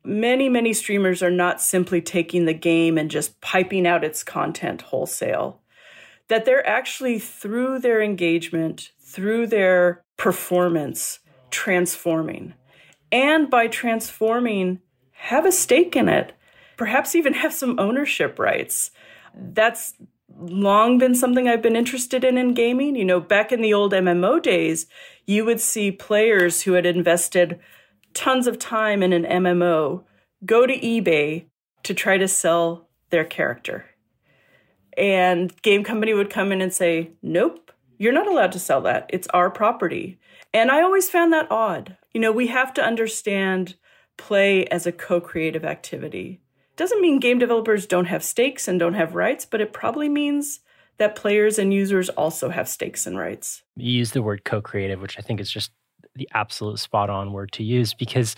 many, 0.04 0.48
many 0.48 0.72
streamers 0.72 1.22
are 1.22 1.30
not 1.30 1.60
simply 1.60 2.00
taking 2.00 2.44
the 2.44 2.54
game 2.54 2.98
and 2.98 3.10
just 3.10 3.40
piping 3.40 3.86
out 3.86 4.04
its 4.04 4.22
content 4.22 4.82
wholesale. 4.82 5.60
That 6.28 6.44
they're 6.44 6.66
actually, 6.66 7.18
through 7.18 7.78
their 7.78 8.02
engagement, 8.02 8.90
through 9.00 9.46
their 9.46 10.04
performance, 10.16 11.20
transforming. 11.50 12.54
And 13.12 13.48
by 13.48 13.68
transforming, 13.68 14.80
have 15.12 15.46
a 15.46 15.52
stake 15.52 15.96
in 15.96 16.08
it, 16.08 16.32
perhaps 16.76 17.14
even 17.14 17.34
have 17.34 17.52
some 17.52 17.78
ownership 17.78 18.38
rights. 18.38 18.90
That's 19.34 19.94
long 20.38 20.98
been 20.98 21.14
something 21.14 21.48
I've 21.48 21.62
been 21.62 21.76
interested 21.76 22.24
in 22.24 22.36
in 22.36 22.54
gaming. 22.54 22.96
You 22.96 23.04
know, 23.04 23.20
back 23.20 23.52
in 23.52 23.62
the 23.62 23.74
old 23.74 23.92
MMO 23.92 24.42
days, 24.42 24.86
you 25.26 25.44
would 25.44 25.60
see 25.60 25.90
players 25.90 26.62
who 26.62 26.72
had 26.72 26.86
invested 26.86 27.58
tons 28.14 28.46
of 28.46 28.58
time 28.58 29.02
in 29.02 29.12
an 29.12 29.24
MMO 29.24 30.04
go 30.44 30.66
to 30.66 30.78
eBay 30.78 31.46
to 31.82 31.94
try 31.94 32.18
to 32.18 32.28
sell 32.28 32.88
their 33.10 33.24
character. 33.24 33.86
And 34.96 35.54
game 35.62 35.84
company 35.84 36.14
would 36.14 36.30
come 36.30 36.52
in 36.52 36.60
and 36.60 36.72
say, 36.72 37.12
"Nope, 37.22 37.70
you're 37.98 38.12
not 38.12 38.26
allowed 38.26 38.52
to 38.52 38.58
sell 38.58 38.80
that. 38.82 39.08
It's 39.10 39.28
our 39.28 39.50
property." 39.50 40.18
And 40.52 40.70
I 40.70 40.80
always 40.80 41.10
found 41.10 41.32
that 41.32 41.50
odd. 41.50 41.96
You 42.14 42.20
know, 42.20 42.32
we 42.32 42.46
have 42.46 42.72
to 42.74 42.84
understand 42.84 43.76
play 44.16 44.64
as 44.66 44.86
a 44.86 44.92
co-creative 44.92 45.64
activity 45.64 46.40
doesn't 46.76 47.00
mean 47.00 47.18
game 47.18 47.38
developers 47.38 47.86
don't 47.86 48.06
have 48.06 48.22
stakes 48.22 48.68
and 48.68 48.78
don't 48.78 48.94
have 48.94 49.14
rights, 49.14 49.44
but 49.44 49.60
it 49.60 49.72
probably 49.72 50.08
means 50.08 50.60
that 50.98 51.16
players 51.16 51.58
and 51.58 51.72
users 51.72 52.08
also 52.10 52.48
have 52.50 52.68
stakes 52.68 53.06
and 53.06 53.18
rights. 53.18 53.62
You 53.76 53.92
use 53.92 54.12
the 54.12 54.22
word 54.22 54.44
co 54.44 54.60
creative, 54.60 55.00
which 55.00 55.18
I 55.18 55.22
think 55.22 55.40
is 55.40 55.50
just 55.50 55.72
the 56.14 56.28
absolute 56.32 56.78
spot 56.78 57.10
on 57.10 57.32
word 57.32 57.52
to 57.52 57.62
use 57.62 57.92
because 57.92 58.36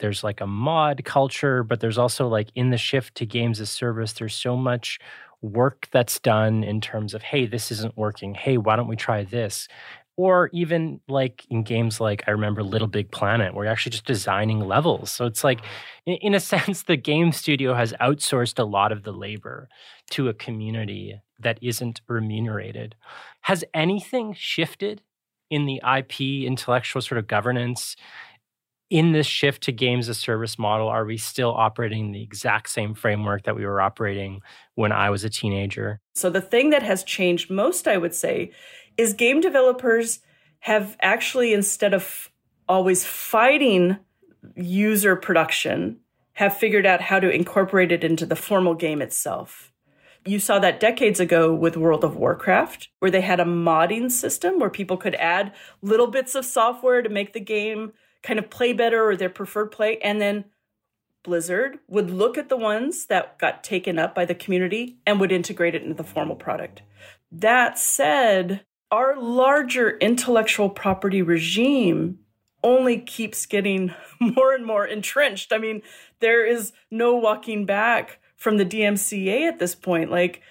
there's 0.00 0.24
like 0.24 0.40
a 0.40 0.46
mod 0.46 1.04
culture, 1.04 1.62
but 1.62 1.80
there's 1.80 1.98
also 1.98 2.26
like 2.28 2.48
in 2.54 2.70
the 2.70 2.76
shift 2.76 3.14
to 3.16 3.26
games 3.26 3.60
as 3.60 3.70
service, 3.70 4.12
there's 4.12 4.34
so 4.34 4.56
much 4.56 4.98
work 5.40 5.88
that's 5.92 6.18
done 6.18 6.64
in 6.64 6.80
terms 6.80 7.14
of, 7.14 7.22
hey, 7.22 7.46
this 7.46 7.70
isn't 7.70 7.96
working. 7.96 8.34
Hey, 8.34 8.56
why 8.56 8.76
don't 8.76 8.88
we 8.88 8.96
try 8.96 9.24
this? 9.24 9.68
Or 10.16 10.48
even 10.52 11.00
like 11.08 11.44
in 11.50 11.64
games 11.64 12.00
like 12.00 12.22
I 12.28 12.30
remember 12.30 12.62
LittleBigPlanet, 12.62 13.52
where 13.52 13.64
you're 13.64 13.72
actually 13.72 13.90
just 13.90 14.06
designing 14.06 14.60
levels. 14.60 15.10
So 15.10 15.26
it's 15.26 15.42
like, 15.42 15.60
ah. 15.62 16.12
in, 16.12 16.34
a 16.34 16.40
sense, 16.54 16.84
the 16.84 16.96
game 16.96 17.32
studio 17.32 17.74
has 17.74 17.92
outsourced 18.00 18.58
a 18.58 18.64
lot 18.64 18.92
of 18.92 19.02
the 19.02 19.12
labor 19.12 19.68
to 20.10 20.28
a 20.28 20.34
community 20.34 21.20
that 21.40 21.58
isn't 21.62 22.00
remunerated. 22.08 22.94
Has 23.42 23.64
anything 23.74 24.34
shifted 24.34 25.02
in 25.50 25.66
the 25.66 25.80
IP 25.84 26.46
intellectual 26.46 27.02
sort 27.02 27.18
of 27.18 27.26
governance? 27.26 27.96
In 28.90 29.12
this 29.12 29.26
shift 29.26 29.62
to 29.64 29.72
games 29.72 30.08
as 30.08 30.18
service 30.18 30.58
model, 30.58 30.88
are 30.88 31.04
we 31.04 31.16
still 31.16 31.52
operating 31.52 32.12
the 32.12 32.22
exact 32.22 32.68
same 32.68 32.94
framework 32.94 33.42
that 33.44 33.56
we 33.56 33.64
were 33.64 33.80
operating 33.80 34.40
when 34.74 34.92
I 34.92 35.10
was 35.10 35.24
a 35.24 35.30
teenager? 35.30 36.00
So, 36.14 36.30
the 36.30 36.42
thing 36.42 36.70
that 36.70 36.82
has 36.82 37.02
changed 37.02 37.50
most, 37.50 37.88
I 37.88 37.96
would 37.96 38.14
say, 38.14 38.52
is 38.96 39.12
game 39.12 39.40
developers 39.40 40.20
have 40.60 40.96
actually, 41.00 41.52
instead 41.52 41.92
of 41.94 42.30
always 42.68 43.04
fighting 43.04 43.98
user 44.56 45.16
production, 45.16 45.98
have 46.34 46.56
figured 46.56 46.86
out 46.86 47.00
how 47.00 47.20
to 47.20 47.30
incorporate 47.30 47.92
it 47.92 48.04
into 48.04 48.26
the 48.26 48.36
formal 48.36 48.74
game 48.74 49.00
itself. 49.00 49.72
You 50.26 50.38
saw 50.38 50.58
that 50.60 50.80
decades 50.80 51.20
ago 51.20 51.52
with 51.52 51.76
World 51.76 52.02
of 52.02 52.16
Warcraft, 52.16 52.88
where 52.98 53.10
they 53.10 53.20
had 53.20 53.40
a 53.40 53.44
modding 53.44 54.10
system 54.10 54.58
where 54.58 54.70
people 54.70 54.96
could 54.96 55.14
add 55.16 55.52
little 55.82 56.06
bits 56.06 56.34
of 56.34 56.46
software 56.46 57.02
to 57.02 57.10
make 57.10 57.34
the 57.34 57.40
game 57.40 57.92
kind 58.22 58.38
of 58.38 58.48
play 58.48 58.72
better 58.72 59.06
or 59.06 59.16
their 59.16 59.28
preferred 59.28 59.70
play. 59.70 59.98
And 59.98 60.20
then 60.20 60.46
Blizzard 61.22 61.78
would 61.88 62.10
look 62.10 62.38
at 62.38 62.48
the 62.48 62.56
ones 62.56 63.06
that 63.06 63.38
got 63.38 63.62
taken 63.62 63.98
up 63.98 64.14
by 64.14 64.24
the 64.24 64.34
community 64.34 64.96
and 65.06 65.20
would 65.20 65.32
integrate 65.32 65.74
it 65.74 65.82
into 65.82 65.94
the 65.94 66.04
formal 66.04 66.36
product. 66.36 66.82
That 67.30 67.78
said, 67.78 68.64
our 68.94 69.20
larger 69.20 69.98
intellectual 69.98 70.70
property 70.70 71.20
regime 71.20 72.16
only 72.62 72.96
keeps 72.96 73.44
getting 73.44 73.92
more 74.20 74.54
and 74.54 74.64
more 74.64 74.86
entrenched. 74.86 75.52
I 75.52 75.58
mean, 75.58 75.82
there 76.20 76.46
is 76.46 76.72
no 76.92 77.16
walking 77.16 77.66
back 77.66 78.20
from 78.36 78.56
the 78.56 78.64
DMCA 78.64 79.48
at 79.48 79.58
this 79.58 79.74
point. 79.74 80.12
Like, 80.12 80.42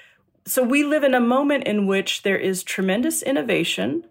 so 0.45 0.61
we 0.61 0.83
live 0.83 1.05
in 1.05 1.13
a 1.13 1.21
moment 1.21 1.63
in 1.63 1.87
which 1.87 2.23
there 2.23 2.37
is 2.37 2.63
tremendous 2.63 3.21
innovation. 3.21 4.03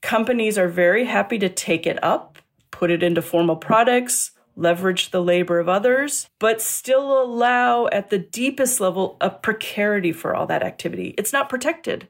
Companies 0.00 0.56
are 0.56 0.68
very 0.68 1.04
happy 1.04 1.38
to 1.38 1.50
take 1.50 1.86
it 1.86 2.02
up, 2.02 2.38
put 2.70 2.90
it 2.90 3.02
into 3.02 3.20
formal 3.20 3.56
products, 3.56 4.30
leverage 4.56 5.10
the 5.10 5.22
labor 5.22 5.58
of 5.58 5.68
others, 5.68 6.30
but 6.38 6.62
still 6.62 7.22
allow 7.22 7.88
at 7.88 8.08
the 8.08 8.18
deepest 8.18 8.80
level 8.80 9.18
a 9.20 9.28
precarity 9.28 10.12
for 10.12 10.34
all 10.34 10.46
that 10.46 10.62
activity. 10.62 11.14
It's 11.18 11.34
not 11.34 11.50
protected 11.50 12.08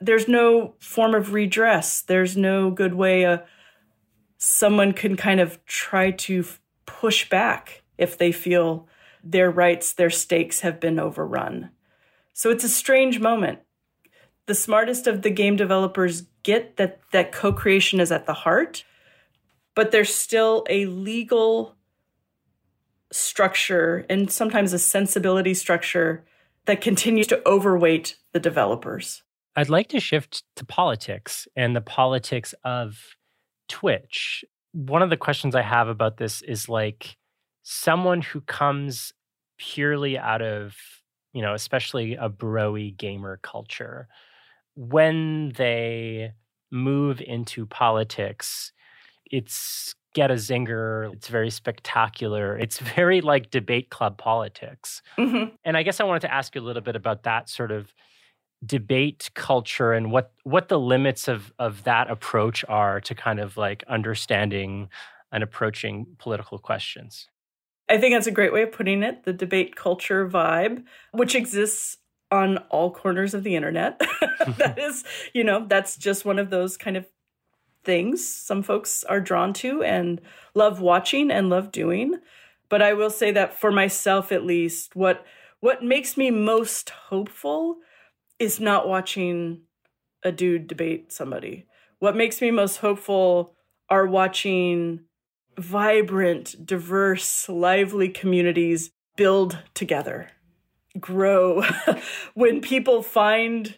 there's 0.00 0.28
no 0.28 0.74
form 0.78 1.14
of 1.14 1.32
redress. 1.32 2.00
There's 2.02 2.36
no 2.36 2.70
good 2.70 2.94
way 2.94 3.24
uh, 3.24 3.38
someone 4.38 4.92
can 4.92 5.16
kind 5.16 5.40
of 5.40 5.64
try 5.66 6.10
to 6.12 6.44
push 6.86 7.28
back 7.28 7.82
if 7.96 8.16
they 8.16 8.32
feel 8.32 8.88
their 9.22 9.50
rights, 9.50 9.92
their 9.92 10.10
stakes 10.10 10.60
have 10.60 10.80
been 10.80 10.98
overrun. 10.98 11.70
So 12.32 12.50
it's 12.50 12.64
a 12.64 12.68
strange 12.68 13.18
moment. 13.18 13.58
The 14.46 14.54
smartest 14.54 15.06
of 15.06 15.22
the 15.22 15.30
game 15.30 15.56
developers 15.56 16.22
get 16.42 16.76
that 16.76 17.00
that 17.12 17.32
co-creation 17.32 18.00
is 18.00 18.12
at 18.12 18.26
the 18.26 18.32
heart, 18.32 18.84
but 19.74 19.90
there's 19.90 20.14
still 20.14 20.64
a 20.70 20.86
legal 20.86 21.74
structure 23.10 24.06
and 24.08 24.30
sometimes 24.30 24.72
a 24.72 24.78
sensibility 24.78 25.52
structure 25.52 26.24
that 26.66 26.80
continues 26.80 27.26
to 27.26 27.46
overweight 27.46 28.16
the 28.32 28.40
developers. 28.40 29.22
I'd 29.56 29.68
like 29.68 29.88
to 29.88 30.00
shift 30.00 30.44
to 30.56 30.64
politics 30.64 31.48
and 31.56 31.74
the 31.74 31.80
politics 31.80 32.54
of 32.64 32.98
Twitch. 33.68 34.44
One 34.72 35.02
of 35.02 35.10
the 35.10 35.16
questions 35.16 35.54
I 35.54 35.62
have 35.62 35.88
about 35.88 36.18
this 36.18 36.42
is 36.42 36.68
like 36.68 37.16
someone 37.62 38.22
who 38.22 38.40
comes 38.42 39.12
purely 39.58 40.16
out 40.16 40.42
of, 40.42 40.76
you 41.32 41.42
know, 41.42 41.54
especially 41.54 42.14
a 42.14 42.30
broy 42.30 42.96
gamer 42.96 43.38
culture, 43.42 44.08
when 44.74 45.52
they 45.56 46.32
move 46.70 47.20
into 47.20 47.66
politics, 47.66 48.72
it's 49.26 49.94
get 50.14 50.30
a 50.30 50.34
zinger. 50.34 51.12
It's 51.12 51.28
very 51.28 51.50
spectacular. 51.50 52.56
It's 52.56 52.78
very 52.96 53.20
like 53.20 53.50
debate 53.50 53.90
club 53.90 54.18
politics. 54.18 55.02
Mm-hmm. 55.18 55.54
And 55.64 55.76
I 55.76 55.82
guess 55.82 56.00
I 56.00 56.04
wanted 56.04 56.20
to 56.20 56.32
ask 56.32 56.54
you 56.54 56.60
a 56.60 56.64
little 56.64 56.82
bit 56.82 56.96
about 56.96 57.24
that 57.24 57.48
sort 57.48 57.70
of 57.70 57.92
debate 58.64 59.30
culture 59.34 59.92
and 59.92 60.10
what 60.10 60.32
what 60.42 60.68
the 60.68 60.78
limits 60.78 61.28
of 61.28 61.52
of 61.58 61.84
that 61.84 62.10
approach 62.10 62.64
are 62.68 63.00
to 63.00 63.14
kind 63.14 63.38
of 63.38 63.56
like 63.56 63.84
understanding 63.88 64.88
and 65.30 65.42
approaching 65.42 66.06
political 66.18 66.58
questions. 66.58 67.28
I 67.88 67.98
think 67.98 68.14
that's 68.14 68.26
a 68.26 68.32
great 68.32 68.52
way 68.52 68.62
of 68.62 68.72
putting 68.72 69.02
it, 69.02 69.24
the 69.24 69.32
debate 69.32 69.76
culture 69.76 70.28
vibe, 70.28 70.84
which 71.12 71.34
exists 71.34 71.96
on 72.30 72.58
all 72.70 72.90
corners 72.90 73.32
of 73.32 73.44
the 73.44 73.56
internet. 73.56 73.98
that 74.58 74.78
is, 74.78 75.04
you 75.32 75.44
know, 75.44 75.64
that's 75.66 75.96
just 75.96 76.24
one 76.24 76.38
of 76.38 76.50
those 76.50 76.76
kind 76.76 76.96
of 76.96 77.06
things 77.84 78.26
some 78.26 78.62
folks 78.62 79.04
are 79.04 79.20
drawn 79.20 79.52
to 79.54 79.82
and 79.82 80.20
love 80.54 80.80
watching 80.80 81.30
and 81.30 81.48
love 81.48 81.72
doing. 81.72 82.16
But 82.68 82.82
I 82.82 82.92
will 82.92 83.10
say 83.10 83.30
that 83.32 83.58
for 83.58 83.70
myself 83.70 84.30
at 84.32 84.44
least, 84.44 84.94
what 84.94 85.24
what 85.60 85.82
makes 85.82 86.16
me 86.16 86.30
most 86.30 86.90
hopeful 86.90 87.78
is 88.38 88.60
not 88.60 88.88
watching 88.88 89.62
a 90.22 90.32
dude 90.32 90.66
debate 90.66 91.12
somebody. 91.12 91.66
What 91.98 92.16
makes 92.16 92.40
me 92.40 92.50
most 92.50 92.76
hopeful 92.76 93.54
are 93.88 94.06
watching 94.06 95.00
vibrant, 95.58 96.64
diverse, 96.64 97.48
lively 97.48 98.08
communities 98.08 98.90
build 99.16 99.58
together, 99.74 100.28
grow. 101.00 101.62
when 102.34 102.60
people 102.60 103.02
find 103.02 103.76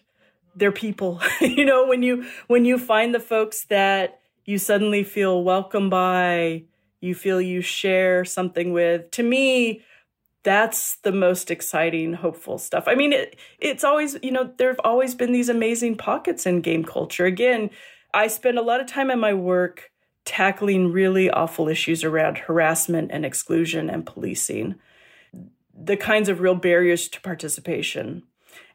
their 0.55 0.71
people, 0.71 1.21
you 1.41 1.65
know, 1.65 1.87
when 1.87 2.03
you 2.03 2.25
when 2.47 2.65
you 2.65 2.77
find 2.77 3.15
the 3.15 3.19
folks 3.19 3.65
that 3.65 4.19
you 4.45 4.57
suddenly 4.57 5.03
feel 5.03 5.43
welcome 5.43 5.89
by, 5.89 6.63
you 6.99 7.15
feel 7.15 7.41
you 7.41 7.61
share 7.61 8.23
something 8.25 8.73
with. 8.73 9.09
To 9.11 9.23
me, 9.23 9.81
that's 10.43 10.95
the 10.97 11.11
most 11.11 11.51
exciting, 11.51 12.13
hopeful 12.13 12.57
stuff. 12.57 12.85
I 12.87 12.95
mean, 12.95 13.13
it, 13.13 13.35
it's 13.59 13.83
always, 13.83 14.17
you 14.23 14.31
know, 14.31 14.51
there 14.57 14.69
have 14.69 14.81
always 14.83 15.13
been 15.13 15.31
these 15.31 15.49
amazing 15.49 15.97
pockets 15.97 16.45
in 16.45 16.61
game 16.61 16.83
culture. 16.83 17.25
Again, 17.25 17.69
I 18.13 18.27
spend 18.27 18.57
a 18.57 18.63
lot 18.63 18.81
of 18.81 18.87
time 18.87 19.11
in 19.11 19.19
my 19.19 19.33
work 19.33 19.91
tackling 20.25 20.91
really 20.91 21.29
awful 21.29 21.67
issues 21.67 22.03
around 22.03 22.37
harassment 22.37 23.11
and 23.11 23.25
exclusion 23.25 23.89
and 23.89 24.05
policing, 24.05 24.75
the 25.73 25.97
kinds 25.97 26.29
of 26.29 26.41
real 26.41 26.55
barriers 26.55 27.07
to 27.09 27.21
participation. 27.21 28.23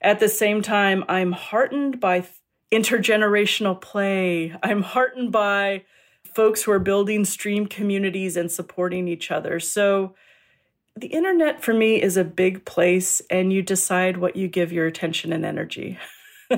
At 0.00 0.20
the 0.20 0.28
same 0.28 0.62
time, 0.62 1.04
I'm 1.08 1.32
heartened 1.32 2.00
by 2.00 2.26
intergenerational 2.72 3.80
play. 3.80 4.54
I'm 4.62 4.82
heartened 4.82 5.32
by 5.32 5.84
folks 6.34 6.62
who 6.62 6.72
are 6.72 6.78
building 6.78 7.24
stream 7.24 7.66
communities 7.66 8.36
and 8.36 8.50
supporting 8.50 9.08
each 9.08 9.30
other. 9.30 9.60
So, 9.60 10.14
the 10.96 11.08
internet 11.08 11.62
for 11.62 11.74
me 11.74 12.00
is 12.00 12.16
a 12.16 12.24
big 12.24 12.64
place, 12.64 13.20
and 13.30 13.52
you 13.52 13.62
decide 13.62 14.16
what 14.16 14.34
you 14.36 14.48
give 14.48 14.72
your 14.72 14.86
attention 14.86 15.32
and 15.32 15.44
energy. 15.44 15.98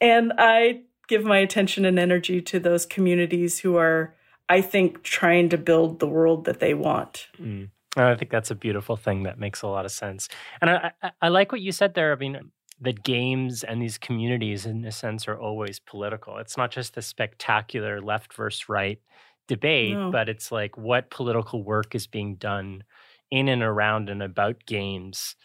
and 0.00 0.32
I 0.38 0.82
give 1.08 1.24
my 1.24 1.38
attention 1.38 1.84
and 1.84 1.98
energy 1.98 2.42
to 2.42 2.60
those 2.60 2.84
communities 2.86 3.60
who 3.60 3.76
are, 3.76 4.14
I 4.48 4.60
think, 4.60 5.02
trying 5.02 5.48
to 5.50 5.58
build 5.58 6.00
the 6.00 6.06
world 6.06 6.44
that 6.44 6.60
they 6.60 6.74
want. 6.74 7.28
Mm. 7.40 7.70
I 7.96 8.14
think 8.16 8.30
that's 8.30 8.50
a 8.50 8.56
beautiful 8.56 8.96
thing 8.96 9.22
that 9.22 9.38
makes 9.38 9.62
a 9.62 9.68
lot 9.68 9.84
of 9.84 9.92
sense. 9.92 10.28
And 10.60 10.70
I, 10.70 10.92
I, 11.02 11.10
I 11.22 11.28
like 11.28 11.52
what 11.52 11.60
you 11.60 11.72
said 11.72 11.94
there. 11.94 12.12
I 12.12 12.16
mean, 12.16 12.50
that 12.80 13.04
games 13.04 13.62
and 13.62 13.80
these 13.80 13.98
communities, 13.98 14.66
in 14.66 14.84
a 14.84 14.92
sense, 14.92 15.28
are 15.28 15.38
always 15.38 15.78
political. 15.78 16.38
It's 16.38 16.56
not 16.56 16.72
just 16.72 16.94
the 16.94 17.02
spectacular 17.02 18.00
left 18.00 18.34
versus 18.34 18.68
right 18.68 19.00
debate, 19.46 19.94
no. 19.94 20.10
but 20.10 20.28
it's 20.28 20.50
like 20.50 20.76
what 20.76 21.10
political 21.10 21.62
work 21.62 21.94
is 21.94 22.06
being 22.06 22.36
done 22.36 22.84
in 23.30 23.48
and 23.48 23.62
around 23.62 24.08
and 24.08 24.22
about 24.22 24.64
games 24.66 25.36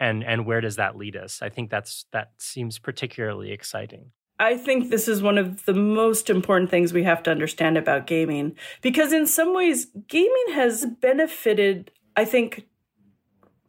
and 0.00 0.24
and 0.24 0.46
where 0.46 0.60
does 0.60 0.76
that 0.76 0.96
lead 0.96 1.16
us? 1.16 1.40
I 1.42 1.48
think 1.48 1.70
that's 1.70 2.06
that 2.12 2.32
seems 2.38 2.78
particularly 2.78 3.52
exciting. 3.52 4.10
I 4.38 4.56
think 4.56 4.90
this 4.90 5.06
is 5.06 5.22
one 5.22 5.38
of 5.38 5.64
the 5.64 5.74
most 5.74 6.28
important 6.28 6.70
things 6.70 6.92
we 6.92 7.04
have 7.04 7.22
to 7.22 7.30
understand 7.30 7.78
about 7.78 8.06
gaming 8.06 8.56
because, 8.82 9.12
in 9.12 9.26
some 9.26 9.54
ways, 9.54 9.86
gaming 10.08 10.54
has 10.54 10.86
benefited, 11.00 11.92
I 12.16 12.24
think, 12.24 12.66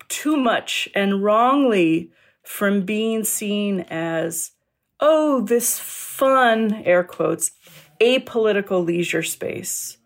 too 0.10 0.36
much 0.36 0.90
and 0.96 1.24
wrongly 1.24 2.12
from 2.44 2.82
being 2.82 3.24
seen 3.24 3.82
as, 3.82 4.52
oh, 5.00 5.42
this 5.42 5.80
fun, 5.80 6.74
air 6.84 7.04
quotes, 7.04 7.52
apolitical 8.02 8.86
leisure 8.86 9.24
space. 9.24 9.98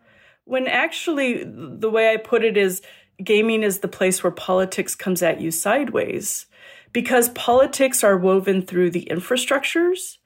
When 0.45 0.67
actually, 0.67 1.43
the 1.45 1.89
way 1.89 2.11
I 2.11 2.17
put 2.17 2.43
it 2.43 2.57
is 2.57 2.81
gaming 3.23 3.63
is 3.63 3.79
the 3.79 3.87
place 3.87 4.23
where 4.23 4.31
politics 4.31 4.95
comes 4.95 5.21
at 5.21 5.41
you 5.41 5.51
sideways 5.51 6.45
because 6.91 7.29
politics 7.29 8.03
are 8.03 8.17
woven 8.17 8.61
through 8.61 8.91
the 8.91 9.07
infrastructures 9.11 10.17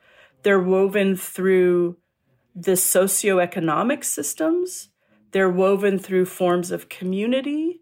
they're 0.44 0.60
woven 0.60 1.16
through 1.16 1.98
the 2.54 2.74
socioeconomic 2.74 4.04
systems. 4.04 4.90
They're 5.32 5.50
woven 5.50 5.98
through 5.98 6.26
forms 6.26 6.70
of 6.70 6.90
community. 6.90 7.82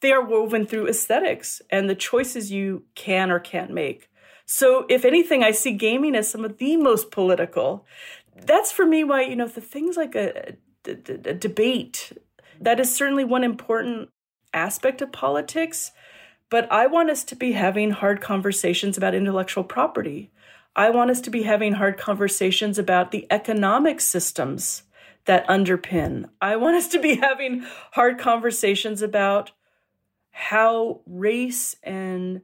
They 0.00 0.12
are 0.12 0.24
woven 0.24 0.66
through 0.66 0.88
aesthetics 0.88 1.62
and 1.70 1.88
the 1.88 1.94
choices 1.94 2.50
you 2.50 2.84
can 2.94 3.30
or 3.30 3.38
can't 3.38 3.70
make. 3.70 4.08
So, 4.44 4.84
if 4.90 5.04
anything, 5.04 5.44
I 5.44 5.52
see 5.52 5.72
gaming 5.72 6.16
as 6.16 6.28
some 6.28 6.44
of 6.44 6.58
the 6.58 6.76
most 6.76 7.12
political. 7.12 7.86
That's 8.36 8.72
for 8.72 8.86
me 8.86 9.04
why, 9.04 9.22
you 9.22 9.36
know, 9.36 9.46
the 9.46 9.60
things 9.60 9.96
like 9.96 10.14
a, 10.14 10.56
a, 10.86 10.90
a 10.90 11.34
debate, 11.34 12.12
that 12.60 12.80
is 12.80 12.94
certainly 12.94 13.24
one 13.24 13.44
important 13.44 14.10
aspect 14.54 15.02
of 15.02 15.12
politics. 15.12 15.92
But 16.50 16.70
I 16.70 16.86
want 16.86 17.10
us 17.10 17.24
to 17.24 17.36
be 17.36 17.52
having 17.52 17.90
hard 17.90 18.20
conversations 18.20 18.96
about 18.96 19.14
intellectual 19.14 19.64
property. 19.64 20.30
I 20.74 20.90
want 20.90 21.10
us 21.10 21.20
to 21.22 21.30
be 21.30 21.42
having 21.42 21.74
hard 21.74 21.98
conversations 21.98 22.78
about 22.78 23.10
the 23.10 23.26
economic 23.30 24.00
systems 24.00 24.84
that 25.26 25.46
underpin. 25.46 26.28
I 26.40 26.56
want 26.56 26.76
us 26.76 26.88
to 26.88 27.00
be 27.00 27.16
having 27.22 27.64
hard 27.92 28.18
conversations 28.18 29.02
about 29.02 29.52
how 30.30 31.00
race 31.06 31.76
and 31.82 32.42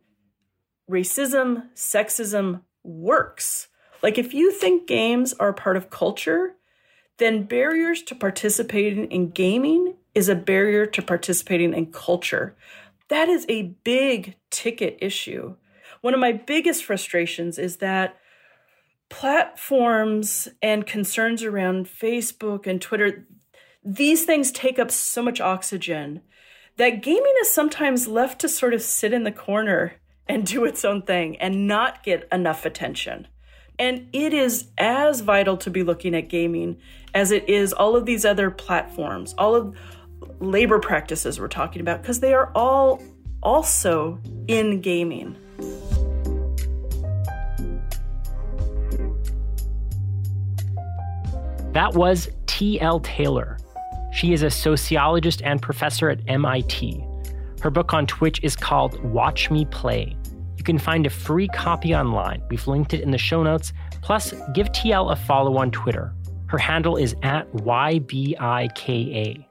racism, 0.91 1.69
sexism 1.75 2.63
works. 2.83 3.69
Like, 4.03 4.19
if 4.19 4.33
you 4.33 4.53
think 4.53 4.87
games 4.87 5.33
are 5.35 5.53
part 5.53 5.77
of 5.77 5.91
culture, 5.91 6.55
then 7.19 7.45
barriers 7.45 8.03
to 8.03 8.15
participating 8.15 9.11
in 9.11 9.31
gaming 9.31 9.97
is 10.15 10.29
a 10.29 10.35
barrier 10.35 10.87
to 10.87 11.03
participating 11.03 11.75
in 11.75 11.87
culture. 11.87 12.57
That 13.09 13.29
is 13.29 13.45
a 13.49 13.75
big 13.85 14.37
ticket 14.51 14.99
issue. 15.01 15.57
One 16.01 16.15
of 16.15 16.21
my 16.21 16.33
biggest 16.33 16.85
frustrations 16.85 17.59
is 17.59 17.77
that 17.77 18.17
platforms 19.09 20.49
and 20.63 20.87
concerns 20.87 21.43
around 21.43 21.87
Facebook 21.87 22.67
and 22.67 22.81
Twitter, 22.81 23.27
these 23.85 24.25
things 24.25 24.53
take 24.53 24.79
up 24.79 24.91
so 24.91 25.23
much 25.23 25.41
oxygen 25.41 26.21
that 26.77 27.03
gaming 27.03 27.35
is 27.41 27.51
sometimes 27.51 28.07
left 28.07 28.41
to 28.41 28.49
sort 28.49 28.75
of 28.75 28.83
sit 28.83 29.13
in 29.13 29.25
the 29.25 29.33
corner 29.33 29.95
and 30.29 30.47
do 30.47 30.65
its 30.65 30.85
own 30.85 31.03
thing 31.03 31.37
and 31.39 31.67
not 31.67 32.05
get 32.05 32.29
enough 32.31 32.65
attention. 32.65 33.27
And 33.79 34.09
it 34.13 34.35
is 34.35 34.69
as 34.77 35.21
vital 35.21 35.57
to 35.59 35.71
be 35.71 35.83
looking 35.83 36.15
at 36.15 36.29
gaming 36.29 36.79
as 37.15 37.31
it 37.31 37.49
is 37.49 37.73
all 37.73 37.95
of 37.95 38.07
these 38.07 38.25
other 38.25 38.51
platforms, 38.51 39.35
all 39.39 39.55
of 39.55 39.77
labor 40.41 40.81
practices 40.81 41.39
we're 41.39 41.49
talking 41.49 41.81
about, 41.81 42.03
because 42.03 42.21
they 42.21 42.35
are 42.35 42.51
all 42.55 43.01
also 43.43 44.19
in 44.49 44.81
gaming. 44.81 45.37
That 51.73 51.93
was 51.95 52.29
T.L. 52.47 52.99
Taylor. 53.01 53.59
She 54.13 54.33
is 54.33 54.43
a 54.43 54.51
sociologist 54.51 55.41
and 55.43 55.63
professor 55.63 56.11
at 56.11 56.21
MIT. 56.27 57.05
Her 57.61 57.71
book 57.71 57.95
on 57.95 58.07
Twitch 58.07 58.41
is 58.43 58.57
called 58.57 59.01
Watch 59.05 59.51
Me 59.51 59.65
Play. 59.67 60.17
Can 60.69 60.79
find 60.79 61.07
a 61.07 61.11
free 61.11 61.49
copy 61.49 61.95
online. 61.95 62.43
We've 62.51 62.67
linked 62.67 62.93
it 62.93 63.01
in 63.01 63.11
the 63.11 63.17
show 63.17 63.43
notes. 63.43 63.73
Plus, 64.03 64.35
give 64.53 64.71
TL 64.73 65.11
a 65.11 65.17
follow 65.17 65.57
on 65.57 65.71
Twitter. 65.71 66.13
Her 66.49 66.59
handle 66.59 66.99
is 66.99 67.17
at 67.23 67.51
YBIKA. 67.55 69.47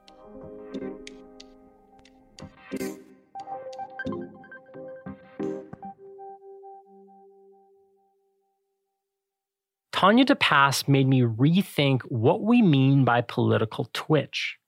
Tanya 9.92 10.26
DePass 10.26 10.88
made 10.88 11.08
me 11.08 11.22
rethink 11.22 12.04
what 12.10 12.44
we 12.44 12.62
mean 12.62 13.06
by 13.06 13.22
political 13.22 13.90
Twitch. 13.92 14.60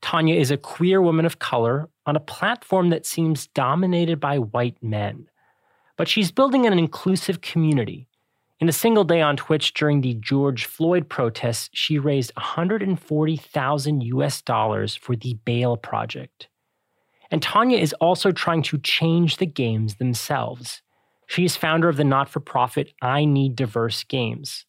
Tanya 0.00 0.34
is 0.34 0.50
a 0.50 0.56
queer 0.56 1.02
woman 1.02 1.26
of 1.26 1.38
color 1.38 1.90
on 2.06 2.16
a 2.16 2.20
platform 2.20 2.88
that 2.88 3.04
seems 3.04 3.48
dominated 3.48 4.18
by 4.18 4.38
white 4.38 4.82
men. 4.82 5.26
But 5.98 6.08
she's 6.08 6.30
building 6.30 6.64
an 6.64 6.78
inclusive 6.78 7.42
community. 7.42 8.08
In 8.60 8.68
a 8.68 8.72
single 8.72 9.04
day 9.04 9.20
on 9.20 9.36
Twitch 9.36 9.74
during 9.74 10.00
the 10.00 10.14
George 10.14 10.64
Floyd 10.64 11.08
protests, 11.08 11.68
she 11.72 11.98
raised 11.98 12.32
140,000 12.36 14.02
US 14.02 14.40
dollars 14.40 14.96
for 14.96 15.14
the 15.14 15.34
Bail 15.44 15.76
Project. 15.76 16.48
And 17.30 17.42
Tanya 17.42 17.78
is 17.78 17.92
also 17.94 18.32
trying 18.32 18.62
to 18.62 18.78
change 18.78 19.36
the 19.36 19.46
games 19.46 19.96
themselves. 19.96 20.82
She 21.26 21.44
is 21.44 21.56
founder 21.56 21.88
of 21.88 21.96
the 21.96 22.04
not 22.04 22.28
for 22.28 22.40
profit 22.40 22.92
I 23.02 23.26
Need 23.26 23.54
Diverse 23.54 24.02
Games. 24.04 24.64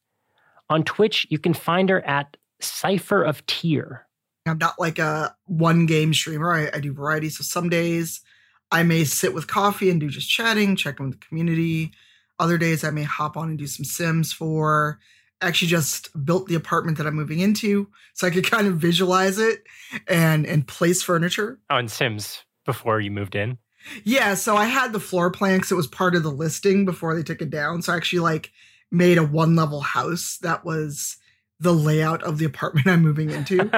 On 0.70 0.84
Twitch, 0.84 1.26
you 1.30 1.40
can 1.40 1.54
find 1.54 1.90
her 1.90 2.06
at 2.06 2.38
Cypher 2.60 3.24
of 3.24 3.46
Tyr. 3.46 4.06
I'm 4.46 4.58
not 4.58 4.76
like 4.78 5.00
a 5.00 5.36
one 5.46 5.86
game 5.86 6.14
streamer. 6.14 6.52
I, 6.52 6.70
I 6.76 6.80
do 6.80 6.92
variety. 6.92 7.30
So 7.30 7.44
some 7.44 7.70
days 7.70 8.22
I 8.72 8.84
may 8.84 9.04
sit 9.04 9.34
with 9.34 9.48
coffee 9.48 9.90
and 9.90 10.00
do 10.00 10.10
just 10.10 10.30
chatting, 10.30 10.76
check 10.76 11.00
in 11.00 11.10
with 11.10 11.20
the 11.20 11.26
community. 11.26 11.92
Other 12.40 12.58
days 12.58 12.84
I 12.84 12.92
may 12.92 13.04
hop 13.04 13.36
on 13.36 13.50
and 13.50 13.58
do 13.58 13.68
some 13.68 13.86
Sims 13.86 14.32
4 14.32 15.00
actually 15.42 15.70
just 15.70 16.10
built 16.26 16.48
the 16.48 16.56
apartment 16.56 16.98
that 16.98 17.08
I'm 17.08 17.16
moving 17.16 17.40
into 17.40 17.88
so 18.14 18.28
I 18.28 18.30
could 18.30 18.44
kind 18.50 18.68
of 18.68 18.76
visualize 18.76 19.40
it 19.40 19.64
and 20.08 20.46
and 20.46 20.68
place 20.68 21.02
furniture. 21.04 21.60
Oh, 21.70 21.78
and 21.78 21.90
Sims 21.90 22.44
before 22.66 23.00
you 23.00 23.12
moved 23.12 23.36
in? 23.36 23.58
Yeah, 24.04 24.34
so 24.34 24.58
I 24.58 24.66
had 24.66 24.92
the 24.92 25.00
floor 25.00 25.32
plan 25.32 25.58
because 25.58 25.72
it 25.72 25.76
was 25.76 25.88
part 25.88 26.16
of 26.16 26.24
the 26.24 26.32
listing 26.32 26.86
before 26.86 27.16
they 27.16 27.24
took 27.24 27.42
it 27.42 27.50
down. 27.50 27.82
So 27.82 27.94
I 27.94 27.96
actually 27.96 28.20
like 28.20 28.52
made 28.92 29.18
a 29.18 29.24
one 29.24 29.56
level 29.56 29.82
house 29.82 30.38
that 30.42 30.66
was 30.66 31.18
the 31.60 31.74
layout 31.74 32.24
of 32.24 32.38
the 32.38 32.46
apartment 32.46 32.88
I'm 32.90 33.02
moving 33.02 33.30
into. 33.30 33.70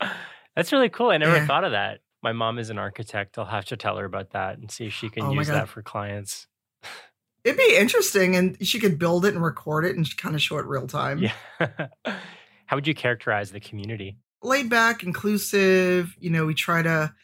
That's 0.56 0.72
really 0.72 0.88
cool. 0.88 1.10
I 1.10 1.18
never 1.18 1.36
yeah. 1.36 1.46
thought 1.46 1.64
of 1.64 1.72
that. 1.72 2.00
My 2.26 2.32
mom 2.32 2.58
is 2.58 2.70
an 2.70 2.78
architect. 2.78 3.38
I'll 3.38 3.44
have 3.44 3.66
to 3.66 3.76
tell 3.76 3.98
her 3.98 4.04
about 4.04 4.30
that 4.30 4.58
and 4.58 4.68
see 4.68 4.86
if 4.86 4.92
she 4.92 5.08
can 5.08 5.22
Oh 5.22 5.32
use 5.32 5.46
God. 5.46 5.54
that 5.54 5.68
for 5.68 5.80
clients. 5.80 6.48
It'd 7.44 7.56
be 7.56 7.76
interesting, 7.76 8.34
and 8.34 8.56
she 8.66 8.80
could 8.80 8.98
build 8.98 9.24
it 9.24 9.34
and 9.34 9.44
record 9.44 9.84
it 9.84 9.94
and 9.94 10.16
kind 10.16 10.34
of 10.34 10.42
show 10.42 10.58
it 10.58 10.66
real 10.66 10.88
time. 10.88 11.20
Yeah. 11.20 11.68
How 12.66 12.74
would 12.76 12.88
you 12.88 12.94
characterize 12.96 13.52
the 13.52 13.60
community? 13.60 14.16
laid 14.42 14.68
back, 14.68 15.04
inclusive. 15.04 16.16
You 16.18 16.30
know, 16.30 16.46
we 16.46 16.54
try 16.54 16.82
to 16.82 17.14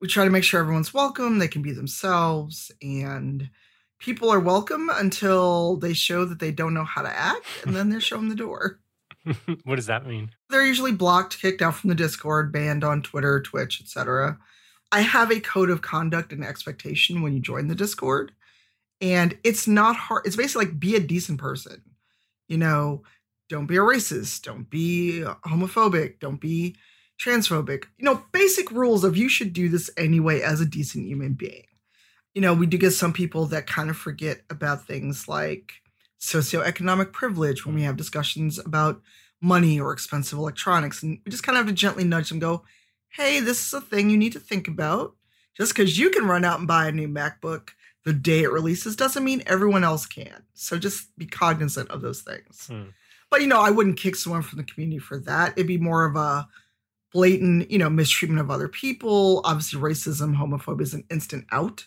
we 0.00 0.08
try 0.08 0.24
to 0.24 0.30
make 0.30 0.44
sure 0.44 0.60
everyone's 0.60 0.94
welcome. 0.94 1.40
They 1.40 1.48
can 1.48 1.60
be 1.60 1.72
themselves, 1.72 2.72
and 2.80 3.50
people 3.98 4.30
are 4.30 4.40
welcome 4.40 4.88
until 4.90 5.76
they 5.76 5.92
show 5.92 6.24
that 6.24 6.38
they 6.38 6.52
don't 6.52 6.72
know 6.72 6.84
how 6.84 7.02
to 7.02 7.14
act, 7.14 7.44
and 7.66 7.76
then 7.76 7.90
they're 7.90 8.00
shown 8.00 8.30
the 8.30 8.34
door. 8.34 8.80
what 9.64 9.76
does 9.76 9.86
that 9.86 10.06
mean? 10.06 10.30
They're 10.50 10.66
usually 10.66 10.92
blocked, 10.92 11.40
kicked 11.40 11.62
out 11.62 11.74
from 11.74 11.88
the 11.88 11.94
Discord, 11.94 12.52
banned 12.52 12.84
on 12.84 13.02
Twitter, 13.02 13.40
Twitch, 13.40 13.80
etc. 13.80 14.38
I 14.90 15.00
have 15.00 15.30
a 15.30 15.40
code 15.40 15.70
of 15.70 15.82
conduct 15.82 16.32
and 16.32 16.44
expectation 16.44 17.22
when 17.22 17.34
you 17.34 17.40
join 17.40 17.68
the 17.68 17.74
Discord, 17.74 18.32
and 19.00 19.36
it's 19.44 19.68
not 19.68 19.96
hard. 19.96 20.26
It's 20.26 20.36
basically 20.36 20.66
like 20.66 20.80
be 20.80 20.96
a 20.96 21.00
decent 21.00 21.38
person. 21.38 21.82
You 22.48 22.58
know, 22.58 23.02
don't 23.48 23.66
be 23.66 23.76
a 23.76 23.80
racist, 23.80 24.42
don't 24.42 24.68
be 24.68 25.22
homophobic, 25.46 26.20
don't 26.20 26.40
be 26.40 26.76
transphobic. 27.20 27.84
You 27.98 28.04
know, 28.04 28.22
basic 28.32 28.70
rules 28.70 29.04
of 29.04 29.16
you 29.16 29.28
should 29.28 29.52
do 29.52 29.68
this 29.68 29.90
anyway 29.96 30.40
as 30.40 30.60
a 30.60 30.66
decent 30.66 31.06
human 31.06 31.34
being. 31.34 31.64
You 32.34 32.42
know, 32.42 32.54
we 32.54 32.66
do 32.66 32.78
get 32.78 32.92
some 32.92 33.12
people 33.12 33.46
that 33.46 33.66
kind 33.66 33.90
of 33.90 33.96
forget 33.96 34.42
about 34.48 34.86
things 34.86 35.28
like 35.28 35.72
socioeconomic 36.20 37.12
privilege 37.12 37.64
when 37.64 37.74
we 37.74 37.82
have 37.82 37.96
discussions 37.96 38.58
about 38.58 39.00
money 39.40 39.78
or 39.78 39.92
expensive 39.92 40.38
electronics. 40.38 41.02
And 41.02 41.20
we 41.24 41.30
just 41.30 41.42
kind 41.42 41.56
of 41.56 41.64
have 41.64 41.74
to 41.74 41.80
gently 41.80 42.04
nudge 42.04 42.28
them, 42.28 42.38
go, 42.38 42.64
hey, 43.10 43.40
this 43.40 43.66
is 43.66 43.72
a 43.72 43.80
thing 43.80 44.10
you 44.10 44.16
need 44.16 44.32
to 44.32 44.40
think 44.40 44.68
about. 44.68 45.14
Just 45.56 45.74
because 45.74 45.98
you 45.98 46.10
can 46.10 46.26
run 46.26 46.44
out 46.44 46.58
and 46.58 46.68
buy 46.68 46.86
a 46.86 46.92
new 46.92 47.08
MacBook 47.08 47.70
the 48.04 48.12
day 48.12 48.42
it 48.42 48.52
releases 48.52 48.96
doesn't 48.96 49.24
mean 49.24 49.42
everyone 49.46 49.84
else 49.84 50.06
can. 50.06 50.44
So 50.54 50.78
just 50.78 51.16
be 51.18 51.26
cognizant 51.26 51.90
of 51.90 52.00
those 52.00 52.22
things. 52.22 52.66
Hmm. 52.68 52.90
But 53.30 53.42
you 53.42 53.46
know, 53.46 53.60
I 53.60 53.70
wouldn't 53.70 53.98
kick 53.98 54.16
someone 54.16 54.42
from 54.42 54.58
the 54.58 54.64
community 54.64 54.98
for 54.98 55.18
that. 55.20 55.52
It'd 55.52 55.66
be 55.66 55.78
more 55.78 56.06
of 56.06 56.16
a 56.16 56.48
blatant, 57.12 57.70
you 57.70 57.78
know, 57.78 57.90
mistreatment 57.90 58.40
of 58.40 58.50
other 58.50 58.68
people. 58.68 59.42
Obviously, 59.44 59.80
racism, 59.80 60.36
homophobia 60.36 60.82
is 60.82 60.94
an 60.94 61.04
instant 61.10 61.46
out. 61.52 61.86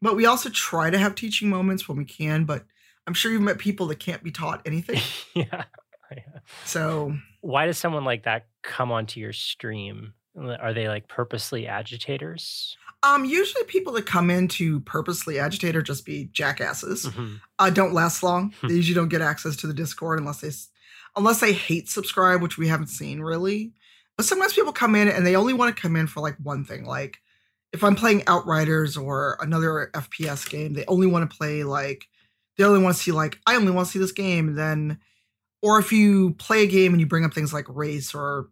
But 0.00 0.16
we 0.16 0.26
also 0.26 0.48
try 0.48 0.90
to 0.90 0.98
have 0.98 1.14
teaching 1.14 1.48
moments 1.48 1.88
when 1.88 1.98
we 1.98 2.04
can. 2.04 2.44
But 2.44 2.64
I'm 3.06 3.14
sure 3.14 3.32
you've 3.32 3.42
met 3.42 3.58
people 3.58 3.86
that 3.88 3.98
can't 3.98 4.22
be 4.22 4.30
taught 4.30 4.62
anything. 4.66 5.00
yeah. 5.34 5.64
So 6.64 7.16
Why 7.40 7.66
does 7.66 7.78
someone 7.78 8.04
like 8.04 8.24
that 8.24 8.46
come 8.62 8.92
onto 8.92 9.20
your 9.20 9.32
stream? 9.32 10.12
Are 10.36 10.72
they 10.72 10.88
like 10.88 11.08
purposely 11.08 11.66
agitators? 11.66 12.76
Um, 13.02 13.24
usually 13.24 13.64
people 13.64 13.92
that 13.94 14.06
come 14.06 14.30
in 14.30 14.46
to 14.48 14.80
purposely 14.80 15.38
agitate 15.38 15.74
or 15.74 15.82
just 15.82 16.04
be 16.06 16.26
jackasses 16.32 17.06
Mhm. 17.06 17.40
uh, 17.58 17.70
don't 17.70 17.92
last 17.92 18.22
long. 18.22 18.54
they 18.62 18.74
usually 18.74 18.94
don't 18.94 19.08
get 19.08 19.20
access 19.20 19.56
to 19.56 19.66
the 19.66 19.74
Discord 19.74 20.18
unless 20.20 20.40
they 20.40 20.50
unless 21.16 21.40
they 21.40 21.52
hate 21.52 21.88
subscribe, 21.90 22.40
which 22.40 22.56
we 22.58 22.68
haven't 22.68 22.86
seen 22.86 23.20
really. 23.20 23.72
But 24.16 24.24
sometimes 24.26 24.52
people 24.52 24.72
come 24.72 24.94
in 24.94 25.08
and 25.08 25.26
they 25.26 25.34
only 25.36 25.52
want 25.52 25.74
to 25.74 25.82
come 25.82 25.96
in 25.96 26.06
for 26.06 26.20
like 26.20 26.36
one 26.42 26.64
thing. 26.64 26.84
Like 26.84 27.18
if 27.72 27.82
I'm 27.82 27.96
playing 27.96 28.22
Outriders 28.26 28.96
or 28.96 29.36
another 29.40 29.90
FPS 29.94 30.48
game, 30.48 30.74
they 30.74 30.84
only 30.86 31.06
want 31.06 31.28
to 31.28 31.36
play 31.36 31.64
like 31.64 32.06
they 32.56 32.64
only 32.64 32.82
want 32.82 32.96
to 32.96 33.02
see 33.02 33.12
like 33.12 33.38
I 33.46 33.56
only 33.56 33.72
want 33.72 33.86
to 33.86 33.92
see 33.92 33.98
this 33.98 34.12
game. 34.12 34.48
And 34.48 34.58
then, 34.58 34.98
or 35.62 35.78
if 35.78 35.92
you 35.92 36.34
play 36.34 36.64
a 36.64 36.66
game 36.66 36.92
and 36.92 37.00
you 37.00 37.06
bring 37.06 37.24
up 37.24 37.34
things 37.34 37.52
like 37.52 37.66
race 37.68 38.14
or 38.14 38.48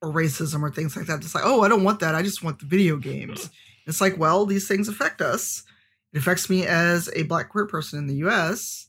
or 0.00 0.12
racism 0.12 0.62
or 0.62 0.70
things 0.70 0.96
like 0.96 1.06
that, 1.06 1.20
it's 1.20 1.34
like 1.34 1.44
oh 1.46 1.62
I 1.62 1.68
don't 1.68 1.84
want 1.84 2.00
that. 2.00 2.14
I 2.14 2.22
just 2.22 2.42
want 2.42 2.58
the 2.60 2.66
video 2.66 2.96
games. 2.96 3.50
It's 3.88 4.02
like, 4.02 4.18
well, 4.18 4.44
these 4.44 4.68
things 4.68 4.86
affect 4.86 5.22
us. 5.22 5.64
It 6.12 6.18
affects 6.18 6.50
me 6.50 6.66
as 6.66 7.08
a 7.16 7.22
black 7.22 7.48
queer 7.48 7.64
person 7.64 7.98
in 7.98 8.06
the 8.06 8.16
US 8.16 8.88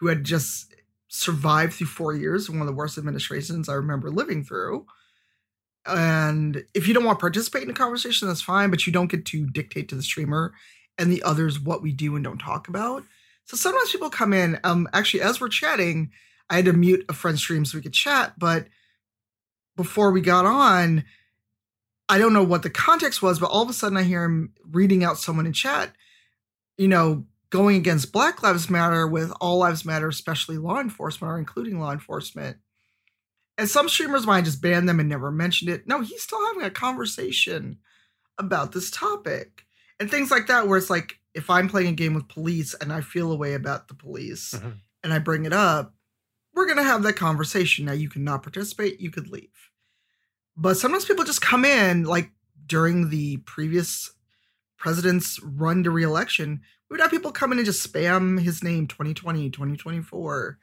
who 0.00 0.08
had 0.08 0.24
just 0.24 0.74
survived 1.06 1.74
through 1.74 1.86
four 1.86 2.14
years 2.14 2.48
of 2.48 2.54
one 2.54 2.62
of 2.62 2.66
the 2.66 2.72
worst 2.72 2.98
administrations 2.98 3.68
I 3.68 3.74
remember 3.74 4.10
living 4.10 4.42
through. 4.42 4.86
And 5.86 6.64
if 6.74 6.88
you 6.88 6.94
don't 6.94 7.04
want 7.04 7.18
to 7.18 7.22
participate 7.22 7.62
in 7.62 7.68
the 7.68 7.74
conversation, 7.74 8.26
that's 8.26 8.42
fine, 8.42 8.70
but 8.70 8.86
you 8.86 8.92
don't 8.92 9.10
get 9.10 9.24
to 9.26 9.46
dictate 9.46 9.88
to 9.90 9.94
the 9.94 10.02
streamer 10.02 10.54
and 10.98 11.12
the 11.12 11.22
others 11.22 11.60
what 11.60 11.82
we 11.82 11.92
do 11.92 12.16
and 12.16 12.24
don't 12.24 12.38
talk 12.38 12.66
about. 12.66 13.04
So 13.52 13.58
sometimes 13.58 13.92
people 13.92 14.08
come 14.08 14.32
in. 14.32 14.58
Um, 14.64 14.88
actually, 14.94 15.20
as 15.20 15.38
we're 15.38 15.50
chatting, 15.50 16.10
I 16.48 16.56
had 16.56 16.64
to 16.64 16.72
mute 16.72 17.04
a 17.10 17.12
friend's 17.12 17.42
stream 17.42 17.66
so 17.66 17.76
we 17.76 17.82
could 17.82 17.92
chat, 17.92 18.32
but 18.38 18.66
before 19.76 20.10
we 20.10 20.22
got 20.22 20.46
on, 20.46 21.04
I 22.08 22.18
don't 22.18 22.32
know 22.32 22.44
what 22.44 22.62
the 22.62 22.70
context 22.70 23.20
was, 23.20 23.38
but 23.38 23.50
all 23.50 23.62
of 23.62 23.68
a 23.68 23.74
sudden 23.74 23.98
I 23.98 24.04
hear 24.04 24.24
him 24.24 24.54
reading 24.70 25.04
out 25.04 25.18
someone 25.18 25.44
in 25.44 25.52
chat, 25.52 25.92
you 26.78 26.88
know, 26.88 27.26
going 27.50 27.76
against 27.76 28.10
Black 28.10 28.42
Lives 28.42 28.70
Matter 28.70 29.06
with 29.06 29.30
All 29.38 29.58
Lives 29.58 29.84
Matter, 29.84 30.08
especially 30.08 30.56
law 30.56 30.80
enforcement 30.80 31.30
or 31.30 31.38
including 31.38 31.78
law 31.78 31.92
enforcement. 31.92 32.56
And 33.58 33.68
some 33.68 33.86
streamers 33.86 34.26
might 34.26 34.46
just 34.46 34.62
ban 34.62 34.86
them 34.86 34.98
and 34.98 35.10
never 35.10 35.30
mentioned 35.30 35.70
it. 35.70 35.86
No, 35.86 36.00
he's 36.00 36.22
still 36.22 36.42
having 36.46 36.62
a 36.62 36.70
conversation 36.70 37.80
about 38.38 38.72
this 38.72 38.90
topic 38.90 39.66
and 40.00 40.10
things 40.10 40.30
like 40.30 40.46
that, 40.46 40.66
where 40.66 40.78
it's 40.78 40.88
like, 40.88 41.18
if 41.34 41.48
I'm 41.48 41.68
playing 41.68 41.88
a 41.88 41.92
game 41.92 42.14
with 42.14 42.28
police 42.28 42.74
and 42.74 42.92
I 42.92 43.00
feel 43.00 43.32
a 43.32 43.36
way 43.36 43.54
about 43.54 43.88
the 43.88 43.94
police 43.94 44.54
mm-hmm. 44.54 44.70
and 45.02 45.12
I 45.12 45.18
bring 45.18 45.44
it 45.44 45.52
up, 45.52 45.94
we're 46.54 46.66
going 46.66 46.78
to 46.78 46.82
have 46.82 47.02
that 47.02 47.14
conversation. 47.14 47.86
Now, 47.86 47.92
you 47.92 48.08
cannot 48.08 48.42
participate, 48.42 49.00
you 49.00 49.10
could 49.10 49.28
leave. 49.28 49.48
But 50.56 50.76
sometimes 50.76 51.06
people 51.06 51.24
just 51.24 51.40
come 51.40 51.64
in, 51.64 52.04
like 52.04 52.30
during 52.66 53.08
the 53.08 53.38
previous 53.38 54.12
president's 54.76 55.40
run 55.42 55.82
to 55.84 55.90
reelection, 55.90 56.60
we 56.90 56.94
would 56.94 57.00
have 57.00 57.10
people 57.10 57.32
come 57.32 57.52
in 57.52 57.58
and 57.58 57.64
just 57.64 57.90
spam 57.90 58.38
his 58.38 58.62
name 58.62 58.86
2020, 58.86 59.48
2024. 59.48 60.58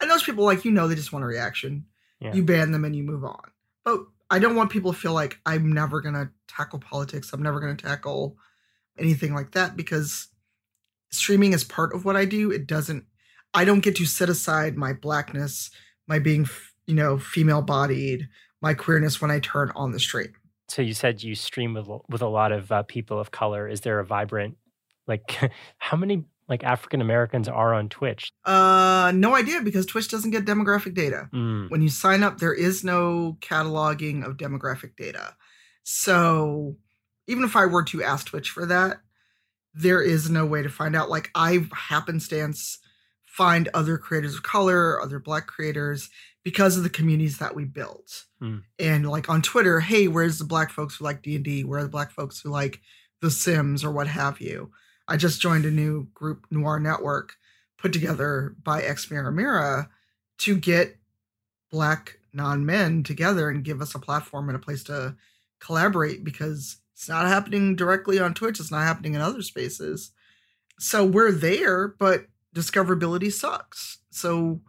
And 0.00 0.10
those 0.10 0.22
people, 0.22 0.44
like, 0.44 0.64
you 0.64 0.70
know, 0.70 0.88
they 0.88 0.94
just 0.94 1.12
want 1.12 1.24
a 1.24 1.28
reaction. 1.28 1.84
Yeah. 2.20 2.32
You 2.34 2.44
ban 2.44 2.72
them 2.72 2.84
and 2.84 2.96
you 2.96 3.02
move 3.02 3.24
on. 3.24 3.50
But 3.84 4.00
I 4.30 4.38
don't 4.38 4.56
want 4.56 4.70
people 4.70 4.92
to 4.92 4.98
feel 4.98 5.12
like 5.12 5.38
I'm 5.44 5.70
never 5.70 6.00
going 6.00 6.14
to 6.14 6.30
tackle 6.48 6.78
politics. 6.78 7.32
I'm 7.32 7.42
never 7.42 7.60
going 7.60 7.76
to 7.76 7.86
tackle 7.86 8.38
anything 8.98 9.34
like 9.34 9.52
that 9.52 9.76
because 9.76 10.28
streaming 11.10 11.52
is 11.52 11.64
part 11.64 11.94
of 11.94 12.04
what 12.04 12.16
I 12.16 12.24
do. 12.24 12.50
It 12.50 12.66
doesn't, 12.66 13.04
I 13.54 13.64
don't 13.64 13.80
get 13.80 13.96
to 13.96 14.06
set 14.06 14.28
aside 14.28 14.76
my 14.76 14.92
blackness, 14.92 15.70
my 16.06 16.18
being, 16.18 16.48
you 16.86 16.94
know, 16.94 17.18
female 17.18 17.62
bodied, 17.62 18.28
my 18.60 18.74
queerness 18.74 19.20
when 19.20 19.30
I 19.30 19.40
turn 19.40 19.72
on 19.74 19.92
the 19.92 20.00
stream. 20.00 20.34
So 20.68 20.82
you 20.82 20.94
said 20.94 21.22
you 21.22 21.34
stream 21.34 21.74
with 21.74 21.88
with 22.08 22.22
a 22.22 22.28
lot 22.28 22.50
of 22.50 22.72
uh, 22.72 22.82
people 22.82 23.20
of 23.20 23.30
color. 23.30 23.68
Is 23.68 23.82
there 23.82 24.00
a 24.00 24.04
vibrant, 24.04 24.56
like, 25.06 25.38
how 25.78 25.96
many 25.96 26.24
like 26.48 26.64
African 26.64 27.00
Americans 27.00 27.48
are 27.48 27.74
on 27.74 27.88
Twitch? 27.88 28.30
Uh, 28.44 29.12
no 29.14 29.34
idea 29.34 29.60
because 29.60 29.86
Twitch 29.86 30.08
doesn't 30.08 30.30
get 30.30 30.44
demographic 30.44 30.94
data. 30.94 31.28
Mm. 31.32 31.70
When 31.70 31.82
you 31.82 31.88
sign 31.88 32.22
up, 32.22 32.38
there 32.38 32.54
is 32.54 32.84
no 32.84 33.36
cataloging 33.40 34.24
of 34.24 34.36
demographic 34.36 34.96
data. 34.96 35.34
So 35.82 36.76
even 37.26 37.44
if 37.44 37.56
I 37.56 37.66
were 37.66 37.84
to 37.84 38.02
ask 38.02 38.26
Twitch 38.26 38.50
for 38.50 38.66
that, 38.66 39.00
there 39.74 40.02
is 40.02 40.30
no 40.30 40.46
way 40.46 40.62
to 40.62 40.68
find 40.68 40.96
out. 40.96 41.10
Like 41.10 41.30
I 41.34 41.66
happenstance 41.72 42.78
find 43.26 43.68
other 43.74 43.98
creators 43.98 44.34
of 44.34 44.42
color, 44.42 45.00
other 45.00 45.18
black 45.18 45.46
creators 45.46 46.08
because 46.42 46.76
of 46.76 46.82
the 46.82 46.90
communities 46.90 47.38
that 47.38 47.54
we 47.54 47.64
built. 47.64 48.24
Mm. 48.40 48.62
And 48.78 49.10
like 49.10 49.28
on 49.28 49.42
Twitter, 49.42 49.80
hey, 49.80 50.08
where's 50.08 50.38
the 50.38 50.44
black 50.44 50.70
folks 50.70 50.96
who 50.96 51.04
like 51.04 51.22
D&D? 51.22 51.64
Where 51.64 51.80
are 51.80 51.82
the 51.82 51.88
black 51.88 52.12
folks 52.12 52.40
who 52.40 52.50
like 52.50 52.80
The 53.20 53.30
Sims 53.30 53.84
or 53.84 53.90
what 53.90 54.06
have 54.06 54.40
you? 54.40 54.70
I 55.08 55.16
just 55.16 55.40
joined 55.40 55.66
a 55.66 55.70
new 55.70 56.08
group, 56.14 56.46
Noir 56.50 56.80
Network, 56.80 57.34
put 57.76 57.92
together 57.92 58.54
by 58.62 58.80
xMiramira 58.82 59.88
to 60.38 60.56
get 60.56 60.96
black 61.70 62.18
non-men 62.32 63.02
together 63.02 63.50
and 63.50 63.64
give 63.64 63.80
us 63.82 63.94
a 63.94 63.98
platform 63.98 64.48
and 64.48 64.56
a 64.56 64.60
place 64.60 64.84
to 64.84 65.16
collaborate 65.60 66.24
because 66.24 66.78
it's 66.96 67.10
not 67.10 67.26
happening 67.26 67.76
directly 67.76 68.18
on 68.18 68.32
Twitch. 68.32 68.58
It's 68.58 68.70
not 68.70 68.84
happening 68.84 69.14
in 69.14 69.20
other 69.20 69.42
spaces. 69.42 70.12
So 70.78 71.04
we're 71.04 71.30
there, 71.30 71.88
but 71.88 72.24
discoverability 72.54 73.30
sucks. 73.30 73.98
So 74.10 74.62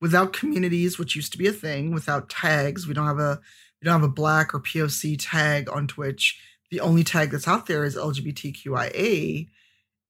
without 0.00 0.32
communities, 0.32 0.98
which 0.98 1.14
used 1.14 1.30
to 1.32 1.38
be 1.38 1.46
a 1.46 1.52
thing, 1.52 1.92
without 1.92 2.28
tags, 2.28 2.88
we 2.88 2.94
don't 2.94 3.06
have 3.06 3.20
a 3.20 3.38
we 3.80 3.84
don't 3.84 4.00
have 4.00 4.10
a 4.10 4.12
black 4.12 4.52
or 4.52 4.58
POC 4.58 5.18
tag 5.20 5.70
on 5.70 5.86
Twitch. 5.86 6.40
The 6.72 6.80
only 6.80 7.04
tag 7.04 7.30
that's 7.30 7.46
out 7.46 7.66
there 7.66 7.84
is 7.84 7.94
LGBTQIA, 7.96 9.48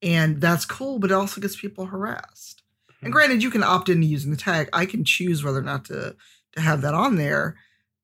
and 0.02 0.40
that's 0.40 0.64
cool, 0.64 0.98
but 0.98 1.10
it 1.10 1.14
also 1.14 1.38
gets 1.38 1.60
people 1.60 1.84
harassed. 1.84 2.62
And 3.02 3.08
hmm. 3.08 3.12
granted, 3.12 3.42
you 3.42 3.50
can 3.50 3.62
opt 3.62 3.90
into 3.90 4.06
using 4.06 4.30
the 4.30 4.38
tag. 4.38 4.70
I 4.72 4.86
can 4.86 5.04
choose 5.04 5.44
whether 5.44 5.58
or 5.58 5.62
not 5.62 5.84
to 5.86 6.16
to 6.52 6.60
have 6.62 6.80
that 6.80 6.94
on 6.94 7.16
there. 7.16 7.56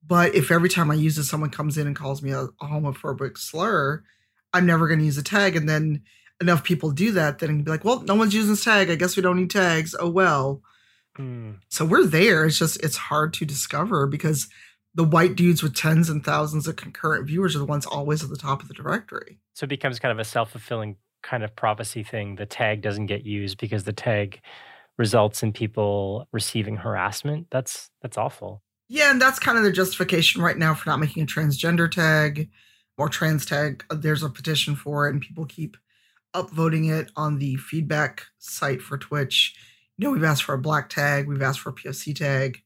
But 0.07 0.35
if 0.35 0.51
every 0.51 0.69
time 0.69 0.91
I 0.91 0.95
use 0.95 1.17
it, 1.19 1.25
someone 1.25 1.51
comes 1.51 1.79
in 1.79 1.87
and 1.87 1.97
calls 1.97 2.23
me 2.23 2.31
a, 2.31 2.43
a 2.43 2.65
homophobic 2.65 3.39
slur, 3.39 4.03
I'm 4.53 4.67
never 4.67 4.87
going 4.87 4.99
to 5.01 5.05
use 5.05 5.19
a 5.19 5.23
tag. 5.23 5.57
And 5.57 5.69
then 5.69 6.03
enough 6.41 6.65
people 6.65 6.91
do 6.91 7.13
that, 7.13 7.39
then 7.39 7.63
be 7.63 7.71
like, 7.71 7.85
well, 7.85 8.01
no 8.03 8.15
one's 8.15 8.35
using 8.35 8.51
this 8.51 8.65
tag. 8.65 8.91
I 8.91 8.97
guess 8.97 9.17
we 9.17 9.23
don't 9.23 9.37
need 9.37 9.51
tags. 9.51 9.95
Oh 9.99 10.11
well. 10.11 10.63
Mm. 11.19 11.59
So 11.69 11.85
we're 11.85 12.07
there. 12.07 12.45
It's 12.45 12.59
just 12.59 12.83
it's 12.83 12.97
hard 12.97 13.33
to 13.35 13.45
discover 13.45 14.07
because 14.07 14.49
the 14.95 15.05
white 15.05 15.37
dudes 15.37 15.63
with 15.63 15.75
tens 15.75 16.09
and 16.09 16.25
thousands 16.25 16.67
of 16.67 16.77
concurrent 16.77 17.27
viewers 17.27 17.57
are 17.57 17.61
the 17.61 17.65
ones 17.65 17.87
always 17.87 18.23
at 18.23 18.31
the 18.31 18.37
top 18.37 18.63
of 18.63 18.69
the 18.69 18.75
directory. 18.75 19.39
So 19.55 19.65
it 19.65 19.69
becomes 19.69 19.99
kind 19.99 20.13
of 20.13 20.19
a 20.19 20.25
self 20.25 20.51
fulfilling 20.51 20.97
kind 21.23 21.43
of 21.43 21.57
prophecy 21.57 22.03
thing. 22.03 22.37
The 22.37 22.47
tag 22.47 22.83
doesn't 22.83 23.07
get 23.07 23.25
used 23.25 23.59
because 23.59 23.85
the 23.85 23.93
tag 23.93 24.41
results 24.99 25.43
in 25.43 25.53
people 25.53 26.29
receiving 26.33 26.77
harassment. 26.77 27.49
That's 27.51 27.91
that's 28.03 28.19
awful. 28.19 28.63
Yeah, 28.89 29.11
and 29.11 29.21
that's 29.21 29.39
kind 29.39 29.57
of 29.57 29.65
the 29.65 29.73
justification 29.73 30.43
right 30.43 30.59
now 30.59 30.75
for 30.75 30.91
not 30.91 31.01
making 31.01 31.23
a 31.23 31.27
transgender 31.27 31.91
tag 31.91 32.51
or 32.99 33.09
trans 33.09 33.47
tag. 33.47 33.85
Uh, 33.91 33.97
there's 33.97 34.23
a 34.23 34.29
petition 34.29 34.77
for 34.77 35.07
it, 35.07 35.13
and 35.13 35.23
people 35.23 35.47
keep 35.47 35.77
upvoting 36.35 36.91
it 36.91 37.11
on 37.17 37.39
the 37.39 37.57
feedback 37.57 38.25
site 38.39 38.83
for 38.83 38.99
Twitch. 38.99 39.55
You 39.97 40.05
know, 40.07 40.13
we've 40.13 40.25
asked 40.25 40.43
for 40.43 40.55
a 40.55 40.59
black 40.59 40.91
tag, 40.91 41.29
we've 41.29 41.43
asked 41.43 41.61
for 41.61 41.71
a 41.71 41.75
POC 41.75 42.15
tag. 42.15 42.59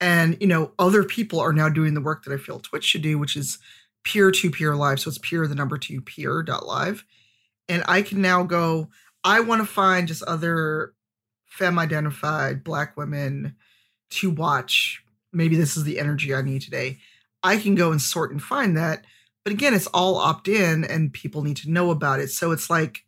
And, 0.00 0.36
you 0.40 0.48
know, 0.48 0.72
other 0.78 1.04
people 1.04 1.38
are 1.38 1.52
now 1.52 1.68
doing 1.68 1.94
the 1.94 2.00
work 2.00 2.24
that 2.24 2.32
I 2.32 2.38
feel 2.38 2.58
Twitch 2.58 2.84
should 2.84 3.02
do, 3.02 3.18
which 3.18 3.36
is 3.36 3.58
peer 4.02 4.32
to 4.32 4.50
peer 4.50 4.74
live. 4.74 4.98
So 4.98 5.08
it's 5.08 5.18
peer, 5.18 5.46
the 5.46 5.54
number 5.54 5.78
two 5.78 6.00
peer 6.00 6.42
dot 6.42 6.66
live. 6.66 7.04
And 7.68 7.84
I 7.86 8.02
can 8.02 8.20
now 8.20 8.42
go, 8.42 8.88
I 9.22 9.40
want 9.40 9.60
to 9.60 9.66
find 9.66 10.08
just 10.08 10.24
other 10.24 10.94
femme 11.46 11.78
identified 11.78 12.64
black 12.64 12.96
women 12.96 13.54
to 14.10 14.30
watch. 14.30 15.01
Maybe 15.32 15.56
this 15.56 15.76
is 15.76 15.84
the 15.84 15.98
energy 15.98 16.34
I 16.34 16.42
need 16.42 16.62
today. 16.62 16.98
I 17.42 17.56
can 17.56 17.74
go 17.74 17.90
and 17.90 18.00
sort 18.00 18.30
and 18.30 18.42
find 18.42 18.76
that. 18.76 19.04
But 19.44 19.52
again, 19.52 19.74
it's 19.74 19.88
all 19.88 20.16
opt 20.16 20.48
in 20.48 20.84
and 20.84 21.12
people 21.12 21.42
need 21.42 21.56
to 21.58 21.70
know 21.70 21.90
about 21.90 22.20
it. 22.20 22.30
So 22.30 22.52
it's 22.52 22.70
like 22.70 23.04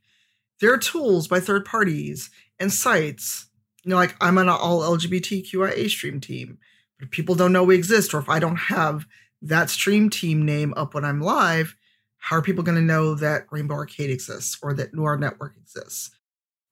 there 0.61 0.73
are 0.73 0.79
tools 0.79 1.29
by 1.29 1.41
third 1.41 1.65
parties 1.65 2.31
and 2.59 2.73
sites. 2.73 3.47
You 3.85 3.91
know, 3.91 3.97
like 3.97 4.17
I'm 4.21 4.39
on 4.39 4.49
an 4.49 4.57
all 4.59 4.81
LGBTQIA 4.81 5.89
stream 5.89 6.21
team. 6.21 6.59
But 6.99 7.07
if 7.07 7.11
people 7.11 7.35
don't 7.35 7.53
know 7.53 7.65
we 7.65 7.75
exist, 7.75 8.15
or 8.15 8.19
if 8.19 8.29
I 8.29 8.39
don't 8.39 8.57
have 8.57 9.07
that 9.43 9.71
stream 9.71 10.11
team 10.11 10.45
name 10.45 10.73
up 10.77 10.95
when 10.95 11.05
I'm 11.05 11.21
live, 11.21 11.77
how 12.19 12.37
are 12.37 12.43
people 12.43 12.65
going 12.65 12.79
to 12.79 12.83
know 12.83 13.15
that 13.17 13.47
Rainbow 13.51 13.75
Arcade 13.75 14.11
exists 14.11 14.59
or 14.63 14.73
that 14.75 14.95
Noir 14.95 15.19
Network 15.19 15.55
exists? 15.61 16.11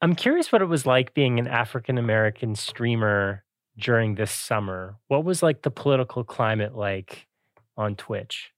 I'm 0.01 0.15
curious 0.15 0.51
what 0.51 0.63
it 0.63 0.67
was 0.67 0.87
like 0.87 1.13
being 1.15 1.39
an 1.39 1.47
African 1.47 1.99
American 1.99 2.55
streamer 2.55 3.45
during 3.79 4.15
this 4.15 4.31
summer. 4.31 4.97
What 5.09 5.25
was 5.25 5.43
like 5.43 5.63
the 5.63 5.71
political 5.71 6.25
climate 6.25 6.77
like 6.77 7.27
on 7.77 7.97
Twitch? 7.97 8.51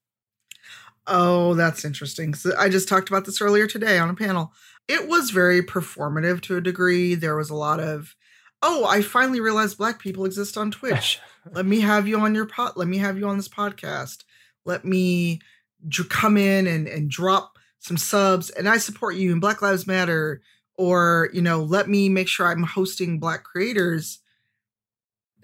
Oh, 1.06 1.54
that's 1.54 1.84
interesting. 1.84 2.34
So 2.34 2.52
I 2.58 2.68
just 2.68 2.88
talked 2.88 3.08
about 3.08 3.26
this 3.26 3.40
earlier 3.40 3.66
today 3.66 3.98
on 3.98 4.10
a 4.10 4.14
panel. 4.14 4.52
It 4.88 5.08
was 5.08 5.30
very 5.30 5.62
performative 5.62 6.40
to 6.42 6.56
a 6.56 6.60
degree. 6.60 7.14
There 7.14 7.36
was 7.36 7.50
a 7.50 7.54
lot 7.54 7.80
of, 7.80 8.14
oh, 8.62 8.86
I 8.86 9.02
finally 9.02 9.40
realized 9.40 9.78
black 9.78 9.98
people 9.98 10.24
exist 10.24 10.56
on 10.56 10.70
Twitch. 10.70 11.20
Let 11.52 11.66
me 11.66 11.80
have 11.80 12.08
you 12.08 12.18
on 12.20 12.34
your 12.34 12.46
pot. 12.46 12.76
Let 12.76 12.88
me 12.88 12.98
have 12.98 13.18
you 13.18 13.28
on 13.28 13.36
this 13.36 13.48
podcast. 13.48 14.24
Let 14.64 14.84
me 14.84 15.40
dr- 15.86 16.08
come 16.08 16.38
in 16.38 16.66
and, 16.66 16.88
and 16.88 17.10
drop 17.10 17.58
some 17.80 17.98
subs 17.98 18.48
and 18.48 18.66
I 18.66 18.78
support 18.78 19.14
you 19.16 19.32
and 19.32 19.40
Black 19.40 19.60
Lives 19.60 19.86
Matter. 19.86 20.40
Or, 20.76 21.28
you 21.32 21.42
know, 21.42 21.62
let 21.62 21.88
me 21.88 22.08
make 22.08 22.28
sure 22.28 22.46
I'm 22.46 22.62
hosting 22.62 23.20
black 23.20 23.44
creators. 23.44 24.20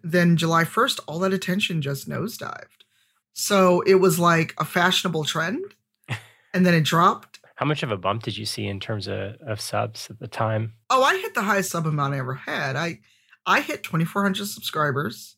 Then 0.03 0.37
July 0.37 0.65
1st, 0.65 1.01
all 1.07 1.19
that 1.21 1.33
attention 1.33 1.83
just 1.83 2.09
nosedived. 2.09 2.85
So 3.33 3.81
it 3.83 3.97
was 3.97 4.19
like 4.19 4.55
a 4.59 4.65
fashionable 4.65 5.25
trend 5.25 5.65
and 6.55 6.67
then 6.67 6.75
it 6.75 6.85
dropped. 6.85 7.39
How 7.57 7.67
much 7.67 7.83
of 7.83 7.91
a 7.91 7.97
bump 7.97 8.23
did 8.23 8.39
you 8.39 8.47
see 8.47 8.67
in 8.67 8.81
terms 8.81 9.07
of, 9.07 9.37
of 9.47 9.61
subs 9.61 10.09
at 10.11 10.19
the 10.19 10.29
time? 10.29 10.75
Oh, 10.89 11.03
I 11.03 11.19
hit 11.19 11.35
the 11.35 11.43
highest 11.43 11.71
sub 11.71 11.87
amount 11.87 12.15
I 12.15 12.19
ever 12.19 12.35
had. 12.35 12.77
I 12.77 13.01
I 13.47 13.61
hit 13.61 13.83
2400 13.83 14.47
subscribers 14.47 15.37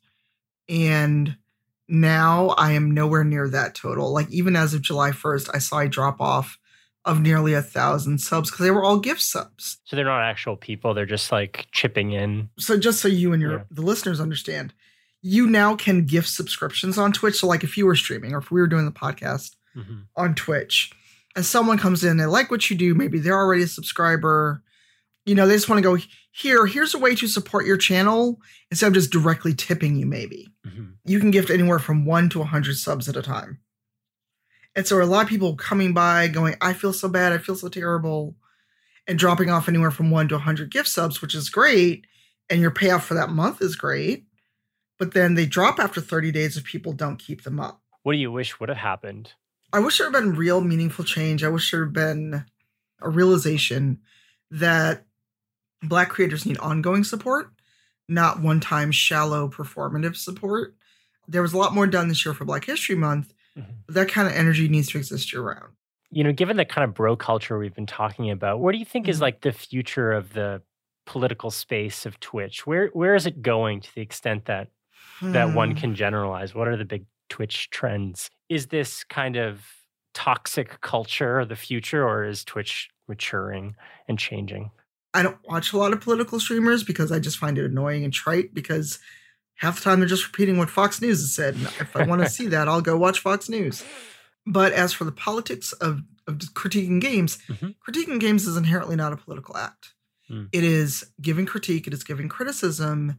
and 0.68 1.36
now 1.88 2.50
I 2.50 2.72
am 2.72 2.90
nowhere 2.90 3.24
near 3.24 3.48
that 3.48 3.74
total. 3.74 4.12
Like 4.12 4.30
even 4.30 4.56
as 4.56 4.74
of 4.74 4.82
July 4.82 5.10
1st, 5.10 5.50
I 5.54 5.58
saw 5.58 5.78
a 5.80 5.88
drop 5.88 6.20
off 6.20 6.58
of 7.04 7.20
nearly 7.20 7.52
a 7.54 7.62
thousand 7.62 8.18
subs 8.18 8.50
because 8.50 8.64
they 8.64 8.70
were 8.70 8.84
all 8.84 8.98
gift 9.00 9.22
subs. 9.22 9.78
So 9.84 9.96
they're 9.96 10.04
not 10.04 10.22
actual 10.22 10.56
people; 10.56 10.94
they're 10.94 11.06
just 11.06 11.32
like 11.32 11.66
chipping 11.72 12.12
in. 12.12 12.48
So 12.58 12.78
just 12.78 13.00
so 13.00 13.08
you 13.08 13.32
and 13.32 13.42
your 13.42 13.52
Yeah. 13.52 13.62
the 13.70 13.82
listeners 13.82 14.20
understand, 14.20 14.72
you 15.20 15.46
now 15.48 15.74
can 15.76 16.04
gift 16.06 16.28
subscriptions 16.28 16.98
on 16.98 17.12
Twitch. 17.12 17.36
So 17.40 17.46
like 17.46 17.64
if 17.64 17.76
you 17.76 17.86
were 17.86 17.96
streaming 17.96 18.32
or 18.34 18.38
if 18.38 18.50
we 18.50 18.60
were 18.60 18.66
doing 18.68 18.84
the 18.84 18.92
podcast 18.92 19.56
Mhm. 19.76 20.04
on 20.16 20.34
Twitch, 20.34 20.92
and 21.34 21.44
someone 21.46 21.78
comes 21.78 22.04
in, 22.04 22.18
they 22.18 22.26
like 22.26 22.50
what 22.50 22.68
you 22.70 22.76
do, 22.76 22.94
maybe 22.94 23.18
they're 23.18 23.34
already 23.38 23.62
a 23.62 23.66
subscriber. 23.68 24.62
You 25.24 25.34
know, 25.34 25.46
they 25.46 25.54
just 25.54 25.68
want 25.68 25.78
to 25.78 25.82
go 25.82 25.96
here. 26.32 26.66
Here's 26.66 26.94
a 26.94 26.98
way 26.98 27.14
to 27.14 27.26
support 27.28 27.64
your 27.64 27.76
channel 27.76 28.40
instead 28.70 28.88
of 28.88 28.92
just 28.94 29.10
directly 29.12 29.54
tipping 29.54 29.96
you. 29.96 30.04
Maybe 30.06 30.48
Mhm. 30.66 30.94
you 31.04 31.20
can 31.20 31.30
gift 31.30 31.48
anywhere 31.50 31.78
from 31.78 32.04
one 32.04 32.28
to 32.30 32.42
a 32.42 32.44
hundred 32.44 32.76
subs 32.76 33.08
at 33.08 33.16
a 33.16 33.22
time. 33.22 33.58
And 34.74 34.86
so 34.86 35.00
a 35.00 35.04
lot 35.04 35.24
of 35.24 35.28
people 35.28 35.54
coming 35.54 35.92
by 35.92 36.28
going, 36.28 36.56
I 36.60 36.72
feel 36.72 36.92
so 36.92 37.08
bad, 37.08 37.32
I 37.32 37.38
feel 37.38 37.56
so 37.56 37.68
terrible, 37.68 38.36
and 39.06 39.18
dropping 39.18 39.50
off 39.50 39.68
anywhere 39.68 39.90
from 39.90 40.10
one 40.10 40.28
to 40.28 40.36
a 40.36 40.38
hundred 40.38 40.70
gift 40.70 40.88
subs, 40.88 41.20
which 41.20 41.34
is 41.34 41.50
great. 41.50 42.06
And 42.48 42.60
your 42.60 42.70
payoff 42.70 43.04
for 43.04 43.14
that 43.14 43.30
month 43.30 43.60
is 43.60 43.76
great. 43.76 44.24
But 44.98 45.14
then 45.14 45.34
they 45.34 45.46
drop 45.46 45.78
after 45.78 46.00
30 46.00 46.32
days 46.32 46.56
if 46.56 46.64
people 46.64 46.92
don't 46.92 47.18
keep 47.18 47.42
them 47.42 47.58
up. 47.60 47.82
What 48.02 48.12
do 48.12 48.18
you 48.18 48.32
wish 48.32 48.58
would 48.60 48.68
have 48.68 48.78
happened? 48.78 49.32
I 49.72 49.78
wish 49.78 49.98
there 49.98 50.10
had 50.10 50.12
been 50.12 50.34
real 50.34 50.60
meaningful 50.60 51.04
change. 51.04 51.42
I 51.42 51.48
wish 51.48 51.70
there 51.70 51.84
had 51.84 51.92
been 51.92 52.44
a 53.00 53.08
realization 53.08 54.00
that 54.50 55.06
Black 55.82 56.10
creators 56.10 56.46
need 56.46 56.58
ongoing 56.58 57.04
support, 57.04 57.50
not 58.08 58.40
one 58.40 58.60
time 58.60 58.92
shallow 58.92 59.48
performative 59.48 60.16
support. 60.16 60.74
There 61.26 61.42
was 61.42 61.52
a 61.52 61.58
lot 61.58 61.74
more 61.74 61.86
done 61.86 62.08
this 62.08 62.24
year 62.24 62.34
for 62.34 62.44
Black 62.44 62.64
History 62.64 62.94
Month, 62.94 63.32
but 63.54 63.94
that 63.94 64.08
kind 64.08 64.26
of 64.28 64.34
energy 64.34 64.68
needs 64.68 64.88
to 64.90 64.98
exist 64.98 65.32
year 65.32 65.42
round. 65.42 65.72
You 66.10 66.24
know, 66.24 66.32
given 66.32 66.56
the 66.56 66.64
kind 66.64 66.84
of 66.84 66.94
bro 66.94 67.16
culture 67.16 67.58
we've 67.58 67.74
been 67.74 67.86
talking 67.86 68.30
about, 68.30 68.60
what 68.60 68.72
do 68.72 68.78
you 68.78 68.84
think 68.84 69.08
is 69.08 69.18
Mhm. 69.18 69.22
like 69.22 69.40
the 69.40 69.52
future 69.52 70.12
of 70.12 70.32
the 70.34 70.62
political 71.06 71.50
space 71.50 72.04
of 72.06 72.20
Twitch? 72.20 72.66
Where 72.66 72.88
where 72.88 73.14
is 73.14 73.26
it 73.26 73.42
going 73.42 73.80
to 73.80 73.94
the 73.94 74.02
extent 74.02 74.44
that 74.46 74.68
that 75.22 75.54
one 75.54 75.70
Hmm. 75.72 75.76
can 75.78 75.94
generalize? 75.94 76.54
What 76.54 76.68
are 76.68 76.76
the 76.76 76.84
big 76.84 77.06
Twitch 77.28 77.70
trends? 77.70 78.28
Is 78.48 78.66
this 78.68 79.04
kind 79.04 79.36
of 79.36 79.64
toxic 80.14 80.80
culture 80.82 81.44
the 81.44 81.56
future, 81.56 82.06
or 82.06 82.24
is 82.24 82.44
Twitch 82.44 82.90
maturing 83.08 83.74
and 84.08 84.18
changing? 84.18 84.70
I 85.14 85.22
don't 85.22 85.38
watch 85.44 85.72
a 85.72 85.78
lot 85.78 85.92
of 85.92 86.00
political 86.00 86.38
streamers 86.40 86.82
because 86.84 87.10
I 87.12 87.18
just 87.18 87.38
find 87.38 87.56
it 87.58 87.64
annoying 87.64 88.04
and 88.04 88.12
trite 88.12 88.52
because 88.54 88.98
half 89.62 89.76
the 89.76 89.82
time 89.82 90.00
they're 90.00 90.08
just 90.08 90.26
repeating 90.26 90.58
what 90.58 90.68
Fox 90.68 91.00
News 91.00 91.20
has 91.20 91.32
said. 91.34 91.54
And 91.54 91.66
if 91.80 91.94
I 91.96 92.02
want 92.04 92.20
to 92.22 92.28
see 92.28 92.48
that, 92.48 92.68
I'll 92.68 92.80
go 92.80 92.96
watch 92.96 93.20
Fox 93.20 93.48
News. 93.48 93.84
But 94.44 94.72
as 94.72 94.92
for 94.92 95.04
the 95.04 95.12
politics 95.12 95.72
of, 95.74 96.02
of 96.26 96.38
critiquing 96.54 97.00
games, 97.00 97.38
Mhm. 97.48 97.76
critiquing 97.86 98.18
games 98.18 98.46
is 98.46 98.56
inherently 98.56 98.96
not 98.96 99.12
a 99.12 99.16
political 99.16 99.56
act. 99.56 99.94
Mm. 100.28 100.48
It 100.52 100.64
is 100.64 101.04
giving 101.20 101.46
critique, 101.46 101.86
it 101.86 101.94
is 101.94 102.02
giving 102.04 102.28
criticism. 102.28 103.18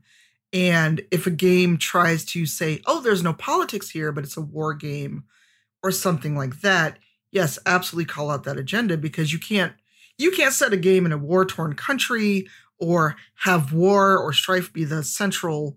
And 0.51 1.01
if 1.11 1.25
a 1.25 1.31
game 1.31 1.77
tries 1.77 2.25
to 2.25 2.45
say, 2.45 2.81
oh, 2.85 2.99
there's 3.01 3.23
no 3.23 3.33
politics 3.33 3.89
here, 3.89 4.11
but 4.11 4.23
it's 4.25 4.37
a 4.37 4.41
war 4.41 4.73
game 4.73 5.23
or 5.81 5.91
something 5.91 6.35
like 6.37 6.59
that, 6.61 6.99
yes, 7.31 7.57
absolutely 7.65 8.05
call 8.13 8.29
out 8.29 8.43
that 8.43 8.57
agenda 8.57 8.97
because 8.97 9.31
you 9.33 9.39
can't 9.39 9.73
you 10.17 10.29
can't 10.29 10.53
set 10.53 10.71
a 10.73 10.77
game 10.77 11.05
in 11.07 11.11
a 11.11 11.17
war 11.17 11.43
torn 11.43 11.73
country 11.73 12.47
or 12.77 13.15
have 13.35 13.73
war 13.73 14.15
or 14.17 14.31
strife 14.31 14.71
be 14.71 14.83
the 14.83 15.03
central 15.03 15.75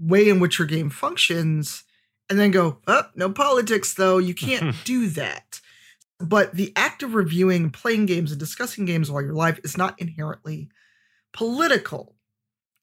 way 0.00 0.28
in 0.28 0.40
which 0.40 0.58
your 0.58 0.66
game 0.66 0.90
functions 0.90 1.84
and 2.28 2.38
then 2.38 2.50
go, 2.50 2.78
oh, 2.86 3.04
no 3.14 3.30
politics 3.30 3.94
though. 3.94 4.18
You 4.18 4.34
can't 4.34 4.74
do 4.84 5.08
that. 5.10 5.60
But 6.18 6.54
the 6.54 6.72
act 6.76 7.02
of 7.02 7.14
reviewing, 7.14 7.70
playing 7.70 8.06
games, 8.06 8.30
and 8.30 8.38
discussing 8.38 8.84
games 8.84 9.10
while 9.10 9.22
you're 9.22 9.32
live 9.32 9.58
is 9.64 9.76
not 9.76 9.98
inherently 10.00 10.68
political. 11.32 12.14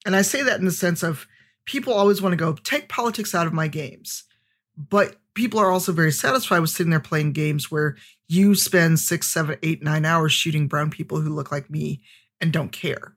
And 0.05 0.15
I 0.15 0.21
say 0.21 0.41
that 0.41 0.59
in 0.59 0.65
the 0.65 0.71
sense 0.71 1.03
of 1.03 1.27
people 1.65 1.93
always 1.93 2.21
want 2.21 2.33
to 2.33 2.37
go, 2.37 2.53
take 2.53 2.89
politics 2.89 3.35
out 3.35 3.45
of 3.45 3.53
my 3.53 3.67
games. 3.67 4.23
But 4.75 5.17
people 5.33 5.59
are 5.59 5.71
also 5.71 5.91
very 5.91 6.11
satisfied 6.11 6.59
with 6.59 6.69
sitting 6.69 6.89
there 6.89 6.99
playing 6.99 7.33
games 7.33 7.69
where 7.69 7.95
you 8.27 8.55
spend 8.55 8.99
six, 8.99 9.27
seven, 9.27 9.57
eight, 9.63 9.83
nine 9.83 10.05
hours 10.05 10.33
shooting 10.33 10.67
brown 10.67 10.89
people 10.89 11.21
who 11.21 11.29
look 11.29 11.51
like 11.51 11.69
me 11.69 12.01
and 12.41 12.51
don't 12.51 12.71
care. 12.71 13.16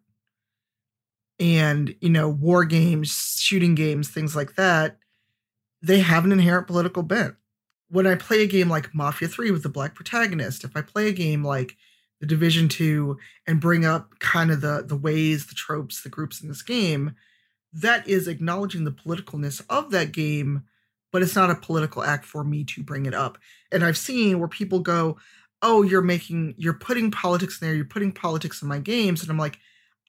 And, 1.40 1.96
you 2.00 2.10
know, 2.10 2.28
war 2.28 2.64
games, 2.66 3.36
shooting 3.40 3.74
games, 3.74 4.10
things 4.10 4.36
like 4.36 4.56
that, 4.56 4.98
they 5.82 6.00
have 6.00 6.24
an 6.24 6.32
inherent 6.32 6.66
political 6.66 7.02
bent. 7.02 7.34
When 7.88 8.06
I 8.06 8.14
play 8.14 8.42
a 8.42 8.46
game 8.46 8.68
like 8.68 8.94
Mafia 8.94 9.28
3 9.28 9.50
with 9.50 9.62
the 9.62 9.68
black 9.68 9.94
protagonist, 9.94 10.64
if 10.64 10.76
I 10.76 10.82
play 10.82 11.08
a 11.08 11.12
game 11.12 11.44
like 11.44 11.76
the 12.20 12.26
Division 12.26 12.68
2 12.68 13.18
and 13.46 13.60
bring 13.60 13.84
up 13.84 14.18
kind 14.20 14.50
of 14.50 14.60
the 14.60 14.84
the 14.86 14.96
ways, 14.96 15.46
the 15.46 15.54
tropes, 15.54 16.02
the 16.02 16.08
groups 16.10 16.42
in 16.42 16.48
this 16.48 16.62
game, 16.62 17.16
that 17.72 18.06
is 18.08 18.28
acknowledging 18.28 18.84
the 18.84 18.92
politicalness 18.92 19.62
of 19.70 19.90
that 19.92 20.12
game, 20.12 20.64
but 21.12 21.22
it's 21.22 21.36
not 21.36 21.50
a 21.50 21.54
political 21.54 22.02
act 22.02 22.24
for 22.24 22.44
me 22.44 22.64
to 22.64 22.82
bring 22.82 23.06
it 23.06 23.14
up. 23.14 23.38
And 23.72 23.84
I've 23.84 23.98
seen 23.98 24.38
where 24.38 24.48
people 24.48 24.80
go, 24.80 25.18
"Oh, 25.62 25.82
you're 25.82 26.02
making 26.02 26.54
you're 26.58 26.74
putting 26.74 27.10
politics 27.10 27.60
in 27.60 27.66
there, 27.68 27.76
you're 27.76 27.84
putting 27.84 28.12
politics 28.12 28.62
in 28.62 28.68
my 28.68 28.78
games." 28.78 29.22
And 29.22 29.30
I'm 29.30 29.38
like, 29.38 29.58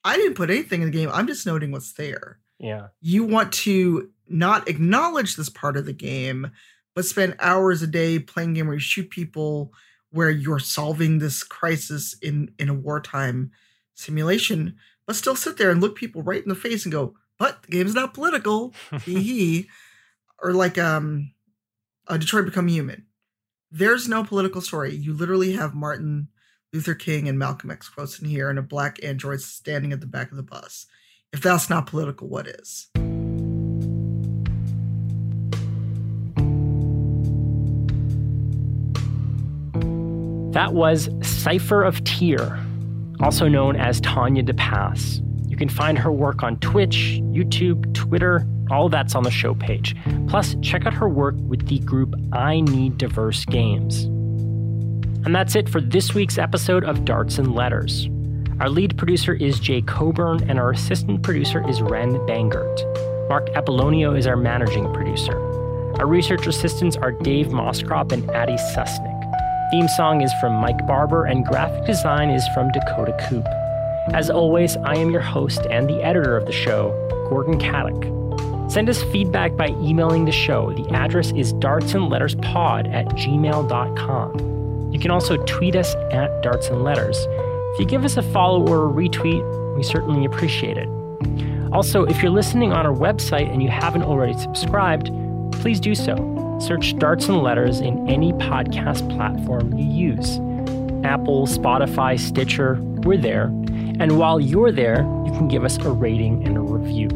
"I 0.04 0.16
didn't 0.16 0.34
put 0.34 0.50
anything 0.50 0.82
in 0.82 0.90
the 0.90 0.96
game. 0.96 1.10
I'm 1.12 1.26
just 1.26 1.46
noting 1.46 1.72
what's 1.72 1.92
there." 1.92 2.38
Yeah. 2.58 2.88
You 3.00 3.24
want 3.24 3.52
to 3.52 4.10
not 4.28 4.68
acknowledge 4.68 5.36
this 5.36 5.48
part 5.48 5.76
of 5.76 5.84
the 5.84 5.92
game, 5.92 6.50
but 6.94 7.04
spend 7.04 7.36
hours 7.40 7.82
a 7.82 7.86
day 7.86 8.18
playing 8.18 8.50
a 8.50 8.54
game 8.54 8.66
where 8.66 8.74
you 8.74 8.80
shoot 8.80 9.10
people, 9.10 9.72
where 10.10 10.30
you're 10.30 10.58
solving 10.58 11.18
this 11.18 11.42
crisis 11.42 12.14
in 12.22 12.52
in 12.58 12.68
a 12.68 12.74
wartime 12.74 13.50
simulation, 13.94 14.76
but 15.06 15.16
still 15.16 15.36
sit 15.36 15.56
there 15.56 15.70
and 15.70 15.80
look 15.80 15.96
people 15.96 16.22
right 16.22 16.42
in 16.42 16.48
the 16.48 16.54
face 16.54 16.84
and 16.84 16.92
go, 16.92 17.14
"But 17.38 17.62
the 17.62 17.72
game's 17.72 17.94
not 17.94 18.14
political." 18.14 18.74
Hee 19.04 19.22
hee. 19.22 19.68
Or 20.42 20.52
like 20.52 20.76
um, 20.76 21.32
uh, 22.08 22.16
Detroit 22.16 22.46
Become 22.46 22.68
Human. 22.68 23.06
There's 23.70 24.08
no 24.08 24.24
political 24.24 24.60
story. 24.60 24.94
You 24.94 25.14
literally 25.14 25.52
have 25.52 25.72
Martin 25.72 26.28
Luther 26.72 26.94
King 26.94 27.28
and 27.28 27.38
Malcolm 27.38 27.70
X 27.70 27.88
quotes 27.90 28.18
in 28.18 28.28
here, 28.28 28.48
and 28.48 28.58
a 28.58 28.62
black 28.62 29.02
android 29.04 29.42
standing 29.42 29.92
at 29.92 30.00
the 30.00 30.06
back 30.06 30.30
of 30.30 30.38
the 30.38 30.42
bus. 30.42 30.86
If 31.30 31.42
that's 31.42 31.68
not 31.68 31.86
political, 31.86 32.28
what 32.28 32.46
is? 32.46 32.88
That 40.52 40.72
was 40.72 41.10
Cypher 41.22 41.82
of 41.82 42.02
Tyr, 42.04 42.58
also 43.20 43.48
known 43.48 43.76
as 43.76 44.00
Tanya 44.00 44.42
DePass. 44.42 45.20
You 45.50 45.56
can 45.58 45.68
find 45.68 45.98
her 45.98 46.10
work 46.10 46.42
on 46.42 46.58
Twitch, 46.60 47.20
YouTube, 47.22 47.92
Twitter, 47.94 48.46
all 48.70 48.88
that's 48.88 49.14
on 49.14 49.24
the 49.24 49.30
show 49.30 49.54
page. 49.54 49.94
Plus, 50.26 50.56
check 50.62 50.86
out 50.86 50.94
her 50.94 51.08
work 51.08 51.34
with 51.40 51.68
the 51.68 51.80
group 51.80 52.14
I 52.32 52.62
Need 52.62 52.96
Diverse 52.96 53.44
Games. 53.44 54.08
And 55.24 55.34
that's 55.34 55.54
it 55.54 55.68
for 55.68 55.80
this 55.80 56.14
week's 56.14 56.36
episode 56.36 56.82
of 56.82 57.04
Darts 57.04 57.38
and 57.38 57.54
Letters. 57.54 58.08
Our 58.58 58.68
lead 58.68 58.98
producer 58.98 59.34
is 59.34 59.60
Jay 59.60 59.80
Coburn, 59.82 60.48
and 60.50 60.58
our 60.58 60.72
assistant 60.72 61.22
producer 61.22 61.66
is 61.68 61.80
Ren 61.80 62.14
Bangert. 62.26 63.28
Mark 63.28 63.48
Apollonio 63.50 64.18
is 64.18 64.26
our 64.26 64.36
managing 64.36 64.92
producer. 64.92 65.38
Our 66.00 66.06
research 66.06 66.48
assistants 66.48 66.96
are 66.96 67.12
Dave 67.12 67.48
Moskrop 67.48 68.10
and 68.10 68.28
Addie 68.30 68.58
Susnick. 68.74 69.70
Theme 69.70 69.88
song 69.96 70.22
is 70.22 70.32
from 70.40 70.54
Mike 70.54 70.86
Barber, 70.88 71.24
and 71.26 71.46
graphic 71.46 71.86
design 71.86 72.30
is 72.30 72.46
from 72.48 72.72
Dakota 72.72 73.16
Coop. 73.28 73.46
As 74.14 74.28
always, 74.28 74.76
I 74.78 74.96
am 74.96 75.10
your 75.10 75.20
host 75.20 75.66
and 75.70 75.88
the 75.88 76.02
editor 76.02 76.36
of 76.36 76.46
the 76.46 76.52
show, 76.52 76.90
Gordon 77.28 77.60
Katic. 77.60 78.70
Send 78.70 78.88
us 78.88 79.02
feedback 79.04 79.56
by 79.56 79.68
emailing 79.68 80.24
the 80.24 80.32
show. 80.32 80.72
The 80.72 80.88
address 80.94 81.30
is 81.32 81.52
dartsandletterspod 81.54 82.92
at 82.92 83.06
gmail.com. 83.06 84.61
You 84.92 84.98
can 85.00 85.10
also 85.10 85.38
tweet 85.46 85.74
us 85.74 85.94
at 86.10 86.42
Darts 86.42 86.68
and 86.68 86.84
Letters. 86.84 87.16
If 87.72 87.80
you 87.80 87.86
give 87.86 88.04
us 88.04 88.18
a 88.18 88.22
follow 88.22 88.68
or 88.68 88.88
a 88.88 88.92
retweet, 88.92 89.74
we 89.74 89.82
certainly 89.82 90.26
appreciate 90.26 90.76
it. 90.76 90.88
Also, 91.72 92.04
if 92.04 92.22
you're 92.22 92.30
listening 92.30 92.72
on 92.72 92.84
our 92.84 92.94
website 92.94 93.50
and 93.50 93.62
you 93.62 93.70
haven't 93.70 94.02
already 94.02 94.34
subscribed, 94.34 95.10
please 95.52 95.80
do 95.80 95.94
so. 95.94 96.58
Search 96.60 96.96
Darts 96.98 97.28
and 97.28 97.42
Letters 97.42 97.80
in 97.80 98.06
any 98.08 98.34
podcast 98.34 99.08
platform 99.16 99.72
you 99.76 99.86
use 99.86 100.38
Apple, 101.04 101.46
Spotify, 101.46 102.20
Stitcher, 102.20 102.78
we're 103.02 103.16
there. 103.16 103.44
And 103.98 104.18
while 104.18 104.38
you're 104.38 104.70
there, 104.70 104.98
you 105.24 105.32
can 105.32 105.48
give 105.48 105.64
us 105.64 105.78
a 105.78 105.90
rating 105.90 106.46
and 106.46 106.58
a 106.58 106.60
review. 106.60 107.08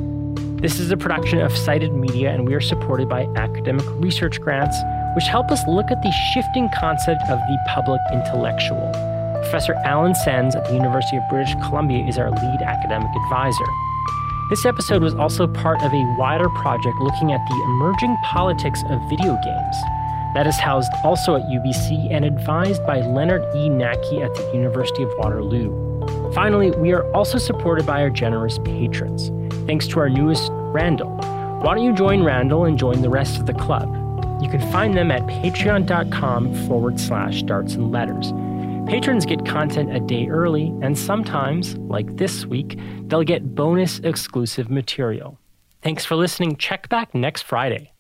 This 0.61 0.81
is 0.81 0.91
a 0.91 0.97
production 0.97 1.41
of 1.41 1.57
Cited 1.57 1.93
Media, 1.93 2.31
and 2.31 2.49
we 2.49 2.55
are 2.55 2.61
supported 2.61 3.09
by 3.09 3.27
academic 3.37 3.85
research 3.91 4.41
grants, 4.41 4.77
which 5.17 5.27
help 5.29 5.51
us 5.51 5.67
look 5.67 5.91
at 5.91 6.03
the 6.03 6.13
shifting 6.35 6.69
concept 6.79 7.23
of 7.31 7.39
the 7.39 7.59
public 7.69 8.01
intellectual. 8.13 8.93
Professor 9.41 9.75
Allen 9.87 10.15
Sens 10.15 10.55
at 10.55 10.67
the 10.67 10.75
University 10.75 11.17
of 11.17 11.23
British 11.31 11.55
Columbia 11.55 12.05
is 12.07 12.19
our 12.19 12.31
lead 12.31 12.61
academic 12.61 13.09
advisor. 13.25 13.65
This 14.51 14.67
episode 14.67 15.03
was 15.03 15.15
also 15.15 15.47
part 15.47 15.83
of 15.83 15.93
a 15.93 16.17
wider 16.19 16.51
project 16.51 16.99
looking 17.01 17.33
at 17.33 17.41
the 17.49 17.63
emerging 17.65 18.15
politics 18.25 18.83
of 18.91 19.01
video 19.09 19.39
games. 19.43 19.77
That 20.35 20.47
is 20.47 20.59
housed 20.59 20.93
also 21.03 21.37
at 21.37 21.43
UBC 21.45 22.13
and 22.13 22.23
advised 22.23 22.87
by 22.87 23.01
Lennart 23.01 23.43
E. 23.57 23.71
Nacke 23.71 24.23
at 24.23 24.35
the 24.35 24.51
University 24.53 25.03
of 25.03 25.11
Waterloo. 25.17 26.33
Finally, 26.35 26.73
we 26.73 26.93
are 26.93 27.11
also 27.13 27.39
supported 27.39 27.87
by 27.87 28.03
our 28.03 28.11
generous 28.11 28.59
patrons. 28.59 29.31
Thanks 29.67 29.87
to 29.89 29.99
our 30.01 30.11
newest, 30.11 30.51
Randall. 30.53 31.17
Why 31.63 31.75
don't 31.75 31.85
you 31.85 31.95
join 31.95 32.23
Randall 32.23 32.67
and 32.67 32.79
join 32.79 33.01
the 33.01 33.09
rest 33.09 33.41
of 33.41 33.47
the 33.47 33.55
club? 33.55 34.06
You 34.41 34.49
can 34.51 34.61
find 34.71 34.97
them 34.97 35.11
at 35.11 35.23
patreon.com 35.23 36.55
forward 36.67 37.01
slash 37.01 37.43
darts 37.43 37.75
and 37.75 37.91
letters. 37.91 38.33
Patrons 38.89 39.27
get 39.27 39.45
content 39.45 39.95
a 39.97 40.01
day 40.01 40.29
early, 40.29 40.73
and 40.81 40.97
sometimes, 40.97 41.77
like 41.79 42.17
this 42.17 42.47
week, 42.47 42.79
they'll 43.09 43.25
get 43.25 43.55
bonus 43.55 43.99
exclusive 44.01 44.71
material. 44.71 45.39
Thanks 45.83 46.05
for 46.05 46.15
listening. 46.15 46.57
Check 46.57 46.89
back 46.89 47.15
next 47.15 47.43
Friday. 47.43 47.96